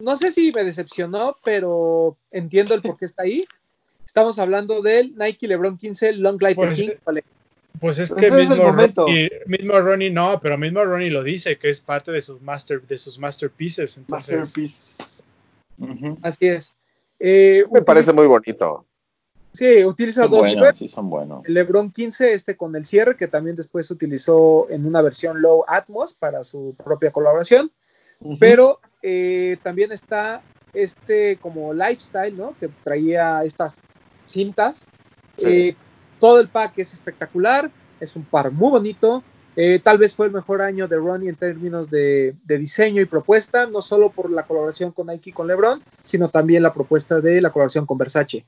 no 0.00 0.16
sé 0.16 0.30
si 0.30 0.52
me 0.52 0.64
decepcionó, 0.64 1.36
pero 1.44 2.16
entiendo 2.30 2.74
el 2.74 2.82
por 2.82 2.96
qué 2.98 3.04
está 3.04 3.22
ahí. 3.24 3.44
Estamos 4.04 4.38
hablando 4.38 4.80
del 4.82 5.14
Nike 5.16 5.46
LeBron 5.46 5.76
15 5.76 6.12
Long 6.14 6.40
Life 6.42 6.54
Pues, 6.56 6.74
King. 6.74 6.90
Pues 7.80 7.98
es 7.98 8.10
Ese 8.10 8.20
que 8.20 8.30
mismo. 8.30 8.72
Ronnie, 8.72 9.30
mismo 9.46 9.80
Ronnie, 9.80 10.10
no, 10.10 10.38
pero 10.40 10.58
mismo 10.58 10.84
Ronnie 10.84 11.10
lo 11.10 11.22
dice, 11.22 11.58
que 11.58 11.70
es 11.70 11.80
parte 11.80 12.12
de 12.12 12.20
sus 12.20 12.40
master, 12.42 12.82
de 12.82 12.98
sus 12.98 13.18
masterpieces. 13.18 13.96
Entonces, 13.96 14.38
Masterpiece. 14.38 15.24
Así 16.22 16.46
es. 16.46 16.74
Eh, 17.18 17.64
Me 17.72 17.82
parece 17.82 18.12
muy 18.12 18.26
bonito. 18.26 18.84
Sí, 19.52 19.84
utiliza 19.84 20.22
Son 20.22 20.30
dos 20.30 20.40
buenos, 20.40 20.54
siluetas. 20.54 20.78
sí, 20.78 20.88
son 20.88 21.10
buenos. 21.10 21.44
El 21.44 21.54
LeBron 21.54 21.90
15, 21.90 22.34
este 22.34 22.56
con 22.56 22.76
el 22.76 22.84
cierre, 22.86 23.16
que 23.16 23.26
también 23.26 23.56
después 23.56 23.90
utilizó 23.90 24.68
en 24.70 24.86
una 24.86 25.02
versión 25.02 25.40
Low 25.42 25.64
Atmos 25.66 26.14
para 26.14 26.44
su 26.44 26.74
propia 26.84 27.10
colaboración. 27.10 27.72
Pero 28.38 28.78
eh, 29.02 29.56
también 29.62 29.90
está 29.92 30.42
este 30.74 31.38
como 31.40 31.72
lifestyle, 31.72 32.36
¿no? 32.36 32.54
Que 32.60 32.68
traía 32.84 33.42
estas 33.42 33.80
cintas. 34.26 34.84
Sí. 35.38 35.46
Eh, 35.48 35.76
todo 36.20 36.40
el 36.40 36.48
pack 36.48 36.78
es 36.78 36.92
espectacular, 36.92 37.70
es 37.98 38.14
un 38.14 38.24
par 38.24 38.52
muy 38.52 38.70
bonito. 38.70 39.24
Eh, 39.56 39.80
tal 39.82 39.98
vez 39.98 40.14
fue 40.14 40.26
el 40.26 40.32
mejor 40.32 40.62
año 40.62 40.86
de 40.86 40.96
Ronnie 40.96 41.28
en 41.28 41.34
términos 41.34 41.90
de, 41.90 42.36
de 42.44 42.58
diseño 42.58 43.02
y 43.02 43.06
propuesta, 43.06 43.66
no 43.66 43.82
solo 43.82 44.10
por 44.10 44.30
la 44.30 44.46
colaboración 44.46 44.92
con 44.92 45.08
Nike 45.08 45.30
y 45.30 45.32
con 45.32 45.48
LeBron, 45.48 45.82
sino 46.04 46.28
también 46.28 46.62
la 46.62 46.72
propuesta 46.72 47.20
de 47.20 47.40
la 47.40 47.50
colaboración 47.50 47.84
con 47.84 47.98
Versace. 47.98 48.44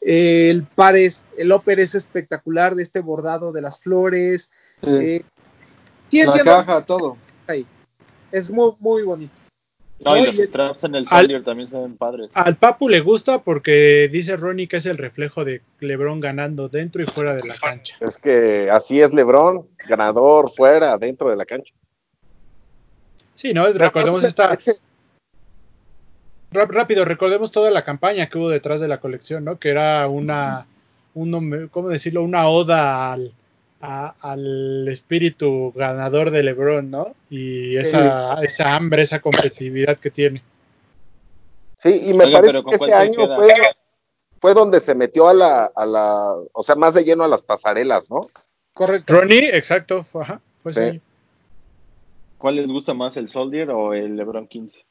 Eh, 0.00 0.50
el 0.50 0.62
par 0.62 0.96
es, 0.96 1.24
el 1.36 1.52
upper 1.52 1.80
es 1.80 1.94
espectacular 1.94 2.74
de 2.76 2.82
este 2.84 3.00
bordado 3.00 3.50
de 3.50 3.60
las 3.60 3.80
flores. 3.80 4.50
Sí. 4.82 5.24
Eh, 6.12 6.24
la 6.24 6.44
caja, 6.44 6.84
todo. 6.84 7.16
ahí. 7.48 7.66
es 8.30 8.50
muy, 8.50 8.72
muy 8.78 9.02
bonito. 9.02 9.34
No, 10.04 10.16
y 10.16 10.26
los 10.26 10.36
straps 10.36 10.84
en 10.84 10.94
el 10.94 11.06
Al- 11.10 11.20
Soldier 11.22 11.42
también 11.42 11.68
se 11.68 11.78
ven 11.78 11.96
padres. 11.96 12.28
al 12.34 12.56
Papu 12.56 12.88
le 12.88 13.00
gusta 13.00 13.42
porque 13.42 14.08
dice 14.12 14.36
Ronnie 14.36 14.68
que 14.68 14.76
es 14.76 14.86
el 14.86 14.98
reflejo 14.98 15.44
de 15.44 15.62
LeBron 15.80 16.20
ganando 16.20 16.68
dentro 16.68 17.02
y 17.02 17.06
fuera 17.06 17.34
de 17.34 17.46
la 17.48 17.54
cancha. 17.56 17.96
Es 18.00 18.18
que 18.18 18.68
así 18.70 19.00
es 19.00 19.14
LeBron, 19.14 19.66
ganador 19.88 20.50
fuera, 20.50 20.98
dentro 20.98 21.30
de 21.30 21.36
la 21.36 21.46
cancha. 21.46 21.72
Sí, 23.34 23.54
¿no? 23.54 23.66
Recordemos 23.72 24.22
esta. 24.24 24.56
Ráp- 26.52 26.70
Rápido, 26.70 27.04
recordemos 27.04 27.50
toda 27.52 27.70
la 27.70 27.84
campaña 27.84 28.26
que 28.28 28.38
hubo 28.38 28.48
detrás 28.48 28.80
de 28.80 28.88
la 28.88 29.00
colección, 29.00 29.44
¿no? 29.44 29.58
Que 29.58 29.70
era 29.70 30.06
una, 30.08 30.66
un, 31.14 31.68
¿cómo 31.70 31.88
decirlo? 31.88 32.22
Una 32.22 32.48
oda 32.48 33.12
al, 33.12 33.32
a- 33.88 34.14
al 34.20 34.88
espíritu 34.88 35.72
ganador 35.76 36.30
de 36.30 36.42
LeBron, 36.42 36.90
¿no? 36.90 37.14
Y 37.30 37.76
esa, 37.76 38.42
esa 38.42 38.74
hambre, 38.74 39.02
esa 39.02 39.20
competitividad 39.20 39.96
que 39.98 40.10
tiene. 40.10 40.42
Sí, 41.76 42.00
y 42.06 42.14
me 42.14 42.26
parece 42.28 42.62
¿con 42.62 42.70
que 42.70 42.76
ese 42.76 42.86
se 42.86 42.94
año 42.94 43.14
queda? 43.14 43.36
fue, 43.36 43.52
fue 44.40 44.54
donde 44.54 44.80
se 44.80 44.94
metió 44.94 45.28
a 45.28 45.34
la, 45.34 45.64
a 45.66 45.86
la, 45.86 46.34
o 46.52 46.62
sea, 46.62 46.74
más 46.74 46.94
de 46.94 47.04
lleno 47.04 47.22
a 47.24 47.28
las 47.28 47.42
pasarelas, 47.42 48.10
¿no? 48.10 48.22
Correcto. 48.72 49.14
Ronnie, 49.20 49.50
exacto, 49.56 50.02
fue, 50.02 50.22
ajá, 50.22 50.40
fue 50.62 50.72
ese 50.72 50.82
Sí. 50.82 50.90
año. 50.90 51.00
¿Cuál 52.38 52.56
les 52.56 52.66
gusta 52.66 52.92
más, 52.92 53.16
el 53.16 53.28
Soldier 53.28 53.70
o 53.70 53.94
el 53.94 54.16
LeBron 54.16 54.46
15? 54.48 54.84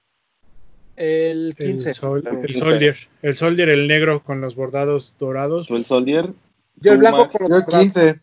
El 0.96 1.54
15. 1.58 1.90
El, 1.90 1.96
sol- 1.96 2.24
El 2.26 2.38
el 2.38 2.46
15. 2.46 2.60
Soldier, 2.60 2.96
el 3.22 3.36
Soldier, 3.36 3.70
el 3.70 3.88
negro 3.88 4.24
con 4.24 4.40
los 4.42 4.56
bordados 4.56 5.16
dorados. 5.20 5.68
¿Tú 5.68 5.76
el 5.76 5.86
Soldier? 5.86 6.30
Yo 6.78 6.92
el 6.94 6.98
¿Tú, 6.98 7.00
blanco 7.02 7.18
Max? 7.18 7.32
por 7.34 7.42
los 7.50 7.66
Yo 7.66 7.66
15. 7.80 8.20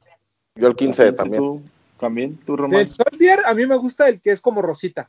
Yo 0.56 0.68
el 0.68 0.76
15 0.76 1.12
también. 1.12 1.42
¿Tú 1.42 1.62
también? 1.98 2.36
¿Tú, 2.44 2.56
Román? 2.56 2.78
Del 2.80 2.88
Soldier, 2.88 3.40
a 3.46 3.54
mí 3.54 3.66
me 3.66 3.76
gusta 3.76 4.08
el 4.08 4.20
que 4.20 4.30
es 4.30 4.40
como 4.40 4.60
rosita. 4.62 5.08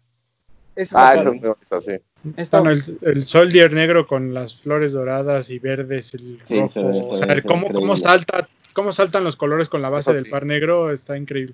Ese 0.76 0.96
Ah, 0.98 1.14
es 1.14 1.20
el 1.20 1.26
muy 1.28 1.40
bonito, 1.40 1.80
sí. 1.82 1.92
Está 2.38 2.62
Bueno, 2.62 2.80
el, 2.80 2.98
el 3.02 3.24
Soldier 3.28 3.74
negro 3.74 4.08
con 4.08 4.34
las 4.34 4.56
flores 4.56 4.94
doradas 4.94 5.50
y 5.50 5.60
verdes, 5.60 6.14
el 6.14 6.42
Sí, 6.46 6.56
rojo. 6.56 6.68
se 6.70 6.84
ve- 6.84 6.94
se 6.94 7.00
o 7.12 7.16
sea, 7.16 7.28
ve- 7.28 7.34
el 7.34 7.42
se 7.42 7.48
ve 7.48 7.54
cómo, 7.54 7.68
cómo 7.74 7.96
salta, 7.96 8.48
cómo 8.74 8.92
saltan 8.92 9.24
los 9.24 9.36
colores 9.36 9.70
con 9.70 9.82
la 9.82 9.90
base 9.90 10.12
Eso 10.12 10.16
del 10.16 10.24
sí. 10.26 10.30
par 10.32 10.46
negro 10.46 10.92
está 10.92 11.18
increíble. 11.18 11.54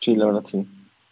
Sí, 0.00 0.16
la 0.16 0.26
verdad, 0.26 0.42
sí. 0.44 0.66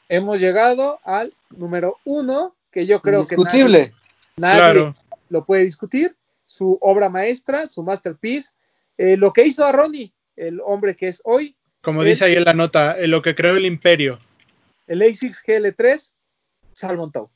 Hemos 0.08 0.40
llegado 0.40 0.98
al 1.04 1.34
número 1.50 1.98
uno, 2.04 2.56
que 2.72 2.86
yo 2.86 3.00
creo 3.00 3.26
que 3.26 3.34
Indiscutible. 3.36 3.78
nadie, 3.78 3.94
nadie 4.36 4.56
Claro. 4.58 4.96
lo 5.28 5.44
puede 5.44 5.64
discutir. 5.64 6.16
Su 6.46 6.78
obra 6.80 7.08
maestra, 7.08 7.68
su 7.68 7.84
masterpiece, 7.84 8.52
eh, 8.98 9.16
lo 9.16 9.32
que 9.32 9.46
hizo 9.46 9.64
a 9.64 9.70
Ronnie, 9.70 10.12
el 10.48 10.60
hombre 10.64 10.96
que 10.96 11.08
es 11.08 11.20
hoy, 11.24 11.56
Como 11.82 12.02
El- 12.02 12.08
dice 12.08 12.24
ahí 12.26 12.34
en 12.36 12.44
la 12.44 12.52
nota, 12.54 12.98
en 12.98 13.10
lo 13.10 13.22
que 13.22 13.34
creó 13.34 13.56
el 13.56 13.64
imperio. 13.66 14.18
el 14.86 15.02
ASICS 15.02 15.42
GL3, 15.46 16.12
Salmon 16.72 17.10
Tow. 17.12 17.30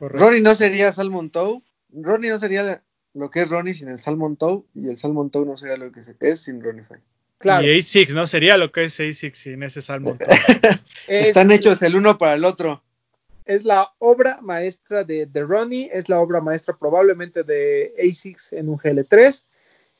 Ronnie 0.00 0.40
no 0.40 0.54
sería 0.54 0.92
Salmon 0.92 1.30
Tow. 1.30 1.62
Ronnie 1.92 2.30
no 2.30 2.38
sería 2.38 2.82
lo 3.14 3.30
que 3.30 3.42
es 3.42 3.48
Ronnie 3.48 3.74
sin 3.74 3.88
el 3.88 3.98
Salmon 3.98 4.36
Tow. 4.36 4.66
Y 4.74 4.88
el 4.88 4.96
Salmon 4.96 5.30
Tow 5.30 5.44
no 5.44 5.56
sería 5.56 5.76
lo 5.76 5.90
que 5.92 6.00
es 6.00 6.40
sin 6.40 6.62
Ronnie 6.62 6.84
Five. 6.84 7.00
Claro, 7.38 7.66
Y 7.66 7.78
A6, 7.78 8.12
¿no? 8.14 8.26
Sería 8.26 8.56
lo 8.58 8.70
que 8.70 8.84
es 8.84 8.98
A6 9.00 9.32
sin 9.34 9.62
ese 9.62 9.80
salmón. 9.82 10.18
es, 11.08 11.26
Están 11.28 11.50
hechos 11.50 11.80
el 11.82 11.96
uno 11.96 12.16
para 12.18 12.34
el 12.34 12.44
otro. 12.44 12.82
es 13.46 13.64
la 13.64 13.90
obra 13.98 14.38
maestra 14.42 15.04
de, 15.04 15.26
de 15.26 15.42
Ronnie, 15.44 15.90
es 15.92 16.08
la 16.08 16.20
obra 16.20 16.40
maestra 16.40 16.76
probablemente 16.76 17.42
de 17.42 17.92
ASICS 17.98 18.52
en 18.52 18.68
un 18.68 18.76
GL3. 18.78 19.44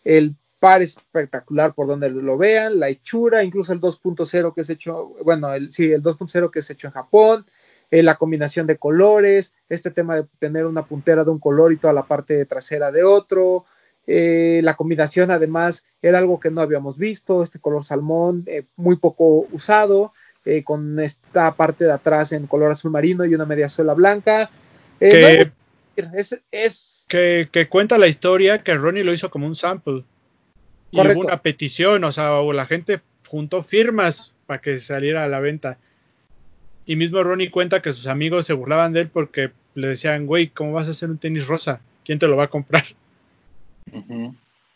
El 0.05 0.35
par 0.61 0.83
es 0.83 0.99
espectacular 0.99 1.75
por 1.75 1.89
donde 1.89 2.11
lo 2.11 2.39
vean, 2.39 2.79
la 2.79 2.89
hechura, 2.89 3.43
incluso 3.43 3.73
el 3.73 3.81
2.0 3.81 4.55
que 4.55 4.61
es 4.61 4.71
hecho, 4.71 5.15
bueno, 5.25 5.53
el, 5.53 5.73
sí, 5.73 5.91
el 5.91 6.03
2.0 6.03 6.51
que 6.51 6.61
es 6.61 6.71
hecho 6.71 6.87
en 6.87 6.93
Japón, 6.93 7.47
eh, 7.91 8.03
la 8.03 8.17
combinación 8.17 8.67
de 8.67 8.77
colores, 8.77 9.55
este 9.69 9.91
tema 9.91 10.17
de 10.17 10.27
tener 10.39 10.67
una 10.67 10.85
puntera 10.85 11.25
de 11.25 11.31
un 11.31 11.41
color 11.41 11.73
y 11.73 11.79
toda 11.79 11.95
la 11.95 12.05
parte 12.05 12.45
trasera 12.45 12.93
de 12.93 13.03
otro, 13.03 13.65
eh, 14.07 14.61
la 14.63 14.77
combinación 14.77 15.31
además 15.31 15.85
era 16.03 16.19
algo 16.19 16.39
que 16.39 16.51
no 16.51 16.61
habíamos 16.61 16.99
visto, 16.99 17.43
este 17.43 17.59
color 17.59 17.83
salmón 17.83 18.45
eh, 18.47 18.65
muy 18.77 18.97
poco 18.97 19.47
usado, 19.51 20.13
con 20.65 20.99
esta 20.99 21.55
parte 21.55 21.85
de 21.85 21.93
atrás 21.93 22.33
en 22.33 22.47
color 22.47 22.73
azul 22.73 22.91
marino 22.91 23.27
y 23.27 23.35
una 23.35 23.45
media 23.45 23.69
suela 23.69 23.93
blanca. 23.93 24.51
No 24.99 25.07
es, 26.15 26.41
es 26.51 27.07
que, 27.09 27.49
que 27.53 27.69
cuenta 27.69 27.99
la 27.99 28.09
historia 28.09 28.65
que 28.65 28.75
Ronnie 28.75 29.05
lo 29.05 29.13
hizo 29.13 29.31
como 29.31 29.47
un 29.47 29.55
sample. 29.55 30.03
Y 30.91 31.01
hubo 31.01 31.21
una 31.21 31.43
petición, 31.43 32.03
o 32.05 32.13
sea, 32.13 32.41
o 32.41 32.53
la 32.53 32.67
gente 32.67 33.01
juntó 33.29 33.63
firmas 33.63 34.35
para 34.47 34.61
que 34.61 34.79
saliera 34.79 35.25
a 35.25 35.29
la 35.29 35.41
venta. 35.41 35.79
Y 36.87 36.97
mismo 36.97 37.23
Ronnie 37.23 37.51
cuenta 37.51 37.81
que 37.81 37.93
sus 37.93 38.07
amigos 38.07 38.47
se 38.47 38.53
burlaban 38.53 38.93
de 38.93 39.03
él 39.03 39.09
porque 39.09 39.51
le 39.75 39.89
decían, 39.89 40.27
güey, 40.27 40.49
¿cómo 40.49 40.73
vas 40.73 40.89
a 40.89 40.91
hacer 40.91 41.11
un 41.11 41.19
tenis 41.19 41.47
rosa? 41.47 41.81
¿Quién 42.05 42.19
te 42.19 42.27
lo 42.27 42.37
va 42.37 42.45
a 42.45 42.51
comprar? 42.51 42.85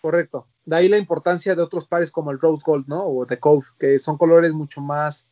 Correcto. 0.01 0.47
De 0.65 0.77
ahí 0.77 0.89
la 0.89 0.99
importancia 0.99 1.55
de 1.55 1.63
otros 1.63 1.87
pares 1.87 2.11
como 2.11 2.31
el 2.31 2.39
Rose 2.39 2.63
Gold, 2.65 2.87
¿no? 2.87 3.05
O 3.05 3.27
The 3.27 3.39
Cove, 3.39 3.67
que 3.79 3.99
son 3.99 4.17
colores 4.17 4.53
mucho 4.53 4.81
más, 4.81 5.29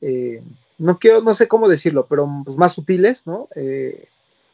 eh, 0.00 0.42
no 0.78 0.98
quiero, 0.98 1.22
no 1.22 1.32
sé 1.34 1.48
cómo 1.48 1.68
decirlo, 1.68 2.06
pero 2.08 2.28
pues 2.44 2.56
más 2.56 2.72
sutiles, 2.72 3.26
¿no? 3.26 3.48
Eh, 3.54 4.06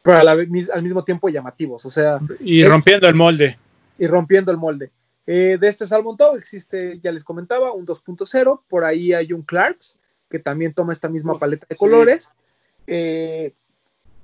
pero 0.03 0.19
a 0.19 0.25
la 0.25 0.33
al 0.33 0.83
mismo 0.83 1.05
tiempo 1.05 1.29
llamativos, 1.29 1.85
o 1.85 1.91
sea, 1.91 2.21
Y 2.41 2.63
Eh, 2.63 2.69
rompiendo 2.69 3.09
el 3.09 3.15
molde. 3.15 3.59
y 3.99 4.07
rompiendo 4.07 4.53
el 4.53 4.59
molde. 4.59 4.91
Eh, 5.31 5.59
de 5.61 5.69
este 5.69 5.85
Salmon 5.87 6.17
Tow 6.17 6.37
existe, 6.37 7.01
ya 7.03 7.13
les 7.13 7.23
comentaba, 7.23 7.73
un 7.75 7.85
2.0, 7.85 8.63
por 8.67 8.85
ahí 8.87 9.13
hay 9.13 9.35
un 9.35 9.43
Clarks, 9.43 9.99
que 10.31 10.39
también 10.39 10.73
toma 10.73 10.95
esta 10.95 11.11
misma 11.11 11.39
paleta 11.39 11.67
de 11.69 11.75
sí. 11.75 11.79
colores. 11.79 12.33
Eh, 12.87 13.53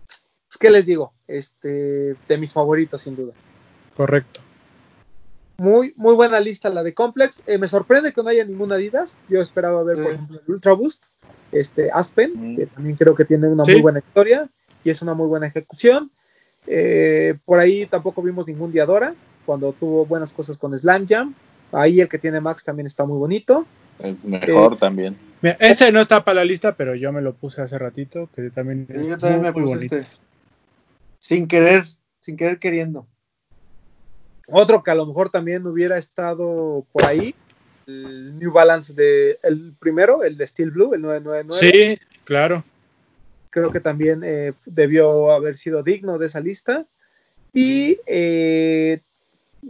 pues, 0.06 0.56
¿Qué 0.58 0.70
les 0.70 0.86
digo? 0.86 1.12
Este, 1.28 2.16
de 2.26 2.38
mis 2.38 2.54
favoritos, 2.54 3.02
sin 3.02 3.16
duda. 3.16 3.34
Correcto. 3.94 4.40
Muy, 5.58 5.92
muy 5.96 6.14
buena 6.14 6.40
lista 6.40 6.70
la 6.70 6.82
de 6.82 6.94
Complex. 6.94 7.42
Eh, 7.46 7.58
me 7.58 7.68
sorprende 7.68 8.14
que 8.14 8.22
no 8.22 8.30
haya 8.30 8.44
ninguna 8.44 8.76
Adidas. 8.76 9.18
Yo 9.28 9.42
esperaba 9.42 9.82
ver, 9.82 9.96
por 10.02 10.10
ejemplo, 10.12 10.40
el 10.46 10.52
Ultra 10.54 10.72
Boost, 10.72 11.04
este 11.52 11.90
Aspen, 11.92 12.32
Mm. 12.34 12.56
que 12.56 12.66
también 12.66 12.96
creo 12.96 13.14
que 13.14 13.26
tiene 13.26 13.46
una 13.48 13.66
Sí. 13.66 13.72
muy 13.72 13.82
buena 13.82 13.98
historia 13.98 14.48
y 14.82 14.88
es 14.88 15.02
una 15.02 15.12
muy 15.12 15.26
buena 15.26 15.48
ejecución. 15.48 16.10
Eh, 16.66 17.36
por 17.44 17.58
ahí 17.58 17.84
tampoco 17.84 18.22
vimos 18.22 18.46
ningún 18.46 18.72
Diadora, 18.72 19.14
cuando 19.44 19.72
tuvo 19.72 20.06
buenas 20.06 20.32
cosas 20.32 20.58
con 20.58 20.76
Slam 20.78 21.06
Jam. 21.08 21.34
Ahí 21.72 22.00
el 22.00 22.08
que 22.08 22.18
tiene 22.18 22.40
Max 22.40 22.64
también 22.64 22.86
está 22.86 23.04
muy 23.04 23.18
bonito. 23.18 23.66
El 23.98 24.16
mejor 24.24 24.74
Eh, 24.74 24.76
también. 24.78 25.16
Mira, 25.42 25.56
Este 25.60 25.90
no 25.92 26.00
está 26.00 26.24
para 26.24 26.36
la 26.36 26.44
lista, 26.44 26.72
pero 26.76 26.94
yo 26.94 27.12
me 27.12 27.20
lo 27.20 27.34
puse 27.34 27.62
hace 27.62 27.78
ratito, 27.78 28.28
que 28.34 28.50
también 28.50 28.86
es 28.88 29.06
Yo 29.06 29.18
también 29.18 29.40
muy, 29.40 29.46
me 29.48 29.52
muy 29.52 29.62
puse 29.62 29.74
bonito. 29.76 29.96
este. 29.96 30.16
Sin 31.18 31.46
querer, 31.48 31.84
sin 32.20 32.36
querer 32.36 32.58
queriendo. 32.58 33.06
Otro 34.48 34.82
que 34.82 34.90
a 34.90 34.94
lo 34.94 35.06
mejor 35.06 35.30
también 35.30 35.66
hubiera 35.66 35.96
estado 35.96 36.84
por 36.92 37.04
ahí, 37.04 37.34
el 37.86 38.38
New 38.38 38.52
Balance 38.52 38.92
de 38.94 39.38
el 39.42 39.74
primero, 39.78 40.22
el 40.22 40.36
de 40.36 40.46
Steel 40.46 40.70
Blue, 40.70 40.94
el 40.94 41.02
999. 41.02 41.58
Sí, 41.98 41.98
claro. 42.24 42.62
creo 43.50 43.70
que 43.70 43.80
también 43.80 44.22
eh, 44.24 44.52
debió 44.66 45.32
haber 45.32 45.56
sido 45.56 45.82
digno 45.82 46.18
de 46.18 46.26
esa 46.26 46.40
lista. 46.40 46.86
Y 47.52 47.98
eh, 48.06 49.00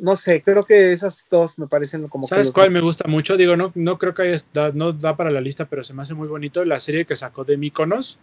no 0.00 0.16
sé, 0.16 0.42
creo 0.42 0.64
que 0.64 0.92
esas 0.92 1.26
dos 1.30 1.58
me 1.58 1.66
parecen 1.66 2.06
como 2.08 2.26
¿Sabes 2.26 2.50
cuál 2.50 2.70
me 2.70 2.80
gusta 2.80 3.08
mucho? 3.08 3.36
Digo, 3.36 3.56
no, 3.56 3.72
no 3.74 3.98
creo 3.98 4.14
que 4.14 4.22
haya, 4.22 4.42
da, 4.52 4.70
no 4.72 4.92
da 4.92 5.16
para 5.16 5.30
la 5.30 5.40
lista, 5.40 5.64
pero 5.66 5.84
se 5.84 5.94
me 5.94 6.02
hace 6.02 6.14
muy 6.14 6.28
bonito 6.28 6.64
la 6.64 6.80
serie 6.80 7.04
que 7.04 7.16
sacó 7.16 7.44
de 7.44 7.56
Míconos. 7.56 8.18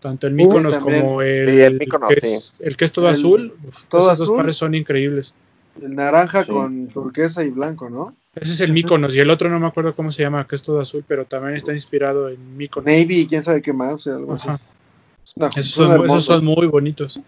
Tanto 0.00 0.26
el 0.26 0.34
Míconos 0.34 0.76
como 0.78 1.20
el, 1.20 1.48
Sí, 1.50 1.60
el 1.60 1.78
Mykonos, 1.78 2.08
que 2.08 2.14
es, 2.26 2.60
el 2.60 2.76
que 2.76 2.84
es 2.86 2.92
todo 2.92 3.08
El- 3.08 3.14
azul. 3.14 3.54
Uf, 3.68 3.84
todo 3.88 4.12
esos 4.12 4.28
dos 4.28 4.36
pares 4.36 4.56
son 4.56 4.74
increíbles. 4.74 5.34
El 5.82 5.94
naranja 5.94 6.44
Sí. 6.44 6.52
con 6.52 6.88
turquesa 6.88 7.44
y 7.44 7.50
blanco, 7.50 7.90
¿no? 7.90 8.14
Ese 8.34 8.52
es 8.52 8.60
el 8.60 8.72
Míconos 8.72 9.14
y 9.16 9.20
el 9.20 9.28
otro 9.30 9.50
no 9.50 9.58
me 9.60 9.66
acuerdo 9.66 9.94
cómo 9.94 10.10
se 10.10 10.22
llama, 10.22 10.46
que 10.46 10.56
es 10.56 10.62
todo 10.62 10.80
azul, 10.80 11.04
pero 11.06 11.24
también 11.24 11.56
está 11.56 11.72
inspirado 11.72 12.28
en 12.28 12.56
Míconos. 12.56 12.86
Navy 12.86 13.20
y 13.20 13.26
quién 13.26 13.42
sabe 13.42 13.60
qué 13.60 13.72
más, 13.72 13.92
o 13.94 13.98
sea, 13.98 14.14
algo 14.14 14.34
Ajá. 14.34 14.54
así. 14.54 15.60
Esos 15.60 15.72
son 15.72 16.04
esos 16.04 16.24
son 16.24 16.44
muy 16.44 16.66
bonitos. 16.66 17.20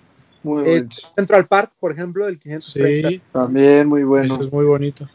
Muy 0.43 0.69
Eh. 0.69 0.87
Central 1.17 1.47
Park, 1.47 1.73
por 1.79 1.93
ejemplo, 1.93 2.27
el 2.29 2.39
530. 2.39 3.09
Sí, 3.11 3.21
También 3.33 3.89
muy 3.89 4.05
bueno. 4.05 4.27
eso 4.35 4.43
es 4.43 4.53
muy 4.53 4.65
bonito. 4.65 5.09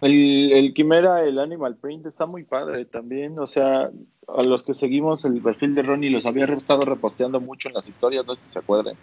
El, 0.00 0.52
el 0.52 0.74
Quimera, 0.74 1.24
el 1.24 1.38
Animal 1.38 1.76
Print, 1.76 2.06
está 2.06 2.26
muy 2.26 2.44
padre 2.44 2.84
también. 2.84 3.38
O 3.38 3.46
sea, 3.46 3.90
a 4.28 4.42
los 4.42 4.62
que 4.62 4.74
seguimos 4.74 5.24
el 5.24 5.40
perfil 5.40 5.74
de 5.74 5.82
Ronnie 5.82 6.10
los 6.10 6.26
había 6.26 6.44
estado 6.46 6.82
reposteando 6.82 7.40
mucho 7.40 7.68
en 7.68 7.74
las 7.74 7.88
historias, 7.88 8.26
no 8.26 8.34
sé 8.36 8.44
si 8.44 8.50
se 8.50 8.58
acuerdan. 8.58 8.96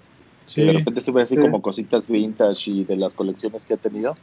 Sí, 0.45 0.61
Y 0.61 0.65
de 0.67 0.73
repente 0.73 1.01
sube 1.01 1.21
así 1.23 1.35
Sí. 1.35 1.41
como 1.41 1.61
cositas 1.61 2.07
vintage 2.07 2.69
y 2.71 2.83
de 2.83 2.97
las 2.97 3.13
colecciones 3.13 3.65
que 3.65 3.73
ha 3.75 3.77
tenido. 3.77 4.15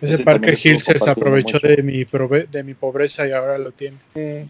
ese 0.00 0.14
ese 0.14 0.22
Hill 0.68 0.76
estuvo 0.76 0.98
se 1.04 1.10
aprovechó 1.10 1.56
mucho. 1.56 1.66
de 1.68 1.82
mi, 1.82 2.04
prove- 2.04 2.48
de 2.50 2.62
mi 2.62 2.74
pobreza 2.74 3.26
y 3.26 3.32
ahora 3.32 3.56
lo 3.56 3.72
tiene. 3.72 3.96
Eh, 4.14 4.46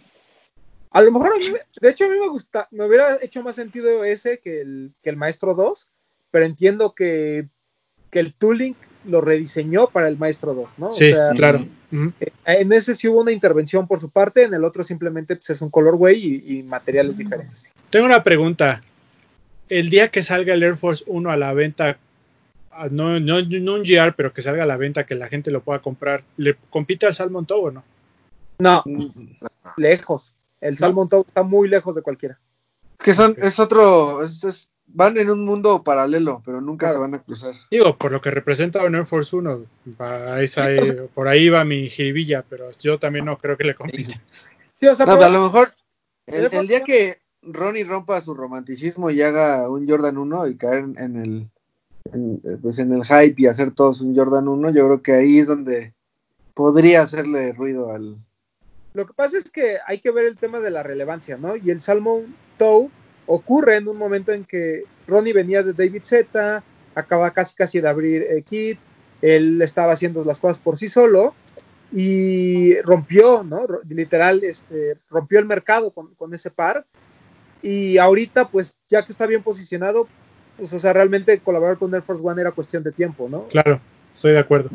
a 0.90 1.02
lo 1.02 1.12
mejor, 1.12 1.32
a 1.34 1.36
mí 1.38 1.44
me- 1.52 1.60
de 1.80 1.90
hecho, 1.90 2.04
a 2.06 2.08
mí 2.08 2.18
me 2.18 2.28
gusta, 2.28 2.66
me 2.72 2.86
hubiera 2.86 3.18
hecho 3.22 3.42
más 3.42 3.54
sentido 3.54 4.02
ese 4.02 4.38
que 4.38 4.60
el, 4.60 4.92
que 5.02 5.10
el 5.10 5.16
Maestro 5.16 5.54
2, 5.54 5.88
pero 6.36 6.44
entiendo 6.44 6.94
que, 6.94 7.46
que 8.10 8.20
el 8.20 8.34
tooling 8.34 8.76
lo 9.06 9.22
rediseñó 9.22 9.86
para 9.86 10.06
el 10.06 10.18
Maestro 10.18 10.52
2, 10.52 10.68
¿no? 10.76 10.88
O 10.88 10.92
Sí, 10.92 11.10
sea, 11.10 11.30
claro. 11.30 11.66
Eh, 12.20 12.30
en 12.44 12.74
ese 12.74 12.94
sí 12.94 13.08
hubo 13.08 13.22
una 13.22 13.32
intervención 13.32 13.88
por 13.88 14.00
su 14.00 14.10
parte, 14.10 14.42
en 14.42 14.52
el 14.52 14.62
otro 14.62 14.82
simplemente 14.82 15.34
pues, 15.34 15.48
es 15.48 15.62
un 15.62 15.70
colorway 15.70 16.14
y, 16.22 16.58
y 16.58 16.62
materiales 16.62 17.16
diferentes. 17.16 17.72
Tengo 17.88 18.04
una 18.04 18.22
pregunta. 18.22 18.82
El 19.70 19.88
día 19.88 20.10
que 20.10 20.22
salga 20.22 20.52
el 20.52 20.62
Air 20.62 20.76
Force 20.76 21.04
1 21.06 21.30
a 21.30 21.38
la 21.38 21.54
venta, 21.54 21.96
ah, 22.70 22.88
no, 22.90 23.18
no, 23.18 23.40
no 23.40 23.74
un 23.74 23.82
GR, 23.82 24.12
pero 24.14 24.34
que 24.34 24.42
salga 24.42 24.64
a 24.64 24.66
la 24.66 24.76
venta, 24.76 25.06
que 25.06 25.14
la 25.14 25.28
gente 25.28 25.50
lo 25.50 25.62
pueda 25.62 25.78
comprar, 25.78 26.22
¿le 26.36 26.54
compite 26.68 27.06
al 27.06 27.14
Salmon 27.14 27.46
Tow 27.46 27.64
o 27.68 27.70
no? 27.70 27.82
No, 28.58 28.82
Mm, 28.84 29.06
lejos. 29.78 30.34
El 30.60 30.76
Salmon 30.76 31.08
Tow 31.08 31.24
está 31.26 31.42
muy 31.42 31.66
lejos 31.66 31.94
de 31.94 32.02
cualquiera. 32.02 32.38
Que 33.02 33.14
son, 33.14 33.34
es 33.38 33.58
otro, 33.58 34.22
es, 34.22 34.44
es 34.44 34.68
van 34.88 35.16
en 35.18 35.30
un 35.30 35.44
mundo 35.44 35.82
paralelo, 35.82 36.42
pero 36.44 36.60
nunca 36.60 36.86
Claro. 36.86 36.94
se 36.94 37.00
van 37.02 37.14
a 37.14 37.22
cruzar. 37.22 37.54
Digo, 37.70 37.96
por 37.96 38.12
lo 38.12 38.20
que 38.20 38.30
representa 38.30 38.84
un 38.84 38.94
Air 38.94 39.04
Force 39.06 39.34
1, 39.36 39.64
va 40.00 40.40
esa, 40.42 40.70
eh, 40.72 41.08
por 41.14 41.28
ahí 41.28 41.48
va 41.48 41.64
mi 41.64 41.88
jiribilla, 41.88 42.44
pero 42.48 42.70
yo 42.80 42.98
también 42.98 43.24
no 43.24 43.36
creo 43.38 43.56
que 43.56 43.64
le 43.64 43.74
compite. 43.74 44.20
Sí, 44.80 44.86
o 44.86 44.94
sea, 44.94 45.06
No, 45.06 45.12
pero- 45.12 45.26
pero 45.26 45.26
a 45.26 45.38
lo 45.38 45.44
mejor 45.46 45.72
el, 46.26 46.66
día 46.68 46.80
que 46.82 47.18
Ronnie 47.42 47.84
rompa 47.84 48.20
su 48.20 48.34
romanticismo 48.34 49.10
y 49.10 49.22
haga 49.22 49.68
un 49.70 49.88
Jordan 49.88 50.18
1 50.18 50.46
y 50.48 50.56
caer 50.56 50.78
en, 50.84 50.98
en 50.98 51.16
el 51.16 51.48
en, 52.12 52.40
eh, 52.44 52.56
pues 52.62 52.78
en 52.78 52.92
el 52.92 53.04
hype 53.04 53.34
y 53.36 53.46
hacer 53.46 53.72
todos 53.72 54.00
un 54.00 54.14
Jordan 54.16 54.46
1, 54.46 54.70
yo 54.70 54.86
creo 54.86 55.02
que 55.02 55.12
ahí 55.12 55.38
es 55.40 55.48
donde 55.48 55.92
podría 56.54 57.02
hacerle 57.02 57.52
ruido 57.52 57.90
al 57.92 58.16
Lo 58.94 59.06
que 59.06 59.12
pasa 59.12 59.36
es 59.38 59.50
que 59.50 59.78
hay 59.86 59.98
que 59.98 60.10
ver 60.12 60.24
el 60.26 60.36
tema 60.36 60.60
de 60.60 60.70
la 60.70 60.82
relevancia, 60.84 61.36
¿no? 61.36 61.56
Y 61.56 61.70
el 61.70 61.80
Salmon 61.80 62.34
Toe 62.58 62.88
ocurre 63.26 63.76
en 63.76 63.88
un 63.88 63.96
momento 63.96 64.32
en 64.32 64.44
que 64.44 64.84
Ronnie 65.06 65.32
venía 65.32 65.62
de 65.62 65.72
David 65.72 66.02
Z, 66.04 66.62
acaba 66.94 67.30
casi 67.32 67.54
casi 67.54 67.80
de 67.80 67.88
abrir 67.88 68.22
eh, 68.22 68.42
Kid, 68.42 68.76
él 69.22 69.60
estaba 69.62 69.92
haciendo 69.92 70.24
las 70.24 70.40
cosas 70.40 70.62
por 70.62 70.76
sí 70.76 70.88
solo 70.88 71.34
y 71.92 72.80
rompió, 72.82 73.42
¿no? 73.42 73.66
Literal, 73.88 74.44
este, 74.44 74.96
rompió 75.08 75.38
el 75.38 75.46
mercado 75.46 75.90
con, 75.90 76.14
con 76.14 76.34
ese 76.34 76.50
par 76.50 76.84
y 77.62 77.98
ahorita, 77.98 78.48
pues, 78.48 78.78
ya 78.88 79.04
que 79.04 79.12
está 79.12 79.26
bien 79.26 79.42
posicionado, 79.42 80.06
pues, 80.56 80.72
o 80.72 80.78
sea, 80.78 80.92
realmente 80.92 81.38
colaborar 81.40 81.78
con 81.78 81.92
Air 81.94 82.02
Force 82.02 82.24
One 82.24 82.40
era 82.40 82.52
cuestión 82.52 82.82
de 82.82 82.92
tiempo, 82.92 83.28
¿no? 83.28 83.48
Claro, 83.48 83.80
estoy 84.12 84.32
de 84.32 84.38
acuerdo. 84.38 84.70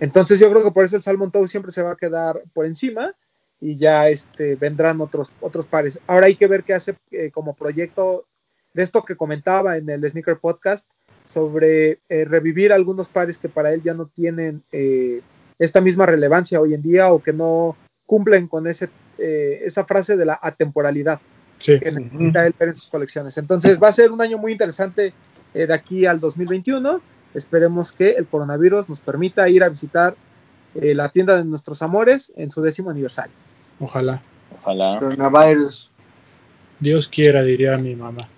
Entonces 0.00 0.38
yo 0.40 0.50
creo 0.50 0.64
que 0.64 0.70
por 0.70 0.84
eso 0.84 0.96
el 0.96 1.02
Salmon 1.02 1.30
Toe 1.30 1.46
siempre 1.46 1.72
se 1.72 1.82
va 1.82 1.92
a 1.92 1.96
quedar 1.96 2.42
por 2.52 2.66
encima 2.66 3.14
y 3.60 3.76
ya 3.76 4.08
este 4.08 4.56
vendrán 4.56 5.00
otros 5.00 5.32
otros 5.40 5.66
pares. 5.66 5.98
Ahora 6.06 6.26
hay 6.26 6.36
que 6.36 6.46
ver 6.46 6.64
qué 6.64 6.74
hace 6.74 6.96
eh, 7.10 7.30
como 7.30 7.54
proyecto 7.54 8.26
de 8.74 8.82
esto 8.82 9.04
que 9.04 9.16
comentaba 9.16 9.76
en 9.76 9.88
el 9.88 10.08
Sneaker 10.08 10.38
Podcast 10.38 10.86
sobre 11.24 12.00
eh, 12.08 12.24
revivir 12.26 12.72
algunos 12.72 13.08
pares 13.08 13.38
que 13.38 13.48
para 13.48 13.72
él 13.72 13.82
ya 13.82 13.94
no 13.94 14.06
tienen 14.06 14.62
eh, 14.72 15.22
esta 15.58 15.80
misma 15.80 16.06
relevancia 16.06 16.60
hoy 16.60 16.74
en 16.74 16.82
día 16.82 17.10
o 17.12 17.22
que 17.22 17.32
no 17.32 17.76
cumplen 18.04 18.48
con 18.48 18.66
ese 18.66 18.90
eh, 19.16 19.62
esa 19.64 19.84
frase 19.84 20.16
de 20.16 20.26
la 20.26 20.38
atemporalidad 20.42 21.20
Sí. 21.56 21.78
que 21.78 21.92
necesita 21.92 22.46
él 22.46 22.54
ver 22.58 22.70
en 22.70 22.74
sus 22.74 22.88
colecciones. 22.88 23.38
Entonces 23.38 23.80
va 23.80 23.88
a 23.88 23.92
ser 23.92 24.10
un 24.10 24.20
año 24.20 24.36
muy 24.36 24.52
interesante 24.52 25.14
de 25.54 25.72
aquí 25.72 26.04
al 26.04 26.18
2021. 26.18 27.00
Esperemos 27.32 27.92
que 27.92 28.10
el 28.10 28.26
coronavirus 28.26 28.88
nos 28.88 29.00
permita 29.00 29.48
ir 29.48 29.62
a 29.62 29.68
visitar 29.68 30.16
eh, 30.74 30.94
la 30.94 31.08
tienda 31.10 31.36
de 31.36 31.44
nuestros 31.44 31.82
amores 31.82 32.32
en 32.36 32.50
su 32.50 32.60
décimo 32.62 32.90
aniversario. 32.90 33.32
Ojalá. 33.80 34.22
Ojalá. 34.62 34.98
coronavirus. 35.00 35.90
Dios 36.80 37.08
quiera, 37.08 37.42
diría 37.42 37.76
mi 37.78 37.94
mamá. 37.96 38.28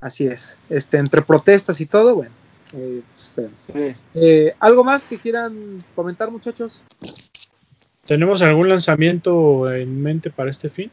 Así 0.00 0.26
es. 0.26 0.58
Este, 0.68 0.98
entre 0.98 1.22
protestas 1.22 1.80
y 1.80 1.86
todo, 1.86 2.14
bueno, 2.16 2.32
eh, 2.72 3.02
pues, 3.12 3.24
esperemos. 3.24 3.56
Sí. 3.72 3.96
Eh, 4.14 4.54
¿Algo 4.60 4.84
más 4.84 5.04
que 5.04 5.18
quieran 5.18 5.84
comentar, 5.94 6.30
muchachos? 6.30 6.82
¿Tenemos 8.06 8.42
algún 8.42 8.68
lanzamiento 8.68 9.72
en 9.72 10.02
mente 10.02 10.30
para 10.30 10.50
este 10.50 10.68
fin? 10.68 10.90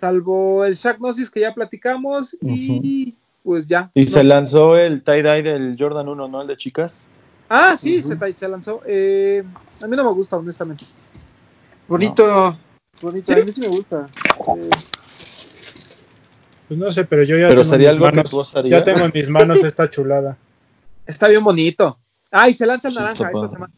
Salvo 0.00 0.64
el 0.64 0.74
Shaq 0.74 0.98
Gnosis 0.98 1.30
que 1.30 1.40
ya 1.40 1.52
platicamos 1.54 2.36
y 2.40 3.14
pues 3.42 3.66
ya. 3.66 3.90
Y 3.94 4.04
No- 4.04 4.08
se 4.10 4.24
lanzó 4.24 4.76
el 4.76 5.02
tie-dye 5.02 5.42
del 5.42 5.76
Jordan 5.78 6.08
1, 6.08 6.28
¿no? 6.28 6.42
El 6.42 6.46
de 6.48 6.56
chicas. 6.56 7.08
Ah, 7.48 7.76
sí, 7.76 8.02
se, 8.02 8.48
lanzó. 8.48 8.82
Eh, 8.86 9.44
a 9.82 9.86
mí 9.86 9.96
no 9.96 10.04
me 10.04 10.12
gusta, 10.12 10.36
honestamente. 10.36 10.84
Bonito, 11.86 12.58
bonito, 13.02 13.32
a 13.32 13.36
mí 13.36 13.52
sí 13.52 13.60
me 13.60 13.68
gusta. 13.68 14.06
Eh, 14.56 14.70
Pues 16.68 16.80
no 16.80 16.90
sé, 16.90 17.04
pero 17.04 17.22
yo 17.22 17.36
ya 17.36 17.48
Pero 17.48 17.60
tengo 17.60 17.72
sería 17.72 17.90
en 17.90 17.96
mis 17.96 18.02
algo 18.02 18.10
que 18.10 18.16
manos, 18.16 18.30
tú 18.30 18.38
usarías. 18.38 18.84
ya 18.84 18.92
tengo 18.92 19.06
en 19.06 19.12
mis 19.14 19.28
manos 19.28 19.62
esta 19.62 19.90
chulada. 19.90 20.36
Está 21.06 21.28
bien 21.28 21.44
bonito. 21.44 21.98
Ah, 22.30 22.48
y 22.48 22.54
se 22.54 22.66
lanza 22.66 22.88
el 22.88 22.94
naranja 22.94 23.26
esta 23.26 23.48
semana. 23.48 23.72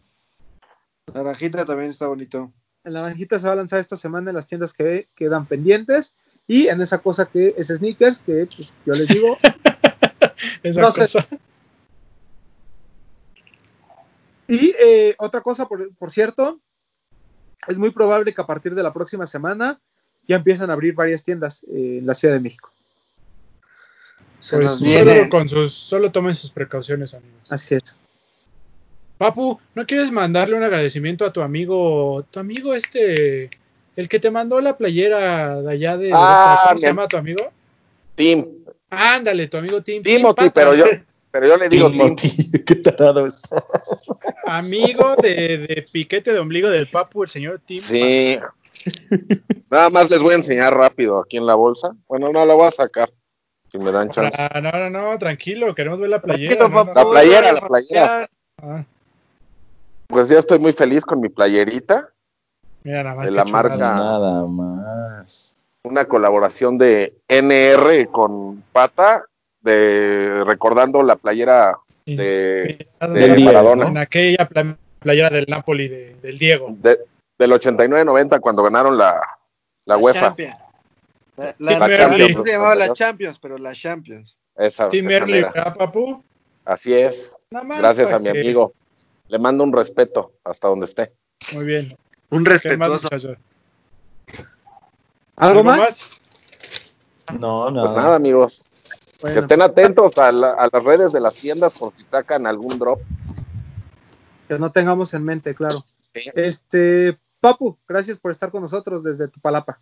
naranjita 1.13 1.67
también 1.67 1.91
está 1.91 2.07
bonito. 2.07 2.53
El 2.85 2.95
naranjita 2.95 3.39
se 3.39 3.49
va 3.49 3.53
a 3.53 3.57
lanzar 3.57 3.81
esta 3.81 3.97
semana 3.97 4.31
en 4.31 4.37
las 4.37 4.47
tiendas 4.47 4.73
que 4.73 5.09
quedan 5.17 5.45
pendientes. 5.45 6.15
Y 6.47 6.69
en 6.69 6.81
esa 6.81 6.99
cosa 6.99 7.27
que 7.27 7.55
es 7.59 7.67
sneakers, 7.67 8.21
que 8.21 8.49
pues, 8.57 8.71
yo 8.87 8.95
les 8.95 9.09
digo, 9.09 9.37
Esa 10.63 10.81
No 10.81 10.91
sé. 10.93 11.07
Y 14.49 14.75
eh, 14.79 15.15
otra 15.19 15.41
cosa, 15.41 15.67
por, 15.67 15.93
por 15.95 16.11
cierto, 16.11 16.61
es 17.67 17.79
muy 17.79 17.91
probable 17.91 18.33
que 18.33 18.41
a 18.41 18.47
partir 18.47 18.75
de 18.75 18.83
la 18.83 18.93
próxima 18.93 19.27
semana 19.27 19.81
ya 20.27 20.37
empiezan 20.37 20.71
a 20.71 20.75
abrir 20.75 20.95
varias 20.95 21.25
tiendas 21.25 21.65
eh, 21.65 21.99
en 22.01 22.07
la 22.07 22.15
Ciudad 22.15 22.35
de 22.35 22.41
México. 22.41 22.71
Se 24.41 24.57
Pues 24.57 24.81
nos 24.81 24.91
solo, 24.91 25.29
con 25.29 25.49
sus, 25.49 25.73
solo 25.73 26.13
tomen 26.13 26.35
sus 26.35 26.51
precauciones, 26.51 27.15
amigos. 27.15 27.53
Así 27.53 27.75
es. 27.75 27.97
Papu, 29.19 29.59
¿no 29.75 29.87
quieres 29.87 30.13
mandarle 30.13 30.57
un 30.57 30.63
agradecimiento 30.63 31.25
a 31.25 31.33
tu 31.33 31.41
amigo, 31.41 32.25
tu 32.31 32.39
amigo 32.39 32.75
este, 32.75 33.49
el 33.97 34.09
que 34.09 34.21
te 34.21 34.31
mandó 34.31 34.61
la 34.61 34.77
playera 34.77 35.63
de 35.63 35.73
allá 35.73 35.97
de 35.97 36.11
Ah, 36.13 36.67
¿cómo 36.69 36.79
se 36.79 36.87
llama 36.87 37.09
tu 37.09 37.17
amigo? 37.17 37.51
Tim, 38.15 38.47
Ándale, 38.91 39.49
tu 39.49 39.57
amigo 39.57 39.83
Tim. 39.83 40.03
Tim 40.03 40.17
Timothy, 40.17 40.35
Patas, 40.35 40.53
pero 40.55 40.75
yo, 40.75 40.85
pero 41.31 41.47
yo 41.49 41.57
le 41.57 41.69
digo 41.69 41.91
Tim. 41.91 42.17
Timothy, 42.17 42.51
qué 42.65 42.75
tarado 42.77 43.27
es. 43.27 43.41
Amigo 44.47 45.17
de, 45.17 45.59
de 45.59 45.87
piquete 45.93 46.33
de 46.33 46.39
ombligo 46.39 46.69
del 46.71 46.89
Papu, 46.89 47.23
el 47.25 47.29
señor 47.29 47.61
Tim. 47.65 47.81
Sí. 47.81 48.39
Nada 49.71 49.91
más 49.91 50.11
les 50.11 50.21
voy 50.21 50.33
a 50.33 50.37
enseñar 50.37 50.75
rápido 50.77 51.19
aquí 51.21 51.37
en 51.37 51.47
la 51.47 51.55
bolsa. 51.55 51.95
Bueno, 52.09 52.33
no 52.33 52.45
la 52.47 52.55
voy 52.55 52.67
a 52.69 52.71
sacar. 52.71 53.13
Si 53.73 53.79
me 53.79 53.91
dan 53.91 54.11
chance. 54.11 54.37
Ah, 54.41 54.61
no, 54.61 54.71
no, 54.71 54.91
no, 54.91 55.19
tranquilo, 55.19 55.75
queremos 55.75 55.99
ver 56.01 56.11
la 56.11 56.23
playera. 56.23 56.57
Tranquilo, 56.57 56.85
no, 56.85 56.85
no, 56.85 56.95
La 56.95 57.11
playera, 57.11 57.53
la 57.53 57.61
playera. 57.67 58.31
Ah, 58.63 58.85
Pues 60.07 60.29
ya 60.29 60.39
estoy 60.39 60.59
muy 60.61 60.73
feliz 60.73 61.05
con 61.05 61.21
mi 61.21 61.29
playerita. 61.29 62.09
mira, 62.85 63.03
nada 63.03 63.17
más 63.17 63.27
De 63.27 63.33
la 63.33 63.45
chulada. 63.45 63.69
marca. 63.69 63.95
Nada 63.97 64.47
más. 64.47 65.57
Una 65.83 66.07
colaboración 66.07 66.79
de 66.79 67.17
NR 67.29 68.09
con 68.11 68.63
Pata, 68.73 69.25
de 69.67 70.43
recordando 70.45 71.03
la 71.03 71.17
playera 71.17 71.77
de, 72.07 72.87
de 73.01 73.35
Díaz, 73.35 73.41
Maradona. 73.53 73.89
En 73.89 73.99
aquella 73.99 74.49
pla- 74.49 74.79
playera 75.01 75.29
del 75.31 75.47
Napoli 75.49 75.89
de- 75.89 76.15
del 76.23 76.39
Diego. 76.39 76.69
de- 76.71 77.01
del 77.39 77.53
89-90 77.53 78.41
cuando 78.41 78.63
ganaron 78.63 78.97
la, 78.97 79.21
la 79.85 79.97
UEFA. 79.99 80.21
Champions. 80.21 80.57
La, 81.37 81.55
la- 81.59 81.79
la- 81.89 82.09
no 82.17 82.45
se 82.45 82.53
llamaba 82.53 82.75
la 82.75 82.93
Champions, 82.95 83.39
pero 83.39 83.59
la 83.59 83.75
Champions. 83.75 84.39
Esa, 84.57 84.89
Tim 84.89 85.07
esa 85.09 85.19
Early, 85.19 85.33
mera. 85.33 85.53
¿verdad, 85.53 85.77
Papu? 85.77 86.25
Así 86.65 86.95
es. 86.95 87.35
Más 87.51 87.67
Gracias 87.79 88.11
a 88.13 88.19
mi 88.19 88.33
que- 88.33 88.41
amigo. 88.41 88.73
Le 89.29 89.39
mando 89.41 89.65
un 89.65 89.73
respeto 89.73 90.33
hasta 90.45 90.69
donde 90.69 90.87
esté. 90.87 91.13
Muy 91.53 91.65
bien. 91.65 91.97
Un 92.31 92.45
¿Qué 92.45 92.51
más, 92.51 92.63
respetuoso. 92.63 93.09
muchachos? 93.13 93.39
¿Algo, 95.37 95.63
más? 95.65 96.13
No, 97.39 97.71
no. 97.71 97.83
Pues 97.83 97.97
nada, 97.97 98.15
amigos. 98.17 98.65
Que 99.23 99.39
estén 99.39 99.63
atentos 99.63 100.19
a, 100.19 100.31
la- 100.33 100.53
a 100.53 100.69
las 100.71 100.85
redes 100.85 101.13
de 101.13 101.21
las 101.21 101.35
tiendas 101.35 101.79
por 101.79 101.93
si 101.97 102.05
sacan 102.05 102.47
algún 102.47 102.79
drop. 102.79 103.01
que 104.49 104.59
no 104.59 104.71
tengamos 104.71 105.13
en 105.15 105.25
mente, 105.25 105.55
claro. 105.55 105.79
Sí. 106.15 106.31
Este, 106.35 107.19
Papu, 107.41 107.77
gracias 107.89 108.19
por 108.19 108.31
estar 108.31 108.51
con 108.51 108.63
nosotros 108.63 109.03
desde 109.03 109.29
tu 109.29 109.41
palapa. 109.41 109.79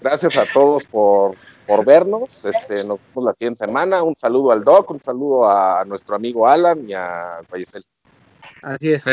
Gracias 0.00 0.36
a 0.36 0.44
todos 0.52 0.84
por, 0.84 1.34
por 1.66 1.84
vernos. 1.84 2.44
Este, 2.44 2.84
nos 2.86 2.98
vemos 3.08 3.24
la 3.24 3.32
siguiente 3.34 3.58
semana. 3.64 4.02
Un 4.02 4.16
saludo 4.16 4.52
al 4.52 4.62
Doc, 4.64 4.90
un 4.90 5.00
saludo 5.00 5.48
a 5.48 5.84
nuestro 5.84 6.14
amigo 6.16 6.46
Alan 6.46 6.88
y 6.88 6.92
a 6.94 7.40
Rayesel. 7.50 7.84
Así 8.62 8.92
es. 8.92 9.04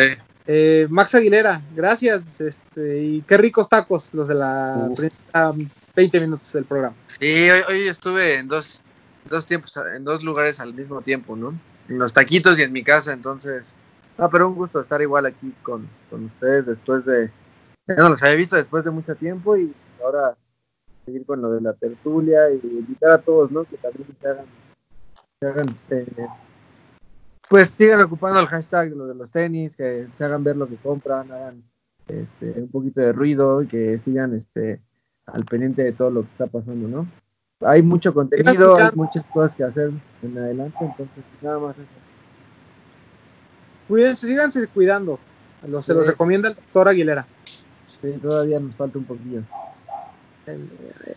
Eh, 0.47 0.87
Max 0.89 1.15
Aguilera, 1.15 1.61
gracias. 1.75 2.41
Este, 2.41 2.97
y 2.99 3.21
qué 3.21 3.37
ricos 3.37 3.69
tacos 3.69 4.13
los 4.13 4.27
de 4.27 4.35
la 4.35 4.87
Uf. 4.89 4.97
primera 4.97 5.53
20 5.95 6.19
minutos 6.21 6.51
del 6.53 6.65
programa. 6.65 6.95
Sí, 7.07 7.49
hoy, 7.49 7.61
hoy 7.69 7.87
estuve 7.87 8.35
en 8.39 8.47
dos, 8.47 8.81
dos 9.29 9.45
tiempos, 9.45 9.77
en 9.95 10.03
dos 10.03 10.23
lugares 10.23 10.59
al 10.59 10.73
mismo 10.73 11.01
tiempo, 11.01 11.35
¿no? 11.35 11.53
En 11.89 11.99
los 11.99 12.13
taquitos 12.13 12.59
y 12.59 12.63
en 12.63 12.73
mi 12.73 12.83
casa, 12.83 13.13
entonces. 13.13 13.75
No, 14.17 14.29
pero 14.29 14.49
un 14.49 14.55
gusto 14.55 14.81
estar 14.81 15.01
igual 15.01 15.25
aquí 15.25 15.53
con, 15.63 15.87
con 16.09 16.25
ustedes 16.25 16.65
después 16.65 17.05
de. 17.05 17.31
ya 17.87 17.95
No 17.95 18.09
los 18.09 18.21
había 18.23 18.35
visto 18.35 18.55
después 18.55 18.83
de 18.83 18.91
mucho 18.91 19.15
tiempo 19.15 19.57
y 19.57 19.73
ahora 20.03 20.35
seguir 21.05 21.25
con 21.25 21.41
lo 21.41 21.51
de 21.51 21.61
la 21.61 21.73
tertulia 21.73 22.49
y 22.51 22.59
invitar 22.65 23.11
a 23.11 23.17
todos, 23.21 23.51
¿no? 23.51 23.63
Que 23.63 23.77
también 23.77 24.07
se 24.19 24.27
hagan. 24.27 24.45
Se 25.39 25.47
hagan 25.47 25.75
eh, 25.89 26.27
pues 27.49 27.71
sigan 27.71 27.99
ocupando 27.99 28.39
el 28.39 28.47
hashtag 28.47 28.91
lo 28.91 29.07
de 29.07 29.15
los 29.15 29.29
tenis, 29.29 29.75
que 29.75 30.07
se 30.13 30.23
hagan 30.23 30.43
ver 30.43 30.55
lo 30.55 30.69
que 30.69 30.77
compran, 30.77 31.29
hagan 31.31 31.63
este, 32.07 32.51
un 32.51 32.69
poquito 32.69 33.01
de 33.01 33.11
ruido 33.11 33.61
y 33.61 33.67
que 33.67 33.99
sigan 34.05 34.33
este 34.33 34.79
al 35.25 35.45
pendiente 35.45 35.83
de 35.83 35.91
todo 35.91 36.11
lo 36.11 36.21
que 36.21 36.29
está 36.31 36.47
pasando, 36.47 36.87
¿no? 36.87 37.07
Hay 37.63 37.81
mucho 37.83 38.13
contenido, 38.13 38.75
hay 38.75 38.89
muchas 38.95 39.23
cosas 39.25 39.53
que 39.55 39.63
hacer 39.63 39.91
en 40.23 40.37
adelante, 40.37 40.77
entonces 40.81 41.23
nada 41.41 41.59
más 41.59 41.75
eso. 41.75 41.85
Cuídense, 43.87 44.27
síganse 44.27 44.67
cuidando. 44.67 45.19
Los- 45.67 45.85
se 45.85 45.93
los 45.93 46.07
recomienda 46.07 46.49
el 46.49 46.55
doctor 46.55 46.87
Aguilera. 46.89 47.25
Sí, 48.01 48.17
todavía 48.21 48.59
nos 48.59 48.75
falta 48.75 48.97
un 48.97 49.05
poquillo. 49.05 49.43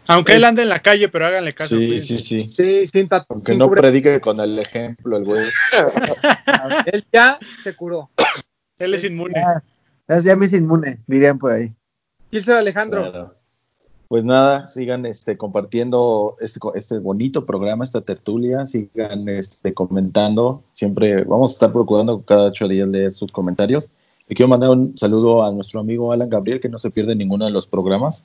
Aunque 0.09 0.35
él 0.37 0.45
ande 0.45 0.63
en 0.63 0.69
la 0.69 0.81
calle, 0.81 1.09
pero 1.09 1.27
háganle 1.27 1.55
caso. 1.55 1.77
Sí, 1.77 1.87
cuídense. 1.87 2.19
sí, 2.19 2.41
sí. 2.41 2.49
Sí, 2.49 2.87
sin 2.87 3.09
Aunque 3.29 3.53
sin 3.53 3.59
no 3.59 3.69
cubre- 3.69 3.81
predique 3.81 4.21
con 4.21 4.39
el 4.41 4.59
ejemplo, 4.59 5.17
el 5.17 5.25
güey. 5.25 5.49
Él 6.93 7.07
ya 7.13 7.39
se 7.63 7.75
curó. 7.75 8.11
Él 8.79 8.93
es 8.95 9.05
inmune. 9.05 9.35
Ya, 10.09 10.19
ya 10.19 10.37
me 10.37 10.45
hice 10.47 10.59
inmune, 10.59 10.99
dirían 11.07 11.39
por 11.39 11.53
ahí. 11.53 11.73
Gilser 12.31 12.57
Alejandro. 12.59 13.35
Pues 14.15 14.25
nada, 14.25 14.69
sigan 14.69 15.07
este, 15.07 15.37
compartiendo 15.37 16.37
este, 16.39 16.61
este 16.77 17.01
bonito 17.01 17.45
programa, 17.47 17.83
esta 17.83 18.01
tertulia, 18.01 18.65
sigan 18.65 19.29
este, 19.29 19.75
comentando. 19.75 20.63
Siempre 20.73 21.25
vamos 21.25 21.51
a 21.51 21.55
estar 21.55 21.73
procurando 21.73 22.23
cada 22.23 22.45
ocho 22.45 22.69
días 22.69 22.87
leer 22.87 23.11
sus 23.11 23.33
comentarios. 23.33 23.91
Le 24.29 24.37
quiero 24.37 24.49
mandar 24.49 24.71
un 24.71 24.97
saludo 24.97 25.43
a 25.43 25.51
nuestro 25.51 25.81
amigo 25.81 26.13
Alan 26.13 26.31
Gabriel, 26.31 26.61
que 26.61 26.69
no 26.69 26.79
se 26.79 26.93
pierde 26.93 27.17
ninguno 27.17 27.45
de 27.45 27.51
los 27.51 27.67
programas 27.67 28.25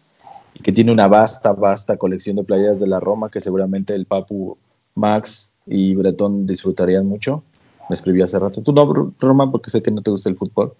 y 0.54 0.62
que 0.62 0.72
tiene 0.72 0.92
una 0.92 1.08
vasta, 1.08 1.54
vasta 1.54 1.98
colección 1.98 2.36
de 2.36 2.44
playeras 2.44 2.80
de 2.80 2.86
la 2.86 3.00
Roma 3.00 3.32
que 3.32 3.42
seguramente 3.42 3.96
el 3.96 4.06
Papu, 4.06 4.60
Max 4.94 5.52
y 5.66 5.96
Bretón 5.96 6.46
disfrutarían 6.46 7.08
mucho. 7.08 7.42
Me 7.90 7.96
escribí 7.96 8.22
hace 8.22 8.38
rato. 8.38 8.62
Tú 8.62 8.74
no, 8.74 9.12
Roma, 9.20 9.52
porque 9.52 9.72
sé 9.72 9.82
que 9.82 9.90
no 9.90 10.04
te 10.04 10.12
gusta 10.12 10.30
el 10.30 10.38
fútbol, 10.38 10.72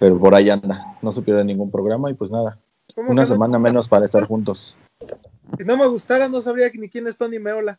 pero 0.00 0.18
por 0.18 0.34
ahí 0.34 0.50
anda. 0.50 0.96
No 1.02 1.12
se 1.12 1.22
pierde 1.22 1.44
ningún 1.44 1.70
programa 1.70 2.10
y 2.10 2.14
pues 2.14 2.32
nada, 2.32 2.58
¿cómo 2.58 2.65
una 2.94 3.08
que 3.08 3.14
no? 3.14 3.26
semana 3.26 3.58
menos 3.58 3.88
para 3.88 4.04
estar 4.04 4.24
juntos. 4.24 4.76
Si 5.58 5.64
no 5.64 5.76
me 5.76 5.86
gustara, 5.86 6.28
no 6.28 6.40
sabría 6.40 6.70
ni 6.74 6.88
quién 6.88 7.06
es 7.06 7.16
Tony 7.16 7.38
Meola. 7.38 7.78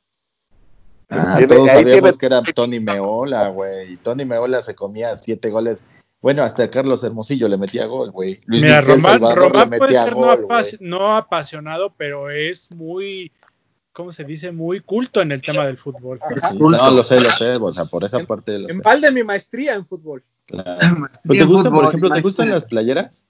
Ah, 1.09 1.35
tiene- 1.37 1.55
todos 1.55 1.67
sabíamos 1.67 2.01
tiene- 2.01 2.17
que 2.17 2.25
era 2.25 2.41
Tony 2.53 2.79
Meola, 2.79 3.49
güey. 3.49 3.97
Tony 3.97 4.25
Meola 4.25 4.61
se 4.61 4.75
comía 4.75 5.15
siete 5.15 5.49
goles. 5.49 5.83
Bueno, 6.21 6.43
hasta 6.43 6.69
Carlos 6.69 7.03
Hermosillo 7.03 7.47
le 7.47 7.57
metía 7.57 7.85
gol, 7.85 8.11
güey. 8.11 8.41
Luis 8.45 8.61
Mira, 8.63 8.81
Miguel 8.81 8.97
Román, 8.97 9.11
Salvador 9.13 9.37
Román 9.51 9.69
le 9.69 9.77
puede 9.77 9.93
ser 9.93 10.15
no, 10.15 10.31
apas- 10.31 11.17
apasionado, 11.17 11.93
pero 11.95 12.29
es 12.31 12.69
muy, 12.71 13.31
¿cómo 13.93 14.11
se 14.11 14.23
dice? 14.23 14.51
Muy 14.51 14.81
culto 14.81 15.21
en 15.21 15.31
el 15.31 15.41
tema 15.41 15.65
del 15.65 15.77
fútbol. 15.77 16.19
Sí, 16.51 16.57
no, 16.57 16.69
lo 16.91 17.03
sé, 17.03 17.19
lo 17.21 17.29
sé, 17.29 17.55
o 17.55 17.71
sea, 17.71 17.85
por 17.85 18.03
esa 18.03 18.19
parte 18.25 18.57
lo 18.59 18.67
sé. 18.67 18.73
En 18.73 18.81
balde 18.81 19.11
mi 19.11 19.23
maestría 19.23 19.75
en 19.75 19.85
fútbol. 19.85 20.23
Claro. 20.47 20.77
Maestría 20.97 21.21
¿Pero 21.23 21.33
¿Te 21.33 21.39
en 21.41 21.47
gustan, 21.47 21.73
por 21.73 21.85
ejemplo, 21.85 22.09
te 22.09 22.21
gustan 22.21 22.49
las 22.49 22.65
playeras? 22.65 23.25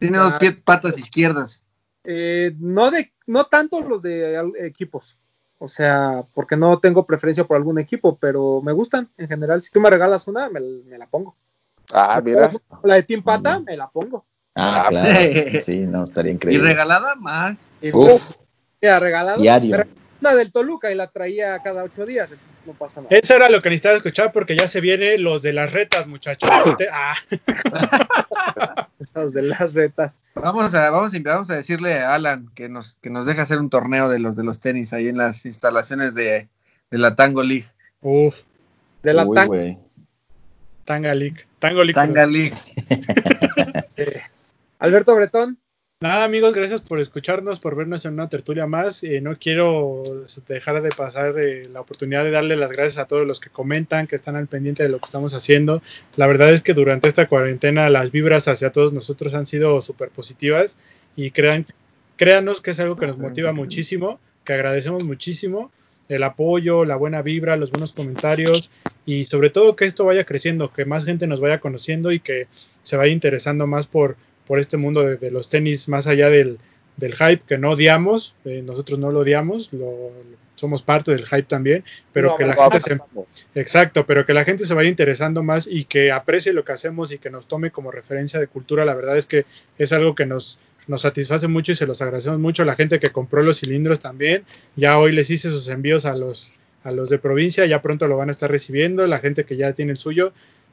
Tiene 0.00 0.18
dos 0.18 0.34
pies, 0.34 0.56
patas 0.64 0.98
izquierdas. 0.98 1.64
Eh, 2.04 2.56
no 2.58 2.90
de, 2.90 3.12
no 3.26 3.44
tanto 3.44 3.80
los 3.82 4.02
de 4.02 4.40
equipos. 4.60 5.16
O 5.58 5.68
sea, 5.68 6.24
porque 6.34 6.56
no 6.56 6.78
tengo 6.80 7.04
preferencia 7.06 7.44
por 7.44 7.56
algún 7.58 7.78
equipo, 7.78 8.16
pero 8.18 8.62
me 8.62 8.72
gustan 8.72 9.10
en 9.18 9.28
general. 9.28 9.62
Si 9.62 9.70
tú 9.70 9.78
me 9.80 9.90
regalas 9.90 10.26
una, 10.26 10.48
me, 10.48 10.58
me 10.60 10.96
la 10.98 11.06
pongo. 11.06 11.36
Ah, 11.92 12.20
mira. 12.24 12.48
La 12.82 12.94
de 12.94 13.02
Team 13.02 13.22
Pata, 13.22 13.58
Mm. 13.60 13.64
me 13.64 13.76
la 13.76 13.88
pongo. 13.90 14.24
Ah, 14.54 14.84
Ah, 14.86 14.88
claro. 14.88 15.10
Sí, 15.60 15.80
no, 15.80 16.04
estaría 16.04 16.32
Y 16.32 16.34
increíble. 16.36 16.68
regalada 16.68 17.14
más. 17.16 17.56
Y 17.82 17.92
Uf, 17.94 18.36
ya 18.80 18.98
regalado. 18.98 19.40
diario. 19.40 19.84
Una 20.20 20.34
del 20.34 20.52
Toluca 20.52 20.90
y 20.90 20.94
la 20.94 21.06
traía 21.06 21.58
cada 21.62 21.82
ocho 21.82 22.04
días, 22.04 22.30
entonces 22.32 22.66
no 22.66 22.72
pasa 22.74 23.00
nada. 23.00 23.16
Eso 23.16 23.34
era 23.34 23.48
lo 23.48 23.62
que 23.62 23.70
necesitaba 23.70 23.96
escuchar 23.96 24.32
porque 24.32 24.54
ya 24.56 24.68
se 24.68 24.80
vienen 24.80 25.22
los 25.22 25.40
de 25.42 25.52
las 25.52 25.72
retas, 25.72 26.06
muchachos. 26.06 26.50
Ah, 26.92 27.14
Los 29.14 29.32
de 29.32 29.42
las 29.42 29.72
retas. 29.72 30.14
Vamos 30.34 30.74
a, 30.74 30.90
vamos, 30.90 31.12
a, 31.14 31.18
vamos 31.24 31.50
a 31.50 31.56
decirle 31.56 31.98
a 32.00 32.14
Alan 32.14 32.50
que 32.54 32.68
nos, 32.68 32.96
que 33.00 33.10
nos 33.10 33.26
deje 33.26 33.40
hacer 33.40 33.58
un 33.58 33.70
torneo 33.70 34.08
de 34.08 34.18
los 34.18 34.36
de 34.36 34.44
los 34.44 34.60
tenis 34.60 34.92
ahí 34.92 35.08
en 35.08 35.16
las 35.16 35.46
instalaciones 35.46 36.14
de, 36.14 36.48
de 36.90 36.98
la 36.98 37.16
Tango 37.16 37.42
League. 37.42 37.64
uf, 38.02 38.42
De 39.02 39.12
la 39.14 39.24
Uy, 39.26 39.34
tan- 39.34 39.46
güey. 39.48 39.78
Tanga 40.84 41.14
League. 41.14 41.46
Tango 41.58 41.82
League. 41.82 41.94
Tanga 41.94 42.26
League. 42.26 42.54
eh, 43.96 44.20
Alberto 44.78 45.14
Bretón. 45.14 45.58
Nada, 46.02 46.24
amigos, 46.24 46.54
gracias 46.54 46.80
por 46.80 46.98
escucharnos, 46.98 47.60
por 47.60 47.76
vernos 47.76 48.06
en 48.06 48.14
una 48.14 48.30
tertulia 48.30 48.66
más. 48.66 49.04
Eh, 49.04 49.20
no 49.20 49.36
quiero 49.36 50.02
dejar 50.48 50.80
de 50.80 50.88
pasar 50.88 51.38
eh, 51.38 51.64
la 51.70 51.82
oportunidad 51.82 52.24
de 52.24 52.30
darle 52.30 52.56
las 52.56 52.72
gracias 52.72 52.96
a 52.96 53.04
todos 53.04 53.26
los 53.26 53.38
que 53.38 53.50
comentan, 53.50 54.06
que 54.06 54.16
están 54.16 54.34
al 54.34 54.46
pendiente 54.46 54.82
de 54.82 54.88
lo 54.88 54.98
que 54.98 55.04
estamos 55.04 55.34
haciendo. 55.34 55.82
La 56.16 56.26
verdad 56.26 56.54
es 56.54 56.62
que 56.62 56.72
durante 56.72 57.06
esta 57.06 57.28
cuarentena 57.28 57.90
las 57.90 58.12
vibras 58.12 58.48
hacia 58.48 58.72
todos 58.72 58.94
nosotros 58.94 59.34
han 59.34 59.44
sido 59.44 59.82
súper 59.82 60.08
positivas 60.08 60.78
y 61.16 61.32
crean, 61.32 61.66
créanos 62.16 62.62
que 62.62 62.70
es 62.70 62.80
algo 62.80 62.96
que 62.96 63.06
nos 63.06 63.18
motiva 63.18 63.52
muchísimo, 63.52 64.18
que 64.44 64.54
agradecemos 64.54 65.04
muchísimo 65.04 65.70
el 66.08 66.22
apoyo, 66.22 66.86
la 66.86 66.96
buena 66.96 67.20
vibra, 67.20 67.58
los 67.58 67.70
buenos 67.70 67.92
comentarios 67.92 68.70
y 69.04 69.24
sobre 69.24 69.50
todo 69.50 69.76
que 69.76 69.84
esto 69.84 70.06
vaya 70.06 70.24
creciendo, 70.24 70.72
que 70.72 70.86
más 70.86 71.04
gente 71.04 71.26
nos 71.26 71.40
vaya 71.40 71.60
conociendo 71.60 72.10
y 72.10 72.20
que 72.20 72.48
se 72.84 72.96
vaya 72.96 73.12
interesando 73.12 73.66
más 73.66 73.86
por, 73.86 74.16
por 74.50 74.58
este 74.58 74.78
mundo 74.78 75.04
de, 75.04 75.16
de 75.16 75.30
los 75.30 75.48
tenis 75.48 75.88
más 75.88 76.08
allá 76.08 76.28
del, 76.28 76.58
del 76.96 77.14
hype 77.14 77.44
que 77.46 77.56
no 77.56 77.70
odiamos, 77.70 78.34
eh, 78.44 78.62
nosotros 78.66 78.98
no 78.98 79.12
lo 79.12 79.20
odiamos, 79.20 79.72
lo, 79.72 80.10
somos 80.56 80.82
parte 80.82 81.12
del 81.12 81.24
hype 81.24 81.44
también, 81.44 81.84
pero 82.12 82.30
No, 82.30 82.36
que 82.36 82.46
la 82.46 82.56
gente 82.56 82.80
se, 82.80 82.98
exacto, 83.54 84.04
pero 84.06 84.26
que 84.26 84.34
la 84.34 84.44
gente 84.44 84.66
se 84.66 84.74
vaya 84.74 84.88
interesando 84.88 85.44
más 85.44 85.68
y 85.68 85.84
que 85.84 86.10
aprecie 86.10 86.52
lo 86.52 86.64
que 86.64 86.72
hacemos 86.72 87.12
y 87.12 87.18
que 87.18 87.30
nos 87.30 87.46
tome 87.46 87.70
como 87.70 87.92
referencia 87.92 88.40
de 88.40 88.48
cultura, 88.48 88.84
la 88.84 88.96
verdad 88.96 89.16
es 89.16 89.26
que 89.26 89.46
es 89.78 89.92
algo 89.92 90.16
que 90.16 90.26
nos 90.26 90.58
nos 90.88 91.02
satisface 91.02 91.46
mucho 91.46 91.70
y 91.70 91.76
se 91.76 91.86
los 91.86 92.02
agradecemos 92.02 92.40
mucho 92.40 92.64
a 92.64 92.66
la 92.66 92.74
gente 92.74 92.98
que 92.98 93.10
compró 93.10 93.44
los 93.44 93.60
cilindros 93.60 94.00
también. 94.00 94.42
Ya 94.74 94.98
hoy 94.98 95.12
les 95.12 95.30
hice 95.30 95.48
sus 95.48 95.68
envíos 95.68 96.06
a 96.06 96.16
los 96.16 96.54
a 96.82 96.90
los 96.90 97.08
de 97.08 97.18
provincia, 97.18 97.66
ya 97.66 97.82
pronto 97.82 98.08
lo 98.08 98.16
van 98.16 98.30
a 98.30 98.32
estar 98.32 98.50
recibiendo, 98.50 99.06
la 99.06 99.20
gente 99.20 99.44
que 99.44 99.56
ya 99.56 99.74
tiene 99.74 99.92
el 99.92 99.98
suyo. 99.98 100.32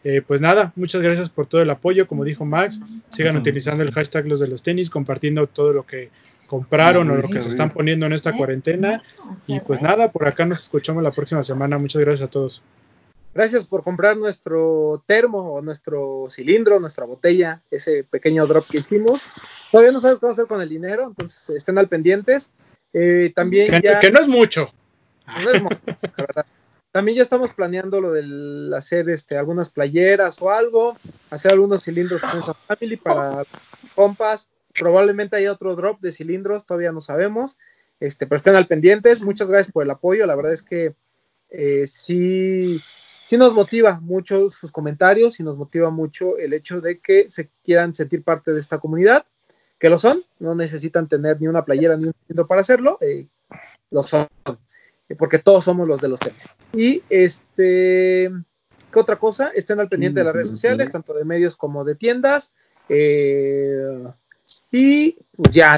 Eh, 0.09 0.21
pues 0.25 0.39
nada, 0.39 0.71
muchas 0.77 1.01
gracias 1.01 1.27
por 1.27 1.47
todo 1.47 1.61
el 1.61 1.69
apoyo, 1.69 2.07
como 2.07 2.23
dijo 2.23 2.45
Max, 2.45 2.79
sigan 3.09 3.35
utilizando 3.35 3.83
el 3.83 3.91
hashtag 3.91 4.25
los 4.25 4.39
de 4.39 4.47
los 4.47 4.63
tenis, 4.63 4.89
compartiendo 4.89 5.47
todo 5.47 5.73
lo 5.73 5.85
que 5.85 6.11
compraron 6.47 7.09
o 7.09 7.17
lo 7.17 7.27
que 7.27 7.41
se 7.41 7.49
están 7.49 7.71
poniendo 7.71 8.05
en 8.05 8.13
esta 8.13 8.31
cuarentena. 8.31 9.03
Y 9.47 9.59
pues 9.59 9.81
nada, 9.81 10.09
por 10.13 10.25
acá 10.25 10.45
nos 10.45 10.59
escuchamos 10.59 11.03
la 11.03 11.11
próxima 11.11 11.43
semana. 11.43 11.77
Muchas 11.77 12.01
gracias 12.03 12.25
a 12.25 12.31
todos. 12.31 12.63
Gracias 13.35 13.67
por 13.67 13.83
comprar 13.83 14.15
nuestro 14.15 15.03
termo 15.05 15.55
o 15.55 15.61
nuestro 15.61 16.27
cilindro, 16.29 16.79
nuestra 16.79 17.03
botella, 17.03 17.61
ese 17.69 18.05
pequeño 18.05 18.47
drop 18.47 18.65
que 18.65 18.77
hicimos. 18.77 19.21
Todavía 19.73 19.91
no 19.91 19.99
sabemos 19.99 20.21
qué 20.21 20.25
vamos 20.25 20.39
a 20.39 20.41
hacer 20.41 20.47
con 20.47 20.61
el 20.61 20.69
dinero, 20.69 21.03
entonces 21.07 21.49
estén 21.49 21.77
al 21.77 21.89
pendientes. 21.89 22.49
Eh, 22.93 23.33
también 23.35 23.69
Que, 23.69 23.81
ya... 23.83 23.99
que 23.99 24.09
no 24.09 24.21
es 24.21 24.29
mucho. 24.29 24.71
No 25.43 25.51
es 25.51 25.61
mucho, 25.61 25.81
la 25.85 26.11
verdad. 26.15 26.45
También 26.97 27.17
ya 27.17 27.21
estamos 27.21 27.53
planeando 27.53 28.01
lo 28.01 28.11
del 28.13 28.73
hacer 28.75 29.07
este, 29.11 29.37
algunas 29.37 29.69
playeras 29.69 30.41
o 30.41 30.49
algo, 30.49 30.97
hacer 31.29 31.51
algunos 31.51 31.83
cilindros 31.83 32.23
con 32.23 32.39
esa 32.39 32.55
family 32.55 32.97
para 32.97 33.43
compas. 33.93 34.49
Probablemente 34.73 35.35
haya 35.35 35.51
otro 35.51 35.75
drop 35.75 35.99
de 35.99 36.11
cilindros, 36.11 36.65
todavía 36.65 36.91
no 36.91 36.99
sabemos. 36.99 37.59
Este, 37.99 38.25
pero 38.25 38.37
estén 38.37 38.55
al 38.55 38.65
pendientes. 38.65 39.21
Muchas 39.21 39.47
gracias 39.47 39.71
por 39.71 39.83
el 39.83 39.91
apoyo. 39.91 40.25
La 40.25 40.33
verdad 40.33 40.53
es 40.53 40.63
que 40.63 40.95
eh, 41.51 41.85
sí, 41.85 42.81
sí 43.21 43.37
nos 43.37 43.53
motiva 43.53 43.99
mucho 43.99 44.49
sus 44.49 44.71
comentarios 44.71 45.39
y 45.39 45.43
nos 45.43 45.55
motiva 45.55 45.91
mucho 45.91 46.39
el 46.39 46.51
hecho 46.53 46.81
de 46.81 46.97
que 46.99 47.29
se 47.29 47.51
quieran 47.63 47.93
sentir 47.93 48.23
parte 48.23 48.53
de 48.53 48.59
esta 48.59 48.79
comunidad, 48.79 49.23
que 49.77 49.91
lo 49.91 49.99
son, 49.99 50.23
no 50.39 50.55
necesitan 50.55 51.07
tener 51.07 51.39
ni 51.39 51.45
una 51.45 51.63
playera 51.63 51.95
ni 51.95 52.05
un 52.05 52.13
cilindro 52.13 52.47
para 52.47 52.61
hacerlo, 52.61 52.97
eh, 53.01 53.27
lo 53.91 54.01
son 54.01 54.27
porque 55.15 55.39
todos 55.39 55.63
somos 55.63 55.87
los 55.87 56.01
de 56.01 56.09
los 56.09 56.19
tenis. 56.19 56.47
Y 56.73 57.03
este, 57.09 58.31
¿qué 58.91 58.99
otra 58.99 59.17
cosa? 59.17 59.51
Estén 59.55 59.79
al 59.79 59.89
pendiente 59.89 60.19
de 60.19 60.25
las 60.25 60.33
redes 60.33 60.49
sociales, 60.49 60.91
tanto 60.91 61.13
de 61.13 61.25
medios 61.25 61.55
como 61.55 61.83
de 61.83 61.95
tiendas. 61.95 62.53
Eh, 62.89 64.03
y 64.71 65.17
pues 65.35 65.51
ya, 65.51 65.75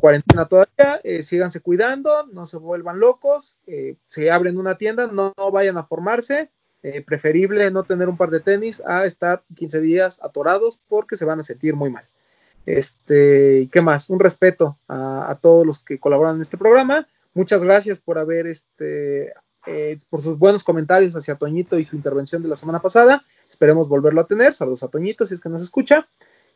cuarentena 0.00 0.46
todavía, 0.46 1.00
eh, 1.04 1.22
síganse 1.22 1.60
cuidando, 1.60 2.26
no 2.32 2.46
se 2.46 2.56
vuelvan 2.56 2.98
locos, 2.98 3.56
eh, 3.66 3.96
se 4.08 4.30
abren 4.30 4.58
una 4.58 4.76
tienda, 4.76 5.06
no, 5.06 5.32
vayan 5.52 5.78
a 5.78 5.84
formarse, 5.84 6.50
eh, 6.82 7.02
preferible 7.02 7.70
no 7.70 7.84
tener 7.84 8.08
un 8.08 8.16
par 8.16 8.30
de 8.30 8.40
tenis 8.40 8.82
a 8.84 9.04
estar 9.04 9.42
15 9.54 9.80
días 9.80 10.20
atorados 10.22 10.80
porque 10.88 11.16
se 11.16 11.24
van 11.24 11.40
a 11.40 11.44
sentir 11.44 11.74
muy 11.74 11.90
mal. 11.90 12.04
Este, 12.66 13.60
¿y 13.60 13.66
qué 13.68 13.80
más? 13.80 14.10
Un 14.10 14.20
respeto 14.20 14.78
a 14.88 15.38
todos 15.40 15.66
los 15.66 15.78
que 15.78 15.98
colaboran 15.98 16.36
en 16.36 16.42
este 16.42 16.58
programa. 16.58 17.08
Muchas 17.34 17.62
gracias 17.62 18.00
por 18.00 18.18
haber, 18.18 18.46
este, 18.46 19.32
eh, 19.66 19.98
por 20.08 20.20
sus 20.20 20.38
buenos 20.38 20.64
comentarios 20.64 21.14
hacia 21.14 21.36
Toñito 21.36 21.78
y 21.78 21.84
su 21.84 21.96
intervención 21.96 22.42
de 22.42 22.48
la 22.48 22.56
semana 22.56 22.80
pasada. 22.80 23.24
Esperemos 23.48 23.88
volverlo 23.88 24.20
a 24.20 24.26
tener. 24.26 24.52
Saludos 24.52 24.82
a 24.82 24.88
Toñito 24.88 25.26
si 25.26 25.34
es 25.34 25.40
que 25.40 25.48
nos 25.48 25.62
escucha. 25.62 26.08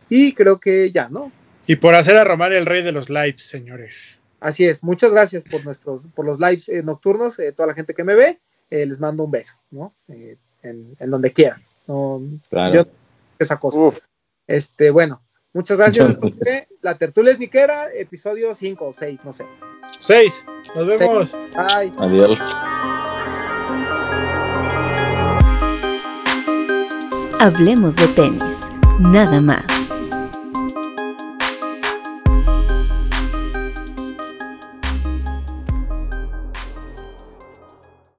Y 0.08 0.34
creo 0.34 0.60
que 0.60 0.90
ya, 0.92 1.08
¿no? 1.08 1.32
Y 1.66 1.76
por 1.76 1.94
hacer 1.94 2.16
a 2.16 2.24
Román 2.24 2.52
el 2.52 2.66
rey 2.66 2.82
de 2.82 2.92
los 2.92 3.08
lives, 3.08 3.42
señores. 3.42 4.20
Así 4.40 4.66
es. 4.66 4.82
Muchas 4.82 5.12
gracias 5.12 5.42
por 5.44 5.64
nuestros, 5.64 6.02
por 6.14 6.26
los 6.26 6.38
lives 6.38 6.68
eh, 6.68 6.82
nocturnos, 6.82 7.38
eh, 7.38 7.52
toda 7.52 7.68
la 7.68 7.74
gente 7.74 7.94
que 7.94 8.04
me 8.04 8.14
ve. 8.14 8.40
Eh, 8.70 8.86
les 8.86 9.00
mando 9.00 9.24
un 9.24 9.30
beso, 9.30 9.54
¿no? 9.70 9.94
Eh, 10.08 10.36
en, 10.62 10.96
en, 10.98 11.10
donde 11.10 11.32
quieran. 11.32 11.62
No, 11.86 12.20
claro. 12.50 12.84
yo, 12.84 12.90
esa 13.38 13.58
cosa. 13.58 13.78
Uf. 13.78 13.98
Este, 14.46 14.90
bueno, 14.90 15.22
Muchas 15.54 15.78
gracias. 15.78 16.10
Esto 16.10 16.28
fue 16.42 16.68
la 16.82 16.98
tertulia 16.98 17.32
es 17.32 17.38
Niquera, 17.38 17.86
episodio 17.94 18.54
5 18.54 18.86
o 18.86 18.92
6, 18.92 19.20
no 19.24 19.32
sé. 19.32 19.46
6. 20.00 20.44
Nos 20.74 20.86
vemos. 20.86 21.32
Bye. 21.32 21.92
Adiós. 21.98 22.38
Hablemos 27.40 27.94
de 27.94 28.08
tenis, 28.08 28.68
nada 29.00 29.40
más. 29.40 29.73